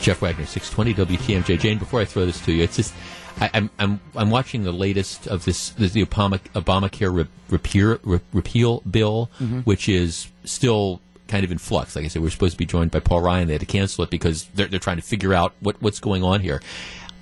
Jeff 0.06 0.22
Wagner, 0.22 0.46
620 0.46 1.18
WTMJ. 1.18 1.60
Jane, 1.60 1.80
before 1.80 2.00
I 2.00 2.06
throw 2.06 2.28
this 2.28 2.40
to 2.46 2.52
you, 2.52 2.62
it's 2.62 2.76
just 2.76 2.94
I, 3.42 3.50
I'm 3.56 3.72
I'm 3.80 4.00
I'm 4.16 4.30
watching 4.30 4.64
the 4.64 4.72
latest 4.72 5.26
of 5.26 5.46
this, 5.46 5.72
this 5.72 5.94
the 5.94 6.06
Obama 6.06 6.40
Obamacare 6.54 7.12
re, 7.12 7.26
repeal, 7.50 7.98
re, 8.04 8.20
repeal 8.32 8.82
bill, 8.82 9.32
mm-hmm. 9.40 9.62
which 9.62 9.90
is 9.90 10.28
still 10.44 11.02
kind 11.28 11.44
of 11.44 11.52
in 11.52 11.58
flux. 11.58 11.96
Like 11.96 12.06
I 12.06 12.10
said, 12.10 12.22
we're 12.22 12.30
supposed 12.30 12.52
to 12.52 12.58
be 12.60 12.68
joined 12.68 12.92
by 12.92 13.00
Paul 13.00 13.22
Ryan. 13.22 13.48
They 13.48 13.56
had 13.56 13.62
to 13.62 13.66
cancel 13.66 14.04
it 14.04 14.12
because 14.12 14.46
they're 14.54 14.68
they're 14.68 14.80
trying 14.80 14.98
to 14.98 15.02
figure 15.02 15.34
out 15.34 15.54
what 15.60 15.82
what's 15.82 16.00
going 16.00 16.24
on 16.24 16.42
here. 16.42 16.62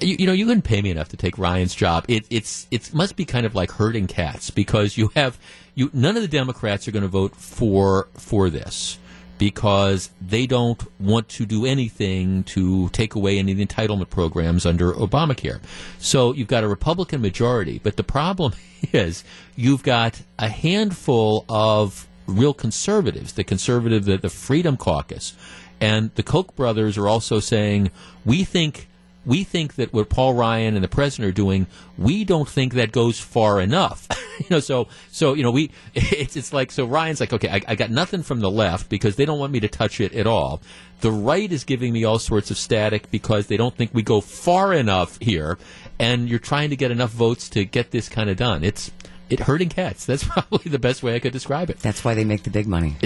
You, 0.00 0.16
you 0.20 0.26
know, 0.26 0.32
you 0.32 0.46
couldn't 0.46 0.62
pay 0.62 0.80
me 0.80 0.90
enough 0.90 1.10
to 1.10 1.18
take 1.18 1.36
Ryan's 1.36 1.74
job. 1.74 2.06
It, 2.08 2.24
it's 2.30 2.66
it 2.70 2.94
must 2.94 3.16
be 3.16 3.26
kind 3.26 3.44
of 3.44 3.54
like 3.54 3.70
herding 3.70 4.06
cats 4.06 4.48
because 4.48 4.96
you 4.96 5.10
have 5.14 5.38
you. 5.74 5.90
None 5.92 6.16
of 6.16 6.22
the 6.22 6.28
Democrats 6.28 6.88
are 6.88 6.90
going 6.90 7.02
to 7.02 7.08
vote 7.08 7.36
for 7.36 8.08
for 8.14 8.48
this 8.48 8.98
because 9.40 10.10
they 10.20 10.46
don't 10.46 10.84
want 11.00 11.26
to 11.26 11.46
do 11.46 11.64
anything 11.64 12.44
to 12.44 12.90
take 12.90 13.14
away 13.14 13.38
any 13.38 13.52
of 13.52 13.56
the 13.56 13.64
entitlement 13.64 14.10
programs 14.10 14.66
under 14.66 14.92
Obamacare. 14.92 15.60
So 15.98 16.34
you've 16.34 16.46
got 16.46 16.62
a 16.62 16.68
Republican 16.68 17.22
majority, 17.22 17.80
but 17.82 17.96
the 17.96 18.04
problem 18.04 18.52
is 18.92 19.24
you've 19.56 19.82
got 19.82 20.20
a 20.38 20.50
handful 20.50 21.46
of 21.48 22.06
real 22.26 22.52
conservatives, 22.52 23.32
the 23.32 23.42
conservative, 23.42 24.04
the, 24.04 24.18
the 24.18 24.28
Freedom 24.28 24.76
Caucus, 24.76 25.32
and 25.80 26.14
the 26.16 26.22
Koch 26.22 26.54
brothers 26.54 26.98
are 26.98 27.08
also 27.08 27.40
saying 27.40 27.90
we 28.26 28.44
think 28.44 28.89
we 29.26 29.44
think 29.44 29.74
that 29.74 29.92
what 29.92 30.08
Paul 30.08 30.34
Ryan 30.34 30.74
and 30.74 30.84
the 30.84 30.88
president 30.88 31.28
are 31.28 31.34
doing, 31.34 31.66
we 31.98 32.24
don't 32.24 32.48
think 32.48 32.74
that 32.74 32.92
goes 32.92 33.20
far 33.20 33.60
enough. 33.60 34.08
you 34.38 34.46
know, 34.50 34.60
so 34.60 34.88
so 35.10 35.34
you 35.34 35.42
know 35.42 35.50
we 35.50 35.70
it's 35.94 36.36
it's 36.36 36.52
like 36.52 36.72
so 36.72 36.84
Ryan's 36.84 37.20
like 37.20 37.32
okay, 37.32 37.48
I, 37.48 37.60
I 37.68 37.74
got 37.74 37.90
nothing 37.90 38.22
from 38.22 38.40
the 38.40 38.50
left 38.50 38.88
because 38.88 39.16
they 39.16 39.24
don't 39.24 39.38
want 39.38 39.52
me 39.52 39.60
to 39.60 39.68
touch 39.68 40.00
it 40.00 40.14
at 40.14 40.26
all. 40.26 40.60
The 41.00 41.10
right 41.10 41.50
is 41.50 41.64
giving 41.64 41.92
me 41.92 42.04
all 42.04 42.18
sorts 42.18 42.50
of 42.50 42.58
static 42.58 43.10
because 43.10 43.46
they 43.46 43.56
don't 43.56 43.74
think 43.74 43.92
we 43.94 44.02
go 44.02 44.20
far 44.20 44.72
enough 44.72 45.18
here, 45.20 45.58
and 45.98 46.28
you're 46.28 46.38
trying 46.38 46.70
to 46.70 46.76
get 46.76 46.90
enough 46.90 47.10
votes 47.10 47.48
to 47.50 47.64
get 47.64 47.90
this 47.90 48.08
kind 48.08 48.30
of 48.30 48.36
done. 48.36 48.64
It's 48.64 48.90
it 49.28 49.40
hurting 49.40 49.68
cats. 49.68 50.04
That's 50.06 50.24
probably 50.24 50.70
the 50.70 50.78
best 50.78 51.02
way 51.02 51.14
I 51.14 51.20
could 51.20 51.32
describe 51.32 51.70
it. 51.70 51.78
That's 51.78 52.04
why 52.04 52.14
they 52.14 52.24
make 52.24 52.42
the 52.42 52.50
big 52.50 52.66
money. 52.66 52.96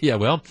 yeah, 0.00 0.16
well, 0.16 0.42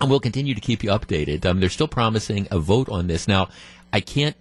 and 0.00 0.10
we'll 0.10 0.20
continue 0.20 0.54
to 0.54 0.60
keep 0.60 0.82
you 0.82 0.90
updated. 0.90 1.44
Um, 1.46 1.60
they're 1.60 1.68
still 1.68 1.88
promising 1.88 2.48
a 2.50 2.58
vote 2.58 2.88
on 2.88 3.06
this 3.06 3.26
now. 3.26 3.48
I 3.92 4.00
can't. 4.00 4.36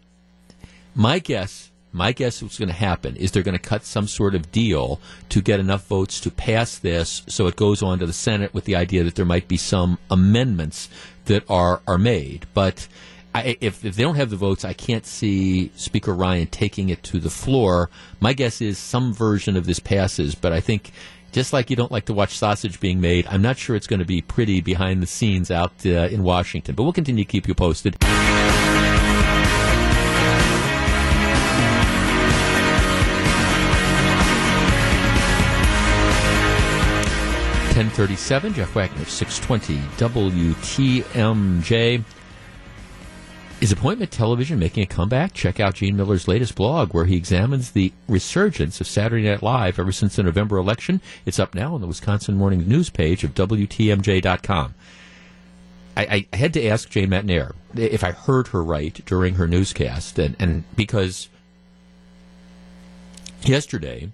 My 0.96 1.20
guess, 1.20 1.72
my 1.92 2.12
guess, 2.12 2.42
what's 2.42 2.60
going 2.60 2.70
to 2.70 2.76
happen 2.76 3.16
is 3.16 3.32
they're 3.32 3.44
going 3.44 3.58
to 3.58 3.70
cut 3.70 3.84
some 3.84 4.08
sort 4.08 4.36
of 4.36 4.52
deal 4.52 5.00
to 5.30 5.42
get 5.42 5.60
enough 5.60 5.88
votes 5.88 6.20
to 6.22 6.32
pass 6.32 6.78
this, 6.78 7.24
so 7.28 7.48
it 7.48 7.56
goes 7.56 7.82
on 7.82 8.00
to 8.00 8.06
the 8.06 8.14
Senate 8.14 8.54
with 8.54 8.66
the 8.66 8.76
idea 8.76 9.04
that 9.04 9.16
there 9.16 9.26
might 9.26 9.48
be 9.48 9.58
some 9.58 9.98
amendments 10.10 10.90
that 11.26 11.44
are 11.50 11.82
are 11.88 11.98
made. 11.98 12.46
But 12.54 12.88
I, 13.34 13.58
if 13.62 13.86
if 13.86 13.96
they 13.96 14.04
don't 14.04 14.16
have 14.16 14.30
the 14.30 14.36
votes, 14.36 14.66
I 14.66 14.74
can't 14.74 15.06
see 15.06 15.72
Speaker 15.76 16.14
Ryan 16.14 16.48
taking 16.48 16.90
it 16.90 17.04
to 17.04 17.20
the 17.20 17.30
floor. 17.30 17.90
My 18.20 18.34
guess 18.34 18.62
is 18.62 18.78
some 18.78 19.14
version 19.14 19.56
of 19.56 19.66
this 19.66 19.80
passes, 19.80 20.36
but 20.36 20.52
I 20.54 20.60
think 20.60 20.92
just 21.32 21.54
like 21.54 21.70
you 21.70 21.76
don't 21.76 21.92
like 21.92 22.06
to 22.06 22.14
watch 22.14 22.38
sausage 22.38 22.80
being 22.80 23.00
made, 23.02 23.28
I'm 23.28 23.42
not 23.42 23.58
sure 23.58 23.76
it's 23.76 23.88
going 23.88 24.00
to 24.00 24.06
be 24.06 24.22
pretty 24.22 24.62
behind 24.62 25.04
the 25.04 25.08
scenes 25.08 25.52
out 25.52 25.74
uh, 25.86 26.08
in 26.08 26.24
Washington. 26.24 26.76
But 26.76 26.84
we'll 26.84 26.94
continue 26.94 27.24
to 27.24 27.30
keep 27.30 27.48
you 27.48 27.54
posted. 27.54 27.98
1037. 37.78 38.56
Jeff 38.56 38.74
Wagner, 38.74 39.06
620 39.06 39.78
WTMJ. 39.98 42.04
Is 43.62 43.72
appointment 43.72 44.10
television 44.10 44.58
making 44.58 44.82
a 44.82 44.88
comeback? 44.88 45.36
Check 45.36 45.60
out 45.60 45.76
Gene 45.76 45.96
Mueller's 45.96 46.28
latest 46.28 46.56
blog 46.56 46.96
where 46.96 47.06
he 47.06 47.16
examines 47.16 47.70
the 47.70 47.94
resurgence 48.08 48.82
of 48.82 48.88
Saturday 48.88 49.30
Night 49.30 49.44
Live 49.44 49.78
ever 49.78 49.92
since 49.92 50.16
the 50.16 50.24
November 50.24 50.58
election. 50.58 51.02
It's 51.28 51.38
up 51.38 51.54
now 51.54 51.76
on 51.76 51.82
the 51.82 51.86
Wisconsin 51.86 52.34
Morning 52.34 52.68
News 52.68 52.90
page 52.90 53.24
of 53.24 53.36
WTMJ.com. 53.36 54.74
I, 55.96 56.26
I 56.32 56.36
had 56.36 56.56
to 56.56 56.66
ask 56.66 56.90
Jane 56.90 57.12
Matenaer 57.12 57.54
if 57.76 58.04
I 58.04 58.10
heard 58.10 58.48
her 58.48 58.64
right 58.64 59.06
during 59.06 59.36
her 59.36 59.48
newscast, 59.48 60.18
and, 60.18 60.36
and 60.40 60.64
because 60.76 61.30
yesterday 63.44 64.10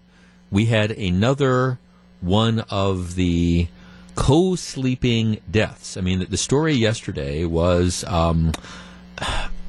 we 0.51 0.65
had 0.65 0.91
another 0.91 1.79
one 2.23 2.61
of 2.69 3.15
the 3.15 3.67
co-sleeping 4.15 5.39
deaths. 5.49 5.97
I 5.97 6.01
mean, 6.01 6.25
the 6.29 6.37
story 6.37 6.73
yesterday 6.73 7.45
was 7.45 8.03
um, 8.05 8.53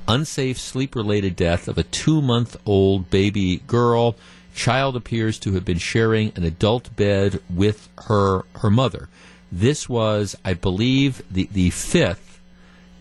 unsafe 0.06 0.58
sleep-related 0.58 1.34
death 1.34 1.66
of 1.68 1.78
a 1.78 1.82
two-month-old 1.82 3.10
baby 3.10 3.58
girl. 3.66 4.16
Child 4.54 4.96
appears 4.96 5.38
to 5.40 5.52
have 5.52 5.64
been 5.64 5.78
sharing 5.78 6.32
an 6.36 6.44
adult 6.44 6.94
bed 6.94 7.40
with 7.50 7.88
her 8.06 8.42
her 8.56 8.70
mother. 8.70 9.08
This 9.50 9.88
was, 9.88 10.36
I 10.44 10.54
believe, 10.54 11.22
the 11.30 11.48
the 11.52 11.70
fifth 11.70 12.40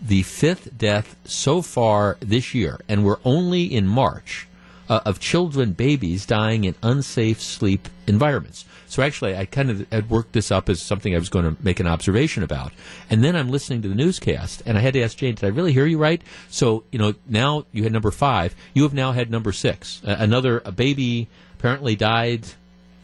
the 0.02 0.22
fifth 0.22 0.76
death 0.76 1.16
so 1.24 1.62
far 1.62 2.16
this 2.20 2.54
year, 2.54 2.80
and 2.88 3.04
we're 3.04 3.20
only 3.24 3.64
in 3.64 3.86
March 3.86 4.48
uh, 4.88 5.00
of 5.04 5.20
children, 5.20 5.72
babies 5.72 6.26
dying 6.26 6.64
in 6.64 6.74
unsafe 6.82 7.40
sleep 7.40 7.88
environments. 8.06 8.64
So 8.86 9.02
actually, 9.02 9.36
I 9.36 9.44
kind 9.44 9.70
of 9.70 9.86
had 9.90 10.08
worked 10.08 10.34
this 10.34 10.52
up 10.52 10.68
as 10.68 10.80
something 10.80 11.14
I 11.14 11.18
was 11.18 11.28
going 11.28 11.44
to 11.44 11.62
make 11.62 11.80
an 11.80 11.86
observation 11.86 12.42
about. 12.42 12.72
And 13.10 13.24
then 13.24 13.34
I'm 13.34 13.50
listening 13.50 13.82
to 13.82 13.88
the 13.88 13.94
newscast, 13.94 14.62
and 14.66 14.78
I 14.78 14.80
had 14.80 14.94
to 14.94 15.02
ask 15.02 15.16
Jane, 15.16 15.34
did 15.34 15.44
I 15.44 15.48
really 15.48 15.72
hear 15.72 15.86
you 15.86 15.98
right? 15.98 16.22
So, 16.48 16.84
you 16.92 16.98
know, 16.98 17.14
now 17.26 17.66
you 17.72 17.82
had 17.82 17.92
number 17.92 18.12
five. 18.12 18.54
You 18.72 18.84
have 18.84 18.94
now 18.94 19.12
had 19.12 19.30
number 19.30 19.52
six. 19.52 20.00
Uh, 20.06 20.16
another 20.18 20.62
a 20.64 20.70
baby 20.70 21.28
apparently 21.58 21.96
died 21.96 22.46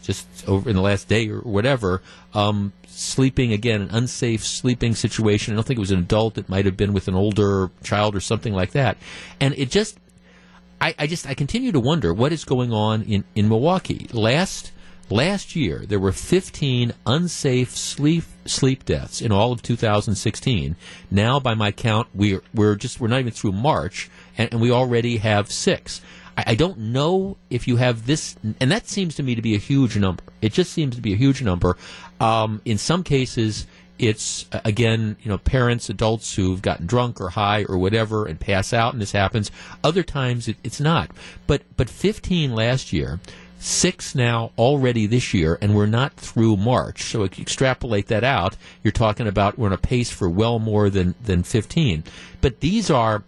just 0.02 0.26
over 0.46 0.70
in 0.70 0.76
the 0.76 0.82
last 0.82 1.08
day 1.08 1.28
or 1.28 1.40
whatever. 1.40 2.02
Um, 2.34 2.72
sleeping 2.86 3.52
again, 3.52 3.82
an 3.82 3.90
unsafe 3.90 4.44
sleeping 4.44 4.94
situation. 4.94 5.54
I 5.54 5.56
don't 5.56 5.66
think 5.66 5.78
it 5.78 5.80
was 5.80 5.90
an 5.90 6.00
adult. 6.00 6.38
It 6.38 6.48
might 6.48 6.66
have 6.66 6.76
been 6.76 6.92
with 6.92 7.08
an 7.08 7.14
older 7.14 7.70
child 7.82 8.14
or 8.14 8.20
something 8.20 8.52
like 8.52 8.72
that. 8.72 8.96
And 9.40 9.54
it 9.56 9.70
just, 9.70 9.98
I, 10.80 10.94
I 10.98 11.06
just, 11.06 11.26
I 11.26 11.34
continue 11.34 11.72
to 11.72 11.80
wonder 11.80 12.14
what 12.14 12.32
is 12.32 12.44
going 12.44 12.72
on 12.72 13.02
in 13.02 13.24
in 13.34 13.48
Milwaukee. 13.48 14.08
Last 14.12 14.72
Last 15.10 15.56
year, 15.56 15.82
there 15.88 15.98
were 15.98 16.12
15 16.12 16.92
unsafe 17.04 17.76
sleep 17.76 18.22
sleep 18.44 18.84
deaths 18.84 19.20
in 19.20 19.32
all 19.32 19.50
of 19.50 19.60
2016. 19.60 20.76
Now, 21.10 21.40
by 21.40 21.54
my 21.54 21.72
count, 21.72 22.06
we're 22.14 22.42
we're 22.54 22.76
just 22.76 23.00
we're 23.00 23.08
not 23.08 23.18
even 23.18 23.32
through 23.32 23.52
March, 23.52 24.08
and, 24.38 24.52
and 24.52 24.60
we 24.60 24.70
already 24.70 25.16
have 25.16 25.50
six. 25.50 26.00
I, 26.38 26.44
I, 26.48 26.54
don't 26.54 26.78
know 26.78 27.36
if 27.50 27.66
you 27.66 27.76
have 27.76 28.06
this, 28.06 28.36
and 28.60 28.70
that 28.70 28.86
seems 28.86 29.16
to 29.16 29.24
me 29.24 29.34
to 29.34 29.42
be 29.42 29.56
a 29.56 29.58
huge 29.58 29.96
number. 29.96 30.22
It 30.40 30.52
just 30.52 30.72
seems 30.72 30.94
to 30.94 31.02
be 31.02 31.12
a 31.12 31.16
huge 31.16 31.42
number. 31.42 31.76
Um, 32.20 32.62
in 32.64 32.78
some 32.78 33.02
cases, 33.02 33.66
it's 34.00 34.46
uh, 34.52 34.60
again, 34.64 35.16
you 35.22 35.28
know, 35.30 35.38
parents, 35.38 35.88
adults 35.88 36.34
who've 36.34 36.62
gotten 36.62 36.86
drunk 36.86 37.20
or 37.20 37.30
high 37.30 37.64
or 37.64 37.78
whatever 37.78 38.26
and 38.26 38.40
pass 38.40 38.72
out, 38.72 38.92
and 38.92 39.02
this 39.02 39.12
happens. 39.12 39.50
Other 39.84 40.02
times, 40.02 40.48
it, 40.48 40.56
it's 40.64 40.80
not. 40.80 41.10
But 41.46 41.62
but 41.76 41.88
15 41.90 42.54
last 42.54 42.92
year 42.92 43.20
six 43.60 44.14
now 44.14 44.50
already 44.56 45.06
this 45.06 45.34
year, 45.34 45.58
and 45.60 45.74
we're 45.74 45.86
not 45.86 46.14
through 46.14 46.56
March. 46.56 47.02
So 47.04 47.22
if 47.22 47.38
you 47.38 47.42
extrapolate 47.42 48.06
that 48.06 48.24
out, 48.24 48.56
you're 48.82 48.90
talking 48.90 49.26
about 49.26 49.58
we're 49.58 49.66
on 49.66 49.72
a 49.72 49.78
pace 49.78 50.10
for 50.10 50.28
well 50.28 50.58
more 50.58 50.88
than, 50.88 51.14
than 51.22 51.42
15. 51.42 52.04
But 52.40 52.60
these 52.60 52.90
are 52.90 53.22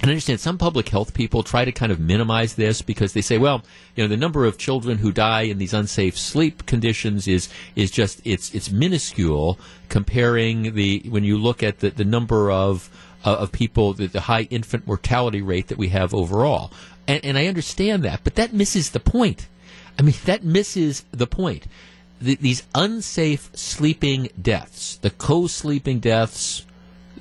and 0.00 0.10
I 0.10 0.12
understand 0.12 0.38
some 0.38 0.58
public 0.58 0.88
health 0.90 1.12
people 1.12 1.42
try 1.42 1.64
to 1.64 1.72
kind 1.72 1.90
of 1.90 1.98
minimize 1.98 2.54
this 2.54 2.82
because 2.82 3.14
they 3.14 3.20
say, 3.20 3.36
well, 3.36 3.62
you 3.96 4.04
know, 4.04 4.08
the 4.08 4.16
number 4.16 4.44
of 4.44 4.56
children 4.56 4.98
who 4.98 5.10
die 5.10 5.42
in 5.42 5.58
these 5.58 5.74
unsafe 5.74 6.16
sleep 6.16 6.66
conditions 6.66 7.26
is 7.26 7.48
is 7.74 7.90
just 7.90 8.20
it's 8.24 8.54
it's 8.54 8.70
minuscule 8.70 9.58
comparing 9.88 10.74
the 10.74 11.02
when 11.08 11.24
you 11.24 11.36
look 11.36 11.62
at 11.62 11.80
the, 11.80 11.90
the 11.90 12.04
number 12.04 12.50
of 12.50 12.88
uh, 13.24 13.34
of 13.36 13.50
people 13.50 13.92
the, 13.92 14.06
the 14.06 14.20
high 14.20 14.42
infant 14.50 14.86
mortality 14.86 15.42
rate 15.42 15.66
that 15.68 15.78
we 15.78 15.88
have 15.88 16.14
overall. 16.14 16.70
And, 17.08 17.24
and 17.24 17.38
I 17.38 17.46
understand 17.46 18.04
that, 18.04 18.20
but 18.22 18.36
that 18.36 18.52
misses 18.52 18.90
the 18.90 19.00
point. 19.00 19.48
I 19.98 20.02
mean, 20.02 20.14
that 20.26 20.44
misses 20.44 21.04
the 21.10 21.26
point. 21.26 21.66
The, 22.20 22.36
these 22.36 22.64
unsafe 22.74 23.50
sleeping 23.56 24.28
deaths, 24.40 24.96
the 24.96 25.10
co-sleeping 25.10 26.00
deaths, 26.00 26.64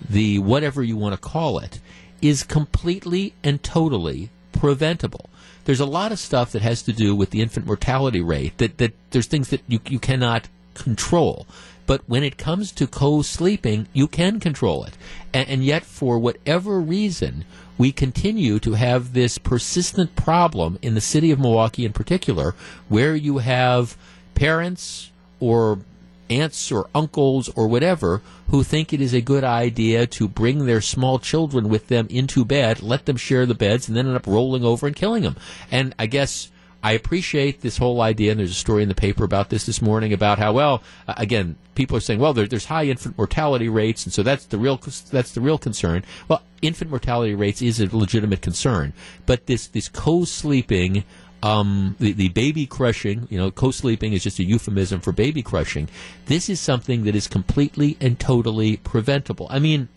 the 0.08 0.40
whatever 0.40 0.84
you 0.84 0.98
want 0.98 1.14
to 1.14 1.22
call 1.22 1.60
it, 1.60 1.80
is 2.22 2.44
completely 2.44 3.34
and 3.44 3.62
totally 3.64 4.30
preventable. 4.52 5.30
There's 5.66 5.80
a 5.80 5.86
lot 5.86 6.12
of 6.12 6.20
stuff 6.20 6.52
that 6.54 6.62
has 6.62 6.82
to 6.84 6.94
do 6.94 7.16
with 7.16 7.32
the 7.32 7.42
infant 7.42 7.66
mortality 7.66 8.22
rate 8.22 8.58
that, 8.58 8.78
that 8.78 8.94
there's 9.12 9.28
things 9.28 9.50
that 9.50 9.62
you, 9.68 9.80
you 9.88 10.00
cannot 10.00 10.48
control. 10.74 11.46
But 11.86 12.02
when 12.08 12.24
it 12.24 12.38
comes 12.38 12.72
to 12.74 12.88
co-sleeping, 12.88 13.88
you 13.94 14.08
can 14.08 14.40
control 14.40 14.84
it. 14.84 14.98
And, 15.34 15.50
and 15.50 15.64
yet, 15.64 15.84
for 15.84 16.20
whatever 16.20 16.80
reason, 16.80 17.46
we 17.78 17.92
continue 17.92 18.60
to 18.60 18.74
have 18.74 19.14
this 19.14 19.38
persistent 19.38 20.16
problem 20.16 20.80
in 20.82 20.96
the 20.96 21.02
city 21.02 21.32
of 21.32 21.40
Milwaukee 21.40 21.86
in 21.86 21.94
particular, 21.94 22.56
where 22.90 23.16
you 23.16 23.38
have 23.38 23.98
parents 24.36 25.12
or 25.40 25.80
aunts 26.30 26.72
or 26.72 26.90
uncles 26.94 27.50
or 27.56 27.68
whatever 27.68 28.22
who 28.50 28.64
think 28.64 28.94
it 28.94 29.02
is 29.02 29.14
a 29.14 29.22
good 29.22 29.44
idea 29.44 30.08
to 30.08 30.28
bring 30.28 30.66
their 30.66 30.82
small 30.82 31.20
children 31.20 31.70
with 31.70 31.88
them 31.88 32.08
into 32.10 32.46
bed, 32.46 32.82
let 32.82 33.06
them 33.06 33.18
share 33.18 33.46
the 33.46 33.56
beds, 33.56 33.88
and 33.88 33.98
then 33.98 34.08
end 34.08 34.16
up 34.16 34.28
rolling 34.28 34.64
over 34.64 34.88
and 34.88 34.96
killing 34.96 35.24
them. 35.24 35.36
And 35.72 35.94
I 36.00 36.06
guess 36.06 36.50
I 36.84 36.94
appreciate 36.94 37.62
this 37.62 37.78
whole 37.78 38.02
idea, 38.02 38.32
and 38.32 38.40
there's 38.40 38.52
a 38.52 38.56
story 38.56 38.84
in 38.84 38.90
the 38.90 38.96
paper 38.96 39.24
about 39.24 39.50
this 39.50 39.66
this 39.66 39.82
morning 39.82 40.14
about 40.14 40.38
how 40.38 40.54
well, 40.54 40.84
uh, 41.08 41.16
again, 41.18 41.56
people 41.76 41.98
are 41.98 42.02
saying, 42.02 42.20
well, 42.20 42.34
there, 42.34 42.48
there's 42.48 42.66
high 42.66 42.86
infant 42.86 43.18
mortality 43.18 43.68
rates, 43.68 44.06
and 44.06 44.14
so 44.14 44.24
that's 44.24 44.46
the 44.46 44.58
real 44.58 44.78
that's 45.12 45.32
the 45.32 45.42
real 45.42 45.58
concern. 45.58 46.04
Well, 46.28 46.44
infant 46.62 46.92
mortality 46.92 47.36
rates 47.36 47.62
is 47.62 47.80
a 47.80 47.96
legitimate 47.96 48.42
concern, 48.42 48.94
but 49.26 49.48
this 49.48 49.68
this 49.68 49.90
co-sleeping. 49.90 51.04
Um, 51.44 51.96
the, 52.00 52.14
the 52.14 52.30
baby 52.30 52.66
crushing, 52.66 53.28
you 53.30 53.38
know, 53.38 53.52
co-sleeping 53.52 54.14
is 54.14 54.24
just 54.24 54.40
a 54.40 54.44
euphemism 54.44 55.02
for 55.02 55.12
baby 55.12 55.44
crushing. 55.44 55.88
This 56.26 56.50
is 56.50 56.60
something 56.60 57.04
that 57.04 57.16
is 57.16 57.28
completely 57.28 57.96
and 58.02 58.20
totally 58.20 58.78
preventable. 58.78 59.46
I 59.52 59.60
mean, 59.60 59.88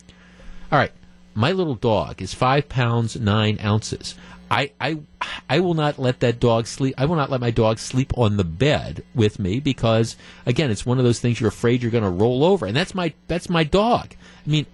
all 0.71 0.77
right, 0.77 0.91
my 1.33 1.51
little 1.51 1.75
dog 1.75 2.21
is 2.21 2.33
five 2.35 2.69
pounds 2.69 3.19
nine 3.19 3.57
ounces. 3.63 4.15
I, 4.51 4.71
I, 4.81 4.99
I 5.49 5.61
will 5.61 5.73
not 5.73 5.97
let 5.97 6.19
that 6.19 6.41
dog 6.41 6.67
sleep. 6.67 6.93
I 6.97 7.05
will 7.05 7.15
not 7.15 7.31
let 7.31 7.39
my 7.39 7.51
dog 7.51 7.79
sleep 7.79 8.17
on 8.17 8.35
the 8.35 8.43
bed 8.43 9.01
with 9.15 9.39
me 9.39 9.61
because, 9.61 10.17
again, 10.45 10.69
it's 10.69 10.85
one 10.85 10.97
of 10.97 11.05
those 11.05 11.21
things 11.21 11.39
you're 11.39 11.47
afraid 11.47 11.81
you're 11.81 11.89
going 11.89 12.03
to 12.03 12.09
roll 12.09 12.43
over, 12.43 12.65
and 12.65 12.75
that's 12.75 12.93
my 12.93 13.13
that's 13.27 13.49
my 13.49 13.63
dog. 13.63 14.13
I 14.45 14.49
mean, 14.49 14.65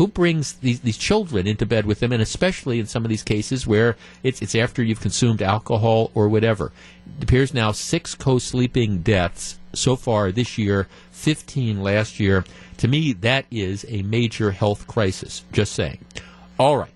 who 0.00 0.08
brings 0.08 0.54
these 0.54 0.80
these 0.80 0.96
children 0.96 1.46
into 1.46 1.66
bed 1.66 1.84
with 1.84 2.00
them, 2.00 2.10
and 2.10 2.22
especially 2.22 2.80
in 2.80 2.86
some 2.86 3.04
of 3.04 3.10
these 3.10 3.22
cases 3.22 3.66
where 3.66 3.98
it's 4.22 4.40
it's 4.40 4.54
after 4.54 4.82
you've 4.82 5.02
consumed 5.02 5.42
alcohol 5.42 6.10
or 6.14 6.26
whatever. 6.26 6.72
It 7.18 7.24
appears 7.24 7.52
now 7.52 7.72
six 7.72 8.14
co-sleeping 8.14 9.02
deaths 9.02 9.58
so 9.74 9.96
far 9.96 10.32
this 10.32 10.56
year, 10.56 10.88
15 11.10 11.82
last 11.82 12.18
year. 12.18 12.46
To 12.78 12.88
me, 12.88 13.12
that 13.12 13.44
is 13.50 13.84
a 13.90 14.00
major 14.00 14.52
health 14.52 14.86
crisis. 14.86 15.44
Just 15.52 15.74
saying. 15.74 16.02
All 16.58 16.78
right. 16.78 16.94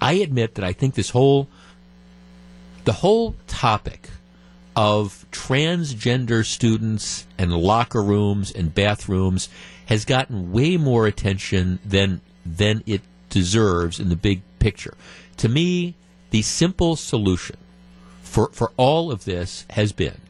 I 0.00 0.12
admit 0.12 0.54
that 0.54 0.64
I 0.64 0.74
think 0.74 0.94
this 0.94 1.10
whole 1.10 1.48
the 2.84 2.92
whole 2.92 3.34
topic 3.48 4.08
of 4.76 5.26
transgender 5.32 6.46
students 6.46 7.26
and 7.36 7.52
locker 7.52 8.04
rooms 8.04 8.52
and 8.52 8.72
bathrooms 8.72 9.48
has 9.88 10.04
gotten 10.04 10.52
way 10.52 10.76
more 10.76 11.06
attention 11.06 11.78
than 11.84 12.20
than 12.44 12.82
it 12.86 13.00
deserves 13.30 13.98
in 13.98 14.08
the 14.08 14.16
big 14.16 14.42
picture. 14.58 14.94
To 15.38 15.48
me, 15.48 15.94
the 16.30 16.42
simple 16.42 16.96
solution 16.96 17.56
for 18.22 18.50
for 18.52 18.72
all 18.76 19.10
of 19.10 19.24
this 19.24 19.64
has 19.70 19.92
been 19.92 20.20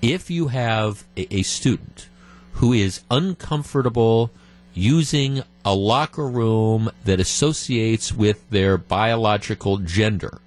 if 0.00 0.30
you 0.30 0.48
have 0.48 1.04
a, 1.16 1.34
a 1.34 1.42
student 1.42 2.08
who 2.54 2.72
is 2.72 3.02
uncomfortable 3.10 4.30
using 4.74 5.42
a 5.64 5.74
locker 5.74 6.26
room 6.26 6.90
that 7.04 7.20
associates 7.20 8.12
with 8.12 8.48
their 8.50 8.78
biological 8.78 9.76
gender. 9.78 10.40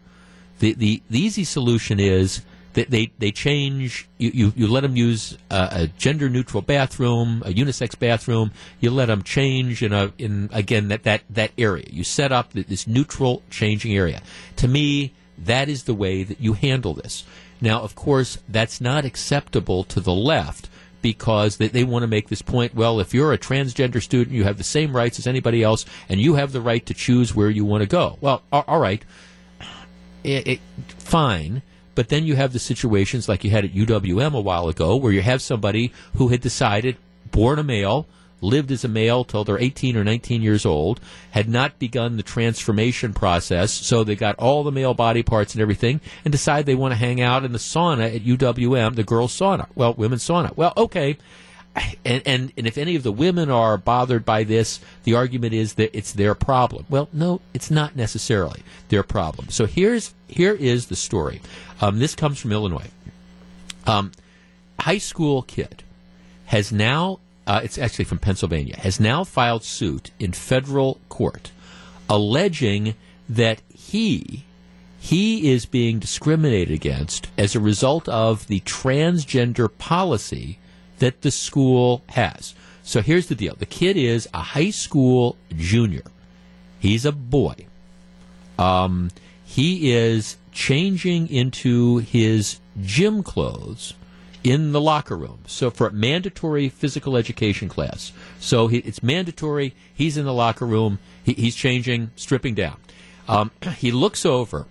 The, 0.60 0.74
the, 0.74 1.04
the 1.10 1.20
easy 1.20 1.44
solution 1.44 2.00
is 2.00 2.42
that 2.76 2.92
they, 2.92 3.12
they 3.18 3.32
change, 3.32 4.08
you, 4.18 4.32
you, 4.34 4.54
you 4.56 4.68
let 4.68 4.82
them 4.82 4.96
use 4.96 5.38
a, 5.50 5.68
a 5.72 5.88
gender 5.88 6.30
neutral 6.30 6.62
bathroom, 6.62 7.42
a 7.46 7.50
unisex 7.50 7.98
bathroom, 7.98 8.52
you 8.80 8.92
let 8.92 9.08
them 9.08 9.24
change 9.24 9.82
in 9.82 9.92
a, 9.92 10.14
in, 10.18 10.50
again, 10.54 10.90
that, 10.90 11.04
that, 11.04 11.24
that 11.30 11.52
area. 11.58 11.86
You 11.90 12.04
set 12.04 12.32
up 12.32 12.54
this 12.54 12.86
neutral 12.86 13.42
changing 13.50 13.96
area. 13.96 14.22
To 14.58 14.68
me, 14.68 15.14
that 15.38 15.68
is 15.70 15.84
the 15.84 15.94
way 15.94 16.24
that 16.24 16.40
you 16.40 16.54
handle 16.54 16.94
this. 16.94 17.26
Now, 17.62 17.82
of 17.82 17.96
course, 17.96 18.38
that's 18.48 18.80
not 18.80 19.06
acceptable 19.06 19.84
to 19.86 20.00
the 20.00 20.14
left 20.14 20.70
because 21.02 21.58
they, 21.58 21.70
they 21.70 21.84
want 21.84 22.04
to 22.04 22.08
make 22.08 22.28
this 22.28 22.42
point. 22.42 22.76
Well, 22.76 23.00
if 23.00 23.14
you're 23.14 23.32
a 23.32 23.38
transgender 23.38 24.02
student, 24.02 24.36
you 24.36 24.44
have 24.44 24.58
the 24.58 24.64
same 24.64 24.94
rights 24.94 25.18
as 25.18 25.28
anybody 25.28 25.64
else, 25.64 25.86
and 26.10 26.20
you 26.20 26.36
have 26.36 26.52
the 26.52 26.62
right 26.62 26.86
to 26.88 26.94
choose 26.94 27.34
where 27.34 27.50
you 27.50 27.64
want 27.64 27.82
to 27.82 27.88
go. 27.88 28.18
Well, 28.20 28.44
all 28.52 28.80
right, 28.80 29.04
it, 30.24 30.48
it, 30.48 30.60
fine. 30.98 31.62
But 31.96 32.10
then 32.10 32.26
you 32.26 32.36
have 32.36 32.54
the 32.54 32.60
situations 32.60 33.28
like 33.28 33.44
you 33.44 33.50
had 33.50 33.66
at 33.66 33.74
UWM 33.74 34.36
a 34.36 34.42
while 34.42 34.68
ago, 34.68 34.96
where 34.96 35.14
you 35.14 35.22
have 35.22 35.42
somebody 35.42 35.92
who 36.18 36.28
had 36.28 36.42
decided, 36.42 36.98
born 37.32 37.58
a 37.58 37.64
male, 37.64 38.08
lived 38.42 38.72
as 38.72 38.84
a 38.84 38.88
male 38.88 39.24
till 39.24 39.44
they're 39.44 39.58
18 39.58 39.98
or 39.98 40.04
19 40.04 40.42
years 40.42 40.66
old, 40.66 41.00
had 41.32 41.50
not 41.50 41.80
begun 41.80 42.18
the 42.18 42.24
transformation 42.24 43.14
process, 43.14 43.72
so 43.72 44.04
they 44.04 44.16
got 44.16 44.38
all 44.38 44.64
the 44.64 44.72
male 44.72 44.94
body 44.94 45.24
parts 45.24 45.54
and 45.54 45.62
everything, 45.62 46.02
and 46.24 46.32
decide 46.32 46.66
they 46.66 46.76
want 46.76 46.92
to 46.92 46.98
hang 46.98 47.22
out 47.22 47.46
in 47.46 47.54
the 47.54 47.58
sauna 47.58 48.14
at 48.14 48.24
UWM, 48.24 48.96
the 48.96 49.04
girls' 49.04 49.38
sauna. 49.38 49.68
Well, 49.74 49.94
women's 49.94 50.28
sauna. 50.28 50.56
Well, 50.56 50.74
okay. 50.78 51.18
And, 52.06 52.22
and 52.26 52.54
and 52.56 52.68
if 52.68 52.78
any 52.78 52.96
of 52.96 53.04
the 53.04 53.12
women 53.12 53.50
are 53.50 53.78
bothered 53.78 54.24
by 54.24 54.44
this, 54.44 54.80
the 55.04 55.16
argument 55.16 55.54
is 55.54 55.74
that 55.74 55.96
it's 55.98 56.14
their 56.14 56.34
problem. 56.36 56.86
Well, 56.90 57.10
no, 57.12 57.42
it's 57.54 57.70
not 57.70 57.96
necessarily 57.96 58.62
their 58.90 59.04
problem. 59.04 59.50
So 59.50 59.66
here's 59.66 60.14
here 60.28 60.54
is 60.54 60.88
the 60.88 60.96
story. 60.96 61.42
Um, 61.82 62.00
this 62.00 62.16
comes 62.16 62.40
from 62.40 62.52
Illinois. 62.52 62.90
Um, 63.86 64.12
high 64.80 65.00
school 65.00 65.42
kid 65.42 65.84
has 66.46 66.72
now 66.72 67.20
uh, 67.48 67.62
it's 67.64 67.78
actually 67.78 68.06
from 68.06 68.20
Pennsylvania, 68.20 68.78
has 68.78 69.00
now 69.00 69.24
filed 69.24 69.64
suit 69.64 70.12
in 70.20 70.32
federal 70.32 71.00
court 71.10 71.52
alleging 72.10 72.96
that 73.28 73.62
he 73.74 74.44
he 75.00 75.52
is 75.52 75.66
being 75.66 76.00
discriminated 76.00 76.74
against 76.74 77.28
as 77.38 77.56
a 77.56 77.60
result 77.60 78.10
of 78.10 78.48
the 78.48 78.60
transgender 78.62 79.70
policy 79.78 80.58
that 81.00 81.22
the 81.22 81.32
school 81.32 82.04
has. 82.10 82.54
So 82.84 83.02
here's 83.02 83.28
the 83.28 83.36
deal. 83.36 83.56
The 83.56 83.66
kid 83.66 83.98
is 83.98 84.30
a 84.34 84.42
high 84.42 84.70
school 84.70 85.38
junior. 85.56 86.04
He's 86.80 87.04
a 87.04 87.12
boy. 87.12 87.66
Um, 88.60 89.10
he 89.44 89.92
is 89.92 90.38
changing 90.52 91.28
into 91.30 91.98
his 91.98 92.60
gym 92.82 93.24
clothes 93.24 93.96
in 94.44 94.72
the 94.72 94.80
locker 94.80 95.18
room. 95.18 95.40
So 95.48 95.72
for 95.72 95.88
a 95.88 95.92
mandatory 95.92 96.70
physical 96.70 97.18
education 97.18 97.70
class, 97.70 98.12
so 98.40 98.68
he, 98.68 98.78
it's 98.80 99.02
mandatory. 99.02 99.74
He's 99.94 100.18
in 100.18 100.26
the 100.26 100.34
locker 100.34 100.68
room. 100.68 101.00
He, 101.24 101.34
he's 101.34 101.56
changing, 101.56 102.12
stripping 102.16 102.54
down. 102.54 102.78
Um, 103.28 103.50
he 103.78 103.92
looks 103.92 104.26
over, 104.26 104.68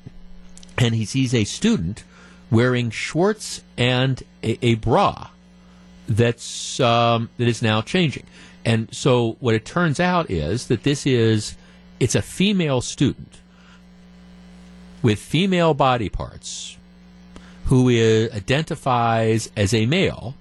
and 0.79 0.95
he 0.95 1.05
sees 1.05 1.35
a 1.35 1.43
student 1.43 2.05
wearing 2.51 2.91
shorts 2.91 3.65
and 3.77 4.23
a, 4.45 4.65
a 4.65 4.75
bra 4.77 5.31
that's 6.09 6.81
um, 6.81 7.31
that 7.39 7.49
is 7.49 7.63
now 7.63 7.83
changing. 7.83 8.25
And 8.65 8.95
so 8.95 9.37
what 9.41 9.55
it 9.55 9.65
turns 9.65 10.01
out 10.01 10.31
is 10.31 10.69
that 10.69 10.83
this 10.83 11.07
is 11.07 11.57
it's 12.01 12.15
a 12.15 12.23
female 12.23 12.81
student 12.81 13.41
with 15.03 15.19
female 15.19 15.75
body 15.75 16.09
parts 16.09 16.77
who 17.67 17.89
is, 17.89 18.33
identifies 18.33 19.51
as 19.57 19.73
a 19.75 19.87
male, 19.87 20.35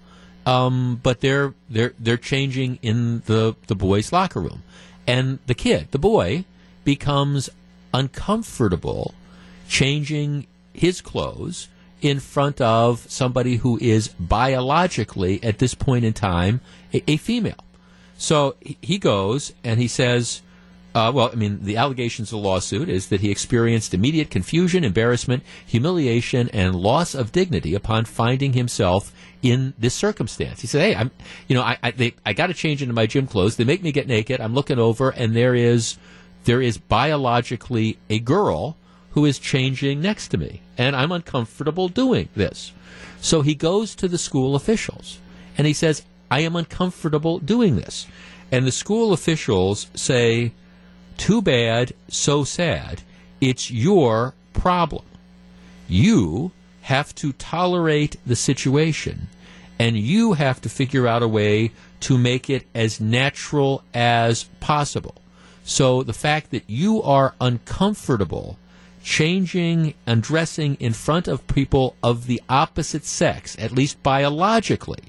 um, 0.46 1.00
but 1.04 1.22
they're 1.22 1.54
they're 1.70 1.94
they're 2.00 2.18
changing 2.18 2.80
in 2.82 3.22
the 3.26 3.56
the 3.68 3.76
boys' 3.76 4.12
locker 4.12 4.40
room, 4.40 4.64
and 5.08 5.40
the 5.48 5.54
kid, 5.54 5.90
the 5.92 6.00
boy, 6.00 6.46
becomes 6.84 7.50
uncomfortable 7.94 9.14
changing 9.68 10.48
his 10.74 11.02
clothes 11.02 11.68
in 12.04 12.20
front 12.20 12.62
of 12.62 13.10
somebody 13.10 13.56
who 13.56 13.80
is 13.82 14.10
biologically 14.10 15.42
at 15.42 15.58
this 15.58 15.74
point 15.74 16.06
in 16.06 16.14
time 16.14 16.62
a, 16.94 17.02
a 17.10 17.18
female. 17.18 17.66
So 18.18 18.56
he 18.62 19.00
goes 19.00 19.54
and 19.64 19.80
he 19.80 19.88
says, 19.88 20.42
uh, 20.94 21.12
well, 21.14 21.32
I 21.32 21.36
mean, 21.36 21.64
the 21.64 21.78
allegations 21.78 22.32
of 22.32 22.42
the 22.42 22.48
lawsuit 22.48 22.88
is 22.88 23.08
that 23.08 23.22
he 23.22 23.32
experienced 23.32 23.94
immediate 23.94 24.30
confusion, 24.30 24.84
embarrassment, 24.84 25.42
humiliation, 25.66 26.50
and 26.50 26.76
loss 26.76 27.16
of 27.16 27.32
dignity 27.32 27.74
upon 27.74 28.06
finding 28.06 28.54
himself 28.54 29.12
in 29.42 29.74
this 29.80 29.96
circumstance. 29.96 30.62
He 30.62 30.68
said, 30.68 30.82
"Hey, 30.82 30.96
I'm, 30.96 31.10
you 31.48 31.56
know, 31.56 31.64
I 31.64 31.78
I, 31.82 31.92
they, 31.92 32.14
I 32.26 32.34
got 32.34 32.48
to 32.48 32.54
change 32.54 32.84
into 32.84 32.94
my 32.94 33.08
gym 33.08 33.26
clothes. 33.26 33.56
They 33.56 33.64
make 33.64 33.82
me 33.82 33.92
get 33.92 34.08
naked. 34.08 34.40
I'm 34.40 34.54
looking 34.54 34.78
over, 34.78 35.10
and 35.10 35.36
there 35.36 35.56
is 35.56 35.98
there 36.44 36.62
is 36.62 36.78
biologically 36.78 37.98
a 38.10 38.20
girl 38.20 38.78
who 39.12 39.26
is 39.26 39.40
changing 39.40 40.02
next 40.02 40.28
to 40.30 40.38
me, 40.38 40.62
and 40.78 40.96
I'm 40.96 41.12
uncomfortable 41.12 41.88
doing 41.88 42.30
this." 42.36 42.72
So 43.22 43.42
he 43.42 43.56
goes 43.56 43.96
to 43.96 44.08
the 44.08 44.18
school 44.18 44.56
officials, 44.56 45.20
and 45.58 45.68
he 45.68 45.74
says, 45.74 46.04
"I 46.30 46.42
am 46.42 46.56
uncomfortable 46.56 47.40
doing 47.40 47.76
this." 47.76 48.08
And 48.52 48.68
the 48.68 48.72
school 48.72 49.14
officials 49.14 49.88
say, 49.96 50.52
too 51.18 51.42
bad, 51.42 51.94
so 52.08 52.44
sad. 52.44 53.02
It's 53.42 53.72
your 53.72 54.34
problem. 54.54 55.06
You 55.88 56.52
have 56.82 57.16
to 57.16 57.34
tolerate 57.34 58.18
the 58.26 58.36
situation 58.36 59.28
and 59.80 59.98
you 59.98 60.34
have 60.34 60.62
to 60.62 60.70
figure 60.70 61.08
out 61.08 61.24
a 61.24 61.28
way 61.28 61.72
to 62.02 62.18
make 62.18 62.50
it 62.50 62.68
as 62.76 63.00
natural 63.00 63.84
as 63.94 64.44
possible. 64.60 65.16
So 65.64 66.04
the 66.04 66.14
fact 66.14 66.52
that 66.52 66.64
you 66.68 67.02
are 67.02 67.36
uncomfortable 67.40 68.58
changing 69.04 69.94
and 70.08 70.24
dressing 70.24 70.76
in 70.76 70.94
front 70.94 71.28
of 71.28 71.46
people 71.48 71.96
of 72.02 72.26
the 72.26 72.42
opposite 72.50 73.06
sex, 73.06 73.56
at 73.60 73.72
least 73.72 74.02
biologically, 74.02 75.04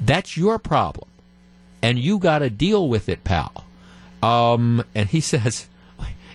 that's 0.00 0.36
your 0.36 0.58
problem. 0.58 1.08
And 1.82 1.98
you 1.98 2.18
got 2.18 2.40
to 2.40 2.50
deal 2.50 2.88
with 2.88 3.08
it, 3.08 3.24
pal. 3.24 3.64
Um, 4.22 4.84
and 4.94 5.08
he 5.08 5.20
says, 5.32 5.66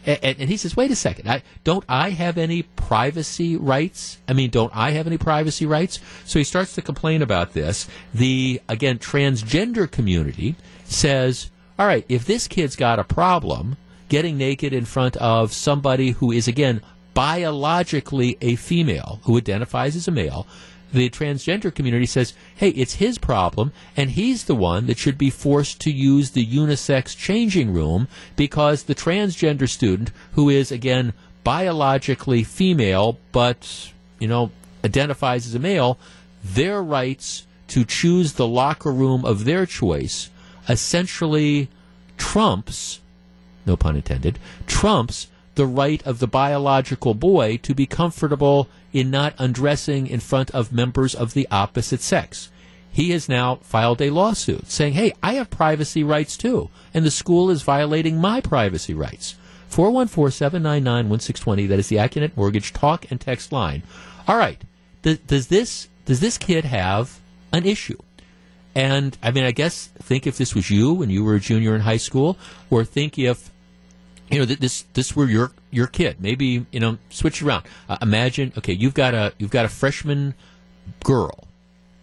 and, 0.06 0.40
and, 0.40 0.50
he 0.50 0.58
says, 0.58 0.76
wait 0.76 0.92
a 0.92 0.96
second, 0.96 1.30
I, 1.30 1.42
don't 1.64 1.84
I 1.90 2.12
have 2.12 2.38
any 2.38 2.64
privacy 2.64 3.56
rights? 3.56 4.20
I 4.28 4.34
mean, 4.34 4.50
don't 4.50 4.76
I 4.76 4.92
have 4.92 5.08
any 5.08 5.18
privacy 5.18 5.66
rights? 5.66 6.00
So 6.26 6.40
he 6.40 6.46
starts 6.46 6.76
to 6.76 6.82
complain 6.82 7.22
about 7.22 7.54
this. 7.54 7.88
The, 8.14 8.62
again, 8.70 9.00
transgender 9.00 9.90
community 9.90 10.56
says, 10.84 11.50
all 11.80 11.88
right, 11.88 12.06
if 12.08 12.26
this 12.26 12.48
kid's 12.48 12.76
got 12.76 13.00
a 13.00 13.04
problem 13.04 13.78
getting 14.16 14.38
naked 14.38 14.72
in 14.72 14.86
front 14.86 15.18
of 15.18 15.52
somebody 15.52 16.12
who 16.12 16.32
is, 16.32 16.48
again, 16.48 16.82
biologically 17.14 18.38
a 18.40 18.56
female, 18.56 19.20
who 19.24 19.36
identifies 19.38 19.94
as 19.94 20.08
a 20.08 20.12
male, 20.12 20.48
the 20.94 21.10
transgender 21.10 21.76
community 21.76 22.06
says, 22.06 22.34
hey, 22.56 22.70
it's 22.70 22.94
his 22.94 23.18
problem, 23.18 23.74
and 23.98 24.12
he's 24.12 24.46
the 24.46 24.56
one 24.56 24.86
that 24.88 24.98
should 24.98 25.18
be 25.18 25.30
forced 25.30 25.82
to 25.82 25.92
use 25.92 26.32
the 26.32 26.46
unisex 26.46 27.18
changing 27.18 27.74
room 27.74 28.08
because 28.38 28.84
the 28.84 28.96
transgender 28.96 29.68
student, 29.68 30.12
who 30.32 30.50
is, 30.50 30.72
again, 30.72 31.12
biologically 31.44 32.42
female 32.42 33.20
but 33.34 33.92
you 34.18 34.30
know 34.30 34.50
identifies 34.86 35.46
as 35.46 35.56
a 35.56 35.60
male, 35.60 36.00
their 36.42 36.82
rights 36.82 37.46
to 37.68 37.84
choose 37.84 38.34
the 38.34 38.48
locker 38.48 38.94
room 38.94 39.26
of 39.26 39.44
their 39.44 39.66
choice 39.66 40.30
essentially 40.70 41.68
trumps, 42.18 43.02
no 43.66 43.76
pun 43.76 43.96
intended, 43.96 44.40
trumps 44.68 45.28
the 45.56 45.66
right 45.66 46.06
of 46.06 46.20
the 46.20 46.28
biological 46.28 47.14
boy 47.14 47.58
to 47.58 47.74
be 47.74 47.86
comfortable 47.86 48.68
in 48.94 49.10
not 49.10 49.34
undressing 49.38 50.08
in 50.08 50.20
front 50.20 50.52
of 50.52 50.72
members 50.72 51.16
of 51.16 51.34
the 51.34 51.48
opposite 51.50 52.02
sex. 52.02 52.50
He 52.92 53.12
has 53.12 53.28
now 53.28 53.56
filed 53.56 54.02
a 54.02 54.10
lawsuit 54.10 54.70
saying, 54.72 54.94
hey, 54.94 55.14
I 55.22 55.34
have 55.34 55.50
privacy 55.50 56.04
rights 56.04 56.38
too, 56.38 56.70
and 56.94 57.06
the 57.06 57.12
school 57.12 57.50
is 57.50 57.62
violating 57.62 58.20
my 58.20 58.40
privacy 58.40 58.94
rights. 58.94 59.36
414 59.68 60.32
799 60.32 61.10
1620, 61.10 61.68
that 61.68 61.80
is 61.80 61.90
the 61.90 61.98
Accunet 61.98 62.38
Mortgage 62.38 62.72
talk 62.72 63.10
and 63.12 63.20
text 63.20 63.52
line. 63.52 63.84
All 64.28 64.38
right, 64.38 64.62
does, 65.02 65.48
this, 65.48 65.90
does 66.06 66.22
this 66.22 66.38
kid 66.38 66.64
have 66.64 67.20
an 67.52 67.66
issue? 67.66 67.98
And 68.74 69.18
I 69.24 69.32
mean, 69.32 69.44
I 69.44 69.52
guess 69.52 69.88
think 69.88 70.28
if 70.28 70.38
this 70.38 70.54
was 70.54 70.70
you 70.70 70.94
when 70.94 71.10
you 71.10 71.24
were 71.24 71.36
a 71.36 71.40
junior 71.40 71.76
in 71.76 71.82
high 71.82 71.98
school, 71.98 72.38
or 72.70 72.84
think 72.84 73.18
if 73.18 73.50
you 74.30 74.40
know 74.40 74.46
this 74.46 74.84
this 74.94 75.16
were 75.16 75.26
your 75.26 75.52
your 75.72 75.88
kid. 75.88 76.18
Maybe 76.20 76.66
you 76.72 76.80
know 76.80 76.98
switch 77.10 77.42
around. 77.42 77.66
Uh, 77.88 77.98
imagine 78.02 78.54
okay, 78.58 78.74
you've 78.74 78.94
got 78.94 79.14
a 79.14 79.34
you've 79.38 79.52
got 79.52 79.66
a 79.66 79.70
freshman 79.70 80.34
girl 81.04 81.48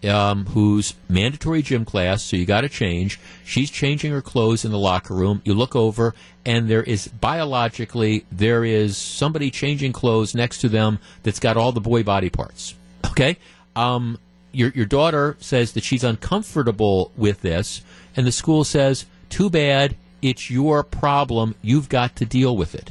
um, 0.09 0.47
who's 0.47 0.95
mandatory 1.09 1.63
gym 1.63 1.85
class, 1.85 2.23
so 2.23 2.37
you 2.37 2.47
got 2.47 2.63
to 2.63 2.69
change. 2.69 3.21
She's 3.45 3.71
changing 3.71 4.13
her 4.13 4.23
clothes 4.23 4.65
in 4.65 4.73
the 4.73 4.79
locker 4.79 5.15
room. 5.15 5.43
You 5.45 5.55
look 5.55 5.77
over, 5.77 6.15
and 6.45 6.69
there 6.69 6.83
is 6.83 7.09
biologically 7.09 8.25
there 8.31 8.65
is 8.65 8.97
somebody 8.97 9.51
changing 9.51 9.93
clothes 9.93 10.35
next 10.35 10.59
to 10.59 10.69
them 10.69 10.99
that's 11.23 11.41
got 11.41 11.57
all 11.57 11.73
the 11.73 11.81
boy 11.81 12.03
body 12.03 12.31
parts. 12.31 12.75
Okay. 13.07 13.37
Um, 13.77 14.19
your 14.53 14.71
your 14.71 14.87
daughter 14.87 15.37
says 15.41 15.73
that 15.73 15.85
she's 15.85 16.05
uncomfortable 16.05 17.11
with 17.17 17.41
this, 17.41 17.83
and 18.17 18.27
the 18.27 18.33
school 18.33 18.65
says, 18.65 19.07
"Too 19.29 19.51
bad, 19.51 19.97
it's 20.23 20.51
your 20.51 20.83
problem. 20.83 21.55
You've 21.61 21.89
got 21.89 22.17
to 22.17 22.25
deal 22.25 22.57
with 22.57 22.75
it. 22.75 22.91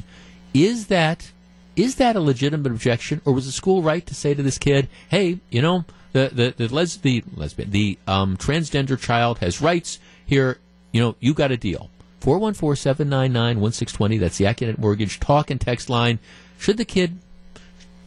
Is 0.54 0.86
that 0.88 1.32
is 1.74 1.94
that 1.96 2.16
a 2.16 2.20
legitimate 2.20 2.70
objection, 2.70 3.22
or 3.24 3.32
was 3.32 3.46
the 3.46 3.52
school 3.52 3.82
right 3.82 4.06
to 4.06 4.14
say 4.14 4.34
to 4.34 4.42
this 4.42 4.58
kid, 4.58 4.88
"Hey, 5.08 5.38
you 5.50 5.62
know, 5.62 5.86
the 6.12 6.30
the 6.32 6.54
the, 6.56 6.68
les- 6.74 6.98
the 6.98 7.24
lesbian, 7.34 7.70
the 7.70 7.98
um, 8.06 8.36
transgender 8.36 9.00
child 9.00 9.38
has 9.38 9.62
rights 9.62 9.98
here. 10.24 10.58
You 10.92 11.00
know, 11.00 11.16
you 11.18 11.34
got 11.34 11.50
a 11.50 11.56
deal." 11.56 11.90
414-799-1620. 12.20 14.20
That's 14.20 14.38
the 14.38 14.44
Accunet 14.44 14.78
Mortgage 14.78 15.18
talk 15.18 15.50
and 15.50 15.60
text 15.60 15.90
line. 15.90 16.20
Should 16.56 16.76
the 16.76 16.84
kid 16.84 17.18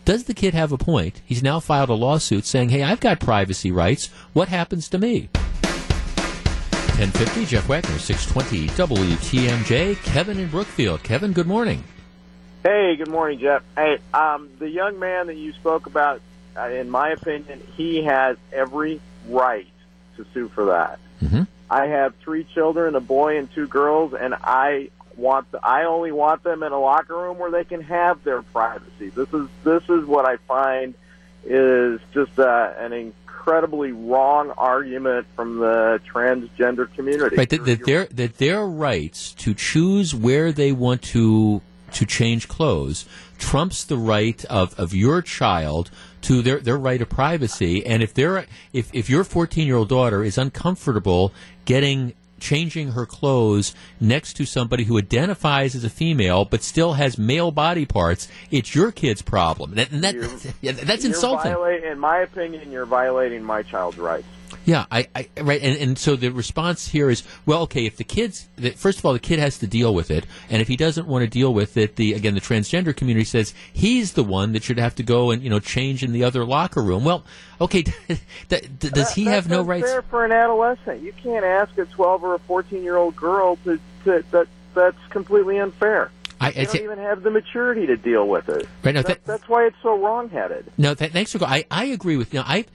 does 0.06 0.26
the 0.26 0.35
kid 0.35 0.53
have 0.53 0.72
a 0.72 0.77
point? 0.77 1.22
He's 1.26 1.41
now 1.41 1.60
filed 1.60 1.89
a 1.89 1.95
lawsuit 1.95 2.45
saying, 2.45 2.69
hey, 2.69 2.84
I've 2.84 2.99
got 2.99 3.19
privacy 3.19 3.72
rights. 3.72 4.11
What 4.34 4.49
happens 4.49 4.88
to 4.89 4.99
me? 4.99 5.30
1050, 6.97 7.45
Jeff 7.45 7.67
Wagner, 7.67 7.99
620 7.99 8.69
WTMJ. 8.69 10.01
Kevin 10.03 10.39
in 10.39 10.47
Brookfield. 10.47 11.03
Kevin, 11.03 11.34
good 11.34 11.45
morning. 11.45 11.84
Hey, 12.63 12.95
good 12.95 13.09
morning, 13.09 13.38
Jeff. 13.38 13.63
Hey, 13.76 13.97
um, 14.13 14.49
the 14.59 14.69
young 14.69 14.97
man 14.97 15.27
that 15.27 15.35
you 15.35 15.51
spoke 15.51 15.88
about, 15.88 16.22
uh, 16.55 16.69
in 16.69 16.89
my 16.89 17.09
opinion, 17.09 17.61
he 17.76 18.05
has 18.05 18.38
every 18.53 19.01
right 19.27 19.67
to 20.15 20.26
sue 20.34 20.47
for 20.47 20.67
that. 20.67 20.99
Mm-hmm. 21.22 21.41
I 21.69 21.88
have 21.88 22.15
three 22.15 22.45
children, 22.45 22.95
a 22.95 23.01
boy 23.01 23.39
and 23.39 23.51
two 23.51 23.67
girls, 23.67 24.13
and 24.13 24.34
I 24.34 24.89
want 25.17 25.51
the, 25.51 25.59
I 25.61 25.84
only 25.84 26.13
want 26.13 26.43
them 26.43 26.63
in 26.63 26.72
a 26.72 26.80
locker 26.80 27.17
room 27.17 27.38
where 27.38 27.51
they 27.51 27.65
can 27.65 27.81
have 27.81 28.23
their 28.23 28.41
privacy. 28.41 29.09
This 29.09 29.34
is 29.34 29.49
this 29.65 29.84
is 29.89 30.05
what 30.05 30.26
I 30.26 30.38
find 30.38 30.93
is 31.43 31.99
just 32.13 32.39
uh, 32.39 32.73
an 32.80 32.93
incredibly 33.45 33.91
wrong 33.91 34.51
argument 34.57 35.27
from 35.35 35.59
the 35.59 36.01
transgender 36.11 36.91
community. 36.95 37.35
Right, 37.35 37.49
that, 37.49 37.65
that 37.65 37.85
their 37.85 38.05
that 38.05 38.38
their 38.39 38.65
rights 38.65 39.34
to 39.35 39.53
choose 39.53 40.15
where 40.15 40.51
they 40.51 40.72
want 40.72 41.03
to 41.13 41.61
to 41.91 42.05
change 42.05 42.47
clothes 42.47 43.05
trumps 43.38 43.84
the 43.84 43.97
right 43.97 44.43
of, 44.45 44.77
of 44.80 44.93
your 44.93 45.22
child 45.22 45.91
to 46.22 46.41
their, 46.41 46.59
their 46.59 46.77
right 46.77 47.01
of 47.01 47.09
privacy. 47.09 47.85
And 47.85 48.01
if 48.01 48.15
they're 48.15 48.47
if, 48.73 48.89
if 48.93 49.11
your 49.11 49.23
fourteen 49.23 49.67
year 49.67 49.76
old 49.76 49.89
daughter 49.89 50.23
is 50.23 50.39
uncomfortable 50.39 51.31
getting 51.65 52.15
changing 52.40 52.91
her 52.91 53.06
clothes 53.06 53.74
next 53.99 54.34
to 54.34 54.45
somebody 54.45 54.84
who 54.84 54.98
identifies 54.98 55.76
as 55.76 55.84
a 55.84 55.90
female 55.90 56.45
but 56.45 56.64
still 56.64 56.94
has 56.94 57.18
male 57.18 57.52
body 57.52 57.86
parts, 57.86 58.28
it's 58.52 58.76
your 58.76 58.91
kid's 58.91 59.22
problem. 59.22 59.76
That, 59.76 59.91
and 59.91 60.03
that, 60.03 60.16
that's 60.86 61.06
insulting. 61.06 61.53
In 61.84 61.99
my 61.99 62.20
opinion, 62.20 62.72
you're 62.72 62.86
violating 62.86 63.44
my 63.44 63.64
child's 63.64 63.98
rights. 63.98 64.28
Yeah, 64.65 64.86
I, 64.91 65.07
I 65.15 65.27
right, 65.41 65.61
and, 65.61 65.77
and 65.77 65.98
so 65.98 66.15
the 66.15 66.30
response 66.30 66.88
here 66.88 67.10
is, 67.10 67.23
well, 67.45 67.64
okay, 67.64 67.86
if 67.86 67.98
the 67.98 68.03
kids, 68.03 68.48
the, 68.56 68.72
first 68.72 68.99
of 68.99 69.06
all, 69.06 69.14
the 69.14 69.19
kid 69.19 69.40
has 69.40 69.60
to 69.60 69.68
deal 69.68 69.94
with 69.94 70.11
it, 70.11 70.26
and 70.49 70.61
if 70.61 70.68
he 70.68 70.77
doesn't 70.77 71.07
want 71.07 71.23
to 71.23 71.30
deal 71.30 71.53
with 71.53 71.77
it, 71.77 71.95
the 71.95 72.14
again, 72.14 72.34
the 72.34 72.41
transgender 72.41 72.95
community 72.95 73.26
says 73.26 73.53
he's 73.73 74.14
the 74.14 74.23
one 74.23 74.53
that 74.53 74.64
should 74.64 74.80
have 74.80 74.95
to 74.95 75.03
go 75.03 75.32
and 75.32 75.44
you 75.44 75.49
know 75.49 75.60
change 75.60 76.03
in 76.03 76.11
the 76.11 76.23
other 76.23 76.45
locker 76.45 76.82
room. 76.82 77.03
Well, 77.03 77.23
okay, 77.60 77.84
that, 78.49 78.80
does 78.80 78.91
that, 78.91 79.11
he 79.11 79.26
have 79.26 79.49
no 79.49 79.61
rights? 79.61 79.88
Fair 79.88 80.02
for 80.03 80.26
an 80.26 80.32
adolescent, 80.32 81.02
you 81.02 81.14
can't 81.14 81.45
ask 81.45 81.77
a 81.77 81.86
twelve 81.86 82.23
or 82.23 82.36
a 82.36 82.40
fourteen 82.40 82.84
year 82.84 82.98
old 82.98 83.15
girl 83.15 83.57
to, 83.65 83.80
to 84.06 84.23
that. 84.32 84.48
That's 84.73 84.98
completely 85.10 85.57
unfair. 85.57 86.11
I, 86.41 86.52
they 86.52 86.65
don't 86.65 86.76
even 86.82 86.99
have 86.99 87.23
the 87.23 87.32
maturity 87.32 87.88
to 87.88 87.95
deal 87.95 88.27
with 88.27 88.49
it. 88.49 88.68
Right, 88.84 88.94
no, 88.94 89.02
that, 89.02 89.07
that, 89.07 89.26
that's 89.26 89.49
why 89.49 89.65
it's 89.65 89.77
so 89.82 89.98
wrong-headed. 89.98 90.69
No, 90.77 90.94
that, 90.94 91.11
thanks 91.11 91.32
for. 91.32 91.44
I 91.45 91.65
I 91.72 91.86
agree 91.86 92.18
with 92.18 92.34
you. 92.34 92.41
Know, 92.41 92.45
I 92.45 92.65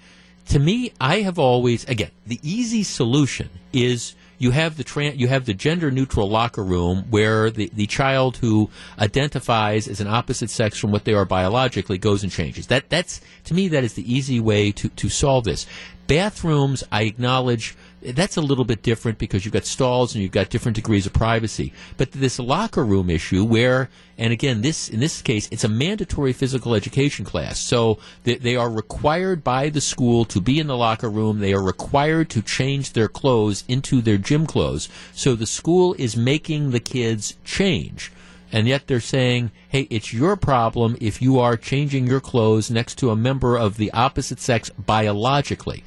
to 0.51 0.59
me, 0.59 0.93
I 1.01 1.21
have 1.21 1.39
always 1.39 1.85
again 1.85 2.11
the 2.27 2.41
easy 2.43 2.83
solution 2.83 3.49
is 3.73 4.15
you 4.39 4.51
have 4.51 4.77
the 4.77 5.15
you 5.15 5.29
have 5.29 5.47
the 5.47 5.55
gender 5.55 5.91
neutral 5.93 6.29
locker 6.29 6.65
room 6.65 7.05
where 7.11 7.51
the, 7.51 7.71
the 7.73 7.87
child 7.87 8.39
who 8.39 8.69
identifies 8.99 9.87
as 9.87 10.01
an 10.01 10.09
opposite 10.09 10.51
sex 10.51 10.77
from 10.77 10.91
what 10.91 11.05
they 11.05 11.15
are 11.15 11.25
biologically 11.25 11.99
goes 11.99 12.25
and 12.25 12.33
changes. 12.33 12.67
That 12.67 12.91
that's 12.91 13.21
to 13.45 13.55
me 13.55 13.69
that 13.69 13.85
is 13.85 13.95
the 13.95 14.13
easy 14.13 14.41
way 14.41 14.73
to 14.73 14.89
to 14.89 15.09
solve 15.09 15.45
this. 15.45 15.67
Bathrooms, 16.09 16.83
I 16.91 17.03
acknowledge 17.03 17.77
that's 18.03 18.37
a 18.37 18.41
little 18.41 18.65
bit 18.65 18.83
different 18.83 19.19
because 19.19 19.45
you've 19.45 19.55
got 19.55 19.67
stalls 19.67 20.15
and 20.15 20.23
you've 20.23 20.33
got 20.33 20.49
different 20.49 20.77
degrees 20.77 21.07
of 21.07 21.13
privacy. 21.13 21.73
But 21.97 22.13
this 22.13 22.39
locker 22.39 22.85
room 22.85 23.11
issue, 23.11 23.45
where, 23.45 23.91
and 24.17 24.33
again, 24.33 24.63
this 24.63 24.89
in 24.89 25.01
this 25.01 25.21
case, 25.23 25.49
it's 25.51 25.65
a 25.65 25.69
mandatory 25.69 26.33
physical 26.33 26.75
education 26.75 27.25
class, 27.25 27.59
so 27.59 27.99
they, 28.25 28.37
they 28.37 28.57
are 28.57 28.71
required 28.71 29.45
by 29.45 29.69
the 29.69 29.81
school 29.81 30.25
to 30.27 30.41
be 30.41 30.59
in 30.59 30.67
the 30.67 30.77
locker 30.77 31.11
room. 31.11 31.41
They 31.41 31.53
are 31.53 31.63
required 31.63 32.31
to 32.31 32.43
change 32.43 32.93
their 32.93 33.09
clothes 33.09 33.65
into 33.69 34.01
their 34.01 34.19
gym 34.19 34.47
clothes. 34.47 34.89
So 35.13 35.35
the 35.35 35.47
school 35.47 35.95
is 35.99 36.17
making 36.17 36.71
the 36.71 36.81
kids 36.81 37.37
change. 37.45 38.13
And 38.53 38.67
yet 38.67 38.89
they're 38.89 39.01
saying, 39.01 39.53
hey, 39.69 39.87
it's 39.91 40.13
your 40.13 40.37
problem 40.37 40.97
if 41.01 41.23
you 41.23 41.39
are 41.39 41.57
changing 41.57 42.09
your 42.09 42.21
clothes 42.21 42.71
next 42.71 42.97
to 42.99 43.11
a 43.11 43.17
member 43.17 43.57
of 43.57 43.77
the 43.77 43.93
opposite 43.93 44.41
sex 44.41 44.71
biologically. 44.71 45.85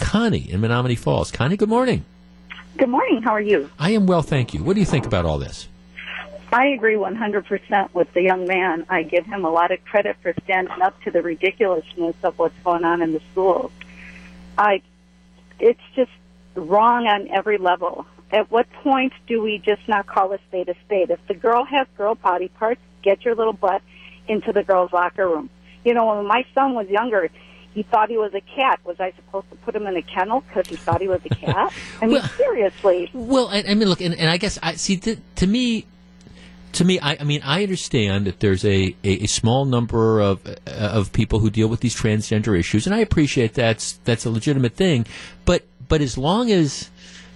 Connie 0.00 0.50
in 0.50 0.60
Menomonee 0.60 0.98
Falls. 0.98 1.30
Connie, 1.30 1.56
good 1.56 1.68
morning. 1.68 2.04
Good 2.76 2.88
morning. 2.88 3.22
How 3.22 3.32
are 3.32 3.40
you? 3.40 3.70
I 3.78 3.90
am 3.90 4.06
well, 4.06 4.22
thank 4.22 4.54
you. 4.54 4.64
What 4.64 4.74
do 4.74 4.80
you 4.80 4.86
think 4.86 5.06
about 5.06 5.24
all 5.24 5.38
this? 5.38 5.68
I 6.52 6.66
agree 6.68 6.94
100% 6.94 7.94
with 7.94 8.12
the 8.12 8.22
young 8.22 8.46
man. 8.46 8.84
I 8.88 9.04
give 9.04 9.24
him 9.24 9.44
a 9.44 9.50
lot 9.50 9.70
of 9.70 9.84
credit 9.84 10.16
for 10.20 10.34
standing 10.44 10.82
up 10.82 11.00
to 11.02 11.10
the 11.10 11.22
ridiculousness 11.22 12.16
of 12.24 12.38
what's 12.38 12.58
going 12.64 12.84
on 12.84 13.02
in 13.02 13.12
the 13.12 13.20
schools. 13.30 13.70
I, 14.58 14.82
it's 15.60 15.80
just 15.94 16.10
wrong 16.56 17.06
on 17.06 17.28
every 17.28 17.58
level. 17.58 18.06
At 18.32 18.50
what 18.50 18.68
point 18.82 19.12
do 19.28 19.40
we 19.40 19.58
just 19.58 19.86
not 19.86 20.06
call 20.06 20.32
a 20.32 20.38
spade 20.48 20.68
a 20.68 20.74
spade? 20.86 21.10
If 21.10 21.24
the 21.28 21.34
girl 21.34 21.64
has 21.64 21.86
girl 21.96 22.16
body 22.16 22.48
parts, 22.48 22.80
get 23.02 23.24
your 23.24 23.34
little 23.36 23.52
butt 23.52 23.82
into 24.26 24.52
the 24.52 24.64
girls' 24.64 24.92
locker 24.92 25.28
room. 25.28 25.50
You 25.84 25.94
know, 25.94 26.14
when 26.14 26.26
my 26.26 26.44
son 26.54 26.74
was 26.74 26.88
younger, 26.88 27.30
he 27.74 27.82
thought 27.84 28.10
he 28.10 28.18
was 28.18 28.34
a 28.34 28.40
cat. 28.40 28.80
Was 28.84 28.98
I 28.98 29.12
supposed 29.12 29.48
to 29.50 29.56
put 29.56 29.74
him 29.74 29.86
in 29.86 29.96
a 29.96 30.02
kennel 30.02 30.40
because 30.40 30.66
he 30.68 30.76
thought 30.76 31.00
he 31.00 31.08
was 31.08 31.20
a 31.24 31.28
cat? 31.28 31.72
I 32.00 32.06
mean, 32.06 32.14
well, 32.14 32.28
seriously. 32.36 33.10
Well, 33.12 33.48
I, 33.48 33.64
I 33.68 33.74
mean, 33.74 33.88
look, 33.88 34.00
and, 34.00 34.14
and, 34.14 34.28
I 34.28 34.36
guess 34.36 34.58
I 34.62 34.74
see. 34.74 34.96
To, 34.98 35.16
to 35.36 35.46
me, 35.46 35.86
to 36.72 36.84
me, 36.84 36.98
I, 37.00 37.18
I, 37.20 37.24
mean, 37.24 37.42
I 37.44 37.62
understand 37.62 38.26
that 38.26 38.40
there's 38.40 38.64
a, 38.64 38.94
a, 39.04 39.24
a, 39.24 39.26
small 39.26 39.64
number 39.64 40.20
of 40.20 40.44
uh, 40.46 40.54
of 40.66 41.12
people 41.12 41.38
who 41.38 41.50
deal 41.50 41.68
with 41.68 41.80
these 41.80 41.94
transgender 41.94 42.58
issues, 42.58 42.86
and 42.86 42.94
I 42.94 42.98
appreciate 42.98 43.54
that's 43.54 43.92
that's 44.04 44.24
a 44.24 44.30
legitimate 44.30 44.74
thing. 44.74 45.06
But 45.44 45.64
but 45.88 46.00
as 46.00 46.18
long 46.18 46.50
as 46.50 46.89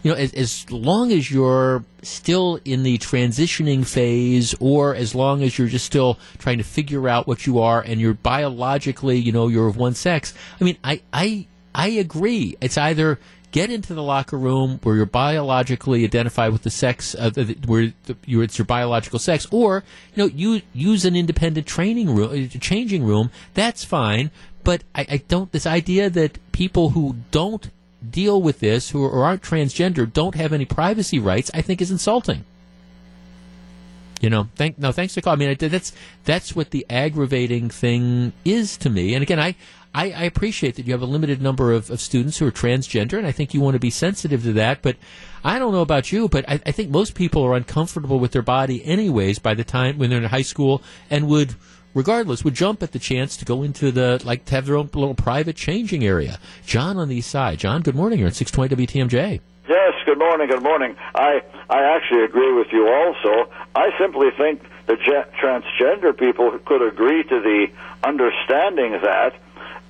you 0.04 0.10
know, 0.10 0.16
as, 0.16 0.34
as 0.34 0.70
long 0.70 1.10
as 1.10 1.30
you're 1.30 1.82
still 2.02 2.60
in 2.64 2.82
the 2.82 2.98
transitioning 2.98 3.86
phase, 3.86 4.54
or 4.60 4.94
as 4.94 5.14
long 5.14 5.42
as 5.42 5.58
you're 5.58 5.66
just 5.66 5.86
still 5.86 6.18
trying 6.38 6.58
to 6.58 6.64
figure 6.64 7.08
out 7.08 7.26
what 7.26 7.46
you 7.46 7.58
are, 7.58 7.80
and 7.80 8.00
you're 8.00 8.14
biologically, 8.14 9.18
you 9.18 9.32
know, 9.32 9.48
you're 9.48 9.66
of 9.66 9.78
one 9.78 9.94
sex. 9.94 10.34
I 10.60 10.64
mean, 10.64 10.76
I 10.84 11.00
I 11.12 11.46
I 11.74 11.88
agree. 11.88 12.54
It's 12.60 12.76
either 12.76 13.18
get 13.50 13.70
into 13.70 13.94
the 13.94 14.02
locker 14.02 14.36
room 14.36 14.78
where 14.82 14.96
you're 14.96 15.06
biologically 15.06 16.04
identified 16.04 16.52
with 16.52 16.64
the 16.64 16.70
sex, 16.70 17.14
uh, 17.16 17.30
the, 17.30 17.56
where 17.66 17.94
the, 18.06 18.16
you, 18.26 18.42
it's 18.42 18.58
your 18.58 18.64
biological 18.66 19.18
sex, 19.18 19.46
or 19.52 19.84
you 20.14 20.24
know, 20.24 20.28
you 20.34 20.60
use 20.74 21.06
an 21.06 21.16
independent 21.16 21.66
training 21.66 22.14
room, 22.14 22.30
uh, 22.30 22.58
changing 22.58 23.04
room. 23.04 23.30
That's 23.54 23.84
fine. 23.84 24.30
But 24.64 24.84
I, 24.94 25.06
I 25.08 25.16
don't. 25.28 25.50
This 25.50 25.66
idea 25.66 26.10
that 26.10 26.38
people 26.52 26.90
who 26.90 27.16
don't 27.30 27.70
deal 28.10 28.40
with 28.40 28.60
this, 28.60 28.90
who 28.90 29.04
are, 29.04 29.10
or 29.10 29.24
aren't 29.24 29.42
transgender, 29.42 30.10
don't 30.10 30.34
have 30.34 30.52
any 30.52 30.64
privacy 30.64 31.18
rights, 31.18 31.50
I 31.54 31.62
think 31.62 31.80
is 31.80 31.90
insulting. 31.90 32.44
You 34.20 34.30
know, 34.30 34.48
thank 34.54 34.78
no, 34.78 34.90
thanks 34.90 35.14
to 35.14 35.22
call. 35.22 35.34
I 35.34 35.36
mean, 35.36 35.54
that's 35.58 35.92
that's 36.24 36.56
what 36.56 36.70
the 36.70 36.86
aggravating 36.88 37.68
thing 37.68 38.32
is 38.44 38.78
to 38.78 38.88
me. 38.88 39.12
And 39.14 39.22
again, 39.22 39.38
I 39.38 39.54
I, 39.94 40.10
I 40.10 40.22
appreciate 40.24 40.74
that 40.74 40.86
you 40.86 40.92
have 40.92 41.02
a 41.02 41.06
limited 41.06 41.40
number 41.40 41.72
of, 41.72 41.88
of, 41.88 42.00
students 42.00 42.38
who 42.38 42.46
are 42.46 42.50
transgender, 42.50 43.16
and 43.16 43.26
I 43.26 43.32
think 43.32 43.54
you 43.54 43.60
want 43.60 43.74
to 43.74 43.80
be 43.80 43.90
sensitive 43.90 44.42
to 44.42 44.52
that. 44.54 44.82
But 44.82 44.96
I 45.44 45.58
don't 45.58 45.72
know 45.72 45.82
about 45.82 46.10
you, 46.10 46.28
but 46.28 46.48
I, 46.48 46.54
I 46.66 46.72
think 46.72 46.90
most 46.90 47.14
people 47.14 47.44
are 47.44 47.54
uncomfortable 47.54 48.18
with 48.18 48.32
their 48.32 48.42
body 48.42 48.84
anyways 48.84 49.38
by 49.38 49.54
the 49.54 49.62
time 49.62 49.98
when 49.98 50.10
they're 50.10 50.18
in 50.18 50.24
high 50.24 50.42
school 50.42 50.82
and 51.10 51.28
would 51.28 51.54
regardless, 51.94 52.44
would 52.44 52.54
jump 52.54 52.82
at 52.82 52.92
the 52.92 52.98
chance 52.98 53.36
to 53.38 53.44
go 53.44 53.62
into 53.62 53.90
the, 53.90 54.20
like, 54.24 54.44
to 54.46 54.54
have 54.54 54.66
their 54.66 54.76
own 54.76 54.90
little 54.92 55.14
private 55.14 55.56
changing 55.56 56.04
area. 56.04 56.38
John 56.66 56.96
on 56.98 57.08
the 57.08 57.16
east 57.16 57.30
side. 57.30 57.58
John, 57.58 57.82
good 57.82 57.94
morning. 57.94 58.18
You're 58.18 58.28
at 58.28 58.34
620 58.34 58.86
WTMJ. 58.86 59.40
Yes, 59.68 59.94
good 60.04 60.18
morning, 60.18 60.48
good 60.48 60.62
morning. 60.62 60.94
I, 61.14 61.42
I 61.70 61.96
actually 61.96 62.24
agree 62.24 62.52
with 62.52 62.68
you 62.70 62.86
also. 62.86 63.50
I 63.74 63.96
simply 63.98 64.30
think 64.36 64.62
the 64.86 64.96
transgender 64.96 66.16
people 66.16 66.58
could 66.66 66.82
agree 66.82 67.22
to 67.22 67.40
the 67.40 67.68
understanding 68.02 68.92
that 69.02 69.34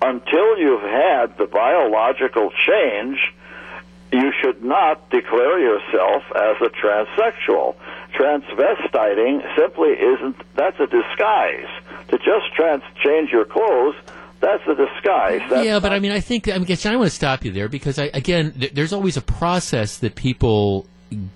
until 0.00 0.58
you've 0.58 0.82
had 0.82 1.36
the 1.38 1.46
biological 1.46 2.52
change, 2.66 3.18
you 4.12 4.32
should 4.40 4.62
not 4.62 5.10
declare 5.10 5.58
yourself 5.58 6.22
as 6.36 6.56
a 6.60 6.68
transsexual. 6.70 7.74
Transvestiting 8.12 9.42
simply 9.56 9.90
isn't, 9.90 10.36
that's 10.54 10.78
a 10.78 10.86
disguise. 10.86 11.68
To 12.14 12.18
just 12.18 12.54
trans 12.54 12.84
change 13.02 13.30
your 13.30 13.44
clothes, 13.44 13.96
that's 14.38 14.62
a 14.68 14.74
disguise. 14.76 15.40
That's 15.50 15.66
yeah, 15.66 15.80
but 15.80 15.92
I 15.92 15.98
mean, 15.98 16.12
I 16.12 16.20
think, 16.20 16.46
I, 16.46 16.58
mean, 16.58 16.66
I 16.70 16.96
want 16.96 17.10
to 17.10 17.10
stop 17.10 17.44
you 17.44 17.50
there 17.50 17.68
because, 17.68 17.98
I, 17.98 18.04
again, 18.14 18.52
th- 18.52 18.72
there's 18.72 18.92
always 18.92 19.16
a 19.16 19.20
process 19.22 19.98
that 19.98 20.14
people 20.14 20.86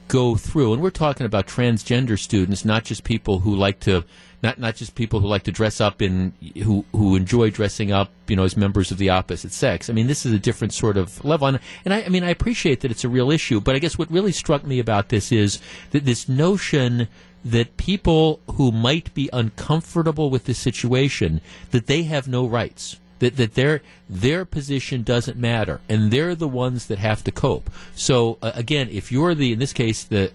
go 0.06 0.36
through, 0.36 0.72
and 0.72 0.82
we're 0.82 0.90
talking 0.90 1.26
about 1.26 1.48
transgender 1.48 2.16
students, 2.18 2.64
not 2.64 2.84
just 2.84 3.02
people 3.02 3.40
who 3.40 3.56
like 3.56 3.80
to 3.80 4.04
not 4.42 4.58
not 4.58 4.76
just 4.76 4.94
people 4.94 5.18
who 5.18 5.26
like 5.26 5.42
to 5.44 5.52
dress 5.52 5.80
up 5.80 6.00
in 6.00 6.32
who 6.62 6.84
who 6.92 7.16
enjoy 7.16 7.50
dressing 7.50 7.90
up, 7.90 8.10
you 8.28 8.36
know, 8.36 8.44
as 8.44 8.56
members 8.56 8.90
of 8.90 8.98
the 8.98 9.10
opposite 9.10 9.52
sex. 9.52 9.90
I 9.90 9.92
mean, 9.92 10.06
this 10.06 10.24
is 10.24 10.32
a 10.32 10.38
different 10.38 10.72
sort 10.72 10.96
of 10.96 11.24
level, 11.24 11.48
and, 11.48 11.58
and 11.84 11.92
I, 11.92 12.02
I 12.02 12.08
mean, 12.08 12.24
I 12.24 12.30
appreciate 12.30 12.80
that 12.80 12.90
it's 12.90 13.04
a 13.04 13.08
real 13.08 13.30
issue, 13.30 13.60
but 13.60 13.74
I 13.74 13.78
guess 13.78 13.98
what 13.98 14.10
really 14.10 14.32
struck 14.32 14.64
me 14.64 14.78
about 14.78 15.08
this 15.08 15.32
is 15.32 15.60
that 15.90 16.04
this 16.04 16.28
notion 16.28 17.08
that 17.44 17.76
people 17.76 18.40
who 18.52 18.72
might 18.72 19.12
be 19.14 19.30
uncomfortable 19.32 20.30
with 20.30 20.44
the 20.44 20.54
situation 20.54 21.40
that 21.70 21.86
they 21.86 22.02
have 22.02 22.28
no 22.28 22.46
rights 22.46 22.98
that 23.20 23.36
that 23.36 23.54
their 23.54 23.82
their 24.08 24.44
position 24.44 25.02
doesn't 25.02 25.36
matter 25.36 25.80
and 25.88 26.10
they're 26.10 26.34
the 26.34 26.48
ones 26.48 26.86
that 26.86 26.98
have 26.98 27.24
to 27.24 27.32
cope. 27.32 27.70
So 27.94 28.38
uh, 28.42 28.52
again 28.54 28.88
if 28.90 29.10
you're 29.12 29.34
the 29.34 29.52
in 29.52 29.58
this 29.58 29.72
case 29.72 30.04
the 30.04 30.32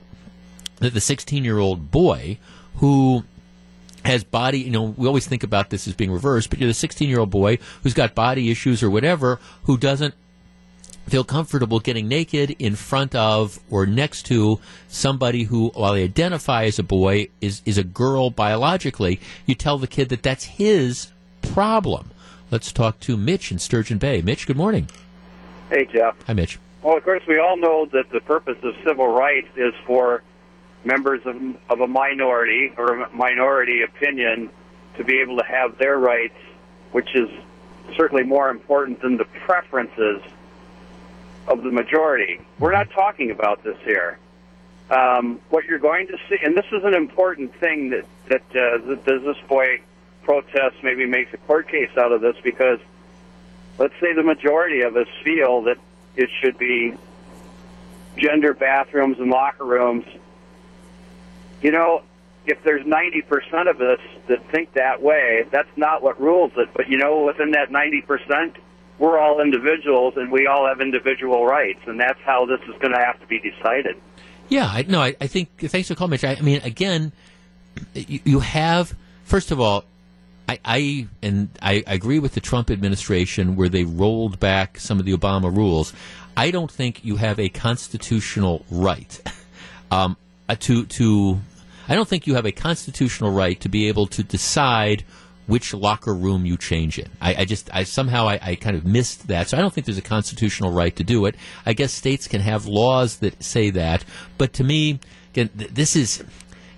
the 0.79 1.01
16 1.01 1.43
year 1.43 1.59
old 1.59 1.91
boy 1.91 2.37
who 2.75 3.23
has 4.03 4.23
body, 4.23 4.59
you 4.59 4.69
know, 4.69 4.83
we 4.83 5.07
always 5.07 5.27
think 5.27 5.43
about 5.43 5.69
this 5.69 5.87
as 5.87 5.93
being 5.93 6.11
reversed, 6.11 6.49
but 6.49 6.59
you're 6.59 6.67
the 6.67 6.73
16 6.73 7.07
year 7.09 7.19
old 7.19 7.29
boy 7.29 7.57
who's 7.83 7.93
got 7.93 8.15
body 8.15 8.51
issues 8.51 8.83
or 8.83 8.89
whatever, 8.89 9.39
who 9.63 9.77
doesn't 9.77 10.13
feel 11.07 11.23
comfortable 11.23 11.79
getting 11.79 12.07
naked 12.07 12.51
in 12.59 12.75
front 12.75 13.13
of 13.15 13.59
or 13.69 13.85
next 13.85 14.25
to 14.27 14.59
somebody 14.87 15.43
who, 15.43 15.69
while 15.69 15.93
they 15.93 16.03
identify 16.03 16.65
as 16.65 16.79
a 16.79 16.83
boy, 16.83 17.27
is, 17.41 17.61
is 17.65 17.77
a 17.77 17.83
girl 17.83 18.29
biologically, 18.29 19.19
you 19.45 19.55
tell 19.55 19.77
the 19.77 19.87
kid 19.87 20.09
that 20.09 20.23
that's 20.23 20.45
his 20.45 21.11
problem. 21.41 22.11
Let's 22.51 22.71
talk 22.71 22.99
to 23.01 23.17
Mitch 23.17 23.51
in 23.51 23.59
Sturgeon 23.59 23.97
Bay. 23.97 24.21
Mitch, 24.21 24.47
good 24.47 24.57
morning. 24.57 24.87
Hey, 25.69 25.85
Jeff. 25.85 26.15
Hi, 26.27 26.33
Mitch. 26.33 26.59
Well, 26.81 26.97
of 26.97 27.03
course, 27.03 27.23
we 27.27 27.39
all 27.39 27.57
know 27.57 27.85
that 27.93 28.09
the 28.11 28.19
purpose 28.19 28.57
of 28.63 28.75
civil 28.85 29.07
rights 29.07 29.47
is 29.55 29.73
for 29.85 30.21
members 30.85 31.21
of, 31.25 31.35
of 31.69 31.79
a 31.79 31.87
minority 31.87 32.73
or 32.77 33.03
a 33.03 33.15
minority 33.15 33.81
opinion 33.83 34.49
to 34.97 35.03
be 35.03 35.19
able 35.19 35.37
to 35.37 35.45
have 35.45 35.77
their 35.77 35.97
rights, 35.97 36.35
which 36.91 37.15
is 37.15 37.29
certainly 37.95 38.23
more 38.23 38.49
important 38.49 39.01
than 39.01 39.17
the 39.17 39.25
preferences 39.45 40.21
of 41.47 41.63
the 41.63 41.71
majority. 41.71 42.39
We're 42.59 42.71
not 42.71 42.89
talking 42.91 43.31
about 43.31 43.63
this 43.63 43.77
here. 43.83 44.17
Um, 44.89 45.39
what 45.49 45.65
you're 45.65 45.79
going 45.79 46.07
to 46.07 46.17
see, 46.29 46.37
and 46.43 46.55
this 46.55 46.65
is 46.71 46.83
an 46.83 46.93
important 46.93 47.55
thing 47.55 47.89
that 47.89 48.05
that, 48.29 48.41
uh, 48.51 48.77
that 48.87 49.05
this 49.05 49.37
boy 49.47 49.81
protest 50.23 50.75
maybe 50.83 51.05
makes 51.05 51.33
a 51.33 51.37
court 51.37 51.67
case 51.67 51.89
out 51.97 52.11
of 52.11 52.21
this 52.21 52.35
because 52.43 52.79
let's 53.77 53.93
say 53.99 54.13
the 54.13 54.23
majority 54.23 54.81
of 54.81 54.95
us 54.95 55.07
feel 55.23 55.63
that 55.63 55.77
it 56.15 56.29
should 56.41 56.57
be 56.57 56.93
gender 58.17 58.53
bathrooms 58.53 59.19
and 59.19 59.29
locker 59.29 59.65
rooms 59.65 60.05
you 61.63 61.71
know, 61.71 62.03
if 62.45 62.61
there's 62.63 62.85
90% 62.85 63.69
of 63.69 63.81
us 63.81 63.99
that 64.27 64.45
think 64.51 64.73
that 64.73 65.01
way, 65.01 65.45
that's 65.49 65.75
not 65.77 66.03
what 66.03 66.19
rules 66.21 66.51
it. 66.57 66.69
But, 66.75 66.89
you 66.89 66.97
know, 66.97 67.23
within 67.23 67.51
that 67.51 67.69
90%, 67.69 68.55
we're 68.99 69.19
all 69.19 69.41
individuals 69.41 70.13
and 70.17 70.31
we 70.31 70.47
all 70.47 70.67
have 70.67 70.81
individual 70.81 71.45
rights. 71.45 71.79
And 71.87 71.99
that's 71.99 72.19
how 72.21 72.45
this 72.45 72.61
is 72.61 72.79
going 72.79 72.93
to 72.93 72.99
have 72.99 73.19
to 73.19 73.27
be 73.27 73.39
decided. 73.39 73.95
Yeah, 74.49 74.65
I, 74.65 74.85
no, 74.87 75.01
I, 75.01 75.15
I 75.19 75.27
think, 75.27 75.49
thanks 75.57 75.87
for 75.87 75.95
calling, 75.95 76.11
Mitch. 76.11 76.23
I, 76.23 76.35
I 76.35 76.41
mean, 76.41 76.61
again, 76.63 77.11
you, 77.93 78.19
you, 78.23 78.39
have, 78.39 78.95
first 79.23 79.51
of 79.51 79.59
all, 79.59 79.85
I, 80.47 80.59
I 80.65 81.07
and 81.21 81.49
I, 81.61 81.83
agree 81.87 82.19
with 82.19 82.33
the 82.33 82.41
Trump 82.41 82.69
administration 82.69 83.55
where 83.55 83.69
they 83.69 83.83
rolled 83.85 84.39
back 84.39 84.77
some 84.77 84.99
of 84.99 85.05
the 85.05 85.13
Obama 85.13 85.55
rules. 85.55 85.93
I 86.35 86.51
don't 86.51 86.69
think 86.69 87.05
you 87.05 87.15
have 87.15 87.39
a 87.39 87.49
constitutional 87.49 88.65
right 88.69 89.21
um, 89.91 90.17
uh, 90.49 90.55
to 90.59 90.85
to 90.85 91.39
I 91.87 91.95
don't 91.95 92.07
think 92.07 92.27
you 92.27 92.35
have 92.35 92.45
a 92.45 92.51
constitutional 92.51 93.31
right 93.31 93.59
to 93.61 93.69
be 93.69 93.87
able 93.87 94.07
to 94.07 94.23
decide 94.23 95.03
which 95.47 95.73
locker 95.73 96.13
room 96.13 96.45
you 96.45 96.57
change 96.57 96.99
in. 96.99 97.09
I, 97.21 97.35
I 97.35 97.45
just, 97.45 97.69
I 97.73 97.83
somehow, 97.83 98.27
I, 98.27 98.39
I, 98.41 98.55
kind 98.55 98.75
of 98.75 98.85
missed 98.85 99.27
that. 99.27 99.49
So 99.49 99.57
I 99.57 99.61
don't 99.61 99.73
think 99.73 99.85
there's 99.85 99.97
a 99.97 100.01
constitutional 100.01 100.71
right 100.71 100.95
to 100.95 101.03
do 101.03 101.25
it. 101.25 101.35
I 101.65 101.73
guess 101.73 101.91
states 101.91 102.27
can 102.27 102.41
have 102.41 102.65
laws 102.65 103.17
that 103.17 103.43
say 103.43 103.69
that, 103.71 104.05
but 104.37 104.53
to 104.53 104.63
me, 104.63 104.99
again, 105.31 105.49
th- 105.57 105.71
this 105.71 105.95
is 105.95 106.23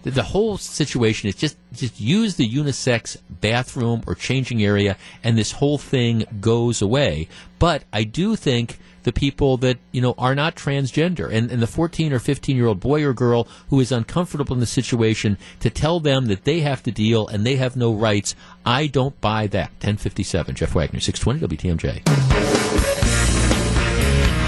the 0.04 0.24
whole 0.24 0.58
situation 0.58 1.28
is 1.28 1.36
just 1.36 1.58
just 1.74 2.00
use 2.00 2.36
the 2.36 2.48
unisex 2.48 3.18
bathroom 3.30 4.04
or 4.06 4.14
changing 4.14 4.64
area, 4.64 4.98
and 5.24 5.36
this 5.36 5.54
whole 5.54 5.80
thing 5.80 6.26
goes 6.40 6.82
away. 6.82 7.28
But 7.58 7.86
I 7.92 8.04
do 8.04 8.36
think 8.36 8.78
the 9.06 9.14
people 9.14 9.56
that 9.58 9.78
you 9.92 10.02
know 10.02 10.14
are 10.18 10.36
not 10.36 10.56
transgender. 10.56 11.32
And, 11.32 11.50
and 11.50 11.62
the 11.62 11.68
14 11.68 12.12
or 12.12 12.20
15 12.20 12.56
year 12.56 12.66
old 12.66 12.80
boy 12.80 13.04
or 13.06 13.14
girl 13.14 13.48
who 13.70 13.80
is 13.80 13.92
uncomfortable 13.92 14.54
in 14.54 14.60
the 14.60 14.66
situation 14.66 15.38
to 15.62 15.70
tell 15.70 16.00
them 16.00 16.26
that 16.26 16.44
they 16.44 16.62
have 16.62 16.84
to 16.84 16.92
deal 16.92 17.28
and 17.28 17.46
they 17.46 17.56
have 17.56 17.76
no 17.76 17.94
rights 17.94 18.36
i 18.66 18.88
don't 18.88 19.20
buy 19.22 19.48
that. 19.48 19.70
1057 19.74 20.56
jeff 20.56 20.74
wagner 20.76 21.00
620 21.00 21.56
wtmj 21.56 22.02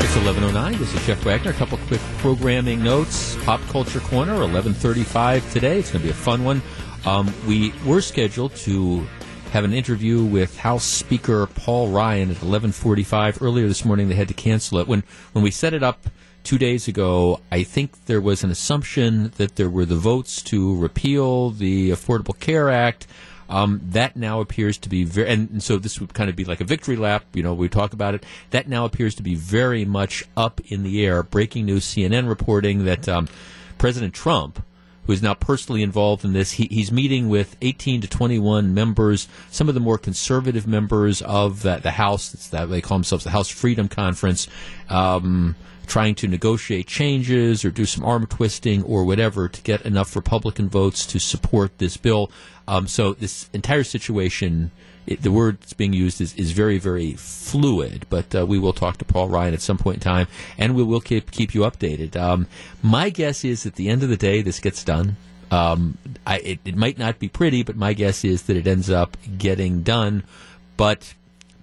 it's 0.01 0.15
1109 0.15 0.79
this 0.79 0.93
is 0.93 1.05
jeff 1.05 1.23
wagner. 1.23 1.51
A 1.51 1.53
couple 1.53 1.77
quick 1.87 2.01
programming 2.17 2.83
notes. 2.83 3.37
Pop 3.43 3.61
culture 3.69 3.99
corner 3.99 4.33
1135 4.33 5.53
today. 5.53 5.79
It's 5.79 5.91
going 5.91 6.01
to 6.01 6.07
be 6.07 6.11
a 6.11 6.15
fun 6.15 6.43
one. 6.43 6.61
Um, 7.05 7.31
we 7.47 7.73
were 7.85 8.01
scheduled 8.01 8.55
to 8.57 9.07
have 9.51 9.63
an 9.63 9.73
interview 9.73 10.23
with 10.23 10.57
House 10.57 10.83
Speaker 10.83 11.47
Paul 11.47 11.89
Ryan 11.89 12.31
at 12.31 12.37
11:45 12.37 13.41
earlier 13.41 13.67
this 13.67 13.85
morning. 13.85 14.09
They 14.09 14.15
had 14.15 14.27
to 14.27 14.33
cancel 14.33 14.77
it 14.79 14.87
when 14.87 15.03
when 15.31 15.43
we 15.43 15.51
set 15.51 15.73
it 15.73 15.83
up 15.83 16.07
two 16.43 16.57
days 16.57 16.87
ago. 16.87 17.39
I 17.51 17.63
think 17.63 18.05
there 18.05 18.21
was 18.21 18.43
an 18.43 18.51
assumption 18.51 19.31
that 19.37 19.55
there 19.55 19.69
were 19.69 19.85
the 19.85 19.95
votes 19.95 20.41
to 20.43 20.75
repeal 20.75 21.51
the 21.51 21.91
Affordable 21.91 22.37
Care 22.39 22.69
Act. 22.69 23.07
Um, 23.49 23.79
that 23.91 24.17
now 24.17 24.41
appears 24.41 24.77
to 24.79 24.89
be 24.89 25.05
very, 25.05 25.29
and, 25.29 25.49
and, 25.49 25.63
so 25.63 25.77
this 25.77 26.01
would 26.01 26.13
kind 26.13 26.29
of 26.29 26.35
be 26.35 26.43
like 26.43 26.59
a 26.59 26.65
victory 26.65 26.97
lap. 26.97 27.23
You 27.33 27.43
know, 27.43 27.53
we 27.53 27.69
talk 27.69 27.93
about 27.93 28.13
it. 28.13 28.25
That 28.49 28.67
now 28.67 28.83
appears 28.83 29.15
to 29.15 29.23
be 29.23 29.35
very 29.35 29.85
much 29.85 30.25
up 30.35 30.59
in 30.67 30.83
the 30.83 31.05
air. 31.05 31.23
Breaking 31.23 31.65
news: 31.65 31.85
CNN 31.85 32.27
reporting 32.27 32.83
that 32.83 33.07
um, 33.07 33.29
President 33.77 34.13
Trump 34.13 34.61
who 35.07 35.13
is 35.13 35.23
now 35.23 35.33
personally 35.33 35.81
involved 35.81 36.23
in 36.23 36.33
this. 36.33 36.51
He, 36.51 36.67
he's 36.69 36.91
meeting 36.91 37.29
with 37.29 37.55
18 37.61 38.01
to 38.01 38.07
21 38.07 38.73
members, 38.73 39.27
some 39.49 39.69
of 39.69 39.73
the 39.73 39.79
more 39.79 39.97
conservative 39.97 40.67
members 40.67 41.21
of 41.21 41.63
the, 41.63 41.77
the 41.77 41.91
House. 41.91 42.49
That 42.49 42.69
they 42.69 42.81
call 42.81 42.97
themselves 42.97 43.23
the 43.23 43.31
House 43.31 43.49
Freedom 43.49 43.87
Conference. 43.87 44.47
Um, 44.89 45.55
trying 45.87 46.13
to 46.13 46.27
negotiate 46.27 46.85
changes 46.85 47.63
or 47.63 47.71
do 47.71 47.85
some 47.85 48.03
arm 48.03 48.27
twisting 48.27 48.83
or 48.83 49.05
whatever 49.05 49.47
to 49.47 49.61
get 49.61 49.81
enough 49.83 50.17
Republican 50.17 50.67
votes 50.67 51.05
to 51.05 51.17
support 51.17 51.77
this 51.77 51.95
bill. 51.95 52.29
Um, 52.67 52.87
so 52.87 53.13
this 53.13 53.49
entire 53.53 53.85
situation, 53.85 54.71
it, 55.07 55.23
the 55.23 55.31
word 55.31 55.59
that's 55.61 55.73
being 55.73 55.93
used 55.93 56.21
is, 56.21 56.35
is 56.35 56.51
very, 56.51 56.77
very 56.77 57.13
fluid. 57.13 58.05
But 58.09 58.35
uh, 58.35 58.45
we 58.45 58.59
will 58.59 58.73
talk 58.73 58.97
to 58.97 59.05
Paul 59.05 59.29
Ryan 59.29 59.53
at 59.53 59.61
some 59.61 59.77
point 59.77 59.95
in 59.95 60.01
time, 60.01 60.27
and 60.57 60.75
we 60.75 60.83
will 60.83 61.01
keep 61.01 61.31
keep 61.31 61.55
you 61.55 61.61
updated. 61.61 62.15
Um, 62.15 62.47
my 62.83 63.09
guess 63.09 63.43
is 63.43 63.65
at 63.65 63.75
the 63.75 63.89
end 63.89 64.03
of 64.03 64.09
the 64.09 64.17
day, 64.17 64.41
this 64.41 64.59
gets 64.59 64.83
done. 64.83 65.15
Um, 65.49 65.97
I, 66.25 66.39
it, 66.39 66.59
it 66.65 66.75
might 66.75 66.97
not 66.97 67.19
be 67.19 67.29
pretty, 67.29 67.63
but 67.63 67.77
my 67.77 67.93
guess 67.93 68.25
is 68.25 68.43
that 68.43 68.57
it 68.57 68.67
ends 68.67 68.89
up 68.89 69.15
getting 69.37 69.81
done. 69.81 70.23
But 70.75 71.13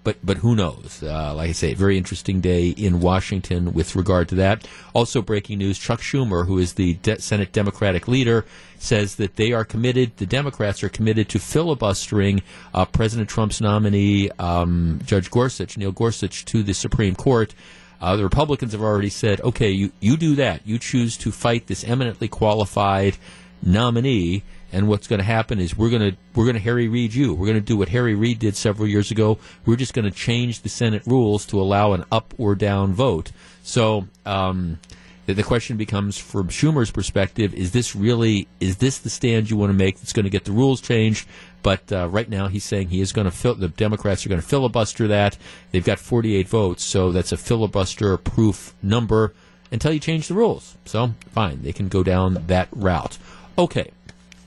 but 0.04 0.18
but 0.22 0.38
who 0.38 0.54
knows? 0.54 1.02
Uh, 1.02 1.34
like 1.34 1.48
I 1.48 1.52
say, 1.52 1.74
very 1.74 1.98
interesting 1.98 2.40
day 2.40 2.68
in 2.68 3.00
Washington 3.00 3.72
with 3.72 3.96
regard 3.96 4.28
to 4.28 4.34
that. 4.36 4.68
Also, 4.92 5.22
breaking 5.22 5.58
news: 5.58 5.78
Chuck 5.78 6.00
Schumer, 6.00 6.46
who 6.46 6.58
is 6.58 6.74
the 6.74 6.94
De- 6.94 7.20
Senate 7.20 7.52
Democratic 7.52 8.06
leader, 8.06 8.44
says 8.78 9.16
that 9.16 9.36
they 9.36 9.52
are 9.52 9.64
committed. 9.64 10.16
The 10.18 10.26
Democrats 10.26 10.84
are 10.84 10.88
committed 10.88 11.28
to 11.30 11.38
filibustering 11.38 12.42
uh, 12.72 12.84
President 12.84 13.28
Trump's 13.28 13.60
nominee, 13.60 14.30
um, 14.38 15.00
Judge 15.04 15.30
Gorsuch, 15.30 15.76
Neil 15.76 15.92
Gorsuch, 15.92 16.44
to 16.44 16.62
the 16.62 16.74
Supreme 16.74 17.14
Court. 17.16 17.54
Uh, 18.00 18.16
the 18.16 18.22
Republicans 18.22 18.72
have 18.72 18.82
already 18.82 19.08
said, 19.08 19.40
okay, 19.40 19.70
you, 19.70 19.90
you 19.98 20.18
do 20.18 20.34
that. 20.34 20.66
You 20.66 20.78
choose 20.78 21.16
to 21.18 21.32
fight 21.32 21.68
this 21.68 21.84
eminently 21.84 22.28
qualified 22.28 23.16
nominee 23.62 24.42
and 24.74 24.88
what's 24.88 25.06
going 25.06 25.18
to 25.18 25.24
happen 25.24 25.60
is 25.60 25.76
we're 25.76 25.88
going 25.88 26.10
to 26.10 26.16
we're 26.34 26.44
going 26.44 26.56
to 26.56 26.60
Harry 26.60 26.88
Reid 26.88 27.14
you. 27.14 27.32
We're 27.32 27.46
going 27.46 27.58
to 27.58 27.64
do 27.64 27.76
what 27.76 27.88
Harry 27.90 28.14
Reid 28.14 28.40
did 28.40 28.56
several 28.56 28.88
years 28.88 29.10
ago. 29.10 29.38
We're 29.64 29.76
just 29.76 29.94
going 29.94 30.04
to 30.04 30.10
change 30.10 30.62
the 30.62 30.68
Senate 30.68 31.02
rules 31.06 31.46
to 31.46 31.60
allow 31.60 31.92
an 31.92 32.04
up 32.10 32.34
or 32.38 32.56
down 32.56 32.92
vote. 32.92 33.30
So 33.62 34.08
um, 34.26 34.80
the, 35.26 35.42
question 35.44 35.76
becomes, 35.76 36.18
from 36.18 36.48
Schumer's 36.48 36.90
perspective, 36.90 37.54
is 37.54 37.70
this 37.70 37.94
really 37.94 38.48
is 38.58 38.78
this 38.78 38.98
the 38.98 39.10
stand 39.10 39.48
you 39.48 39.56
want 39.56 39.70
to 39.70 39.78
make 39.78 39.98
that's 39.98 40.12
going 40.12 40.24
to 40.24 40.30
get 40.30 40.44
the 40.44 40.52
rules 40.52 40.80
changed? 40.80 41.28
But 41.62 41.90
uh, 41.92 42.08
right 42.08 42.28
now, 42.28 42.48
he's 42.48 42.64
saying 42.64 42.88
he 42.88 43.00
is 43.00 43.12
going 43.12 43.26
to 43.26 43.30
fill. 43.30 43.54
The 43.54 43.68
Democrats 43.68 44.26
are 44.26 44.28
going 44.28 44.40
to 44.40 44.46
filibuster 44.46 45.08
that. 45.08 45.38
They've 45.70 45.84
got 45.84 45.98
48 46.00 46.48
votes, 46.48 46.82
so 46.82 47.12
that's 47.12 47.32
a 47.32 47.38
filibuster-proof 47.38 48.74
number 48.82 49.32
until 49.70 49.92
you 49.92 50.00
change 50.00 50.28
the 50.28 50.34
rules. 50.34 50.76
So 50.84 51.14
fine, 51.30 51.62
they 51.62 51.72
can 51.72 51.88
go 51.88 52.02
down 52.02 52.44
that 52.48 52.68
route. 52.72 53.16
Okay. 53.56 53.92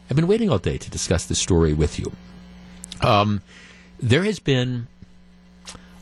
I've 0.10 0.16
been 0.16 0.28
waiting 0.28 0.50
all 0.50 0.60
day 0.60 0.78
to 0.78 0.90
discuss 0.90 1.26
this 1.26 1.40
story 1.40 1.74
with 1.74 2.00
you. 2.00 2.12
Um, 3.02 3.42
there 4.00 4.24
has 4.24 4.40
been, 4.40 4.88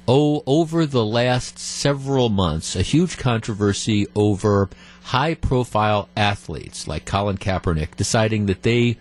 oh, 0.07 0.43
over 0.45 0.85
the 0.85 1.05
last 1.05 1.57
several 1.57 2.29
months, 2.29 2.75
a 2.75 2.81
huge 2.81 3.17
controversy 3.17 4.07
over 4.15 4.69
high 5.05 5.33
profile 5.33 6.09
athletes 6.15 6.87
like 6.87 7.05
Colin 7.05 7.37
Kaepernick 7.37 7.95
deciding 7.95 8.45
that 8.45 8.63
they, 8.63 8.97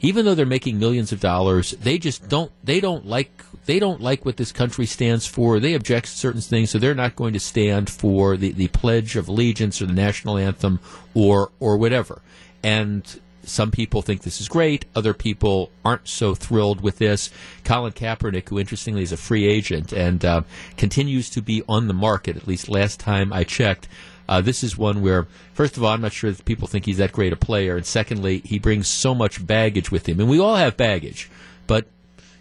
even 0.00 0.24
though 0.24 0.34
they're 0.34 0.46
making 0.46 0.78
millions 0.78 1.12
of 1.12 1.20
dollars, 1.20 1.72
they 1.72 1.98
just 1.98 2.28
don't, 2.28 2.50
they 2.64 2.80
don't 2.80 3.06
like, 3.06 3.30
they 3.66 3.78
don't 3.78 4.00
like 4.00 4.24
what 4.24 4.38
this 4.38 4.50
country 4.50 4.86
stands 4.86 5.26
for. 5.26 5.60
They 5.60 5.74
object 5.74 6.06
to 6.06 6.12
certain 6.12 6.40
things, 6.40 6.70
so 6.70 6.78
they're 6.78 6.94
not 6.94 7.16
going 7.16 7.32
to 7.34 7.40
stand 7.40 7.90
for 7.90 8.36
the, 8.36 8.50
the 8.50 8.68
Pledge 8.68 9.14
of 9.14 9.28
Allegiance 9.28 9.80
or 9.80 9.86
the 9.86 9.92
national 9.92 10.36
anthem 10.36 10.80
or, 11.14 11.50
or 11.60 11.76
whatever. 11.76 12.22
And 12.62 13.20
some 13.48 13.70
people 13.70 14.02
think 14.02 14.22
this 14.22 14.40
is 14.40 14.48
great. 14.48 14.84
Other 14.94 15.14
people 15.14 15.70
aren't 15.84 16.08
so 16.08 16.34
thrilled 16.34 16.80
with 16.80 16.98
this. 16.98 17.30
Colin 17.64 17.92
Kaepernick, 17.92 18.48
who 18.48 18.58
interestingly 18.58 19.02
is 19.02 19.12
a 19.12 19.16
free 19.16 19.46
agent 19.46 19.92
and 19.92 20.24
uh, 20.24 20.42
continues 20.76 21.30
to 21.30 21.42
be 21.42 21.62
on 21.68 21.88
the 21.88 21.94
market, 21.94 22.36
at 22.36 22.46
least 22.46 22.68
last 22.68 23.00
time 23.00 23.32
I 23.32 23.44
checked. 23.44 23.88
Uh, 24.28 24.42
this 24.42 24.62
is 24.62 24.76
one 24.76 25.00
where, 25.00 25.26
first 25.54 25.76
of 25.76 25.84
all, 25.84 25.92
I'm 25.92 26.02
not 26.02 26.12
sure 26.12 26.30
that 26.30 26.44
people 26.44 26.68
think 26.68 26.84
he's 26.84 26.98
that 26.98 27.12
great 27.12 27.32
a 27.32 27.36
player, 27.36 27.76
and 27.76 27.86
secondly, 27.86 28.42
he 28.44 28.58
brings 28.58 28.86
so 28.86 29.14
much 29.14 29.46
baggage 29.46 29.90
with 29.90 30.06
him. 30.06 30.20
And 30.20 30.28
we 30.28 30.38
all 30.38 30.56
have 30.56 30.76
baggage, 30.76 31.30
but 31.66 31.86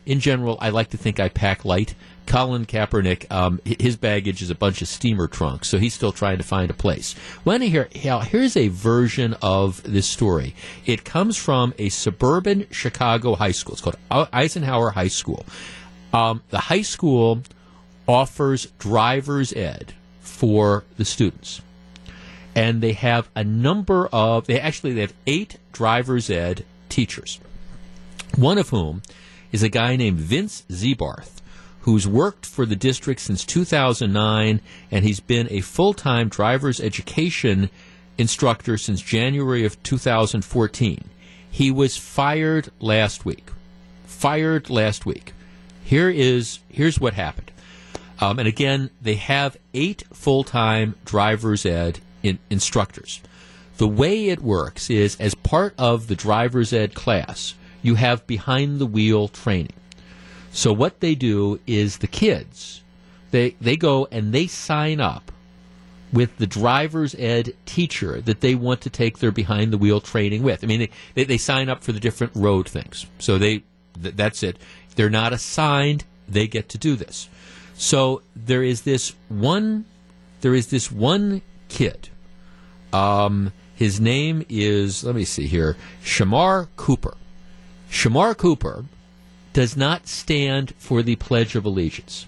in 0.05 0.19
general, 0.19 0.57
I 0.59 0.69
like 0.69 0.89
to 0.89 0.97
think 0.97 1.19
I 1.19 1.29
pack 1.29 1.63
light. 1.63 1.95
Colin 2.27 2.65
Kaepernick, 2.65 3.31
um, 3.31 3.59
his 3.63 3.95
baggage 3.95 4.41
is 4.41 4.49
a 4.49 4.55
bunch 4.55 4.81
of 4.81 4.87
steamer 4.87 5.27
trunks, 5.27 5.69
so 5.69 5.77
he's 5.79 5.93
still 5.93 6.11
trying 6.11 6.37
to 6.37 6.43
find 6.43 6.69
a 6.69 6.73
place. 6.73 7.13
When 7.43 7.61
hear, 7.61 7.87
here's 7.91 8.57
a 8.57 8.67
version 8.67 9.35
of 9.41 9.81
this 9.83 10.05
story. 10.05 10.53
It 10.85 11.05
comes 11.05 11.37
from 11.37 11.73
a 11.79 11.89
suburban 11.89 12.67
Chicago 12.69 13.35
high 13.35 13.53
school. 13.53 13.73
It's 13.73 13.81
called 13.81 13.97
Eisenhower 14.11 14.91
High 14.91 15.07
School. 15.07 15.45
Um, 16.13 16.43
the 16.49 16.59
high 16.59 16.81
school 16.81 17.41
offers 18.07 18.67
driver's 18.77 19.53
ed 19.53 19.93
for 20.19 20.83
the 20.97 21.05
students. 21.05 21.61
And 22.55 22.81
they 22.81 22.93
have 22.93 23.29
a 23.35 23.43
number 23.43 24.07
of, 24.07 24.47
they 24.47 24.59
actually 24.59 24.93
they 24.93 25.01
have 25.01 25.13
eight 25.25 25.57
driver's 25.71 26.29
ed 26.29 26.65
teachers. 26.89 27.39
One 28.35 28.57
of 28.57 28.69
whom 28.69 29.01
is 29.51 29.63
a 29.63 29.69
guy 29.69 29.95
named 29.95 30.19
Vince 30.19 30.63
Zebarth 30.69 31.37
who's 31.87 32.05
worked 32.05 32.45
for 32.45 32.65
the 32.65 32.75
district 32.75 33.21
since 33.21 33.45
2009, 33.45 34.59
and 34.91 35.05
he's 35.05 35.21
been 35.21 35.47
a 35.49 35.61
full 35.61 35.93
time 35.93 36.27
driver's 36.27 36.81
education 36.81 37.69
instructor 38.17 38.77
since 38.77 39.01
January 39.01 39.63
of 39.63 39.81
2014. 39.83 41.09
He 41.49 41.71
was 41.71 41.95
fired 41.95 42.69
last 42.81 43.23
week. 43.23 43.51
Fired 44.05 44.69
last 44.69 45.05
week. 45.05 45.31
Here 45.81 46.09
is 46.09 46.59
here's 46.67 46.99
what 46.99 47.13
happened. 47.13 47.53
Um, 48.19 48.37
and 48.37 48.49
again, 48.49 48.89
they 49.01 49.15
have 49.15 49.55
eight 49.73 50.03
full 50.11 50.43
time 50.43 50.95
driver's 51.05 51.65
ed 51.65 52.01
in, 52.21 52.37
instructors. 52.49 53.21
The 53.77 53.87
way 53.87 54.27
it 54.27 54.41
works 54.41 54.89
is 54.89 55.15
as 55.21 55.35
part 55.35 55.73
of 55.77 56.07
the 56.07 56.17
driver's 56.17 56.73
ed 56.73 56.95
class, 56.95 57.53
you 57.81 57.95
have 57.95 58.27
behind 58.27 58.79
the 58.79 58.85
wheel 58.85 59.29
training. 59.29 59.71
So 60.57 60.73
what 60.73 61.01
they 61.01 61.13
do 61.13 61.59
is 61.67 61.99
the 61.99 62.07
kids, 62.07 62.81
they 63.29 63.51
they 63.61 63.77
go 63.77 64.07
and 64.11 64.33
they 64.33 64.47
sign 64.47 64.99
up 64.99 65.31
with 66.11 66.35
the 66.39 66.47
driver's 66.47 67.13
ed 67.13 67.53
teacher 67.67 68.21
that 68.21 68.41
they 68.41 68.55
want 68.55 68.81
to 68.81 68.89
take 68.89 69.19
their 69.19 69.31
behind 69.31 69.71
the 69.71 69.77
wheel 69.77 70.01
training 70.01 70.41
with. 70.41 70.63
I 70.63 70.67
mean, 70.67 70.79
they, 70.79 70.89
they, 71.13 71.23
they 71.25 71.37
sign 71.37 71.69
up 71.69 71.83
for 71.83 71.91
the 71.91 71.99
different 71.99 72.35
road 72.35 72.67
things. 72.67 73.05
So 73.19 73.37
they 73.37 73.61
th- 74.01 74.15
that's 74.15 74.41
it. 74.41 74.57
They're 74.95 75.11
not 75.11 75.31
assigned. 75.31 76.05
They 76.27 76.47
get 76.47 76.69
to 76.69 76.79
do 76.79 76.95
this. 76.95 77.29
So 77.75 78.23
there 78.35 78.63
is 78.63 78.81
this 78.81 79.13
one. 79.29 79.85
There 80.41 80.55
is 80.55 80.69
this 80.69 80.91
one 80.91 81.43
kid. 81.69 82.09
Um, 82.91 83.53
his 83.75 83.99
name 83.99 84.43
is 84.49 85.03
let 85.03 85.13
me 85.13 85.23
see 85.23 85.45
here, 85.45 85.77
Shamar 86.03 86.67
Cooper. 86.77 87.15
Shamar 87.91 88.35
Cooper 88.35 88.85
does 89.57 89.75
not 89.75 90.05
stand 90.05 90.71
for 90.77 91.01
the 91.01 91.15
Pledge 91.15 91.55
of 91.55 91.65
Allegiance. 91.65 92.27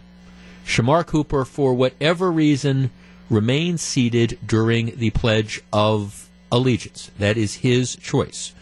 Shamar 0.65 1.05
Cooper, 1.05 1.45
for 1.45 1.75
whatever 1.75 2.31
reason, 2.31 2.89
remains 3.29 3.83
seated 3.83 4.39
during 4.43 4.97
the 4.97 5.11
Pledge 5.11 5.61
of 5.71 6.27
Allegiance. 6.51 7.11
That 7.19 7.37
is 7.37 7.57
his 7.57 7.95
choice. 7.97 8.55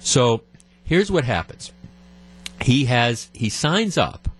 So 0.00 0.40
here's 0.84 1.10
what 1.10 1.24
happens. 1.24 1.70
He 2.62 2.86
has 2.86 3.28
he 3.34 3.50
signs 3.50 3.98
up 3.98 4.30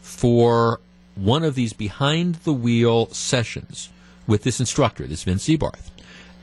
for 0.00 0.80
one 1.14 1.44
of 1.44 1.54
these 1.54 1.72
behind 1.72 2.34
the 2.42 2.52
wheel 2.52 3.06
sessions 3.10 3.88
with 4.26 4.42
this 4.42 4.58
instructor, 4.58 5.06
this 5.06 5.22
Vince 5.22 5.46
Zebarth. 5.46 5.90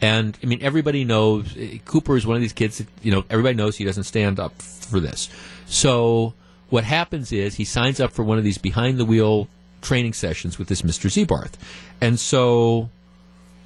And 0.02 0.38
I 0.42 0.46
mean, 0.46 0.60
everybody 0.62 1.04
knows 1.04 1.58
Cooper 1.84 2.16
is 2.16 2.26
one 2.26 2.38
of 2.38 2.42
these 2.42 2.54
kids. 2.54 2.78
That, 2.78 2.88
you 3.04 3.12
know, 3.12 3.26
everybody 3.30 3.56
knows 3.56 3.76
he 3.76 3.84
doesn't 3.84 4.06
stand 4.06 4.40
up 4.40 4.62
for 4.62 5.02
this. 5.02 5.30
So 5.66 6.34
what 6.70 6.84
happens 6.84 7.32
is 7.32 7.56
he 7.56 7.66
signs 7.66 8.00
up 8.00 8.12
for 8.12 8.24
one 8.24 8.38
of 8.38 8.44
these 8.44 8.58
behind 8.58 8.98
the 8.98 9.06
wheel 9.06 9.48
training 9.82 10.14
sessions 10.14 10.58
with 10.58 10.68
this 10.68 10.82
Mr. 10.82 11.10
Zebarth. 11.10 11.54
And 12.02 12.20
so, 12.20 12.90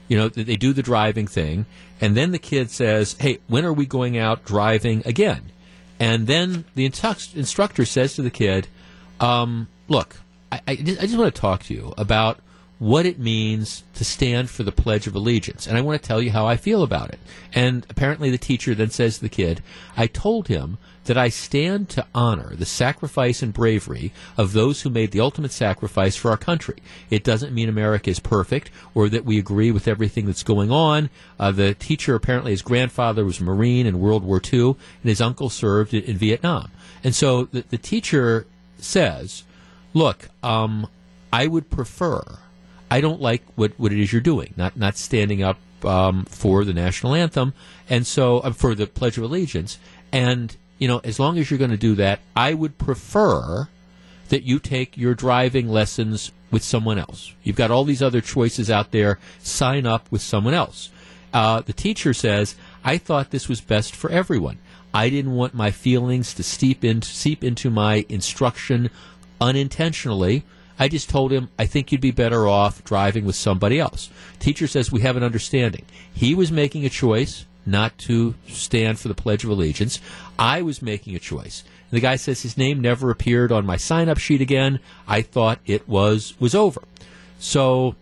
you 0.07 0.17
know, 0.17 0.29
they 0.29 0.55
do 0.55 0.73
the 0.73 0.83
driving 0.83 1.27
thing. 1.27 1.65
And 2.01 2.15
then 2.15 2.31
the 2.31 2.39
kid 2.39 2.69
says, 2.69 3.15
Hey, 3.19 3.39
when 3.47 3.65
are 3.65 3.73
we 3.73 3.85
going 3.85 4.17
out 4.17 4.45
driving 4.45 5.01
again? 5.05 5.51
And 5.99 6.27
then 6.27 6.65
the 6.75 6.85
instructor 6.85 7.85
says 7.85 8.15
to 8.15 8.21
the 8.21 8.29
kid, 8.29 8.67
um, 9.19 9.67
Look, 9.87 10.17
I, 10.51 10.61
I, 10.67 10.71
I 10.71 10.75
just 10.75 11.17
want 11.17 11.33
to 11.33 11.41
talk 11.41 11.63
to 11.63 11.73
you 11.73 11.93
about 11.97 12.39
what 12.79 13.05
it 13.05 13.19
means 13.19 13.83
to 13.93 14.05
stand 14.05 14.49
for 14.49 14.63
the 14.63 14.71
Pledge 14.71 15.05
of 15.05 15.13
Allegiance. 15.13 15.67
And 15.67 15.77
I 15.77 15.81
want 15.81 16.01
to 16.01 16.07
tell 16.07 16.21
you 16.21 16.31
how 16.31 16.47
I 16.47 16.55
feel 16.55 16.81
about 16.81 17.09
it. 17.09 17.19
And 17.53 17.85
apparently 17.89 18.29
the 18.29 18.37
teacher 18.37 18.73
then 18.73 18.89
says 18.89 19.17
to 19.17 19.23
the 19.23 19.29
kid, 19.29 19.61
I 19.97 20.07
told 20.07 20.47
him 20.47 20.77
that 21.05 21.17
I 21.17 21.29
stand 21.29 21.89
to 21.89 22.05
honor 22.13 22.55
the 22.55 22.65
sacrifice 22.65 23.41
and 23.41 23.53
bravery 23.53 24.11
of 24.37 24.53
those 24.53 24.81
who 24.81 24.89
made 24.89 25.11
the 25.11 25.19
ultimate 25.19 25.51
sacrifice 25.51 26.15
for 26.15 26.31
our 26.31 26.37
country. 26.37 26.77
It 27.09 27.23
doesn't 27.23 27.53
mean 27.53 27.69
America 27.69 28.09
is 28.09 28.19
perfect 28.19 28.69
or 28.93 29.09
that 29.09 29.25
we 29.25 29.39
agree 29.39 29.71
with 29.71 29.87
everything 29.87 30.25
that's 30.25 30.43
going 30.43 30.71
on. 30.71 31.09
Uh, 31.39 31.51
the 31.51 31.73
teacher 31.73 32.15
apparently, 32.15 32.51
his 32.51 32.61
grandfather 32.61 33.25
was 33.25 33.41
Marine 33.41 33.85
in 33.85 33.99
World 33.99 34.23
War 34.23 34.41
II, 34.41 34.69
and 34.69 34.75
his 35.03 35.21
uncle 35.21 35.49
served 35.49 35.93
in, 35.93 36.03
in 36.03 36.17
Vietnam. 36.17 36.71
And 37.03 37.15
so 37.15 37.45
the, 37.45 37.63
the 37.69 37.77
teacher 37.77 38.45
says, 38.77 39.43
Look, 39.93 40.29
um, 40.43 40.87
I 41.33 41.47
would 41.47 41.69
prefer 41.69 42.21
I 42.91 43.01
don't 43.01 43.21
like 43.21 43.43
what, 43.55 43.73
what 43.77 43.91
it 43.91 43.99
is 43.99 44.11
you're 44.11 44.21
doing, 44.21 44.53
not 44.57 44.77
not 44.77 44.97
standing 44.97 45.43
up 45.43 45.57
um, 45.85 46.25
for 46.25 46.63
the 46.63 46.73
national 46.73 47.13
anthem, 47.13 47.53
and 47.89 48.05
so 48.05 48.39
uh, 48.39 48.51
for 48.51 48.75
the 48.75 48.87
Pledge 48.87 49.17
of 49.17 49.23
Allegiance. 49.23 49.77
And 50.11 50.55
you 50.79 50.87
know, 50.87 50.99
as 51.03 51.19
long 51.19 51.37
as 51.37 51.51
you're 51.51 51.59
going 51.59 51.71
to 51.71 51.77
do 51.77 51.95
that, 51.95 52.19
I 52.35 52.53
would 52.53 52.77
prefer 52.77 53.67
that 54.29 54.43
you 54.43 54.59
take 54.59 54.97
your 54.97 55.13
driving 55.13 55.69
lessons 55.69 56.31
with 56.51 56.63
someone 56.63 56.97
else. 56.97 57.33
You've 57.43 57.55
got 57.55 57.71
all 57.71 57.83
these 57.83 58.01
other 58.01 58.21
choices 58.21 58.71
out 58.71 58.91
there. 58.91 59.19
Sign 59.39 59.85
up 59.85 60.11
with 60.11 60.21
someone 60.21 60.53
else. 60.53 60.89
Uh, 61.33 61.61
the 61.61 61.73
teacher 61.73 62.13
says, 62.13 62.55
I 62.83 62.97
thought 62.97 63.29
this 63.29 63.47
was 63.47 63.61
best 63.61 63.95
for 63.95 64.09
everyone. 64.09 64.57
I 64.93 65.09
didn't 65.09 65.35
want 65.35 65.53
my 65.53 65.69
feelings 65.69 66.33
to 66.35 66.43
steep 66.43 66.83
in, 66.83 67.03
seep 67.03 67.43
into 67.43 67.69
my 67.69 68.05
instruction 68.09 68.89
unintentionally. 69.39 70.43
I 70.79 70.87
just 70.87 71.09
told 71.09 71.31
him, 71.31 71.49
I 71.59 71.65
think 71.65 71.91
you'd 71.91 72.01
be 72.01 72.11
better 72.11 72.47
off 72.47 72.83
driving 72.83 73.25
with 73.25 73.35
somebody 73.35 73.79
else. 73.79 74.09
Teacher 74.39 74.65
says 74.65 74.91
we 74.91 75.01
have 75.01 75.17
an 75.17 75.23
understanding. 75.23 75.85
He 76.11 76.33
was 76.33 76.51
making 76.51 76.85
a 76.85 76.89
choice 76.89 77.45
not 77.69 77.97
to 77.99 78.35
stand 78.47 78.99
for 78.99 79.07
the 79.07 79.13
Pledge 79.13 79.43
of 79.43 79.49
Allegiance. 79.49 79.99
I 80.37 80.61
was 80.61 80.81
making 80.81 81.15
a 81.15 81.19
choice. 81.19 81.63
And 81.89 81.97
the 81.97 82.01
guy 82.01 82.15
says 82.15 82.41
his 82.41 82.57
name 82.57 82.81
never 82.81 83.09
appeared 83.09 83.51
on 83.51 83.65
my 83.65 83.77
sign 83.77 84.09
up 84.09 84.17
sheet 84.17 84.41
again. 84.41 84.79
I 85.07 85.21
thought 85.21 85.59
it 85.65 85.87
was 85.87 86.33
was 86.39 86.53
over. 86.53 86.83
So 87.39 87.95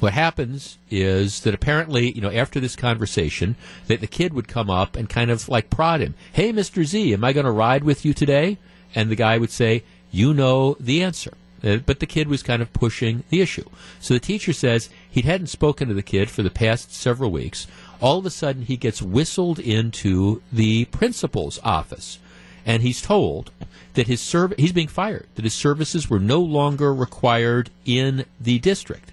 what 0.00 0.12
happens 0.12 0.78
is 0.90 1.40
that 1.40 1.54
apparently, 1.54 2.12
you 2.12 2.20
know, 2.20 2.30
after 2.30 2.60
this 2.60 2.76
conversation, 2.76 3.56
that 3.86 4.00
the 4.00 4.06
kid 4.06 4.34
would 4.34 4.48
come 4.48 4.68
up 4.68 4.96
and 4.96 5.08
kind 5.08 5.30
of 5.30 5.48
like 5.48 5.70
prod 5.70 6.00
him. 6.00 6.14
Hey, 6.32 6.52
Mr. 6.52 6.84
Z, 6.84 7.12
am 7.12 7.24
I 7.24 7.32
going 7.32 7.46
to 7.46 7.52
ride 7.52 7.84
with 7.84 8.04
you 8.04 8.12
today? 8.12 8.58
And 8.94 9.10
the 9.10 9.16
guy 9.16 9.38
would 9.38 9.50
say, 9.50 9.82
you 10.10 10.34
know 10.34 10.76
the 10.78 11.02
answer. 11.02 11.34
Uh, 11.64 11.78
but 11.78 12.00
the 12.00 12.06
kid 12.06 12.28
was 12.28 12.42
kind 12.42 12.60
of 12.60 12.72
pushing 12.74 13.24
the 13.30 13.40
issue. 13.40 13.64
So 13.98 14.12
the 14.12 14.20
teacher 14.20 14.52
says 14.52 14.90
he 15.10 15.22
hadn't 15.22 15.46
spoken 15.46 15.88
to 15.88 15.94
the 15.94 16.02
kid 16.02 16.30
for 16.30 16.42
the 16.42 16.50
past 16.50 16.92
several 16.92 17.30
weeks. 17.30 17.66
All 18.00 18.18
of 18.18 18.26
a 18.26 18.30
sudden, 18.30 18.62
he 18.62 18.76
gets 18.76 19.00
whistled 19.00 19.58
into 19.58 20.42
the 20.52 20.86
principal's 20.86 21.58
office, 21.62 22.18
and 22.66 22.82
he's 22.82 23.00
told 23.00 23.50
that 23.94 24.06
his 24.06 24.20
serv- 24.20 24.54
he's 24.58 24.72
being 24.72 24.88
fired, 24.88 25.26
that 25.36 25.44
his 25.44 25.54
services 25.54 26.10
were 26.10 26.20
no 26.20 26.40
longer 26.40 26.94
required 26.94 27.70
in 27.84 28.24
the 28.40 28.58
district. 28.58 29.12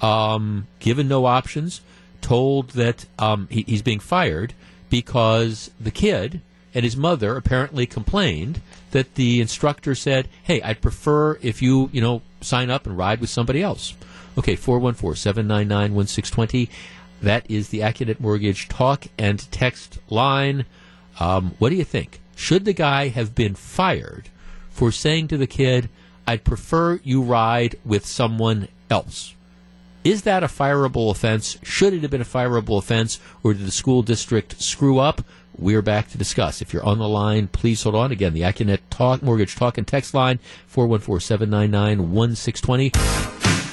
Um, 0.00 0.66
given 0.80 1.06
no 1.06 1.26
options, 1.26 1.80
told 2.20 2.70
that 2.70 3.06
um, 3.18 3.46
he, 3.50 3.62
he's 3.62 3.82
being 3.82 4.00
fired 4.00 4.54
because 4.90 5.70
the 5.78 5.90
kid 5.90 6.40
and 6.74 6.84
his 6.84 6.96
mother 6.96 7.36
apparently 7.36 7.86
complained 7.86 8.60
that 8.92 9.14
the 9.14 9.40
instructor 9.40 9.94
said, 9.94 10.28
"Hey, 10.42 10.60
I'd 10.62 10.80
prefer 10.80 11.38
if 11.42 11.62
you, 11.62 11.90
you 11.92 12.00
know, 12.00 12.22
sign 12.40 12.70
up 12.70 12.86
and 12.86 12.96
ride 12.96 13.20
with 13.20 13.30
somebody 13.30 13.62
else." 13.62 13.94
Okay, 14.38 14.56
414-799-1620. 14.56 16.68
That 17.22 17.48
is 17.48 17.68
the 17.68 17.80
Accunet 17.80 18.20
Mortgage 18.20 18.68
talk 18.68 19.06
and 19.16 19.50
text 19.52 20.00
line. 20.10 20.66
Um, 21.20 21.54
what 21.58 21.68
do 21.70 21.76
you 21.76 21.84
think? 21.84 22.20
Should 22.34 22.64
the 22.64 22.72
guy 22.72 23.08
have 23.08 23.34
been 23.34 23.54
fired 23.54 24.30
for 24.70 24.90
saying 24.90 25.28
to 25.28 25.36
the 25.36 25.46
kid, 25.46 25.88
"I'd 26.26 26.42
prefer 26.42 26.98
you 27.04 27.22
ride 27.22 27.76
with 27.84 28.04
someone 28.04 28.66
else"? 28.90 29.36
Is 30.02 30.22
that 30.22 30.42
a 30.42 30.48
fireable 30.48 31.12
offense? 31.12 31.58
Should 31.62 31.94
it 31.94 32.02
have 32.02 32.10
been 32.10 32.20
a 32.20 32.24
fireable 32.24 32.76
offense, 32.76 33.20
or 33.44 33.54
did 33.54 33.66
the 33.66 33.70
school 33.70 34.02
district 34.02 34.60
screw 34.60 34.98
up? 34.98 35.24
We're 35.56 35.82
back 35.82 36.10
to 36.10 36.18
discuss. 36.18 36.60
If 36.60 36.72
you're 36.72 36.84
on 36.84 36.98
the 36.98 37.08
line, 37.08 37.46
please 37.46 37.84
hold 37.84 37.94
on. 37.94 38.10
Again, 38.10 38.32
the 38.32 38.40
Accunet 38.40 38.80
Talk 38.90 39.22
Mortgage 39.22 39.54
Talk 39.54 39.78
and 39.78 39.86
Text 39.86 40.12
line 40.12 40.40
414-799-1620. 40.74 43.71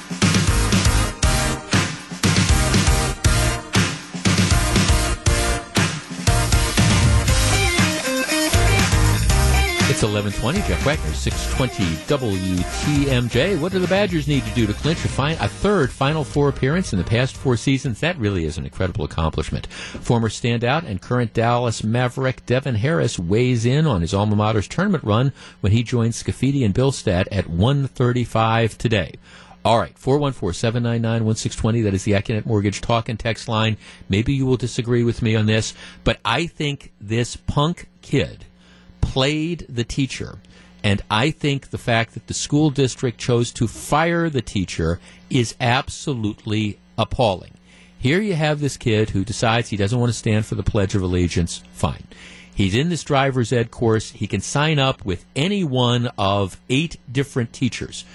It's 10.00 10.06
1120. 10.06 10.66
Jeff 10.66 10.86
Wagner, 10.86 11.14
620 11.14 11.84
WTMJ. 12.08 13.60
What 13.60 13.74
do 13.74 13.80
the 13.80 13.88
Badgers 13.90 14.30
need 14.30 14.46
to 14.46 14.54
do 14.56 14.66
to 14.66 14.72
clinch 14.72 15.04
a, 15.04 15.10
fi- 15.10 15.34
a 15.34 15.50
third 15.50 15.92
Final 15.92 16.24
Four 16.24 16.48
appearance 16.48 16.94
in 16.94 17.00
the 17.00 17.04
past 17.04 17.36
four 17.36 17.58
seasons? 17.58 18.00
That 18.00 18.18
really 18.18 18.46
is 18.46 18.58
an 18.58 18.64
incredible 18.64 19.04
accomplishment. 19.04 19.68
Former 19.68 20.30
standout 20.30 20.86
and 20.86 21.02
current 21.02 21.34
Dallas 21.34 21.84
Maverick 21.84 22.46
Devin 22.46 22.76
Harris 22.76 23.20
weighs 23.20 23.66
in 23.66 23.86
on 23.86 24.00
his 24.00 24.14
alma 24.14 24.38
mater's 24.38 24.70
tournament 24.70 25.04
run 25.04 25.34
when 25.60 25.74
he 25.74 25.84
joins 25.84 26.24
Scafidi 26.24 26.64
and 26.64 26.74
Billstat 26.74 27.28
at 27.30 27.50
135 27.50 28.78
today. 28.78 29.16
All 29.66 29.80
right, 29.80 29.96
414-799-1620. 29.96 31.84
That 31.84 31.94
is 31.94 32.06
the 32.06 32.14
Accunet 32.14 32.46
Mortgage 32.46 32.80
talk 32.80 33.10
and 33.10 33.20
text 33.20 33.50
line. 33.50 33.76
Maybe 34.08 34.32
you 34.32 34.46
will 34.46 34.56
disagree 34.56 35.04
with 35.04 35.22
me 35.22 35.36
on 35.36 35.46
this, 35.46 35.74
but 36.06 36.22
I 36.24 36.48
think 36.48 36.94
this 37.02 37.36
punk 37.36 37.90
kid 38.02 38.46
played 39.02 39.66
the 39.70 39.84
teacher. 39.84 40.40
And 40.84 41.02
I 41.12 41.32
think 41.32 41.70
the 41.70 41.78
fact 41.78 42.14
that 42.14 42.28
the 42.28 42.34
school 42.34 42.70
district 42.70 43.18
chose 43.18 43.52
to 43.54 43.68
fire 43.68 44.30
the 44.30 44.42
teacher 44.42 45.00
is 45.30 45.56
absolutely 45.60 46.80
appalling. 46.98 47.52
Here 47.98 48.22
you 48.22 48.34
have 48.34 48.62
this 48.62 48.78
kid 48.78 49.10
who 49.10 49.26
decides 49.26 49.70
he 49.70 49.78
doesn't 49.78 50.00
want 50.00 50.10
to 50.10 50.18
stand 50.18 50.46
for 50.46 50.56
the 50.56 50.64
Pledge 50.64 50.96
of 50.96 51.02
Allegiance. 51.02 51.64
Fine. 51.74 52.06
He's 52.56 52.76
in 52.76 52.90
this 52.90 53.04
driver's 53.04 53.52
ed 53.52 53.72
course. 53.72 54.12
He 54.12 54.28
can 54.28 54.42
sign 54.42 54.80
up 54.80 55.04
with 55.04 55.26
any 55.36 55.64
one 55.64 56.10
of 56.18 56.60
eight 56.70 56.98
different 57.12 57.52
teachers. 57.52 58.06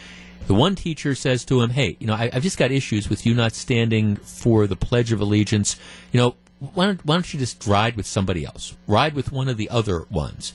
The 0.47 0.55
one 0.55 0.75
teacher 0.75 1.15
says 1.15 1.45
to 1.47 1.63
him, 1.63 1.71
Hey, 1.71 1.97
you 1.99 2.07
know, 2.07 2.15
I, 2.15 2.31
have 2.31 2.43
just 2.43 2.59
got 2.59 2.71
issues 2.71 3.09
with 3.09 3.25
you 3.25 3.35
not 3.35 3.53
standing 3.53 4.17
for 4.17 4.67
the 4.67 4.77
Pledge 4.77 5.13
of 5.13 5.21
Allegiance. 5.21 5.77
You 6.13 6.21
know, 6.21 6.37
why 6.75 6.87
don't, 6.87 7.05
why 7.05 7.15
don't 7.17 7.33
you 7.33 7.39
just 7.39 7.67
ride 7.67 7.97
with 7.97 8.07
somebody 8.07 8.45
else? 8.45 8.77
Ride 8.87 9.15
with 9.15 9.33
one 9.33 9.49
of 9.49 9.57
the 9.57 9.71
other 9.71 10.07
ones. 10.11 10.53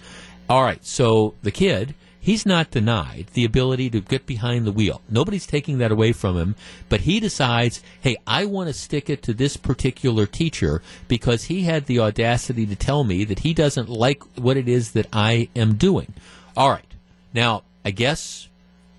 All 0.50 0.64
right, 0.64 0.84
so 0.84 1.36
the 1.44 1.52
kid, 1.52 1.94
he's 2.20 2.46
not 2.46 2.72
denied 2.72 3.28
the 3.34 3.46
ability 3.46 3.90
to 3.92 4.02
get 4.02 4.26
behind 4.26 4.66
the 4.66 4.72
wheel. 4.72 5.02
Nobody's 5.10 5.46
taking 5.46 5.78
that 5.78 5.92
away 5.92 6.12
from 6.12 6.38
him, 6.38 6.56
but 6.90 7.02
he 7.02 7.20
decides, 7.20 7.84
hey, 8.02 8.18
I 8.26 8.46
want 8.46 8.68
to 8.68 8.74
stick 8.74 9.10
it 9.10 9.22
to 9.24 9.34
this 9.34 9.58
particular 9.58 10.26
teacher 10.26 10.82
because 11.08 11.46
he 11.46 11.64
had 11.64 11.86
the 11.86 12.00
audacity 12.00 12.66
to 12.66 12.76
tell 12.76 13.04
me 13.04 13.24
that 13.26 13.40
he 13.40 13.54
doesn't 13.54 13.90
like 13.90 14.24
what 14.38 14.58
it 14.58 14.68
is 14.68 14.92
that 14.92 15.08
I 15.14 15.50
am 15.56 15.76
doing. 15.76 16.14
All 16.58 16.70
right, 16.70 16.94
now, 17.34 17.64
I 17.86 17.92
guess. 17.92 18.49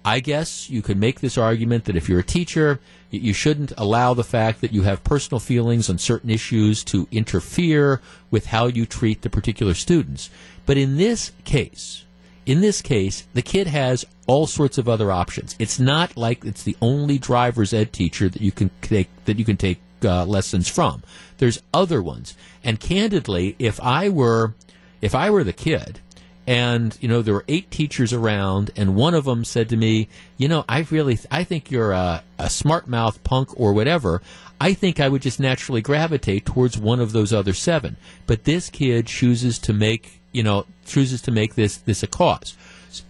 I 0.04 0.20
guess 0.20 0.70
you 0.70 0.80
could 0.80 0.96
make 0.96 1.20
this 1.20 1.36
argument 1.36 1.84
that 1.84 1.96
if 1.96 2.08
you're 2.08 2.20
a 2.20 2.24
teacher, 2.24 2.80
you 3.10 3.32
shouldn't 3.34 3.72
allow 3.76 4.14
the 4.14 4.24
fact 4.24 4.60
that 4.62 4.72
you 4.72 4.82
have 4.82 5.04
personal 5.04 5.40
feelings 5.40 5.90
on 5.90 5.98
certain 5.98 6.30
issues 6.30 6.82
to 6.84 7.06
interfere 7.10 8.00
with 8.30 8.46
how 8.46 8.66
you 8.66 8.86
treat 8.86 9.22
the 9.22 9.30
particular 9.30 9.74
students. 9.74 10.30
But 10.64 10.78
in 10.78 10.96
this 10.96 11.32
case, 11.44 12.04
in 12.46 12.62
this 12.62 12.80
case, 12.80 13.26
the 13.34 13.42
kid 13.42 13.66
has 13.66 14.06
all 14.26 14.46
sorts 14.46 14.78
of 14.78 14.88
other 14.88 15.12
options. 15.12 15.54
It's 15.58 15.78
not 15.78 16.16
like 16.16 16.44
it's 16.44 16.62
the 16.62 16.76
only 16.80 17.18
driver's 17.18 17.74
ed 17.74 17.92
teacher 17.92 18.28
that 18.28 18.40
you 18.40 18.52
can 18.52 18.70
take 18.80 19.08
that 19.26 19.38
you 19.38 19.44
can 19.44 19.56
take 19.56 19.80
uh, 20.02 20.24
lessons 20.24 20.68
from. 20.68 21.02
There's 21.38 21.62
other 21.74 22.02
ones. 22.02 22.34
And 22.64 22.80
candidly, 22.80 23.56
if 23.58 23.80
I 23.80 24.08
were 24.08 24.54
if 25.00 25.14
I 25.14 25.30
were 25.30 25.44
the 25.44 25.52
kid 25.52 26.00
and 26.46 26.96
you 27.00 27.08
know 27.08 27.22
there 27.22 27.34
were 27.34 27.44
eight 27.48 27.70
teachers 27.70 28.12
around 28.12 28.70
and 28.76 28.94
one 28.94 29.14
of 29.14 29.24
them 29.24 29.44
said 29.44 29.68
to 29.68 29.76
me 29.76 30.08
you 30.38 30.48
know 30.48 30.64
i 30.68 30.86
really 30.90 31.18
i 31.30 31.44
think 31.44 31.70
you're 31.70 31.92
a, 31.92 32.22
a 32.38 32.48
smart 32.48 32.88
mouth 32.88 33.22
punk 33.24 33.48
or 33.60 33.72
whatever 33.72 34.22
i 34.60 34.72
think 34.72 34.98
i 34.98 35.08
would 35.08 35.20
just 35.20 35.38
naturally 35.38 35.82
gravitate 35.82 36.46
towards 36.46 36.78
one 36.78 36.98
of 36.98 37.12
those 37.12 37.32
other 37.32 37.52
seven 37.52 37.96
but 38.26 38.44
this 38.44 38.70
kid 38.70 39.06
chooses 39.06 39.58
to 39.58 39.72
make 39.72 40.20
you 40.32 40.42
know, 40.42 40.66
chooses 40.86 41.22
to 41.22 41.30
make 41.30 41.54
this 41.54 41.76
this 41.78 42.02
a 42.02 42.06
cause. 42.06 42.56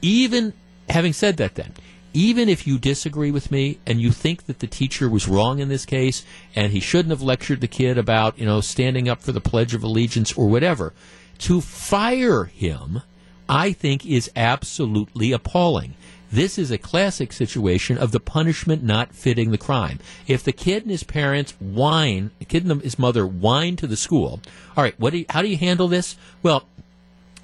Even 0.03 0.53
having 0.89 1.13
said 1.13 1.37
that, 1.39 1.55
then 1.55 1.73
even 2.13 2.49
if 2.49 2.67
you 2.67 2.79
disagree 2.79 3.31
with 3.31 3.51
me 3.51 3.79
and 3.87 4.01
you 4.01 4.11
think 4.11 4.47
that 4.47 4.59
the 4.59 4.67
teacher 4.67 5.09
was 5.09 5.29
wrong 5.29 5.61
in 5.61 5.69
this 5.69 5.87
case 5.87 6.25
and 6.57 6.73
he 6.73 6.81
shouldn't 6.81 7.11
have 7.11 7.23
lectured 7.23 7.61
the 7.61 7.69
kid 7.69 7.97
about 7.97 8.39
you 8.39 8.47
know 8.47 8.61
standing 8.61 9.09
up 9.09 9.23
for 9.23 9.33
the 9.33 9.41
Pledge 9.41 9.75
of 9.75 9.83
Allegiance 9.83 10.33
or 10.33 10.49
whatever, 10.49 10.93
to 11.39 11.61
fire 11.61 12.45
him, 12.45 13.03
I 13.51 13.73
think 13.73 14.07
is 14.07 14.31
absolutely 14.37 15.33
appalling. 15.33 15.95
This 16.31 16.57
is 16.57 16.71
a 16.71 16.79
classic 16.79 17.33
situation 17.33 17.99
of 17.99 18.13
the 18.13 18.21
punishment 18.21 18.85
not 18.85 19.13
fitting 19.13 19.51
the 19.51 19.59
crime. 19.59 19.99
If 20.29 20.45
the 20.45 20.53
kid 20.53 20.83
and 20.83 20.93
his 20.93 21.03
parents 21.03 21.55
whine, 21.59 22.31
the 22.39 22.45
kid 22.45 22.65
and 22.65 22.81
his 22.81 22.97
mother 22.97 23.27
whine 23.27 23.75
to 23.77 23.89
the 23.89 23.97
school, 23.97 24.41
all 24.77 24.85
right, 24.85 24.99
what 25.01 25.11
do 25.11 25.19
you, 25.19 25.25
how 25.29 25.43
do 25.43 25.49
you 25.49 25.57
handle 25.57 25.89
this? 25.89 26.15
Well, 26.45 26.65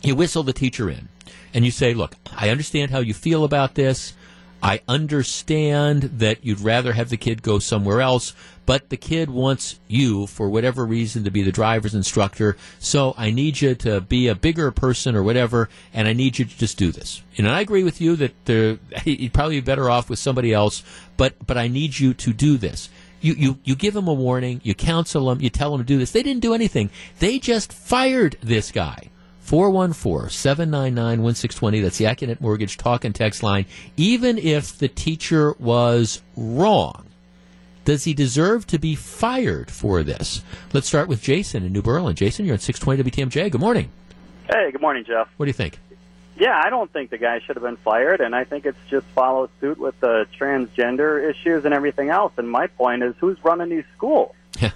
you 0.00 0.14
whistle 0.14 0.44
the 0.44 0.52
teacher 0.52 0.88
in 0.88 1.08
and 1.52 1.64
you 1.64 1.72
say, 1.72 1.92
look, 1.92 2.14
I 2.30 2.50
understand 2.50 2.92
how 2.92 3.00
you 3.00 3.12
feel 3.12 3.42
about 3.42 3.74
this. 3.74 4.14
I 4.62 4.80
understand 4.88 6.02
that 6.02 6.44
you'd 6.44 6.60
rather 6.60 6.92
have 6.92 7.10
the 7.10 7.16
kid 7.16 7.42
go 7.42 7.58
somewhere 7.58 8.00
else, 8.00 8.34
but 8.64 8.88
the 8.88 8.96
kid 8.96 9.30
wants 9.30 9.78
you, 9.86 10.26
for 10.26 10.48
whatever 10.48 10.84
reason, 10.84 11.24
to 11.24 11.30
be 11.30 11.42
the 11.42 11.52
driver's 11.52 11.94
instructor. 11.94 12.56
So 12.78 13.14
I 13.16 13.30
need 13.30 13.60
you 13.60 13.74
to 13.76 14.00
be 14.00 14.28
a 14.28 14.34
bigger 14.34 14.70
person 14.70 15.14
or 15.14 15.22
whatever, 15.22 15.68
and 15.94 16.08
I 16.08 16.12
need 16.14 16.38
you 16.38 16.44
to 16.46 16.58
just 16.58 16.78
do 16.78 16.90
this. 16.90 17.22
And 17.38 17.48
I 17.48 17.60
agree 17.60 17.84
with 17.84 18.00
you 18.00 18.16
that 18.16 18.78
you'd 19.04 19.32
probably 19.32 19.60
be 19.60 19.64
better 19.64 19.88
off 19.90 20.10
with 20.10 20.18
somebody 20.18 20.52
else, 20.52 20.82
but 21.16 21.34
but 21.46 21.56
I 21.56 21.68
need 21.68 21.98
you 21.98 22.14
to 22.14 22.32
do 22.32 22.56
this. 22.56 22.88
You, 23.20 23.34
you, 23.34 23.58
you 23.64 23.74
give 23.74 23.94
them 23.94 24.08
a 24.08 24.14
warning, 24.14 24.60
you 24.62 24.74
counsel 24.74 25.26
them, 25.26 25.40
you 25.40 25.48
tell 25.48 25.70
them 25.72 25.80
to 25.80 25.86
do 25.86 25.98
this. 25.98 26.12
They 26.12 26.22
didn't 26.22 26.42
do 26.42 26.54
anything. 26.54 26.90
They 27.18 27.38
just 27.38 27.72
fired 27.72 28.36
this 28.42 28.70
guy. 28.70 29.10
414 29.46 30.28
799 30.28 31.22
1620. 31.22 31.80
That's 31.80 31.98
the 31.98 32.06
Accunet 32.06 32.40
Mortgage 32.40 32.76
talk 32.76 33.04
and 33.04 33.14
text 33.14 33.44
line. 33.44 33.64
Even 33.96 34.38
if 34.38 34.76
the 34.76 34.88
teacher 34.88 35.54
was 35.60 36.20
wrong, 36.36 37.06
does 37.84 38.02
he 38.02 38.12
deserve 38.12 38.66
to 38.66 38.78
be 38.80 38.96
fired 38.96 39.70
for 39.70 40.02
this? 40.02 40.42
Let's 40.72 40.88
start 40.88 41.06
with 41.06 41.22
Jason 41.22 41.64
in 41.64 41.72
New 41.72 41.82
Berlin. 41.82 42.16
Jason, 42.16 42.44
you're 42.44 42.54
on 42.54 42.58
620 42.58 43.08
WTMJ. 43.08 43.52
Good 43.52 43.60
morning. 43.60 43.90
Hey, 44.50 44.72
good 44.72 44.80
morning, 44.80 45.04
Jeff. 45.04 45.28
What 45.36 45.46
do 45.46 45.50
you 45.50 45.54
think? 45.54 45.78
Yeah, 46.36 46.60
I 46.62 46.68
don't 46.68 46.92
think 46.92 47.10
the 47.10 47.18
guy 47.18 47.38
should 47.38 47.54
have 47.54 47.62
been 47.62 47.76
fired, 47.76 48.20
and 48.20 48.34
I 48.34 48.42
think 48.42 48.66
it's 48.66 48.78
just 48.90 49.06
follow 49.14 49.48
suit 49.60 49.78
with 49.78 49.98
the 50.00 50.26
transgender 50.38 51.30
issues 51.30 51.64
and 51.64 51.72
everything 51.72 52.10
else. 52.10 52.32
And 52.36 52.50
my 52.50 52.66
point 52.66 53.04
is, 53.04 53.14
who's 53.20 53.42
running 53.44 53.68
these 53.68 53.86
schools? 53.96 54.34
Yeah. 54.60 54.72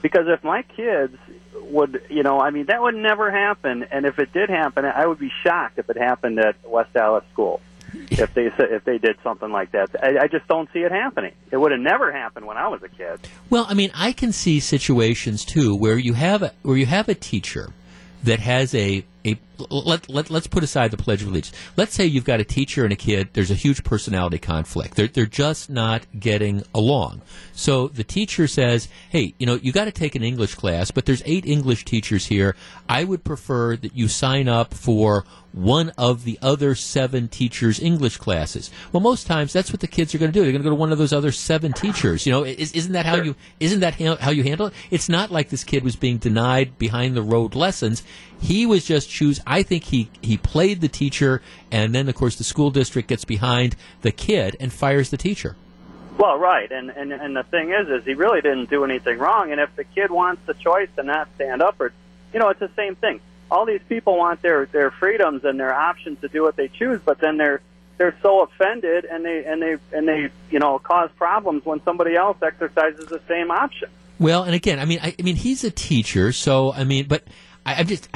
Because 0.00 0.28
if 0.28 0.44
my 0.44 0.62
kids 0.62 1.16
would, 1.62 2.02
you 2.10 2.22
know, 2.22 2.40
I 2.40 2.50
mean, 2.50 2.66
that 2.66 2.80
would 2.80 2.94
never 2.94 3.30
happen. 3.30 3.84
And 3.90 4.06
if 4.06 4.18
it 4.18 4.32
did 4.32 4.48
happen, 4.48 4.84
I 4.84 5.06
would 5.06 5.18
be 5.18 5.32
shocked 5.42 5.78
if 5.78 5.90
it 5.90 5.96
happened 5.96 6.38
at 6.38 6.56
West 6.68 6.92
Dallas 6.92 7.24
School. 7.32 7.60
If 8.10 8.34
they 8.34 8.46
if 8.46 8.84
they 8.84 8.98
did 8.98 9.16
something 9.22 9.50
like 9.50 9.72
that, 9.72 9.90
I, 10.02 10.24
I 10.24 10.28
just 10.28 10.46
don't 10.48 10.68
see 10.72 10.80
it 10.80 10.92
happening. 10.92 11.32
It 11.50 11.56
would 11.56 11.72
have 11.72 11.80
never 11.80 12.12
happened 12.12 12.46
when 12.46 12.56
I 12.56 12.68
was 12.68 12.82
a 12.82 12.88
kid. 12.88 13.20
Well, 13.48 13.64
I 13.68 13.74
mean, 13.74 13.90
I 13.94 14.12
can 14.12 14.32
see 14.32 14.60
situations 14.60 15.44
too 15.44 15.74
where 15.74 15.96
you 15.96 16.12
have 16.14 16.42
a, 16.42 16.52
where 16.62 16.76
you 16.76 16.86
have 16.86 17.08
a 17.08 17.14
teacher 17.14 17.70
that 18.24 18.40
has 18.40 18.74
a 18.74 19.04
a 19.26 19.38
let, 19.58 20.08
let 20.08 20.30
let's 20.30 20.46
put 20.46 20.62
aside 20.62 20.90
the 20.90 20.96
pledge 20.96 21.22
of 21.22 21.28
allegiance. 21.28 21.56
Let's 21.76 21.94
say 21.94 22.06
you've 22.06 22.24
got 22.24 22.40
a 22.40 22.44
teacher 22.44 22.84
and 22.84 22.92
a 22.92 22.96
kid. 22.96 23.30
There's 23.32 23.50
a 23.50 23.54
huge 23.54 23.84
personality 23.84 24.38
conflict. 24.38 24.94
They're 24.96 25.08
they're 25.08 25.26
just 25.26 25.70
not 25.70 26.06
getting 26.18 26.62
along. 26.74 27.22
So 27.52 27.88
the 27.88 28.04
teacher 28.04 28.46
says, 28.46 28.88
"Hey, 29.10 29.34
you 29.38 29.46
know, 29.46 29.54
you 29.54 29.72
got 29.72 29.86
to 29.86 29.92
take 29.92 30.14
an 30.14 30.22
English 30.22 30.54
class, 30.54 30.90
but 30.90 31.06
there's 31.06 31.22
eight 31.24 31.46
English 31.46 31.84
teachers 31.84 32.26
here. 32.26 32.54
I 32.88 33.04
would 33.04 33.24
prefer 33.24 33.76
that 33.76 33.96
you 33.96 34.08
sign 34.08 34.48
up 34.48 34.74
for 34.74 35.24
one 35.52 35.90
of 35.96 36.24
the 36.24 36.38
other 36.42 36.74
seven 36.74 37.28
teachers' 37.28 37.80
English 37.80 38.18
classes." 38.18 38.70
Well, 38.92 39.00
most 39.00 39.26
times 39.26 39.52
that's 39.52 39.72
what 39.72 39.80
the 39.80 39.88
kids 39.88 40.14
are 40.14 40.18
going 40.18 40.32
to 40.32 40.38
do. 40.38 40.42
They're 40.42 40.52
going 40.52 40.62
to 40.62 40.68
go 40.68 40.74
to 40.74 40.80
one 40.80 40.92
of 40.92 40.98
those 40.98 41.12
other 41.12 41.32
seven 41.32 41.72
teachers. 41.72 42.26
You 42.26 42.32
know, 42.32 42.44
is, 42.44 42.72
isn't 42.72 42.92
that 42.92 43.06
how 43.06 43.16
you 43.16 43.34
isn't 43.58 43.80
that 43.80 43.94
ha- 43.94 44.16
how 44.16 44.30
you 44.30 44.42
handle 44.42 44.66
it? 44.66 44.74
It's 44.90 45.08
not 45.08 45.30
like 45.30 45.48
this 45.48 45.64
kid 45.64 45.82
was 45.82 45.96
being 45.96 46.18
denied 46.18 46.78
behind 46.78 47.16
the 47.16 47.22
road 47.22 47.54
lessons. 47.54 48.02
He 48.40 48.66
was 48.66 48.84
just 48.84 49.08
choose. 49.08 49.40
I 49.46 49.62
think 49.62 49.84
he 49.84 50.10
he 50.20 50.36
played 50.36 50.80
the 50.80 50.88
teacher, 50.88 51.42
and 51.70 51.94
then 51.94 52.08
of 52.08 52.14
course 52.14 52.36
the 52.36 52.44
school 52.44 52.70
district 52.70 53.08
gets 53.08 53.24
behind 53.24 53.76
the 54.02 54.12
kid 54.12 54.56
and 54.60 54.72
fires 54.72 55.10
the 55.10 55.16
teacher. 55.16 55.56
Well, 56.18 56.38
right, 56.38 56.70
and 56.70 56.90
and 56.90 57.12
and 57.12 57.36
the 57.36 57.42
thing 57.44 57.72
is, 57.72 57.88
is 57.88 58.04
he 58.04 58.14
really 58.14 58.40
didn't 58.40 58.70
do 58.70 58.84
anything 58.84 59.18
wrong. 59.18 59.52
And 59.52 59.60
if 59.60 59.74
the 59.76 59.84
kid 59.84 60.10
wants 60.10 60.42
the 60.46 60.54
choice 60.54 60.88
to 60.96 61.02
not 61.02 61.28
stand 61.34 61.62
up, 61.62 61.80
or 61.80 61.92
you 62.32 62.40
know, 62.40 62.48
it's 62.48 62.60
the 62.60 62.70
same 62.76 62.94
thing. 62.96 63.20
All 63.50 63.64
these 63.64 63.82
people 63.88 64.16
want 64.16 64.42
their 64.42 64.66
their 64.66 64.90
freedoms 64.90 65.44
and 65.44 65.58
their 65.58 65.74
options 65.74 66.20
to 66.20 66.28
do 66.28 66.42
what 66.42 66.56
they 66.56 66.68
choose, 66.68 67.00
but 67.04 67.18
then 67.18 67.36
they're 67.36 67.60
they're 67.98 68.16
so 68.22 68.42
offended 68.42 69.04
and 69.04 69.24
they 69.24 69.44
and 69.44 69.62
they 69.62 69.76
and 69.92 70.08
they 70.08 70.28
you 70.50 70.58
know 70.58 70.78
cause 70.78 71.10
problems 71.16 71.64
when 71.64 71.82
somebody 71.84 72.14
else 72.14 72.36
exercises 72.42 73.06
the 73.06 73.20
same 73.28 73.50
option. 73.50 73.88
Well, 74.18 74.44
and 74.44 74.54
again, 74.54 74.78
I 74.78 74.86
mean, 74.86 74.98
I, 75.02 75.14
I 75.18 75.22
mean, 75.22 75.36
he's 75.36 75.62
a 75.64 75.70
teacher, 75.70 76.32
so 76.32 76.72
I 76.72 76.84
mean, 76.84 77.06
but 77.06 77.24
I, 77.66 77.74
I'm 77.74 77.86
just, 77.86 78.08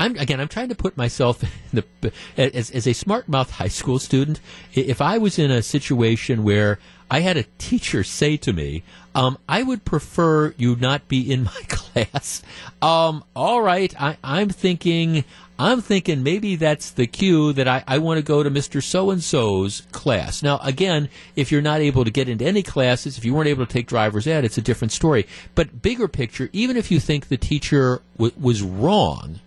I'm 0.00 0.16
again, 0.16 0.40
I'm 0.40 0.48
trying 0.48 0.70
to 0.70 0.74
put 0.74 0.96
myself 0.96 1.42
in 1.72 1.84
the 2.00 2.12
as 2.36 2.70
as 2.70 2.86
a 2.88 2.92
smart 2.92 3.28
mouth 3.28 3.50
high 3.50 3.68
school 3.68 3.98
student. 3.98 4.40
If 4.72 5.00
I 5.00 5.18
was 5.18 5.38
in 5.38 5.50
a 5.50 5.62
situation 5.62 6.42
where 6.42 6.80
I 7.10 7.20
had 7.20 7.36
a 7.36 7.44
teacher 7.58 8.02
say 8.02 8.36
to 8.38 8.52
me, 8.52 8.82
um, 9.14 9.38
"I 9.48 9.62
would 9.62 9.84
prefer 9.84 10.54
you 10.56 10.74
not 10.76 11.06
be 11.06 11.30
in 11.30 11.44
my 11.44 11.60
class," 11.68 12.42
um, 12.82 13.22
all 13.36 13.62
right, 13.62 13.94
I, 14.00 14.16
I'm 14.24 14.48
thinking. 14.48 15.24
I'm 15.58 15.80
thinking 15.80 16.24
maybe 16.24 16.56
that's 16.56 16.90
the 16.90 17.06
cue 17.06 17.52
that 17.52 17.68
I, 17.68 17.84
I 17.86 17.98
want 17.98 18.18
to 18.18 18.24
go 18.24 18.42
to 18.42 18.50
Mr. 18.50 18.82
So 18.82 19.10
and 19.10 19.22
so's 19.22 19.86
class. 19.92 20.42
Now, 20.42 20.58
again, 20.58 21.08
if 21.36 21.52
you're 21.52 21.62
not 21.62 21.80
able 21.80 22.04
to 22.04 22.10
get 22.10 22.28
into 22.28 22.44
any 22.44 22.62
classes, 22.62 23.16
if 23.16 23.24
you 23.24 23.34
weren't 23.34 23.48
able 23.48 23.64
to 23.64 23.72
take 23.72 23.86
driver's 23.86 24.26
ed, 24.26 24.44
it's 24.44 24.58
a 24.58 24.62
different 24.62 24.90
story. 24.90 25.26
But 25.54 25.80
bigger 25.80 26.08
picture, 26.08 26.50
even 26.52 26.76
if 26.76 26.90
you 26.90 26.98
think 26.98 27.28
the 27.28 27.36
teacher 27.36 28.02
w- 28.16 28.32
was 28.38 28.62
wrong, 28.62 29.40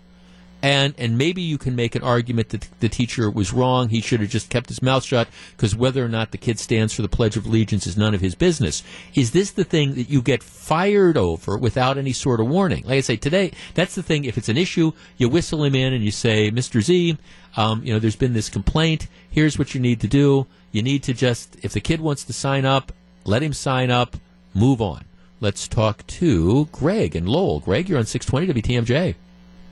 and 0.61 0.95
and 0.97 1.17
maybe 1.17 1.41
you 1.41 1.57
can 1.57 1.75
make 1.75 1.95
an 1.95 2.03
argument 2.03 2.49
that 2.49 2.67
the 2.79 2.89
teacher 2.89 3.29
was 3.29 3.53
wrong. 3.53 3.89
He 3.89 4.01
should 4.01 4.19
have 4.21 4.29
just 4.29 4.49
kept 4.49 4.69
his 4.69 4.81
mouth 4.81 5.03
shut 5.03 5.27
because 5.55 5.75
whether 5.75 6.03
or 6.03 6.09
not 6.09 6.31
the 6.31 6.38
kid 6.38 6.59
stands 6.59 6.93
for 6.93 7.01
the 7.01 7.09
Pledge 7.09 7.38
of 7.38 7.45
Allegiance 7.45 7.85
is 7.85 7.97
none 7.97 8.13
of 8.13 8.21
his 8.21 8.35
business. 8.35 8.84
Is 9.13 9.31
this 9.31 9.51
the 9.51 9.63
thing 9.63 9.95
that 9.95 10.09
you 10.09 10.21
get 10.21 10.41
fired 10.43 11.17
over 11.17 11.57
without 11.57 11.97
any 11.97 12.13
sort 12.13 12.39
of 12.39 12.47
warning? 12.47 12.84
Like 12.84 12.97
I 12.97 13.01
say 13.01 13.17
today, 13.17 13.51
that's 13.75 13.95
the 13.95 14.03
thing. 14.03 14.25
If 14.25 14.38
it's 14.38 14.49
an 14.49 14.57
issue, 14.57 14.93
you 15.17 15.29
whistle 15.29 15.63
him 15.63 15.75
in 15.75 15.93
and 15.93 16.03
you 16.03 16.11
say, 16.11 16.49
"Mr. 16.51 16.81
Z, 16.81 17.17
um, 17.55 17.84
you 17.84 17.93
know, 17.93 17.99
there's 17.99 18.15
been 18.15 18.34
this 18.34 18.49
complaint. 18.49 19.07
Here's 19.29 19.59
what 19.59 19.75
you 19.75 19.81
need 19.81 19.99
to 20.01 20.07
do. 20.07 20.47
You 20.71 20.81
need 20.81 21.03
to 21.03 21.13
just, 21.13 21.57
if 21.61 21.73
the 21.73 21.79
kid 21.79 22.01
wants 22.01 22.23
to 22.25 22.34
sign 22.34 22.65
up, 22.65 22.91
let 23.25 23.43
him 23.43 23.53
sign 23.53 23.91
up. 23.91 24.17
Move 24.53 24.81
on." 24.81 25.05
Let's 25.39 25.67
talk 25.67 26.05
to 26.07 26.65
Greg 26.71 27.15
and 27.15 27.29
Lowell. 27.29 27.59
Greg, 27.59 27.88
you're 27.88 27.99
on 27.99 28.07
620 28.07 28.61
WTMJ. 28.61 29.15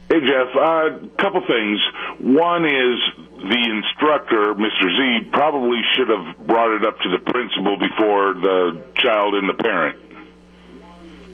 Hey, 0.09 0.19
Jeff. 0.21 0.55
A 0.55 0.59
uh, 0.59 0.99
couple 1.17 1.41
things. 1.47 1.79
One 2.19 2.65
is 2.65 2.99
the 3.41 3.63
instructor, 3.69 4.53
Mr. 4.53 4.85
Z, 4.85 5.29
probably 5.31 5.81
should 5.95 6.09
have 6.09 6.47
brought 6.47 6.75
it 6.75 6.85
up 6.85 6.99
to 7.01 7.09
the 7.09 7.19
principal 7.19 7.77
before 7.77 8.33
the 8.33 8.83
child 8.95 9.35
and 9.35 9.49
the 9.49 9.53
parent. 9.53 9.99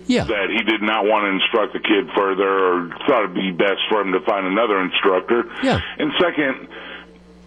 Yeah. 0.07 0.23
That 0.25 0.49
he 0.49 0.63
did 0.63 0.81
not 0.81 1.05
want 1.05 1.23
to 1.25 1.31
instruct 1.39 1.73
the 1.73 1.79
kid 1.79 2.09
further 2.15 2.47
or 2.47 2.89
thought 3.07 3.23
it'd 3.23 3.35
be 3.35 3.51
best 3.51 3.79
for 3.89 4.01
him 4.01 4.11
to 4.13 4.19
find 4.21 4.47
another 4.47 4.81
instructor. 4.81 5.45
Yeah. 5.63 5.79
And 5.99 6.11
second, 6.19 6.67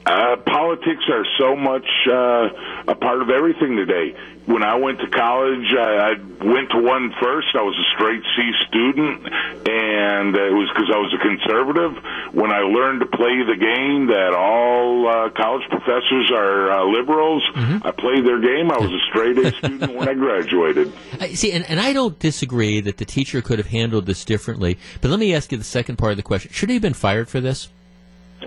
uh, 0.07 0.37
politics 0.47 1.05
are 1.09 1.25
so 1.39 1.57
much 1.57 1.87
uh, 2.07 2.93
a 2.93 2.95
part 2.95 3.23
of 3.23 3.31
everything 3.31 3.77
today. 3.77 4.15
When 4.47 4.63
I 4.63 4.77
went 4.77 5.01
to 5.01 5.09
college, 5.09 5.73
I, 5.73 6.13
I 6.13 6.45
went 6.45 6.71
to 6.71 6.79
one 6.79 7.13
first. 7.21 7.49
I 7.55 7.63
was 7.63 7.75
a 7.75 7.87
straight 7.97 8.23
C 8.37 8.53
student, 8.69 9.25
and 9.69 10.37
it 10.37 10.53
was 10.53 10.69
because 10.75 10.91
I 10.93 10.99
was 10.99 11.15
a 11.15 11.23
conservative. 11.23 11.93
When 12.35 12.53
I 12.53 12.61
learned 12.61 13.01
to 13.01 13.07
play 13.07 13.41
the 13.41 13.57
game 13.57 14.09
that 14.09 14.35
all 14.35 15.09
uh, 15.09 15.31
college 15.31 15.65
professors 15.71 16.31
are 16.33 16.71
uh, 16.73 16.85
liberals, 16.85 17.43
I 17.57 17.91
played 17.91 18.27
their 18.27 18.41
game. 18.41 18.71
I 18.71 18.79
was 18.79 18.93
a 18.93 19.01
straight 19.09 19.39
A 19.39 19.51
student 19.59 19.95
when 19.95 20.09
I 20.09 20.15
graduated. 20.15 20.93
I, 21.21 21.33
see, 21.35 21.53
and, 21.53 21.65
and 21.71 21.81
I 21.81 21.93
don't 21.93 22.19
disagree 22.19 22.81
that 22.81 22.99
the 22.99 23.05
teacher 23.05 23.41
could 23.41 23.59
have 23.59 23.69
handled 23.69 24.07
this 24.07 24.25
differently. 24.25 24.79
But 25.01 25.11
let 25.11 25.21
me 25.21 25.35
ask 25.35 25.53
you 25.53 25.59
the 25.59 25.65
second 25.65 25.97
part 25.97 26.13
of 26.13 26.17
the 26.17 26.23
question: 26.23 26.53
Should 26.53 26.69
he 26.69 26.75
have 26.75 26.83
been 26.83 26.95
fired 26.95 27.29
for 27.29 27.41
this? 27.41 27.69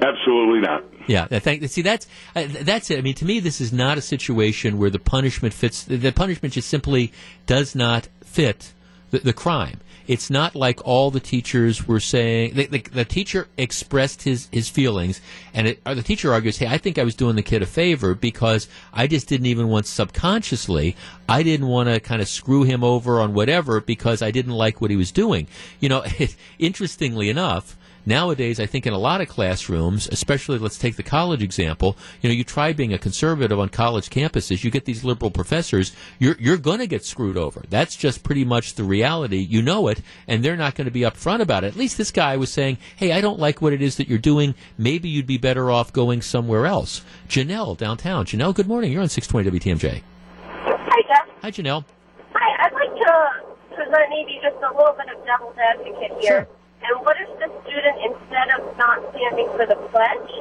Absolutely 0.02 0.60
not. 0.62 0.84
Yeah, 1.08 1.28
I 1.32 1.40
think. 1.40 1.68
See, 1.70 1.82
that's 1.82 2.08
that's 2.34 2.92
it. 2.92 3.00
I 3.00 3.02
mean, 3.02 3.16
to 3.16 3.26
me, 3.26 3.40
this 3.40 3.62
is 3.62 3.72
not 3.72 3.98
a 3.98 4.02
situation 4.02 4.78
where 4.78 4.90
the 4.90 5.00
punishment 5.00 5.54
fits. 5.54 5.84
The 5.84 6.12
punishment 6.12 6.54
just 6.54 6.70
simply 6.70 7.14
does 7.46 7.76
not 7.76 8.10
fit 8.24 8.74
the, 9.12 9.20
the 9.20 9.34
crime. 9.34 9.80
It's 10.08 10.30
not 10.30 10.56
like 10.56 10.86
all 10.86 11.12
the 11.12 11.20
teachers 11.20 11.86
were 11.86 12.00
saying. 12.00 12.54
The, 12.54 12.68
the, 12.68 12.80
the 12.80 13.06
teacher 13.06 13.48
expressed 13.58 14.24
his 14.24 14.48
his 14.52 14.70
feelings, 14.70 15.20
and 15.54 15.68
it, 15.68 15.84
the 15.84 16.02
teacher 16.02 16.32
argues, 16.32 16.58
"Hey, 16.58 16.68
I 16.68 16.78
think 16.78 16.98
I 16.98 17.04
was 17.04 17.16
doing 17.16 17.36
the 17.36 17.42
kid 17.42 17.62
a 17.62 17.66
favor 17.66 18.16
because 18.16 18.68
I 18.94 19.08
just 19.08 19.28
didn't 19.28 19.48
even 19.48 19.68
want 19.68 19.86
subconsciously. 19.86 20.96
I 21.28 21.44
didn't 21.44 21.68
want 21.68 21.90
to 21.90 22.00
kind 22.00 22.22
of 22.22 22.30
screw 22.30 22.64
him 22.64 22.84
over 22.84 23.20
on 23.20 23.34
whatever 23.34 23.82
because 23.82 24.22
I 24.22 24.32
didn't 24.32 24.54
like 24.54 24.80
what 24.80 24.92
he 24.92 24.98
was 24.98 25.12
doing." 25.12 25.48
You 25.80 25.90
know, 25.90 26.06
interestingly 26.60 27.30
enough. 27.30 27.78
Nowadays, 28.08 28.58
I 28.62 28.68
think 28.68 28.88
in 28.88 28.94
a 28.94 28.98
lot 28.98 29.20
of 29.20 29.28
classrooms, 29.28 30.08
especially 30.10 30.60
let's 30.60 30.78
take 30.78 30.96
the 30.96 31.04
college 31.04 31.44
example, 31.44 31.98
you 32.22 32.30
know, 32.30 32.34
you 32.34 32.46
try 32.46 32.72
being 32.72 32.94
a 32.94 32.98
conservative 32.98 33.60
on 33.60 33.68
college 33.68 34.10
campuses, 34.10 34.64
you 34.64 34.72
get 34.72 34.86
these 34.86 35.04
liberal 35.04 35.30
professors, 35.30 35.92
you're, 36.18 36.38
you're 36.40 36.56
going 36.56 36.80
to 36.80 36.88
get 36.88 37.04
screwed 37.04 37.36
over. 37.36 37.66
That's 37.70 37.98
just 37.98 38.24
pretty 38.24 38.46
much 38.46 38.76
the 38.76 38.86
reality. 38.86 39.40
You 39.40 39.62
know 39.62 39.90
it, 39.90 40.02
and 40.26 40.42
they're 40.42 40.56
not 40.56 40.76
going 40.76 40.86
to 40.86 40.92
be 40.92 41.02
upfront 41.02 41.42
about 41.42 41.66
it. 41.66 41.68
At 41.68 41.76
least 41.76 41.98
this 41.98 42.12
guy 42.12 42.38
was 42.38 42.50
saying, 42.50 42.78
hey, 42.96 43.12
I 43.12 43.20
don't 43.20 43.40
like 43.40 43.62
what 43.62 43.74
it 43.74 43.82
is 43.82 43.98
that 43.98 44.08
you're 44.08 44.20
doing. 44.20 44.56
Maybe 44.78 45.10
you'd 45.10 45.28
be 45.28 45.38
better 45.38 45.70
off 45.70 45.92
going 45.92 46.22
somewhere 46.22 46.66
else. 46.66 47.04
Janelle, 47.28 47.76
downtown. 47.76 48.26
Janelle, 48.26 48.56
good 48.56 48.70
morning. 48.70 48.94
You're 48.94 49.02
on 49.02 49.10
620 49.10 49.60
WTMJ. 49.60 50.02
Hi, 50.46 51.02
Jeff. 51.10 51.28
Hi, 51.42 51.52
Janelle. 51.52 51.84
Hi, 52.32 52.66
I'd 52.66 52.74
like 52.74 52.96
to 52.96 53.76
present 53.76 54.10
maybe 54.10 54.40
just 54.42 54.56
a 54.64 54.78
little 54.78 54.96
bit 54.96 55.14
of 55.14 55.26
devil's 55.26 55.58
advocate 55.58 56.22
here. 56.22 56.48
And 56.88 57.04
what 57.04 57.18
if 57.20 57.28
the 57.40 57.50
student, 57.68 57.96
instead 58.00 58.48
of 58.56 58.78
not 58.78 59.04
standing 59.12 59.48
for 59.56 59.66
the 59.68 59.76
pledge, 59.92 60.32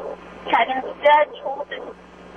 had 0.47 0.70
instead 0.70 1.27
told 1.43 1.66
the 1.70 1.82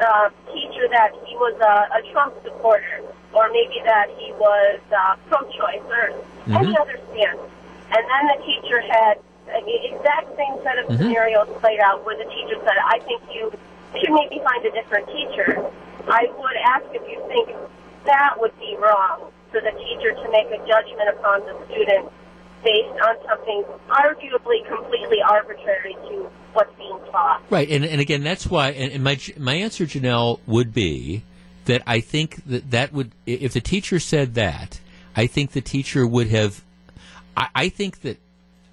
uh, 0.02 0.30
teacher 0.50 0.88
that 0.90 1.12
he 1.28 1.36
was 1.36 1.54
a, 1.62 1.76
a 2.00 2.02
Trump 2.12 2.34
supporter, 2.44 3.04
or 3.34 3.50
maybe 3.54 3.82
that 3.86 4.10
he 4.18 4.32
was 4.34 4.80
uh, 4.90 5.16
pro-choice, 5.30 5.84
or 5.92 6.16
any 6.50 6.74
Mhm. 6.74 6.82
other 6.82 6.98
stance. 7.12 7.40
And 7.92 8.02
then 8.08 8.24
the 8.34 8.40
teacher 8.46 8.82
had 8.82 9.20
the 9.46 9.78
exact 9.94 10.34
same 10.38 10.56
set 10.64 10.80
of 10.80 10.86
Mhm. 10.90 10.98
scenarios 10.98 11.48
played 11.62 11.80
out 11.82 12.06
where 12.06 12.16
the 12.18 12.26
teacher 12.26 12.58
said, 12.66 12.78
I 12.86 13.00
think 13.00 13.22
you 13.34 13.52
should 14.00 14.12
maybe 14.12 14.40
find 14.40 14.66
a 14.66 14.72
different 14.72 15.08
teacher. 15.10 15.62
I 16.08 16.30
would 16.38 16.58
ask 16.66 16.86
if 16.94 17.06
you 17.10 17.22
think 17.28 17.50
that 18.06 18.40
would 18.40 18.58
be 18.60 18.76
wrong 18.78 19.32
for 19.52 19.62
the 19.62 19.72
teacher 19.72 20.14
to 20.14 20.26
make 20.32 20.50
a 20.50 20.58
judgment 20.66 21.10
upon 21.10 21.42
the 21.46 21.54
student 21.70 22.10
based 22.64 23.00
on 23.02 23.16
something 23.28 23.64
arguably 23.90 24.66
completely 24.68 25.18
arbitrary 25.28 25.96
to 26.08 26.30
what's 26.54 26.74
being 26.78 27.00
taught. 27.12 27.42
Right, 27.50 27.70
and 27.70 27.86
and 27.86 28.02
again, 28.02 28.24
that's 28.24 28.48
why. 28.48 28.72
And, 28.72 29.04
my 29.04 29.20
my 29.38 29.56
answer, 29.56 29.86
Janelle, 29.86 30.40
would 30.46 30.74
be 30.74 31.24
that 31.66 31.84
I 31.86 32.00
think 32.00 32.44
that 32.46 32.72
that 32.72 32.94
would 32.94 33.12
if 33.26 33.54
the 33.54 33.62
teacher 33.62 34.00
said 34.00 34.36
that, 34.36 34.80
I 35.16 35.28
think 35.28 35.52
the 35.52 35.62
teacher 35.62 36.06
would 36.06 36.28
have. 36.28 36.64
I, 37.36 37.48
I 37.56 37.70
think 37.70 38.02
that. 38.02 38.18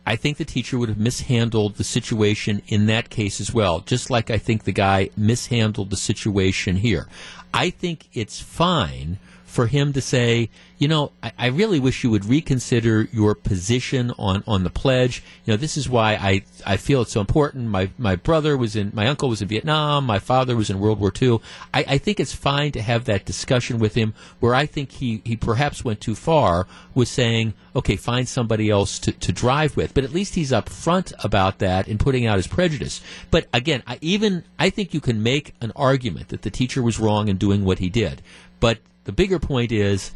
I 0.08 0.14
think 0.14 0.36
the 0.36 0.44
teacher 0.44 0.78
would 0.78 0.88
have 0.88 0.98
mishandled 0.98 1.74
the 1.74 1.82
situation 1.82 2.62
in 2.68 2.86
that 2.86 3.10
case 3.10 3.40
as 3.40 3.52
well, 3.52 3.80
just 3.80 4.08
like 4.08 4.30
I 4.30 4.38
think 4.38 4.62
the 4.62 4.70
guy 4.70 5.10
mishandled 5.16 5.90
the 5.90 5.96
situation 5.96 6.76
here. 6.76 7.08
I 7.52 7.70
think 7.70 8.08
it's 8.12 8.38
fine 8.38 9.18
for 9.56 9.66
him 9.68 9.94
to 9.94 10.02
say, 10.02 10.50
you 10.76 10.86
know, 10.86 11.12
I, 11.22 11.32
I 11.38 11.46
really 11.46 11.80
wish 11.80 12.04
you 12.04 12.10
would 12.10 12.26
reconsider 12.26 13.08
your 13.10 13.34
position 13.34 14.12
on, 14.18 14.44
on 14.46 14.64
the 14.64 14.70
pledge. 14.70 15.22
You 15.46 15.54
know, 15.54 15.56
this 15.56 15.78
is 15.78 15.88
why 15.88 16.12
I, 16.12 16.44
I 16.66 16.76
feel 16.76 17.00
it's 17.00 17.12
so 17.12 17.22
important. 17.22 17.70
My 17.70 17.88
my 17.96 18.16
brother 18.16 18.54
was 18.54 18.76
in 18.76 18.92
my 18.92 19.06
uncle 19.06 19.30
was 19.30 19.40
in 19.40 19.48
Vietnam, 19.48 20.04
my 20.04 20.18
father 20.18 20.54
was 20.54 20.68
in 20.68 20.78
World 20.78 21.00
War 21.00 21.10
II. 21.10 21.40
I, 21.72 21.84
I 21.88 21.98
think 21.98 22.20
it's 22.20 22.34
fine 22.34 22.70
to 22.72 22.82
have 22.82 23.06
that 23.06 23.24
discussion 23.24 23.78
with 23.78 23.94
him 23.94 24.12
where 24.40 24.54
I 24.54 24.66
think 24.66 24.92
he, 24.92 25.22
he 25.24 25.36
perhaps 25.36 25.82
went 25.82 26.02
too 26.02 26.14
far 26.14 26.66
with 26.94 27.08
saying, 27.08 27.54
okay, 27.74 27.96
find 27.96 28.28
somebody 28.28 28.68
else 28.68 28.98
to, 28.98 29.12
to 29.12 29.32
drive 29.32 29.74
with. 29.74 29.94
But 29.94 30.04
at 30.04 30.12
least 30.12 30.34
he's 30.34 30.52
upfront 30.52 31.14
about 31.24 31.60
that 31.60 31.88
and 31.88 31.98
putting 31.98 32.26
out 32.26 32.36
his 32.36 32.46
prejudice. 32.46 33.00
But 33.30 33.46
again, 33.54 33.82
I 33.86 33.96
even 34.02 34.44
I 34.58 34.68
think 34.68 34.92
you 34.92 35.00
can 35.00 35.22
make 35.22 35.54
an 35.62 35.72
argument 35.74 36.28
that 36.28 36.42
the 36.42 36.50
teacher 36.50 36.82
was 36.82 37.00
wrong 37.00 37.28
in 37.28 37.38
doing 37.38 37.64
what 37.64 37.78
he 37.78 37.88
did. 37.88 38.20
But 38.60 38.78
the 39.06 39.12
bigger 39.12 39.38
point 39.38 39.72
is, 39.72 40.10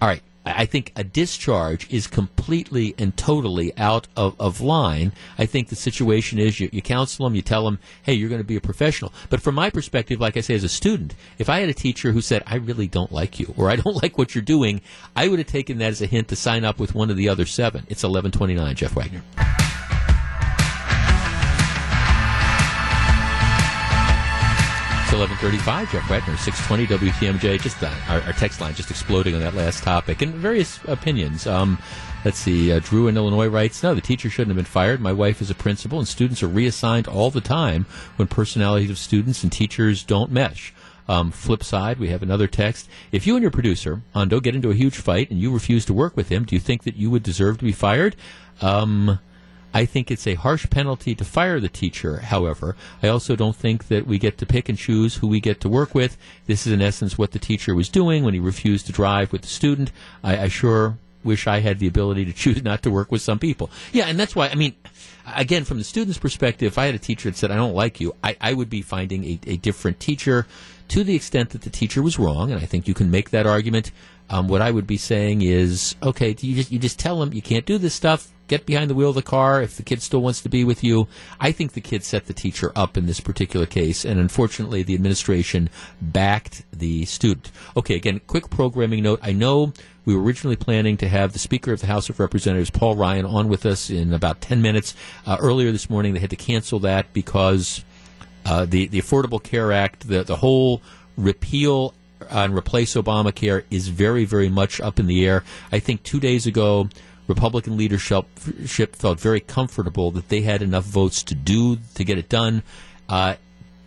all 0.00 0.08
right, 0.08 0.22
I 0.46 0.66
think 0.66 0.92
a 0.94 1.02
discharge 1.02 1.90
is 1.90 2.06
completely 2.06 2.94
and 2.98 3.16
totally 3.16 3.76
out 3.78 4.08
of, 4.14 4.38
of 4.38 4.60
line. 4.60 5.12
I 5.38 5.46
think 5.46 5.68
the 5.68 5.76
situation 5.76 6.38
is 6.38 6.60
you, 6.60 6.68
you 6.70 6.82
counsel 6.82 7.24
them, 7.24 7.34
you 7.34 7.40
tell 7.40 7.64
them, 7.64 7.78
hey, 8.02 8.12
you're 8.12 8.28
going 8.28 8.42
to 8.42 8.46
be 8.46 8.56
a 8.56 8.60
professional. 8.60 9.12
But 9.30 9.40
from 9.40 9.54
my 9.54 9.70
perspective, 9.70 10.20
like 10.20 10.36
I 10.36 10.40
say, 10.40 10.54
as 10.54 10.64
a 10.64 10.68
student, 10.68 11.14
if 11.38 11.48
I 11.48 11.60
had 11.60 11.70
a 11.70 11.74
teacher 11.74 12.12
who 12.12 12.20
said, 12.20 12.42
I 12.46 12.56
really 12.56 12.86
don't 12.86 13.10
like 13.10 13.40
you, 13.40 13.54
or 13.56 13.70
I 13.70 13.76
don't 13.76 13.96
like 14.02 14.18
what 14.18 14.34
you're 14.34 14.42
doing, 14.42 14.82
I 15.16 15.28
would 15.28 15.38
have 15.38 15.48
taken 15.48 15.78
that 15.78 15.88
as 15.88 16.02
a 16.02 16.06
hint 16.06 16.28
to 16.28 16.36
sign 16.36 16.64
up 16.64 16.78
with 16.78 16.94
one 16.94 17.10
of 17.10 17.16
the 17.16 17.30
other 17.30 17.46
seven. 17.46 17.86
It's 17.88 18.02
1129, 18.02 18.76
Jeff 18.76 18.94
Wagner. 18.94 19.22
1135, 25.18 25.92
Jeff 25.92 26.10
Wagner, 26.10 26.36
620 26.36 27.10
WTMJ. 27.10 27.60
Just 27.60 27.82
uh, 27.82 27.90
our, 28.08 28.20
our 28.22 28.32
text 28.32 28.60
line 28.60 28.74
just 28.74 28.90
exploding 28.90 29.34
on 29.34 29.40
that 29.40 29.54
last 29.54 29.82
topic 29.82 30.22
and 30.22 30.34
various 30.34 30.80
opinions. 30.84 31.46
Um, 31.46 31.78
let's 32.24 32.38
see. 32.38 32.72
Uh, 32.72 32.80
Drew 32.80 33.06
in 33.06 33.16
Illinois 33.16 33.46
writes, 33.46 33.82
no, 33.82 33.94
the 33.94 34.00
teacher 34.00 34.28
shouldn't 34.28 34.48
have 34.48 34.56
been 34.56 34.64
fired. 34.64 35.00
My 35.00 35.12
wife 35.12 35.40
is 35.40 35.50
a 35.50 35.54
principal 35.54 35.98
and 35.98 36.08
students 36.08 36.42
are 36.42 36.48
reassigned 36.48 37.06
all 37.06 37.30
the 37.30 37.40
time 37.40 37.86
when 38.16 38.26
personalities 38.26 38.90
of 38.90 38.98
students 38.98 39.42
and 39.42 39.52
teachers 39.52 40.02
don't 40.02 40.32
mesh. 40.32 40.74
Um, 41.06 41.30
flip 41.30 41.62
side, 41.62 41.98
we 41.98 42.08
have 42.08 42.22
another 42.22 42.48
text. 42.48 42.88
If 43.12 43.26
you 43.26 43.36
and 43.36 43.42
your 43.42 43.50
producer, 43.50 44.02
Hondo, 44.14 44.40
get 44.40 44.56
into 44.56 44.70
a 44.70 44.74
huge 44.74 44.96
fight 44.96 45.30
and 45.30 45.38
you 45.38 45.52
refuse 45.52 45.84
to 45.86 45.94
work 45.94 46.16
with 46.16 46.28
him, 46.28 46.44
do 46.44 46.56
you 46.56 46.60
think 46.60 46.82
that 46.84 46.96
you 46.96 47.10
would 47.10 47.22
deserve 47.22 47.58
to 47.58 47.64
be 47.64 47.72
fired? 47.72 48.16
Um, 48.60 49.20
I 49.74 49.84
think 49.84 50.10
it's 50.10 50.26
a 50.26 50.34
harsh 50.34 50.70
penalty 50.70 51.16
to 51.16 51.24
fire 51.24 51.58
the 51.58 51.68
teacher, 51.68 52.18
however. 52.18 52.76
I 53.02 53.08
also 53.08 53.34
don't 53.34 53.56
think 53.56 53.88
that 53.88 54.06
we 54.06 54.18
get 54.18 54.38
to 54.38 54.46
pick 54.46 54.68
and 54.68 54.78
choose 54.78 55.16
who 55.16 55.26
we 55.26 55.40
get 55.40 55.60
to 55.62 55.68
work 55.68 55.94
with. 55.94 56.16
This 56.46 56.64
is, 56.64 56.72
in 56.72 56.80
essence, 56.80 57.18
what 57.18 57.32
the 57.32 57.40
teacher 57.40 57.74
was 57.74 57.88
doing 57.88 58.22
when 58.22 58.34
he 58.34 58.40
refused 58.40 58.86
to 58.86 58.92
drive 58.92 59.32
with 59.32 59.42
the 59.42 59.48
student. 59.48 59.90
I, 60.22 60.44
I 60.44 60.48
sure 60.48 60.96
wish 61.24 61.46
I 61.46 61.60
had 61.60 61.80
the 61.80 61.88
ability 61.88 62.24
to 62.26 62.32
choose 62.32 62.62
not 62.62 62.82
to 62.82 62.90
work 62.90 63.10
with 63.10 63.22
some 63.22 63.38
people. 63.38 63.70
Yeah, 63.92 64.06
and 64.06 64.18
that's 64.18 64.36
why, 64.36 64.48
I 64.48 64.54
mean, 64.54 64.74
again, 65.34 65.64
from 65.64 65.78
the 65.78 65.84
student's 65.84 66.18
perspective, 66.18 66.68
if 66.68 66.78
I 66.78 66.86
had 66.86 66.94
a 66.94 66.98
teacher 66.98 67.30
that 67.30 67.36
said, 67.36 67.50
I 67.50 67.56
don't 67.56 67.74
like 67.74 68.00
you, 68.00 68.14
I, 68.22 68.36
I 68.40 68.54
would 68.54 68.70
be 68.70 68.82
finding 68.82 69.24
a, 69.24 69.40
a 69.46 69.56
different 69.56 69.98
teacher 69.98 70.46
to 70.88 71.04
the 71.04 71.14
extent 71.14 71.50
that 71.50 71.62
the 71.62 71.70
teacher 71.70 72.02
was 72.02 72.18
wrong, 72.18 72.50
and 72.50 72.60
I 72.60 72.66
think 72.66 72.86
you 72.86 72.94
can 72.94 73.10
make 73.10 73.30
that 73.30 73.46
argument. 73.46 73.90
Um, 74.30 74.48
what 74.48 74.62
I 74.62 74.70
would 74.70 74.86
be 74.86 74.96
saying 74.96 75.42
is, 75.42 75.94
okay, 76.02 76.34
you 76.40 76.54
just 76.54 76.72
you 76.72 76.78
just 76.78 76.98
tell 76.98 77.20
them 77.20 77.32
you 77.32 77.42
can't 77.42 77.66
do 77.66 77.78
this 77.78 77.94
stuff. 77.94 78.30
Get 78.46 78.66
behind 78.66 78.90
the 78.90 78.94
wheel 78.94 79.08
of 79.08 79.14
the 79.14 79.22
car 79.22 79.62
if 79.62 79.76
the 79.76 79.82
kid 79.82 80.02
still 80.02 80.20
wants 80.20 80.42
to 80.42 80.50
be 80.50 80.64
with 80.64 80.84
you. 80.84 81.08
I 81.40 81.50
think 81.50 81.72
the 81.72 81.80
kid 81.80 82.04
set 82.04 82.26
the 82.26 82.34
teacher 82.34 82.72
up 82.76 82.96
in 82.96 83.06
this 83.06 83.20
particular 83.20 83.64
case, 83.64 84.04
and 84.04 84.20
unfortunately, 84.20 84.82
the 84.82 84.94
administration 84.94 85.70
backed 86.00 86.64
the 86.70 87.06
student. 87.06 87.50
Okay, 87.76 87.96
again, 87.96 88.20
quick 88.26 88.50
programming 88.50 89.02
note. 89.02 89.20
I 89.22 89.32
know 89.32 89.72
we 90.04 90.14
were 90.14 90.22
originally 90.22 90.56
planning 90.56 90.98
to 90.98 91.08
have 91.08 91.32
the 91.32 91.38
Speaker 91.38 91.72
of 91.72 91.80
the 91.80 91.86
House 91.86 92.10
of 92.10 92.20
Representatives, 92.20 92.70
Paul 92.70 92.96
Ryan, 92.96 93.24
on 93.24 93.48
with 93.48 93.64
us 93.64 93.88
in 93.88 94.12
about 94.12 94.42
10 94.42 94.60
minutes. 94.60 94.94
Uh, 95.26 95.38
earlier 95.40 95.72
this 95.72 95.88
morning, 95.88 96.12
they 96.12 96.20
had 96.20 96.30
to 96.30 96.36
cancel 96.36 96.78
that 96.80 97.12
because 97.14 97.82
uh, 98.44 98.64
the 98.64 98.86
the 98.86 99.00
Affordable 99.00 99.42
Care 99.42 99.72
Act, 99.72 100.08
the 100.08 100.22
the 100.22 100.36
whole 100.36 100.82
repeal 101.16 101.94
and 102.30 102.56
replace 102.56 102.94
Obamacare 102.94 103.64
is 103.70 103.88
very 103.88 104.24
very 104.24 104.48
much 104.48 104.80
up 104.80 104.98
in 104.98 105.06
the 105.06 105.26
air. 105.26 105.44
I 105.72 105.78
think 105.78 106.02
two 106.02 106.20
days 106.20 106.46
ago. 106.46 106.88
Republican 107.26 107.78
leadership 107.78 108.26
felt 108.36 109.18
very 109.18 109.40
comfortable 109.40 110.10
that 110.10 110.28
they 110.28 110.42
had 110.42 110.60
enough 110.60 110.84
votes 110.84 111.22
to 111.22 111.34
do 111.34 111.78
to 111.94 112.04
get 112.04 112.18
it 112.18 112.28
done. 112.28 112.62
Uh, 113.08 113.36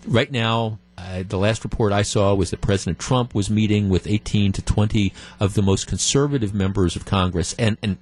right 0.08 0.32
now, 0.32 0.80
uh, 0.98 1.24
the 1.28 1.38
last 1.38 1.64
report 1.64 1.94
I 1.94 2.02
saw 2.02 2.34
was 2.34 2.50
that 2.50 2.62
President 2.62 2.98
Trump 2.98 3.36
was 3.36 3.50
meeting 3.50 3.90
with 3.90 4.08
18 4.08 4.52
to 4.54 4.62
20 4.64 5.14
of 5.40 5.54
the 5.54 5.62
most 5.62 5.86
conservative 5.86 6.54
members 6.54 6.96
of 6.96 7.06
Congress, 7.06 7.54
and 7.60 7.78
and 7.84 7.98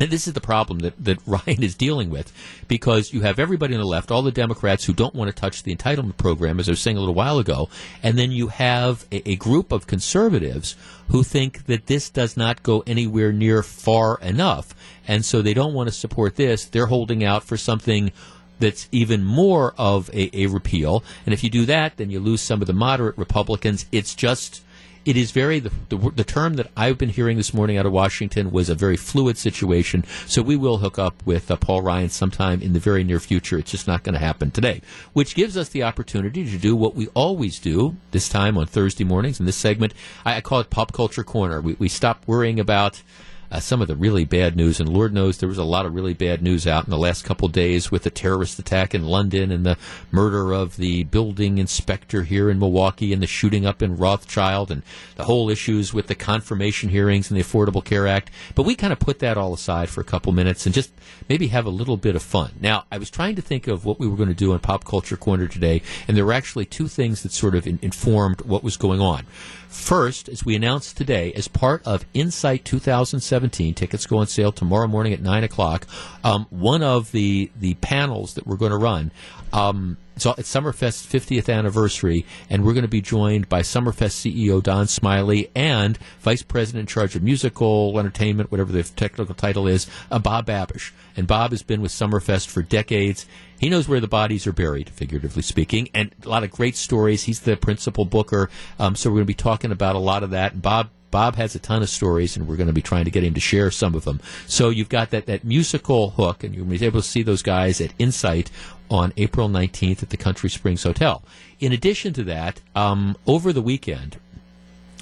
and 0.00 0.10
this 0.10 0.26
is 0.26 0.32
the 0.32 0.40
problem 0.40 0.80
that, 0.80 1.04
that 1.04 1.18
Ryan 1.26 1.62
is 1.62 1.74
dealing 1.74 2.10
with 2.10 2.32
because 2.66 3.12
you 3.12 3.20
have 3.20 3.38
everybody 3.38 3.74
on 3.74 3.80
the 3.80 3.86
left, 3.86 4.10
all 4.10 4.22
the 4.22 4.32
Democrats 4.32 4.84
who 4.84 4.92
don't 4.92 5.14
want 5.14 5.28
to 5.28 5.38
touch 5.38 5.62
the 5.62 5.74
entitlement 5.74 6.16
program, 6.16 6.58
as 6.58 6.68
I 6.68 6.72
was 6.72 6.80
saying 6.80 6.96
a 6.96 7.00
little 7.00 7.14
while 7.14 7.38
ago, 7.38 7.68
and 8.02 8.18
then 8.18 8.32
you 8.32 8.48
have 8.48 9.06
a, 9.12 9.30
a 9.30 9.36
group 9.36 9.70
of 9.70 9.86
conservatives 9.86 10.74
who 11.08 11.22
think 11.22 11.66
that 11.66 11.86
this 11.86 12.08
does 12.08 12.36
not 12.36 12.62
go 12.62 12.82
anywhere 12.86 13.32
near 13.32 13.62
far 13.62 14.18
enough. 14.20 14.74
And 15.06 15.24
so 15.24 15.42
they 15.42 15.54
don't 15.54 15.74
want 15.74 15.88
to 15.88 15.94
support 15.94 16.36
this. 16.36 16.64
They're 16.64 16.86
holding 16.86 17.22
out 17.22 17.44
for 17.44 17.56
something 17.56 18.12
that's 18.60 18.88
even 18.92 19.24
more 19.24 19.74
of 19.76 20.08
a, 20.10 20.30
a 20.36 20.46
repeal. 20.46 21.02
And 21.26 21.32
if 21.32 21.42
you 21.42 21.50
do 21.50 21.66
that, 21.66 21.96
then 21.96 22.10
you 22.10 22.20
lose 22.20 22.40
some 22.40 22.60
of 22.60 22.66
the 22.66 22.72
moderate 22.72 23.18
Republicans. 23.18 23.86
It's 23.90 24.14
just 24.14 24.62
it 25.04 25.16
is 25.16 25.30
very 25.30 25.60
the, 25.60 25.72
the, 25.88 25.96
the 26.10 26.24
term 26.24 26.54
that 26.54 26.70
I've 26.76 26.98
been 26.98 27.08
hearing 27.08 27.36
this 27.36 27.54
morning 27.54 27.76
out 27.76 27.86
of 27.86 27.92
Washington 27.92 28.50
was 28.50 28.68
a 28.68 28.74
very 28.74 28.96
fluid 28.96 29.38
situation. 29.38 30.04
So 30.26 30.42
we 30.42 30.56
will 30.56 30.78
hook 30.78 30.98
up 30.98 31.22
with 31.24 31.50
uh, 31.50 31.56
Paul 31.56 31.82
Ryan 31.82 32.10
sometime 32.10 32.60
in 32.60 32.72
the 32.72 32.80
very 32.80 33.04
near 33.04 33.20
future. 33.20 33.58
It's 33.58 33.70
just 33.70 33.86
not 33.86 34.02
going 34.02 34.14
to 34.14 34.18
happen 34.18 34.50
today, 34.50 34.82
which 35.12 35.34
gives 35.34 35.56
us 35.56 35.70
the 35.70 35.82
opportunity 35.82 36.44
to 36.50 36.58
do 36.58 36.76
what 36.76 36.94
we 36.94 37.08
always 37.08 37.58
do 37.58 37.96
this 38.10 38.28
time 38.28 38.58
on 38.58 38.66
Thursday 38.66 39.04
mornings 39.04 39.40
in 39.40 39.46
this 39.46 39.56
segment. 39.56 39.94
I, 40.24 40.36
I 40.36 40.40
call 40.40 40.60
it 40.60 40.70
Pop 40.70 40.92
Culture 40.92 41.24
Corner. 41.24 41.60
We, 41.60 41.74
we 41.74 41.88
stop 41.88 42.22
worrying 42.26 42.60
about 42.60 43.02
uh, 43.50 43.60
some 43.60 43.82
of 43.82 43.88
the 43.88 43.96
really 43.96 44.24
bad 44.24 44.56
news. 44.56 44.80
And 44.80 44.88
Lord 44.88 45.12
knows 45.12 45.38
there 45.38 45.48
was 45.48 45.58
a 45.58 45.64
lot 45.64 45.86
of 45.86 45.94
really 45.94 46.14
bad 46.14 46.42
news 46.42 46.66
out 46.66 46.84
in 46.84 46.90
the 46.90 46.98
last 46.98 47.24
couple 47.24 47.48
days 47.48 47.90
with 47.90 48.02
the 48.02 48.10
terrorist 48.10 48.58
attack 48.58 48.94
in 48.94 49.04
London 49.04 49.50
and 49.50 49.64
the 49.64 49.78
murder 50.10 50.52
of 50.52 50.76
the 50.76 51.04
building 51.04 51.58
inspector 51.58 52.22
here 52.22 52.50
in 52.50 52.58
Milwaukee 52.58 53.12
and 53.12 53.22
the 53.22 53.26
shooting 53.26 53.66
up 53.66 53.82
in 53.82 53.96
Rothschild 53.96 54.70
and 54.70 54.82
the 55.16 55.24
whole 55.24 55.50
issues 55.50 55.92
with 55.92 56.06
the 56.06 56.14
confirmation 56.14 56.88
hearings 56.88 57.30
and 57.30 57.38
the 57.38 57.44
Affordable 57.44 57.84
Care 57.84 58.06
Act. 58.06 58.30
But 58.54 58.64
we 58.64 58.74
kind 58.74 58.92
of 58.92 58.98
put 58.98 59.18
that 59.20 59.36
all 59.36 59.52
aside 59.52 59.88
for 59.88 60.00
a 60.00 60.04
couple 60.04 60.32
minutes 60.32 60.66
and 60.66 60.74
just 60.74 60.92
maybe 61.28 61.48
have 61.48 61.66
a 61.66 61.70
little 61.70 61.96
bit 61.96 62.16
of 62.16 62.22
fun. 62.22 62.52
Now, 62.60 62.84
I 62.90 62.98
was 62.98 63.10
trying 63.10 63.36
to 63.36 63.42
think 63.42 63.66
of 63.66 63.84
what 63.84 63.98
we 63.98 64.06
were 64.06 64.16
going 64.16 64.28
to 64.28 64.34
do 64.34 64.52
on 64.52 64.58
Pop 64.60 64.84
Culture 64.84 65.16
Corner 65.16 65.48
today, 65.48 65.82
and 66.06 66.16
there 66.16 66.24
were 66.24 66.32
actually 66.32 66.64
two 66.64 66.88
things 66.88 67.22
that 67.22 67.32
sort 67.32 67.54
of 67.54 67.66
in- 67.66 67.78
informed 67.82 68.40
what 68.42 68.64
was 68.64 68.76
going 68.76 69.00
on. 69.00 69.26
First, 69.70 70.28
as 70.28 70.44
we 70.44 70.56
announced 70.56 70.96
today, 70.96 71.32
as 71.32 71.48
part 71.48 71.86
of 71.86 72.04
Insight 72.12 72.64
2017, 72.64 73.20
2017. 73.50 73.74
Tickets 73.74 74.06
go 74.06 74.18
on 74.18 74.26
sale 74.26 74.52
tomorrow 74.52 74.86
morning 74.86 75.12
at 75.12 75.20
9 75.20 75.44
o'clock. 75.44 75.86
Um, 76.24 76.46
one 76.50 76.82
of 76.82 77.12
the, 77.12 77.50
the 77.58 77.74
panels 77.74 78.34
that 78.34 78.46
we're 78.46 78.56
going 78.56 78.72
to 78.72 78.76
run, 78.76 79.12
um, 79.52 79.96
all, 80.24 80.34
it's 80.36 80.54
Summerfest's 80.54 81.06
50th 81.06 81.52
anniversary, 81.52 82.26
and 82.50 82.64
we're 82.64 82.74
going 82.74 82.82
to 82.82 82.88
be 82.88 83.00
joined 83.00 83.48
by 83.48 83.62
Summerfest 83.62 84.20
CEO 84.20 84.62
Don 84.62 84.86
Smiley 84.86 85.50
and 85.54 85.98
Vice 86.20 86.42
President 86.42 86.82
in 86.82 86.86
charge 86.86 87.16
of 87.16 87.22
musical 87.22 87.98
entertainment, 87.98 88.50
whatever 88.50 88.70
the 88.70 88.82
technical 88.82 89.34
title 89.34 89.66
is, 89.66 89.86
uh, 90.10 90.18
Bob 90.18 90.46
Babisch. 90.46 90.92
And 91.16 91.26
Bob 91.26 91.52
has 91.52 91.62
been 91.62 91.80
with 91.80 91.90
Summerfest 91.90 92.48
for 92.48 92.62
decades. 92.62 93.26
He 93.60 93.68
knows 93.68 93.86
where 93.86 94.00
the 94.00 94.08
bodies 94.08 94.46
are 94.46 94.54
buried, 94.54 94.88
figuratively 94.88 95.42
speaking, 95.42 95.90
and 95.92 96.14
a 96.24 96.28
lot 96.30 96.44
of 96.44 96.50
great 96.50 96.76
stories. 96.76 97.24
He's 97.24 97.40
the 97.40 97.58
principal 97.58 98.06
booker, 98.06 98.48
um, 98.78 98.96
so 98.96 99.10
we're 99.10 99.16
going 99.16 99.26
to 99.26 99.26
be 99.26 99.34
talking 99.34 99.70
about 99.70 99.96
a 99.96 99.98
lot 99.98 100.22
of 100.22 100.30
that. 100.30 100.62
Bob 100.62 100.88
Bob 101.10 101.34
has 101.36 101.54
a 101.54 101.58
ton 101.58 101.82
of 101.82 101.90
stories, 101.90 102.36
and 102.36 102.48
we're 102.48 102.56
going 102.56 102.68
to 102.68 102.72
be 102.72 102.80
trying 102.80 103.04
to 103.04 103.10
get 103.10 103.22
him 103.22 103.34
to 103.34 103.40
share 103.40 103.70
some 103.70 103.94
of 103.94 104.04
them. 104.04 104.20
So 104.46 104.70
you've 104.70 104.88
got 104.88 105.10
that, 105.10 105.26
that 105.26 105.44
musical 105.44 106.10
hook, 106.10 106.42
and 106.42 106.54
you'll 106.54 106.64
be 106.64 106.82
able 106.86 107.02
to 107.02 107.06
see 107.06 107.22
those 107.22 107.42
guys 107.42 107.82
at 107.82 107.92
Insight 107.98 108.50
on 108.88 109.12
April 109.18 109.48
19th 109.48 110.02
at 110.02 110.10
the 110.10 110.16
Country 110.16 110.48
Springs 110.48 110.84
Hotel. 110.84 111.22
In 111.58 111.72
addition 111.72 112.14
to 112.14 112.24
that, 112.24 112.60
um, 112.74 113.16
over 113.26 113.52
the 113.52 113.60
weekend, 113.60 114.18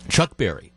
Chuck 0.08 0.36
Berry, 0.36 0.72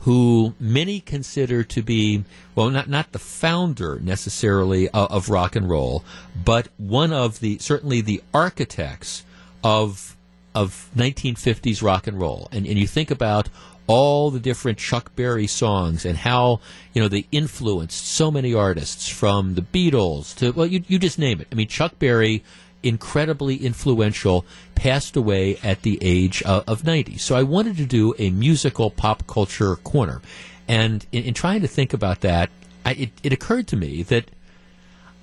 who 0.00 0.54
many 0.58 1.00
consider 1.00 1.62
to 1.62 1.82
be, 1.82 2.24
well, 2.54 2.70
not, 2.70 2.88
not 2.88 3.12
the 3.12 3.18
founder 3.18 4.00
necessarily 4.00 4.88
of, 4.88 5.10
of 5.10 5.28
rock 5.28 5.56
and 5.56 5.68
roll, 5.68 6.04
but 6.42 6.68
one 6.78 7.12
of 7.12 7.40
the, 7.40 7.58
certainly 7.58 8.00
the 8.00 8.22
architects 8.32 9.24
of, 9.62 10.16
of 10.54 10.90
1950s 10.96 11.82
rock 11.82 12.06
and 12.06 12.18
roll. 12.18 12.48
And, 12.50 12.66
and 12.66 12.78
you 12.78 12.86
think 12.86 13.10
about 13.10 13.48
all 13.86 14.30
the 14.30 14.38
different 14.38 14.78
Chuck 14.78 15.14
Berry 15.16 15.48
songs 15.48 16.04
and 16.04 16.16
how 16.16 16.60
you 16.94 17.02
know 17.02 17.08
they 17.08 17.26
influenced 17.32 18.06
so 18.06 18.30
many 18.30 18.54
artists 18.54 19.08
from 19.08 19.56
the 19.56 19.62
Beatles 19.62 20.32
to 20.36 20.52
well 20.52 20.66
you 20.66 20.84
you 20.86 20.96
just 20.96 21.18
name 21.18 21.40
it. 21.40 21.48
I 21.50 21.56
mean 21.56 21.66
Chuck 21.66 21.98
Berry 21.98 22.44
incredibly 22.82 23.56
influential 23.56 24.44
passed 24.74 25.16
away 25.16 25.58
at 25.62 25.82
the 25.82 25.98
age 26.00 26.42
of, 26.42 26.64
of 26.66 26.84
90. 26.84 27.18
So 27.18 27.36
I 27.36 27.42
wanted 27.42 27.76
to 27.78 27.86
do 27.86 28.14
a 28.18 28.30
musical 28.30 28.90
pop 28.90 29.26
culture 29.26 29.76
corner. 29.76 30.22
And 30.68 31.04
in, 31.12 31.24
in 31.24 31.34
trying 31.34 31.60
to 31.62 31.68
think 31.68 31.92
about 31.92 32.20
that, 32.20 32.50
I, 32.84 32.92
it, 32.92 33.10
it 33.22 33.32
occurred 33.32 33.66
to 33.68 33.76
me 33.76 34.02
that 34.04 34.30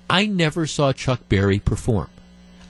I 0.08 0.26
never 0.26 0.66
saw 0.66 0.92
Chuck 0.92 1.28
Berry 1.28 1.58
perform. 1.58 2.08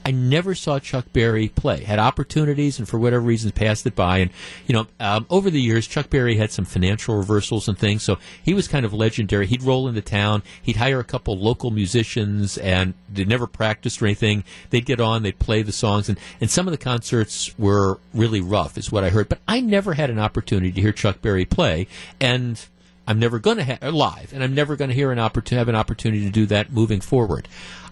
I 0.05 0.11
never 0.11 0.55
saw 0.55 0.79
Chuck 0.79 1.05
Berry 1.13 1.49
play. 1.49 1.83
Had 1.83 1.99
opportunities, 1.99 2.79
and 2.79 2.87
for 2.87 2.97
whatever 2.97 3.23
reasons, 3.23 3.51
passed 3.51 3.85
it 3.85 3.95
by. 3.95 4.19
And 4.19 4.31
you 4.67 4.73
know, 4.73 4.87
um, 4.99 5.25
over 5.29 5.49
the 5.49 5.61
years, 5.61 5.87
Chuck 5.87 6.09
Berry 6.09 6.37
had 6.37 6.51
some 6.51 6.65
financial 6.65 7.15
reversals 7.17 7.67
and 7.67 7.77
things, 7.77 8.03
so 8.03 8.17
he 8.41 8.53
was 8.53 8.67
kind 8.67 8.85
of 8.85 8.93
legendary. 8.93 9.45
He'd 9.47 9.63
roll 9.63 9.87
into 9.87 10.01
town, 10.01 10.43
he'd 10.61 10.77
hire 10.77 10.99
a 10.99 11.03
couple 11.03 11.37
local 11.37 11.71
musicians, 11.71 12.57
and 12.57 12.93
they 13.11 13.25
never 13.25 13.47
practiced 13.47 14.01
or 14.01 14.05
anything. 14.05 14.43
They'd 14.69 14.85
get 14.85 14.99
on, 14.99 15.23
they'd 15.23 15.39
play 15.39 15.61
the 15.61 15.71
songs, 15.71 16.09
and 16.09 16.19
and 16.41 16.49
some 16.49 16.67
of 16.67 16.71
the 16.71 16.77
concerts 16.77 17.57
were 17.57 17.99
really 18.13 18.41
rough, 18.41 18.77
is 18.77 18.91
what 18.91 19.03
I 19.03 19.09
heard. 19.09 19.29
But 19.29 19.39
I 19.47 19.61
never 19.61 19.93
had 19.93 20.09
an 20.09 20.19
opportunity 20.19 20.71
to 20.71 20.81
hear 20.81 20.91
Chuck 20.91 21.21
Berry 21.21 21.45
play, 21.45 21.87
and. 22.19 22.59
I'm 23.07 23.17
never 23.17 23.39
going 23.39 23.57
to 23.57 23.63
have 23.63 23.91
live, 23.91 24.33
and 24.33 24.43
I'm 24.43 24.53
never 24.53 24.75
going 24.75 24.89
to 24.89 24.95
hear 24.95 25.11
an 25.11 25.17
opportunity 25.17 25.57
have 25.59 25.67
an 25.69 25.75
opportunity 25.75 26.25
to 26.25 26.31
do 26.31 26.45
that 26.47 26.71
moving 26.71 27.01
forward. 27.01 27.47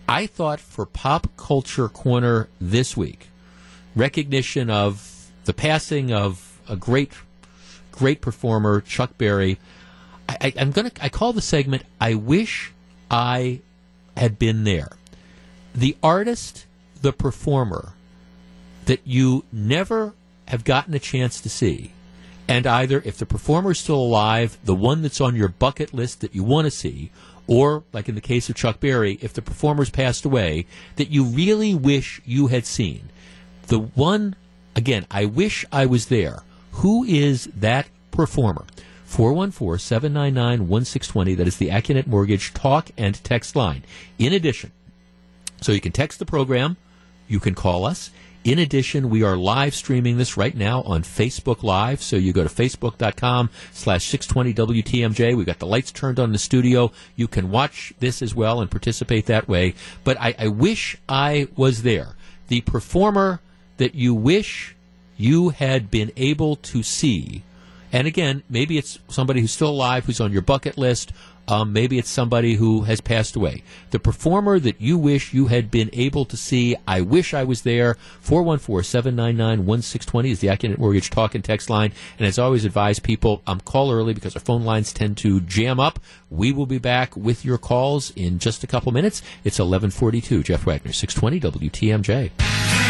I 0.08 0.26
thought 0.26 0.60
for 0.60 0.86
Pop 0.86 1.28
Culture 1.36 1.90
Corner 1.90 2.48
this 2.62 2.96
week, 2.96 3.28
recognition 3.96 4.70
of 4.70 5.30
the 5.44 5.54
passing 5.54 6.14
of 6.14 6.60
a 6.70 6.78
great, 6.78 7.12
great 7.92 8.22
performer, 8.22 8.80
Chuck 8.82 9.18
Berry. 9.18 9.60
I, 10.30 10.54
am 10.56 10.72
to, 10.74 10.92
I 11.02 11.10
call 11.10 11.34
the 11.34 11.42
segment, 11.42 11.84
I 12.00 12.14
Wish 12.14 12.72
I 13.12 13.60
Had 14.16 14.40
Been 14.40 14.64
There. 14.64 14.92
The 15.76 15.98
artist, 16.02 16.66
the 17.02 17.14
performer 17.14 17.94
that 18.86 19.02
you 19.06 19.44
never 19.52 20.14
have 20.48 20.64
gotten 20.64 20.94
a 20.94 21.00
chance 21.00 21.42
to 21.42 21.50
see. 21.50 21.92
And 22.48 22.66
either, 22.66 23.02
if 23.04 23.18
the 23.18 23.26
performer 23.26 23.72
is 23.72 23.80
still 23.80 24.00
alive, 24.00 24.58
the 24.64 24.76
one 24.76 25.02
that's 25.02 25.20
on 25.20 25.36
your 25.36 25.50
bucket 25.50 25.94
list 25.94 26.22
that 26.22 26.34
you 26.34 26.44
want 26.44 26.66
to 26.66 26.72
see, 26.72 27.12
or, 27.48 27.84
like 27.94 28.10
in 28.10 28.16
the 28.16 28.22
case 28.22 28.50
of 28.50 28.56
Chuck 28.56 28.80
Berry, 28.80 29.18
if 29.22 29.34
the 29.34 29.42
performer's 29.42 29.90
passed 29.90 30.26
away, 30.26 30.66
that 30.98 31.10
you 31.10 31.24
really 31.24 31.74
wish 31.74 32.22
you 32.26 32.48
had 32.48 32.66
seen. 32.66 33.10
The 33.68 33.80
one, 33.80 34.36
again, 34.76 35.06
I 35.10 35.26
wish 35.26 35.66
I 35.72 35.86
was 35.86 36.08
there. 36.08 36.44
Who 36.74 37.04
is 37.06 37.46
that 37.56 37.88
performer? 38.12 38.66
414 39.06 39.80
799 39.80 40.68
1620. 40.68 41.36
That 41.36 41.48
is 41.48 41.58
the 41.58 41.70
Accunet 41.70 42.08
Mortgage 42.08 42.54
talk 42.54 42.92
and 42.98 43.22
text 43.24 43.56
line. 43.56 43.84
In 44.20 44.34
addition, 44.34 44.72
so 45.62 45.72
you 45.72 45.82
can 45.82 45.94
text 45.94 46.20
the 46.20 46.26
program, 46.26 46.78
you 47.28 47.40
can 47.40 47.56
call 47.56 47.86
us. 47.86 48.12
In 48.48 48.60
addition, 48.60 49.10
we 49.10 49.24
are 49.24 49.36
live 49.36 49.76
streaming 49.76 50.16
this 50.16 50.38
right 50.38 50.56
now 50.56 50.82
on 50.84 51.04
Facebook 51.04 51.64
Live. 51.64 52.02
So 52.02 52.16
you 52.16 52.32
go 52.32 52.44
to 52.44 52.50
facebook.com 52.50 53.50
slash 53.74 54.06
620 54.06 54.82
WTMJ. 54.82 55.36
We've 55.36 55.46
got 55.46 55.60
the 55.60 55.66
lights 55.66 55.92
turned 55.92 56.18
on 56.18 56.30
in 56.30 56.32
the 56.32 56.38
studio. 56.38 56.94
You 57.18 57.28
can 57.28 57.52
watch 57.52 57.92
this 58.00 58.22
as 58.22 58.34
well 58.34 58.62
and 58.62 58.72
participate 58.72 59.26
that 59.26 59.50
way. 59.50 59.76
But 60.06 60.16
I, 60.22 60.34
I 60.40 60.48
wish 60.48 60.96
I 61.10 61.50
was 61.58 61.84
there. 61.84 62.16
The 62.48 62.62
performer 62.62 63.42
that 63.76 63.96
you 63.96 64.16
wish 64.16 64.78
you 65.18 65.50
had 65.50 65.92
been 65.92 66.14
able 66.16 66.56
to 66.56 66.84
see. 66.84 67.44
And 67.92 68.08
again, 68.08 68.44
maybe 68.50 68.78
it's 68.78 68.98
somebody 69.10 69.42
who's 69.42 69.52
still 69.52 69.72
alive, 69.72 70.06
who's 70.06 70.22
on 70.22 70.32
your 70.32 70.42
bucket 70.42 70.78
list, 70.78 71.12
um, 71.48 71.74
maybe 71.74 71.98
it's 71.98 72.10
somebody 72.10 72.56
who 72.56 72.82
has 72.84 73.02
passed 73.02 73.36
away. 73.36 73.64
The 73.92 74.00
performer 74.00 74.60
that 74.60 74.82
you 74.82 74.98
wish 74.98 75.34
you 75.34 75.48
had 75.48 75.72
been 75.72 75.90
able 75.94 76.26
to 76.26 76.38
see, 76.38 76.76
I 76.88 77.02
wish 77.02 77.34
I 77.34 77.44
was 77.44 77.62
there. 77.62 77.96
414 78.22 78.84
799 78.84 79.66
1620 79.66 80.32
is 80.32 80.40
the 80.40 80.48
Accunet 80.48 80.78
Mortgage 80.78 81.10
talk 81.10 81.36
and 81.36 81.44
text 81.44 81.70
line. 81.70 81.92
And 82.18 82.28
as 82.28 82.38
always, 82.40 82.66
advise 82.66 83.00
people 83.00 83.42
um, 83.48 83.60
call 83.62 83.92
early 83.92 84.14
because 84.14 84.36
our 84.36 84.42
phone 84.42 84.64
lines 84.64 84.94
tend 84.94 85.18
to 85.18 85.42
jam 85.42 85.80
up. 85.80 86.00
We 86.30 86.52
will 86.52 86.66
be 86.66 86.80
back 86.80 87.16
with 87.16 87.46
your 87.46 87.58
calls 87.58 88.12
in 88.12 88.40
just 88.40 88.64
a 88.64 88.68
couple 88.68 88.92
minutes. 88.92 89.22
It's 89.44 89.60
1142. 89.60 90.44
Jeff 90.44 90.66
Wagner, 90.66 90.92
620 90.92 91.70
WTMJ. 91.70 92.87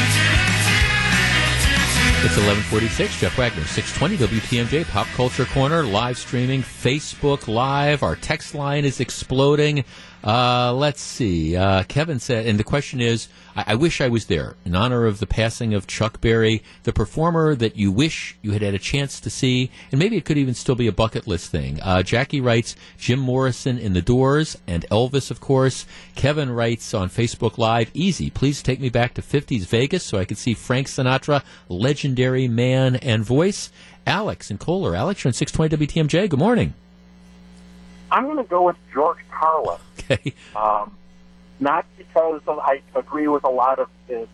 It's 2.19 2.35
1146. 2.35 3.21
Jeff 3.21 3.37
Wagner, 3.37 3.63
620 3.63 4.39
WTMJ 4.39 4.89
Pop 4.89 5.05
Culture 5.15 5.45
Corner, 5.45 5.83
live 5.83 6.17
streaming, 6.17 6.63
Facebook 6.63 7.47
Live. 7.47 8.01
Our 8.01 8.15
text 8.15 8.55
line 8.55 8.85
is 8.85 8.99
exploding. 8.99 9.85
Uh, 10.27 10.73
let's 10.73 10.99
see. 10.99 11.55
Uh, 11.55 11.83
Kevin 11.83 12.19
said, 12.19 12.45
and 12.45 12.59
the 12.59 12.63
question 12.63 12.99
is, 12.99 13.29
I, 13.55 13.63
I, 13.67 13.75
wish 13.75 14.01
I 14.01 14.09
was 14.09 14.25
there 14.25 14.57
in 14.65 14.75
honor 14.75 15.05
of 15.05 15.21
the 15.21 15.25
passing 15.25 15.73
of 15.73 15.87
Chuck 15.87 16.19
Berry, 16.19 16.61
the 16.83 16.91
performer 16.91 17.55
that 17.55 17.77
you 17.77 17.93
wish 17.93 18.35
you 18.41 18.51
had 18.51 18.61
had 18.61 18.73
a 18.73 18.79
chance 18.79 19.21
to 19.21 19.29
see, 19.29 19.71
and 19.89 19.99
maybe 19.99 20.17
it 20.17 20.25
could 20.25 20.37
even 20.37 20.53
still 20.53 20.75
be 20.75 20.87
a 20.87 20.91
bucket 20.91 21.27
list 21.27 21.49
thing. 21.49 21.79
Uh, 21.81 22.03
Jackie 22.03 22.41
writes 22.41 22.75
Jim 22.97 23.19
Morrison 23.19 23.77
in 23.77 23.93
The 23.93 24.01
Doors 24.01 24.57
and 24.67 24.85
Elvis, 24.91 25.31
of 25.31 25.39
course. 25.39 25.85
Kevin 26.15 26.49
writes 26.49 26.93
on 26.93 27.09
Facebook 27.09 27.57
Live, 27.57 27.89
easy. 27.93 28.29
Please 28.29 28.61
take 28.61 28.81
me 28.81 28.89
back 28.89 29.13
to 29.13 29.21
50s 29.21 29.65
Vegas 29.67 30.03
so 30.03 30.17
I 30.17 30.25
could 30.25 30.37
see 30.37 30.53
Frank 30.53 30.87
Sinatra, 30.87 31.41
legendary 31.69 32.49
man 32.49 32.97
and 32.97 33.23
voice. 33.23 33.71
Alex 34.05 34.51
in 34.51 34.57
Kohler. 34.57 34.93
Alex, 34.93 35.23
you're 35.23 35.29
on 35.29 35.33
620 35.33 35.87
WTMJ. 35.87 36.27
Good 36.27 36.39
morning. 36.39 36.73
I'm 38.11 38.23
going 38.25 38.37
to 38.37 38.43
go 38.43 38.63
with 38.63 38.75
George 38.93 39.17
Carlin. 39.31 39.79
Okay. 40.09 40.33
Um, 40.55 40.95
not 41.59 41.85
because 41.97 42.41
of, 42.47 42.59
I 42.59 42.81
agree 42.95 43.27
with 43.27 43.43
a 43.43 43.49
lot 43.49 43.79
of 43.79 43.89
his 44.07 44.27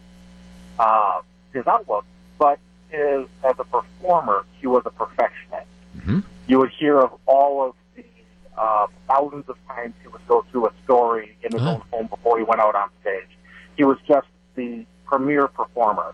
uh, 0.78 1.22
his 1.54 1.66
outlook, 1.68 2.06
but 2.38 2.60
his 2.90 3.28
as 3.44 3.56
a 3.60 3.64
performer, 3.64 4.46
he 4.60 4.68
was 4.68 4.84
a 4.86 4.92
perfectionist. 4.92 5.68
Mm-hmm. 5.98 6.20
You 6.48 6.60
would 6.60 6.70
hear 6.72 7.00
of 7.00 7.12
all 7.26 7.68
of 7.70 7.76
the 7.96 8.04
uh, 8.58 8.88
thousands 9.08 9.48
of 9.50 9.58
times 9.68 9.94
he 10.02 10.08
would 10.10 10.26
go 10.28 10.46
through 10.52 10.68
a 10.68 10.72
story 10.84 11.36
in 11.44 11.52
his 11.54 11.62
Oh. 11.62 11.68
own 11.76 11.82
home 11.92 12.08
before 12.08 12.38
he 12.38 12.44
went 12.44 12.62
out 12.62 12.76
on 12.76 12.90
stage. 13.02 13.28
He 13.78 13.84
was 13.84 13.98
just 14.08 14.28
the 14.56 14.86
premier 15.06 15.48
performer, 15.48 16.14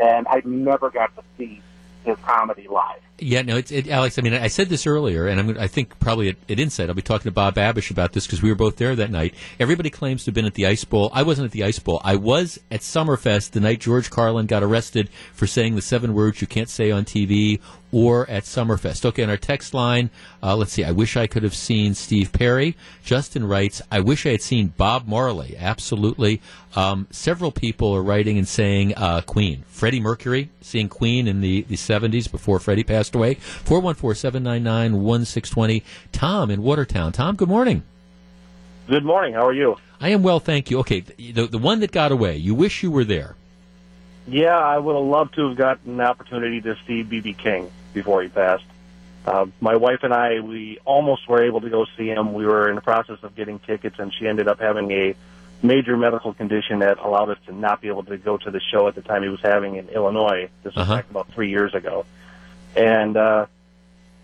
and 0.00 0.26
I 0.28 0.42
never 0.44 0.90
got 0.90 1.14
to 1.16 1.22
see 1.38 1.62
his 2.04 2.16
comedy 2.24 2.68
live. 2.68 3.00
Yeah, 3.20 3.42
no, 3.42 3.56
it's 3.56 3.70
it, 3.70 3.88
Alex. 3.88 4.18
I 4.18 4.22
mean, 4.22 4.34
I 4.34 4.48
said 4.48 4.68
this 4.68 4.86
earlier, 4.86 5.26
and 5.26 5.40
I'm, 5.40 5.58
I 5.58 5.66
think 5.66 5.98
probably 6.00 6.30
at, 6.30 6.36
at 6.48 6.58
Insight, 6.58 6.88
I'll 6.88 6.94
be 6.94 7.02
talking 7.02 7.24
to 7.24 7.30
Bob 7.30 7.54
Babisch 7.54 7.90
about 7.90 8.12
this 8.12 8.26
because 8.26 8.42
we 8.42 8.48
were 8.48 8.56
both 8.56 8.76
there 8.76 8.96
that 8.96 9.10
night. 9.10 9.34
Everybody 9.58 9.90
claims 9.90 10.24
to 10.24 10.28
have 10.28 10.34
been 10.34 10.46
at 10.46 10.54
the 10.54 10.66
Ice 10.66 10.84
Bowl. 10.84 11.10
I 11.12 11.22
wasn't 11.22 11.46
at 11.46 11.52
the 11.52 11.64
Ice 11.64 11.78
Bowl. 11.78 12.00
I 12.02 12.16
was 12.16 12.58
at 12.70 12.80
Summerfest 12.80 13.50
the 13.50 13.60
night 13.60 13.80
George 13.80 14.10
Carlin 14.10 14.46
got 14.46 14.62
arrested 14.62 15.10
for 15.32 15.46
saying 15.46 15.74
the 15.74 15.82
seven 15.82 16.14
words 16.14 16.40
you 16.40 16.46
can't 16.46 16.68
say 16.68 16.90
on 16.90 17.04
TV, 17.04 17.60
or 17.92 18.28
at 18.30 18.44
Summerfest. 18.44 19.04
Okay, 19.04 19.22
on 19.22 19.30
our 19.30 19.36
text 19.36 19.74
line, 19.74 20.10
uh, 20.42 20.56
let's 20.56 20.72
see. 20.72 20.84
I 20.84 20.92
wish 20.92 21.16
I 21.16 21.26
could 21.26 21.42
have 21.42 21.54
seen 21.54 21.94
Steve 21.94 22.32
Perry. 22.32 22.76
Justin 23.04 23.46
writes, 23.46 23.82
I 23.90 24.00
wish 24.00 24.26
I 24.26 24.30
had 24.30 24.42
seen 24.42 24.68
Bob 24.76 25.06
Marley. 25.06 25.56
Absolutely. 25.58 26.40
Um, 26.76 27.08
several 27.10 27.50
people 27.50 27.92
are 27.94 28.02
writing 28.02 28.38
and 28.38 28.46
saying 28.46 28.94
uh, 28.96 29.22
Queen. 29.22 29.64
Freddie 29.66 30.00
Mercury, 30.00 30.50
seeing 30.60 30.88
Queen 30.88 31.26
in 31.26 31.40
the, 31.40 31.62
the 31.62 31.76
70s 31.76 32.30
before 32.30 32.60
Freddie 32.60 32.84
passed 32.84 33.09
passed 33.10 33.14
away. 33.14 33.34
414-799-1620. 33.64 35.82
Tom 36.12 36.50
in 36.50 36.62
Watertown. 36.62 37.12
Tom, 37.12 37.36
good 37.36 37.48
morning. 37.48 37.82
Good 38.88 39.04
morning. 39.04 39.34
How 39.34 39.46
are 39.46 39.52
you? 39.52 39.76
I 40.00 40.08
am 40.10 40.22
well, 40.22 40.40
thank 40.40 40.70
you. 40.70 40.78
Okay, 40.80 41.00
the, 41.00 41.46
the 41.46 41.58
one 41.58 41.80
that 41.80 41.92
got 41.92 42.12
away, 42.12 42.36
you 42.36 42.54
wish 42.54 42.82
you 42.82 42.90
were 42.90 43.04
there. 43.04 43.36
Yeah, 44.26 44.58
I 44.58 44.78
would 44.78 44.94
have 44.96 45.04
loved 45.04 45.34
to 45.34 45.48
have 45.48 45.56
gotten 45.56 45.94
an 45.94 46.00
opportunity 46.00 46.60
to 46.62 46.76
see 46.86 47.04
BB 47.04 47.36
King 47.38 47.70
before 47.94 48.22
he 48.22 48.28
passed. 48.28 48.64
Uh, 49.26 49.46
my 49.60 49.76
wife 49.76 49.98
and 50.02 50.14
I, 50.14 50.40
we 50.40 50.78
almost 50.84 51.28
were 51.28 51.42
able 51.44 51.60
to 51.60 51.68
go 51.68 51.84
see 51.96 52.08
him. 52.08 52.32
We 52.32 52.46
were 52.46 52.68
in 52.70 52.74
the 52.76 52.80
process 52.80 53.18
of 53.22 53.34
getting 53.36 53.58
tickets, 53.60 53.96
and 53.98 54.12
she 54.14 54.26
ended 54.26 54.48
up 54.48 54.58
having 54.60 54.90
a 54.90 55.14
major 55.62 55.94
medical 55.96 56.32
condition 56.32 56.78
that 56.78 56.98
allowed 56.98 57.28
us 57.28 57.36
to 57.46 57.52
not 57.54 57.82
be 57.82 57.88
able 57.88 58.02
to 58.04 58.16
go 58.16 58.38
to 58.38 58.50
the 58.50 58.60
show 58.72 58.88
at 58.88 58.94
the 58.94 59.02
time 59.02 59.22
he 59.22 59.28
was 59.28 59.40
having 59.42 59.76
in 59.76 59.88
Illinois. 59.90 60.48
This 60.62 60.74
was 60.74 60.82
Uh-huh. 60.84 60.96
back 60.96 61.10
about 61.10 61.28
three 61.32 61.50
years 61.50 61.74
ago. 61.74 62.06
And 62.76 63.16
uh, 63.16 63.46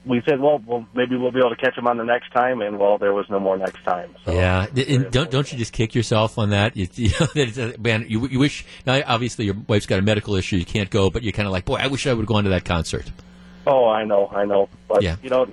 we 0.05 0.23
said, 0.25 0.41
well, 0.41 0.63
well, 0.65 0.87
maybe 0.95 1.17
we'll 1.17 1.33
be 1.33 1.41
able 1.41 1.51
to 1.51 1.57
catch 1.57 1.77
him 1.77 1.87
on 1.89 1.97
the 1.97 2.05
next 2.05 2.31
time, 2.31 2.61
and 2.63 2.79
well, 2.79 2.97
there 2.99 3.13
was 3.13 3.29
no 3.29 3.41
more 3.41 3.57
next 3.57 3.83
time. 3.85 4.15
So. 4.25 4.33
Yeah, 4.33 4.67
and 4.75 5.11
don't 5.11 5.31
don't 5.31 5.51
you 5.51 5.59
just 5.59 5.73
kick 5.73 5.95
yourself 5.95 6.39
on 6.39 6.51
that? 6.51 6.77
You, 6.77 6.87
you 6.95 7.09
know, 7.19 7.27
that 7.27 7.37
it's 7.49 7.59
a- 7.59 7.77
man, 7.79 8.07
you, 8.09 8.27
you 8.29 8.39
wish. 8.39 8.65
Now, 8.87 9.03
obviously, 9.07 9.47
your 9.47 9.57
wife's 9.67 9.87
got 9.87 9.99
a 9.99 10.03
medical 10.03 10.37
issue; 10.37 10.57
you 10.57 10.65
can't 10.65 10.91
go. 10.91 11.11
But 11.11 11.23
you're 11.25 11.33
kind 11.33 11.47
of 11.47 11.53
like, 11.53 11.65
boy, 11.65 11.77
I 11.77 11.89
wish 11.89 12.07
I 12.07 12.13
would 12.13 12.21
have 12.23 12.29
gone 12.29 12.45
to 12.45 12.51
that 12.51 12.65
concert. 12.65 13.11
Oh, 13.67 13.89
I 13.89 14.05
know, 14.05 14.29
I 14.29 14.45
know. 14.45 14.69
But, 14.87 15.03
Yeah. 15.03 15.17
you 15.25 15.29
know, 15.31 15.49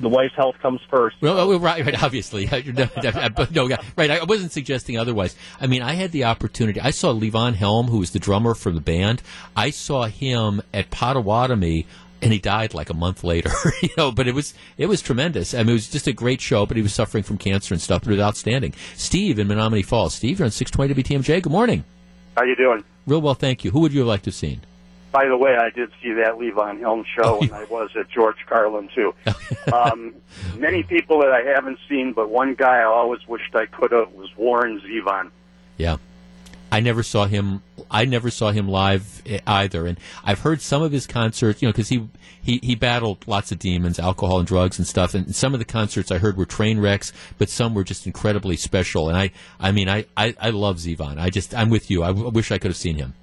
the 0.00 0.08
wife's 0.08 0.34
health 0.34 0.56
comes 0.60 0.80
first. 0.90 1.16
Well, 1.20 1.38
oh, 1.38 1.58
right, 1.58 1.84
right, 1.84 2.02
obviously. 2.02 2.46
But 3.38 3.50
no, 3.52 3.66
yeah, 3.66 3.80
right. 3.96 4.10
I 4.10 4.24
wasn't 4.24 4.52
suggesting 4.52 4.98
otherwise. 4.98 5.36
I 5.60 5.66
mean, 5.66 5.82
I 5.82 5.94
had 5.94 6.12
the 6.12 6.24
opportunity. 6.24 6.80
I 6.80 6.90
saw 6.90 7.12
Levon 7.12 7.54
Helm, 7.54 7.88
who 7.88 7.98
was 7.98 8.10
the 8.10 8.18
drummer 8.18 8.54
for 8.54 8.70
the 8.70 8.80
band. 8.80 9.22
I 9.56 9.70
saw 9.70 10.06
him 10.06 10.62
at 10.72 10.90
Potawatomi, 10.90 11.86
and 12.22 12.32
he 12.32 12.38
died 12.38 12.74
like 12.74 12.90
a 12.90 12.94
month 12.94 13.24
later. 13.24 13.52
you 13.82 13.90
know, 13.96 14.10
but 14.10 14.26
it 14.26 14.34
was 14.34 14.54
it 14.76 14.86
was 14.86 15.02
tremendous. 15.02 15.54
I 15.54 15.58
mean, 15.58 15.70
it 15.70 15.72
was 15.74 15.88
just 15.88 16.06
a 16.06 16.12
great 16.12 16.40
show. 16.40 16.66
But 16.66 16.76
he 16.76 16.82
was 16.82 16.94
suffering 16.94 17.24
from 17.24 17.38
cancer 17.38 17.74
and 17.74 17.80
stuff. 17.80 18.02
But 18.02 18.10
it 18.10 18.16
was 18.16 18.24
outstanding. 18.24 18.74
Steve 18.94 19.38
in 19.38 19.48
Menomonee 19.48 19.84
Falls. 19.84 20.14
Steve, 20.14 20.38
you're 20.38 20.46
on 20.46 20.50
620 20.50 21.02
WTMJ. 21.02 21.42
Good 21.42 21.52
morning. 21.52 21.84
How 22.36 22.44
you 22.44 22.56
doing? 22.56 22.84
Real 23.06 23.20
well, 23.20 23.34
thank 23.34 23.64
you. 23.64 23.70
Who 23.70 23.80
would 23.80 23.92
you 23.92 24.00
have 24.00 24.08
liked 24.08 24.24
to 24.24 24.28
have 24.28 24.34
seen? 24.34 24.60
By 25.10 25.26
the 25.26 25.36
way, 25.36 25.56
I 25.56 25.70
did 25.70 25.90
see 26.02 26.12
that 26.14 26.34
Levon 26.34 26.80
Helm 26.80 27.04
show, 27.18 27.40
and 27.40 27.52
I 27.52 27.64
was 27.64 27.90
at 27.98 28.10
George 28.10 28.36
Carlin 28.46 28.90
too. 28.94 29.14
um, 29.72 30.14
many 30.56 30.82
people 30.82 31.20
that 31.20 31.32
I 31.32 31.42
haven't 31.42 31.78
seen, 31.88 32.12
but 32.12 32.28
one 32.28 32.54
guy 32.54 32.80
I 32.80 32.84
always 32.84 33.26
wished 33.26 33.54
I 33.54 33.66
could 33.66 33.92
have 33.92 34.12
was 34.12 34.28
Warren 34.36 34.80
Zevon. 34.80 35.30
Yeah. 35.78 35.96
I 36.70 36.80
never 36.80 37.02
saw 37.02 37.26
him. 37.26 37.62
I 37.90 38.04
never 38.04 38.30
saw 38.30 38.50
him 38.50 38.68
live 38.68 39.22
eh, 39.24 39.38
either, 39.46 39.86
and 39.86 39.98
I've 40.22 40.40
heard 40.40 40.60
some 40.60 40.82
of 40.82 40.92
his 40.92 41.06
concerts. 41.06 41.62
You 41.62 41.68
know, 41.68 41.72
because 41.72 41.88
he, 41.88 42.08
he 42.42 42.60
he 42.62 42.74
battled 42.74 43.26
lots 43.26 43.50
of 43.52 43.58
demons, 43.58 43.98
alcohol 43.98 44.38
and 44.38 44.46
drugs 44.46 44.78
and 44.78 44.86
stuff. 44.86 45.14
And 45.14 45.34
some 45.34 45.54
of 45.54 45.60
the 45.60 45.64
concerts 45.64 46.10
I 46.10 46.18
heard 46.18 46.36
were 46.36 46.44
train 46.44 46.78
wrecks, 46.78 47.12
but 47.38 47.48
some 47.48 47.74
were 47.74 47.84
just 47.84 48.06
incredibly 48.06 48.56
special. 48.56 49.08
And 49.08 49.16
I, 49.16 49.30
I 49.58 49.72
mean, 49.72 49.88
I, 49.88 50.04
I, 50.16 50.34
I 50.38 50.50
love 50.50 50.76
Zevon. 50.76 51.18
I 51.18 51.30
just, 51.30 51.54
I'm 51.54 51.70
with 51.70 51.90
you. 51.90 52.02
I 52.02 52.08
w- 52.08 52.28
wish 52.28 52.52
I 52.52 52.58
could 52.58 52.70
have 52.70 52.76
seen 52.76 52.96
him. 52.96 53.14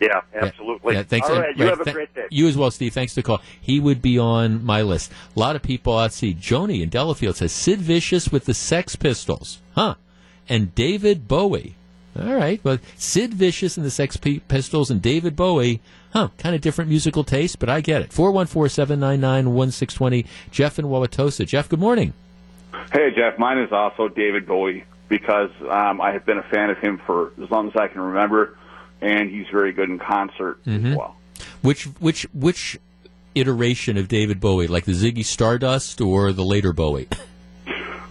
Yeah, 0.00 0.20
absolutely. 0.34 0.94
Yeah, 0.94 1.02
thanks. 1.02 1.28
All 1.28 1.36
and- 1.36 1.58
you 1.58 1.64
right, 1.64 1.70
have 1.70 1.80
a 1.80 1.84
th- 1.84 1.94
great 1.94 2.14
day. 2.14 2.26
You 2.30 2.48
as 2.48 2.56
well, 2.56 2.70
Steve. 2.70 2.94
Thanks 2.94 3.12
for 3.14 3.20
the 3.20 3.26
call. 3.26 3.42
He 3.60 3.78
would 3.80 4.00
be 4.00 4.18
on 4.18 4.64
my 4.64 4.80
list. 4.82 5.12
A 5.36 5.38
lot 5.38 5.56
of 5.56 5.62
people. 5.62 5.96
Let's 5.96 6.16
see. 6.16 6.34
Joni 6.34 6.82
in 6.82 6.88
Delafield 6.88 7.36
says 7.36 7.52
Sid 7.52 7.80
Vicious 7.80 8.30
with 8.32 8.46
the 8.46 8.54
Sex 8.54 8.96
Pistols, 8.96 9.58
huh? 9.74 9.96
And 10.48 10.74
David 10.74 11.28
Bowie. 11.28 11.74
All 12.18 12.34
right. 12.34 12.60
Well, 12.64 12.78
Sid 12.96 13.34
Vicious 13.34 13.76
and 13.76 13.84
the 13.86 13.90
Sex 13.90 14.16
P- 14.16 14.40
Pistols 14.40 14.90
and 14.90 15.00
David 15.02 15.36
Bowie. 15.36 15.80
Huh, 16.12 16.28
kind 16.38 16.56
of 16.56 16.60
different 16.60 16.90
musical 16.90 17.22
taste, 17.22 17.60
but 17.60 17.68
I 17.68 17.80
get 17.80 18.02
it. 18.02 18.10
414-799-1620. 18.10 20.26
Jeff 20.50 20.78
in 20.78 20.86
Wauwatosa. 20.86 21.46
Jeff, 21.46 21.68
good 21.68 21.78
morning. 21.78 22.12
Hey, 22.92 23.10
Jeff. 23.14 23.38
Mine 23.38 23.58
is 23.58 23.70
also 23.72 24.08
David 24.08 24.46
Bowie 24.46 24.84
because 25.08 25.50
um, 25.68 26.00
I 26.00 26.12
have 26.12 26.24
been 26.26 26.38
a 26.38 26.42
fan 26.42 26.70
of 26.70 26.78
him 26.78 27.00
for 27.06 27.32
as 27.42 27.50
long 27.50 27.68
as 27.68 27.76
I 27.76 27.88
can 27.88 28.00
remember, 28.00 28.56
and 29.00 29.30
he's 29.30 29.46
very 29.48 29.72
good 29.72 29.88
in 29.88 29.98
concert 29.98 30.62
Mhm. 30.64 30.92
as 30.92 30.96
well. 30.96 31.16
Which 31.62 31.84
which 32.00 32.22
which 32.34 32.78
iteration 33.34 33.96
of 33.96 34.08
David 34.08 34.40
Bowie, 34.40 34.66
like 34.66 34.84
the 34.84 34.92
Ziggy 34.92 35.24
Stardust 35.24 36.00
or 36.00 36.32
the 36.32 36.44
later 36.44 36.72
Bowie? 36.72 37.08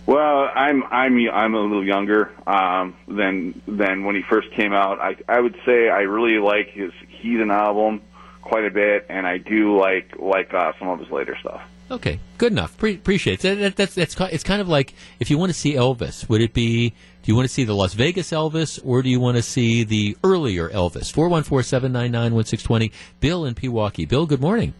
Well, 0.05 0.49
I'm 0.55 0.83
I'm 0.85 1.29
I'm 1.29 1.53
a 1.53 1.59
little 1.61 1.85
younger 1.85 2.31
um, 2.47 2.95
than 3.07 3.61
than 3.67 4.05
when 4.05 4.15
he 4.15 4.23
first 4.23 4.49
came 4.51 4.73
out. 4.73 4.99
I 4.99 5.15
I 5.27 5.39
would 5.39 5.55
say 5.65 5.89
I 5.89 6.01
really 6.01 6.39
like 6.39 6.69
his 6.69 6.91
Heathen 7.09 7.51
album 7.51 8.01
quite 8.41 8.65
a 8.65 8.71
bit, 8.71 9.05
and 9.09 9.27
I 9.27 9.37
do 9.37 9.77
like 9.77 10.15
like 10.17 10.51
uh, 10.53 10.71
some 10.79 10.87
of 10.87 10.99
his 10.99 11.11
later 11.11 11.37
stuff. 11.39 11.61
Okay, 11.91 12.19
good 12.39 12.51
enough. 12.51 12.75
Pre- 12.77 12.95
appreciate 12.95 13.43
it. 13.45 13.59
That, 13.59 13.75
that, 13.75 13.75
that's 13.75 14.15
that's 14.15 14.33
it's 14.33 14.43
kind 14.43 14.61
of 14.61 14.67
like 14.67 14.93
if 15.19 15.29
you 15.29 15.37
want 15.37 15.51
to 15.51 15.57
see 15.57 15.73
Elvis, 15.73 16.27
would 16.27 16.41
it 16.41 16.53
be? 16.53 16.93
You 17.29 17.35
want 17.35 17.47
to 17.47 17.53
see 17.53 17.63
the 17.63 17.75
Las 17.75 17.93
Vegas 17.93 18.31
Elvis 18.31 18.79
or 18.83 19.03
do 19.03 19.09
you 19.09 19.19
want 19.19 19.37
to 19.37 19.43
see 19.43 19.83
the 19.83 20.17
earlier 20.23 20.67
Elvis? 20.67 21.11
Four 21.11 21.29
one 21.29 21.43
four 21.43 21.61
seven 21.61 21.91
nine 21.91 22.11
nine 22.11 22.33
one 22.33 22.45
six 22.45 22.63
twenty. 22.63 22.91
Bill 23.19 23.45
in 23.45 23.53
Pewaukee. 23.53 24.09
Bill, 24.09 24.25
good 24.25 24.41
morning. 24.41 24.73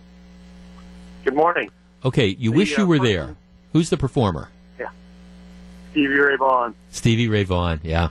Good 1.24 1.36
morning. 1.36 1.70
Okay, 2.04 2.26
you 2.26 2.50
The, 2.50 2.58
wish 2.58 2.76
you 2.76 2.86
uh, 2.86 2.88
were 2.88 2.98
there. 2.98 3.36
Who's 3.72 3.92
the 3.92 3.98
performer? 3.98 4.50
Yeah. 4.80 4.90
Stevie 5.92 6.16
Ray 6.16 6.38
Vaughan. 6.38 6.74
Stevie 6.90 7.28
Ray 7.28 7.44
Vaughan. 7.44 7.82
Yeah. 7.84 8.10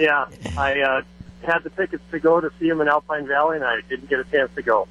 Yeah, 0.00 0.26
I 0.58 0.80
uh, 0.80 1.02
had 1.44 1.60
the 1.60 1.70
tickets 1.70 2.02
to 2.10 2.18
go 2.18 2.40
to 2.40 2.50
see 2.58 2.66
him 2.66 2.80
in 2.80 2.88
Alpine 2.88 3.28
Valley, 3.28 3.58
and 3.58 3.64
I 3.64 3.82
didn't 3.88 4.10
get 4.10 4.18
a 4.18 4.24
chance 4.24 4.50
to 4.56 4.62
go. 4.62 4.88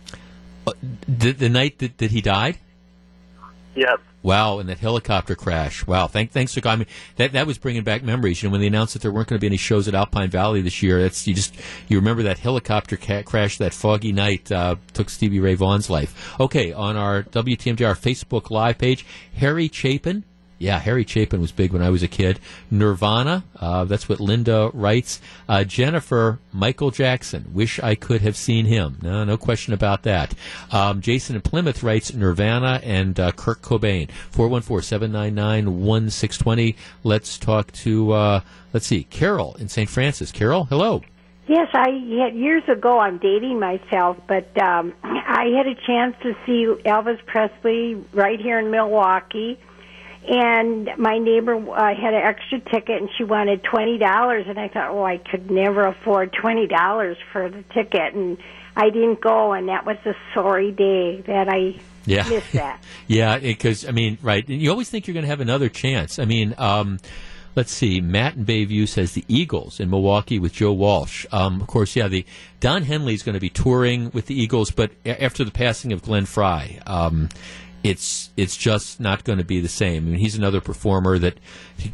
The, 1.05 1.33
the 1.33 1.49
night 1.49 1.79
that, 1.79 1.97
that 1.97 2.11
he 2.11 2.21
died. 2.21 2.59
Yes. 3.75 3.97
Wow, 4.21 4.59
and 4.59 4.69
that 4.69 4.79
helicopter 4.79 5.35
crash. 5.35 5.85
Wow, 5.85 6.07
thank, 6.07 6.31
thanks 6.31 6.53
for. 6.53 6.65
I 6.65 6.77
mean, 6.77 6.87
that 7.17 7.33
that 7.33 7.45
was 7.45 7.57
bringing 7.57 7.83
back 7.83 8.03
memories. 8.03 8.41
You 8.41 8.47
know, 8.47 8.51
when 8.53 8.61
they 8.61 8.67
announced 8.67 8.93
that 8.93 9.01
there 9.01 9.11
weren't 9.11 9.27
going 9.27 9.37
to 9.37 9.41
be 9.41 9.47
any 9.47 9.57
shows 9.57 9.87
at 9.87 9.95
Alpine 9.95 10.29
Valley 10.29 10.61
this 10.61 10.81
year, 10.81 11.01
that's 11.01 11.27
you 11.27 11.33
just 11.33 11.53
you 11.89 11.97
remember 11.97 12.23
that 12.23 12.39
helicopter 12.39 12.95
ca- 12.95 13.23
crash 13.23 13.57
that 13.57 13.73
foggy 13.73 14.13
night 14.13 14.49
uh, 14.51 14.77
took 14.93 15.09
Stevie 15.09 15.41
Ray 15.41 15.55
Vaughan's 15.55 15.89
life. 15.89 16.39
Okay, 16.39 16.71
on 16.71 16.95
our 16.95 17.23
WTMJ 17.23 17.85
our 17.85 17.95
Facebook 17.95 18.49
Live 18.49 18.77
page, 18.77 19.05
Harry 19.35 19.67
Chapin. 19.67 20.23
Yeah, 20.63 20.79
Harry 20.79 21.03
Chapin 21.03 21.41
was 21.41 21.51
big 21.51 21.73
when 21.73 21.81
I 21.81 21.89
was 21.89 22.03
a 22.03 22.07
kid. 22.07 22.39
Nirvana, 22.71 23.43
uh, 23.59 23.83
that's 23.83 24.07
what 24.07 24.21
Linda 24.21 24.71
writes. 24.73 25.19
Uh, 25.49 25.65
Jennifer, 25.65 26.39
Michael 26.53 26.89
Jackson. 26.89 27.51
Wish 27.53 27.81
I 27.81 27.95
could 27.95 28.21
have 28.21 28.37
seen 28.37 28.65
him. 28.65 28.97
No, 29.01 29.25
no 29.25 29.35
question 29.35 29.73
about 29.73 30.03
that. 30.03 30.33
Um, 30.71 31.01
Jason 31.01 31.35
in 31.35 31.41
Plymouth 31.41 31.83
writes 31.83 32.13
Nirvana 32.13 32.79
and 32.81 33.19
uh, 33.19 33.33
Kurt 33.33 33.61
Cobain. 33.61 34.07
414-799-1620. 34.31 36.75
Let's 37.03 37.37
talk 37.37 37.73
to, 37.73 38.13
uh, 38.13 38.39
let's 38.71 38.87
see, 38.87 39.03
Carol 39.03 39.55
in 39.55 39.67
St. 39.67 39.89
Francis. 39.89 40.31
Carol, 40.31 40.63
hello. 40.63 41.01
Yes, 41.45 41.67
I 41.73 41.89
had 42.23 42.35
years 42.35 42.63
ago. 42.69 42.99
I'm 42.99 43.17
dating 43.17 43.59
myself, 43.59 44.15
but 44.29 44.47
um, 44.61 44.93
I 45.03 45.47
had 45.57 45.67
a 45.67 45.75
chance 45.85 46.15
to 46.23 46.33
see 46.45 46.67
Elvis 46.89 47.19
Presley 47.25 47.95
right 48.13 48.39
here 48.39 48.59
in 48.59 48.71
Milwaukee, 48.71 49.59
and 50.27 50.89
my 50.97 51.17
neighbor 51.17 51.55
uh, 51.55 51.95
had 51.95 52.13
an 52.13 52.21
extra 52.21 52.59
ticket, 52.59 53.01
and 53.01 53.09
she 53.17 53.23
wanted 53.23 53.63
twenty 53.63 53.97
dollars, 53.97 54.45
and 54.47 54.59
I 54.59 54.67
thought, 54.67 54.89
oh, 54.91 55.03
I 55.03 55.17
could 55.17 55.49
never 55.51 55.85
afford 55.87 56.33
twenty 56.33 56.67
dollars 56.67 57.17
for 57.31 57.49
the 57.49 57.63
ticket, 57.73 58.13
and 58.13 58.37
I 58.75 58.89
didn't 58.89 59.21
go, 59.21 59.53
and 59.53 59.69
that 59.69 59.85
was 59.85 59.97
a 60.05 60.13
sorry 60.33 60.71
day 60.71 61.21
that 61.27 61.47
I 61.49 61.75
Yeah. 62.05 62.27
missed 62.27 62.53
that. 62.53 62.83
Yeah, 63.07 63.37
because 63.39 63.87
I 63.87 63.91
mean, 63.91 64.17
right? 64.21 64.47
And 64.47 64.61
you 64.61 64.71
always 64.71 64.89
think 64.89 65.07
you're 65.07 65.13
going 65.13 65.25
to 65.25 65.29
have 65.29 65.41
another 65.41 65.69
chance. 65.69 66.17
I 66.19 66.25
mean, 66.25 66.55
um, 66.57 66.99
let's 67.55 67.71
see. 67.71 68.01
Matt 68.01 68.35
in 68.35 68.45
Bayview 68.45 68.87
says 68.87 69.11
the 69.11 69.25
Eagles 69.27 69.79
in 69.79 69.89
Milwaukee 69.89 70.39
with 70.39 70.53
Joe 70.53 70.71
Walsh. 70.73 71.25
Um, 71.31 71.61
of 71.61 71.67
course, 71.67 71.95
yeah. 71.95 72.07
The 72.07 72.25
Don 72.61 72.83
Henley 72.83 73.13
is 73.13 73.21
going 73.23 73.33
to 73.35 73.39
be 73.41 73.49
touring 73.49 74.09
with 74.11 74.25
the 74.27 74.41
Eagles, 74.41 74.71
but 74.71 74.91
a- 75.05 75.21
after 75.23 75.43
the 75.43 75.51
passing 75.51 75.91
of 75.93 76.01
Glenn 76.01 76.25
Frey, 76.25 76.79
um, 76.87 77.29
it's 77.83 78.29
it's 78.37 78.55
just 78.55 78.99
not 78.99 79.23
going 79.23 79.39
to 79.39 79.45
be 79.45 79.59
the 79.59 79.67
same. 79.67 80.07
I 80.07 80.11
mean, 80.11 80.19
he's 80.19 80.37
another 80.37 80.61
performer 80.61 81.19
that 81.19 81.37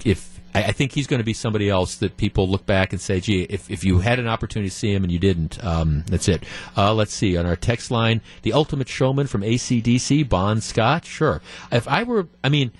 if. 0.05 0.37
I 0.51 0.71
think 0.71 0.93
he's 0.93 1.05
going 1.05 1.19
to 1.19 1.23
be 1.23 1.35
somebody 1.35 1.69
else 1.69 1.97
that 1.97 2.17
people 2.17 2.49
look 2.49 2.65
back 2.65 2.91
and 2.91 2.99
say, 2.99 3.19
"Gee, 3.19 3.43
if, 3.43 3.69
if 3.69 3.83
you 3.83 3.99
had 3.99 4.17
an 4.17 4.27
opportunity 4.27 4.67
to 4.67 4.75
see 4.75 4.91
him 4.91 5.03
and 5.03 5.11
you 5.11 5.19
didn't, 5.19 5.63
um, 5.63 6.03
that's 6.07 6.27
it." 6.27 6.43
Uh, 6.75 6.91
let's 6.91 7.13
see 7.13 7.37
on 7.37 7.45
our 7.45 7.55
text 7.55 7.91
line, 7.91 8.19
the 8.41 8.53
Ultimate 8.53 8.89
Showman 8.89 9.27
from 9.27 9.41
ACDC, 9.41 10.27
Bon 10.27 10.59
Scott. 10.59 11.05
Sure, 11.05 11.43
if 11.71 11.87
I 11.87 12.01
were, 12.01 12.27
I 12.43 12.49
mean, 12.49 12.71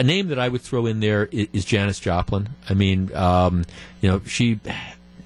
a 0.00 0.02
name 0.02 0.28
that 0.28 0.38
I 0.38 0.48
would 0.48 0.62
throw 0.62 0.86
in 0.86 1.00
there 1.00 1.26
is, 1.26 1.48
is 1.52 1.64
Janis 1.66 2.00
Joplin. 2.00 2.48
I 2.70 2.72
mean, 2.72 3.14
um, 3.14 3.66
you 4.00 4.08
know, 4.08 4.22
she 4.24 4.58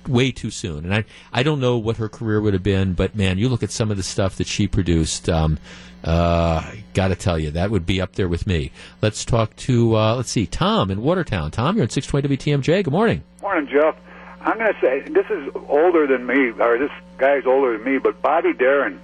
way 0.09 0.33
too 0.33 0.51
soon, 0.51 0.85
and 0.85 0.93
I 0.93 1.05
I 1.33 1.45
don't 1.45 1.61
know 1.61 1.79
what 1.79 1.99
her 1.99 2.09
career 2.09 2.41
would 2.41 2.53
have 2.53 2.65
been, 2.65 2.95
but 2.95 3.15
man, 3.15 3.39
you 3.39 3.49
look 3.49 3.63
at 3.63 3.71
some 3.71 3.93
of 3.93 3.97
the 3.97 4.03
stuff 4.03 4.37
that 4.37 4.49
she 4.49 4.67
produced. 4.67 5.29
Um, 5.29 5.59
uh, 6.07 6.63
got 6.95 7.09
to 7.09 7.17
tell 7.17 7.39
you, 7.39 7.51
that 7.53 7.71
would 7.71 7.85
be 7.85 8.01
up 8.01 8.13
there 8.13 8.29
with 8.29 8.47
me. 8.47 8.71
Let's 9.03 9.25
talk 9.25 9.55
to, 9.57 9.97
uh, 9.97 10.17
let's 10.17 10.31
see, 10.31 10.47
Tom 10.47 10.91
in 10.91 11.03
Watertown. 11.03 11.51
Tom, 11.51 11.77
you're 11.77 11.85
in 11.85 11.91
620 11.91 12.37
WTMJ. 12.63 12.85
Good 12.85 12.93
morning. 12.93 13.23
Morning, 13.43 13.69
Jeff. 13.71 13.97
I'm 14.41 14.59
going 14.59 14.73
to 14.73 14.81
say 14.81 15.01
this 15.01 15.27
is 15.29 15.51
older 15.69 16.07
than 16.07 16.25
me, 16.27 16.51
or 16.59 16.79
this 16.79 16.91
guy's 17.19 17.45
older 17.47 17.77
than 17.77 17.85
me, 17.85 17.99
but 17.99 18.23
Bobby 18.23 18.53
Darin. 18.53 19.01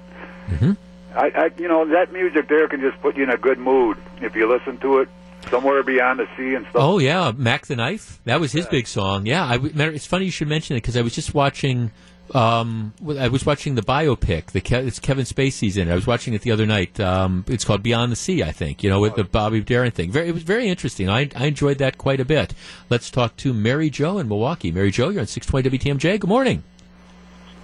Mhm. 0.48 0.76
I, 1.14 1.26
I, 1.30 1.50
you 1.58 1.68
know, 1.68 1.84
that 1.88 2.12
music 2.12 2.48
there 2.48 2.68
can 2.68 2.80
just 2.80 3.00
put 3.02 3.16
you 3.16 3.24
in 3.24 3.30
a 3.30 3.36
good 3.36 3.58
mood 3.58 3.98
if 4.20 4.34
you 4.36 4.48
listen 4.48 4.78
to 4.78 4.98
it. 5.00 5.08
Somewhere 5.50 5.82
beyond 5.82 6.20
the 6.20 6.28
sea 6.36 6.54
and 6.54 6.64
stuff. 6.66 6.76
Oh 6.80 6.98
yeah, 7.00 7.32
Mack 7.36 7.66
the 7.66 7.74
Knife. 7.74 8.20
That 8.26 8.38
was 8.38 8.52
his 8.52 8.64
big 8.66 8.86
song. 8.86 9.26
Yeah, 9.26 9.44
I, 9.44 9.58
it's 9.60 10.06
funny 10.06 10.26
you 10.26 10.30
should 10.30 10.46
mention 10.46 10.76
it 10.76 10.82
because 10.82 10.96
I 10.96 11.02
was 11.02 11.16
just 11.16 11.34
watching. 11.34 11.90
Um, 12.34 12.94
I 13.18 13.28
was 13.28 13.44
watching 13.44 13.74
the 13.74 13.82
biopic. 13.82 14.46
The 14.52 14.60
Ke- 14.60 14.84
it's 14.86 14.98
Kevin 14.98 15.24
Spacey's 15.26 15.76
in 15.76 15.88
it. 15.88 15.92
I 15.92 15.94
was 15.94 16.06
watching 16.06 16.32
it 16.32 16.40
the 16.42 16.50
other 16.50 16.64
night. 16.64 16.98
Um, 16.98 17.44
it's 17.46 17.64
called 17.64 17.82
Beyond 17.82 18.10
the 18.10 18.16
Sea, 18.16 18.42
I 18.42 18.52
think. 18.52 18.82
You 18.82 18.88
know, 18.88 19.00
with 19.00 19.16
the 19.16 19.24
Bobby 19.24 19.60
Darin 19.60 19.90
thing. 19.90 20.10
Very, 20.10 20.28
it 20.28 20.34
was 20.34 20.42
very 20.42 20.68
interesting. 20.68 21.10
I, 21.10 21.28
I 21.36 21.46
enjoyed 21.46 21.78
that 21.78 21.98
quite 21.98 22.20
a 22.20 22.24
bit. 22.24 22.54
Let's 22.88 23.10
talk 23.10 23.36
to 23.38 23.52
Mary 23.52 23.90
Jo 23.90 24.18
in 24.18 24.28
Milwaukee. 24.28 24.72
Mary 24.72 24.90
Jo, 24.90 25.10
you're 25.10 25.20
on 25.20 25.26
620 25.26 25.78
WTMJ. 25.78 26.20
Good 26.20 26.28
morning. 26.28 26.62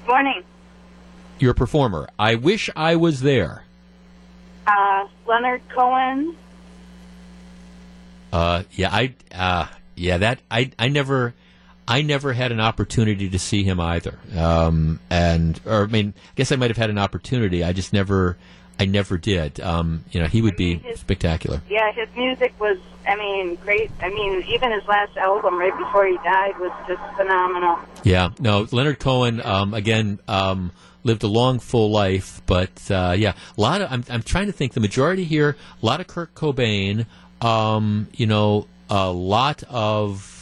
Morning. 0.06 0.43
You're 1.39 1.52
a 1.52 1.55
performer. 1.55 2.09
I 2.18 2.35
wish 2.35 2.68
I 2.76 2.97
was 2.97 3.20
there. 3.20 3.64
Uh, 4.66 5.06
Leonard 5.26 5.62
Cohen. 5.68 6.36
Uh, 8.32 8.64
yeah, 8.72 8.90
I, 8.93 9.14
uh, 9.32 9.66
yeah, 9.97 10.18
that 10.18 10.40
I, 10.51 10.72
I 10.78 10.89
never, 10.89 11.35
I 11.89 12.02
never 12.02 12.35
had 12.35 12.52
an 12.52 12.60
opportunity 12.60 13.31
to 13.31 13.39
see 13.39 13.65
him 13.65 13.81
either. 13.81 14.19
Um, 14.36 15.01
and 15.09 15.59
or 15.65 15.85
I 15.85 15.86
mean, 15.86 16.12
I 16.15 16.32
guess 16.36 16.52
I 16.52 16.56
might 16.56 16.69
have 16.69 16.77
had 16.77 16.90
an 16.90 16.98
opportunity. 16.98 17.65
I 17.65 17.73
just 17.73 17.94
never, 17.94 18.36
I 18.78 18.85
never 18.85 19.16
did. 19.16 19.59
Um, 19.60 20.05
you 20.10 20.20
know, 20.20 20.27
he 20.27 20.43
would 20.43 20.56
be 20.56 20.82
spectacular. 20.97 21.62
Yeah, 21.70 21.90
his 21.93 22.09
music 22.15 22.52
was, 22.60 22.77
I 23.06 23.16
mean, 23.16 23.55
great. 23.65 23.90
I 24.02 24.10
mean, 24.10 24.44
even 24.48 24.70
his 24.70 24.86
last 24.86 25.16
album 25.16 25.59
right 25.59 25.77
before 25.78 26.06
he 26.06 26.19
died 26.19 26.59
was 26.59 26.73
just 26.86 27.01
phenomenal. 27.16 27.78
Yeah, 28.05 28.31
no, 28.39 28.69
Leonard 28.70 28.98
Cohen, 28.98 29.40
um, 29.43 29.73
again, 29.73 30.19
um, 30.28 30.73
lived 31.05 31.23
a 31.23 31.28
long, 31.28 31.59
full 31.59 31.90
life, 31.90 32.43
but 32.44 32.90
uh, 32.90 33.15
yeah, 33.16 33.32
a 33.56 33.60
lot 33.60 33.81
of. 33.81 33.90
I'm, 33.90 34.05
I'm 34.10 34.23
trying 34.23 34.47
to 34.47 34.52
think. 34.52 34.74
The 34.74 34.81
majority 34.81 35.24
here, 35.24 35.56
a 35.82 35.86
lot 35.86 36.01
of 36.01 36.06
Kurt 36.06 36.35
Cobain. 36.35 37.06
Um, 37.40 38.09
you 38.12 38.27
know, 38.27 38.66
a 38.90 39.10
lot 39.10 39.62
of, 39.70 40.38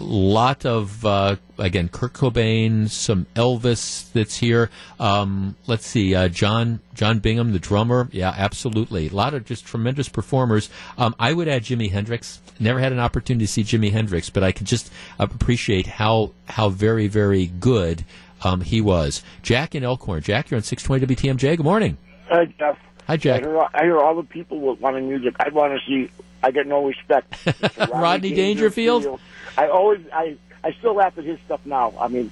lot 0.00 0.66
of 0.66 1.04
uh, 1.04 1.36
again 1.58 1.88
Kurt 1.88 2.12
Cobain, 2.12 2.88
some 2.88 3.26
Elvis 3.34 4.10
that's 4.12 4.36
here. 4.36 4.70
Um, 4.98 5.56
let's 5.66 5.86
see, 5.86 6.14
uh, 6.14 6.28
John 6.28 6.80
John 6.94 7.20
Bonham, 7.20 7.52
the 7.52 7.58
drummer. 7.58 8.08
Yeah, 8.12 8.34
absolutely. 8.36 9.08
A 9.08 9.14
lot 9.14 9.34
of 9.34 9.44
just 9.44 9.64
tremendous 9.64 10.08
performers. 10.08 10.70
Um, 10.98 11.14
I 11.18 11.32
would 11.32 11.48
add 11.48 11.62
Jimi 11.62 11.90
Hendrix. 11.90 12.40
Never 12.58 12.80
had 12.80 12.92
an 12.92 12.98
opportunity 12.98 13.46
to 13.46 13.52
see 13.52 13.62
Jimi 13.62 13.92
Hendrix, 13.92 14.30
but 14.30 14.42
I 14.42 14.52
could 14.52 14.66
just 14.66 14.90
appreciate 15.18 15.86
how 15.86 16.32
how 16.48 16.68
very 16.68 17.06
very 17.06 17.46
good 17.46 18.04
um, 18.42 18.60
he 18.60 18.80
was. 18.80 19.22
Jack 19.42 19.74
in 19.74 19.84
Elkhorn. 19.84 20.22
Jack, 20.22 20.50
you're 20.50 20.56
on 20.56 20.62
620 20.62 21.14
WTMJ. 21.14 21.56
Good 21.56 21.64
morning. 21.64 21.96
Hi, 22.28 22.46
Jeff. 22.58 22.78
Hi, 23.06 23.16
Jack. 23.16 23.42
I 23.42 23.46
hear, 23.46 23.58
I 23.74 23.82
hear 23.82 23.98
all 23.98 24.14
the 24.14 24.22
people 24.22 24.74
wanting 24.76 25.08
music. 25.08 25.34
I 25.38 25.48
want 25.50 25.78
to 25.78 25.86
see. 25.86 26.10
I 26.42 26.50
get 26.50 26.66
no 26.66 26.84
respect. 26.86 27.32
Mr. 27.44 27.90
Rodney 27.90 28.34
Dangerfield? 28.34 29.20
I 29.56 29.68
always, 29.68 30.00
I, 30.12 30.36
I 30.62 30.72
still 30.72 30.94
laugh 30.94 31.16
at 31.18 31.24
his 31.24 31.38
stuff 31.46 31.60
now. 31.64 31.92
I 32.00 32.08
mean, 32.08 32.30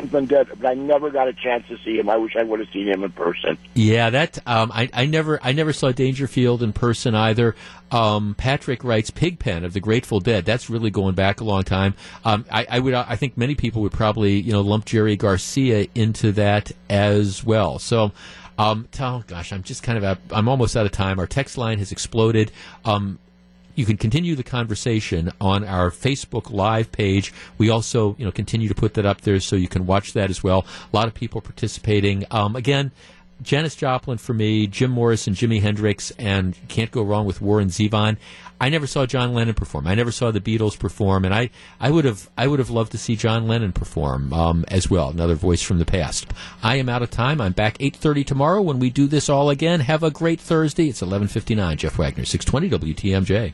he's 0.00 0.10
been 0.10 0.26
dead, 0.26 0.48
but 0.48 0.66
I 0.66 0.74
never 0.74 1.10
got 1.10 1.28
a 1.28 1.32
chance 1.32 1.66
to 1.68 1.78
see 1.78 1.98
him. 1.98 2.08
I 2.08 2.16
wish 2.16 2.36
I 2.36 2.42
would 2.42 2.60
have 2.60 2.68
seen 2.70 2.88
him 2.88 3.04
in 3.04 3.12
person. 3.12 3.58
Yeah, 3.74 4.10
that 4.10 4.38
um, 4.46 4.70
I, 4.72 4.88
I 4.92 5.06
never 5.06 5.38
I 5.42 5.52
never 5.52 5.72
saw 5.72 5.92
Dangerfield 5.92 6.62
in 6.62 6.72
person 6.72 7.14
either. 7.14 7.54
Um, 7.90 8.34
Patrick 8.36 8.84
writes 8.84 9.10
Pigpen 9.10 9.64
of 9.64 9.72
the 9.72 9.80
Grateful 9.80 10.20
Dead. 10.20 10.44
That's 10.44 10.68
really 10.70 10.90
going 10.90 11.14
back 11.14 11.40
a 11.40 11.44
long 11.44 11.62
time. 11.62 11.94
Um, 12.24 12.44
I, 12.50 12.66
I 12.70 12.78
would 12.78 12.94
I 12.94 13.16
think 13.16 13.36
many 13.36 13.54
people 13.54 13.82
would 13.82 13.92
probably 13.92 14.40
you 14.40 14.52
know 14.52 14.60
lump 14.60 14.84
Jerry 14.84 15.16
Garcia 15.16 15.86
into 15.94 16.32
that 16.32 16.72
as 16.88 17.44
well. 17.44 17.78
So. 17.78 18.12
Um, 18.60 18.88
gosh, 18.90 19.52
I'm 19.52 19.62
just 19.62 19.84
kind 19.84 20.04
of 20.04 20.18
I'm 20.32 20.48
almost 20.48 20.76
out 20.76 20.84
of 20.84 20.90
time. 20.90 21.20
Our 21.20 21.28
text 21.28 21.56
line 21.56 21.78
has 21.78 21.92
exploded. 21.92 22.50
Um, 22.84 23.20
you 23.78 23.86
can 23.86 23.96
continue 23.96 24.34
the 24.34 24.42
conversation 24.42 25.30
on 25.40 25.62
our 25.62 25.90
Facebook 25.90 26.50
Live 26.50 26.90
page. 26.90 27.32
We 27.58 27.70
also, 27.70 28.16
you 28.18 28.24
know, 28.24 28.32
continue 28.32 28.66
to 28.66 28.74
put 28.74 28.94
that 28.94 29.06
up 29.06 29.20
there 29.20 29.38
so 29.38 29.54
you 29.54 29.68
can 29.68 29.86
watch 29.86 30.14
that 30.14 30.30
as 30.30 30.42
well. 30.42 30.66
A 30.92 30.96
lot 30.96 31.06
of 31.06 31.14
people 31.14 31.40
participating. 31.40 32.24
Um, 32.32 32.56
again, 32.56 32.90
Janis 33.40 33.76
Joplin 33.76 34.18
for 34.18 34.34
me, 34.34 34.66
Jim 34.66 34.90
Morrison, 34.90 35.34
Jimi 35.34 35.62
Hendrix, 35.62 36.10
and 36.18 36.56
can't 36.66 36.90
go 36.90 37.02
wrong 37.02 37.24
with 37.24 37.40
Warren 37.40 37.68
Zevon. 37.68 38.16
I 38.60 38.68
never 38.68 38.88
saw 38.88 39.06
John 39.06 39.32
Lennon 39.34 39.54
perform. 39.54 39.86
I 39.86 39.94
never 39.94 40.10
saw 40.10 40.32
the 40.32 40.40
Beatles 40.40 40.76
perform, 40.76 41.24
and 41.24 41.32
I, 41.32 41.50
I 41.80 41.92
would 41.92 42.04
have 42.04 42.28
I 42.36 42.48
would 42.48 42.58
have 42.58 42.70
loved 42.70 42.90
to 42.92 42.98
see 42.98 43.14
John 43.14 43.46
Lennon 43.46 43.72
perform 43.72 44.32
um, 44.32 44.64
as 44.66 44.90
well. 44.90 45.10
Another 45.10 45.36
voice 45.36 45.62
from 45.62 45.78
the 45.78 45.84
past. 45.84 46.26
I 46.62 46.76
am 46.76 46.88
out 46.88 47.02
of 47.02 47.10
time. 47.10 47.40
I'm 47.40 47.52
back 47.52 47.78
8:30 47.78 48.26
tomorrow 48.26 48.60
when 48.60 48.80
we 48.80 48.90
do 48.90 49.06
this 49.06 49.28
all 49.28 49.50
again. 49.50 49.80
Have 49.80 50.02
a 50.02 50.10
great 50.10 50.40
Thursday. 50.40 50.88
It's 50.88 51.02
11:59. 51.02 51.76
Jeff 51.76 51.96
Wagner, 51.96 52.24
620 52.24 52.94
WTMJ. 52.94 53.52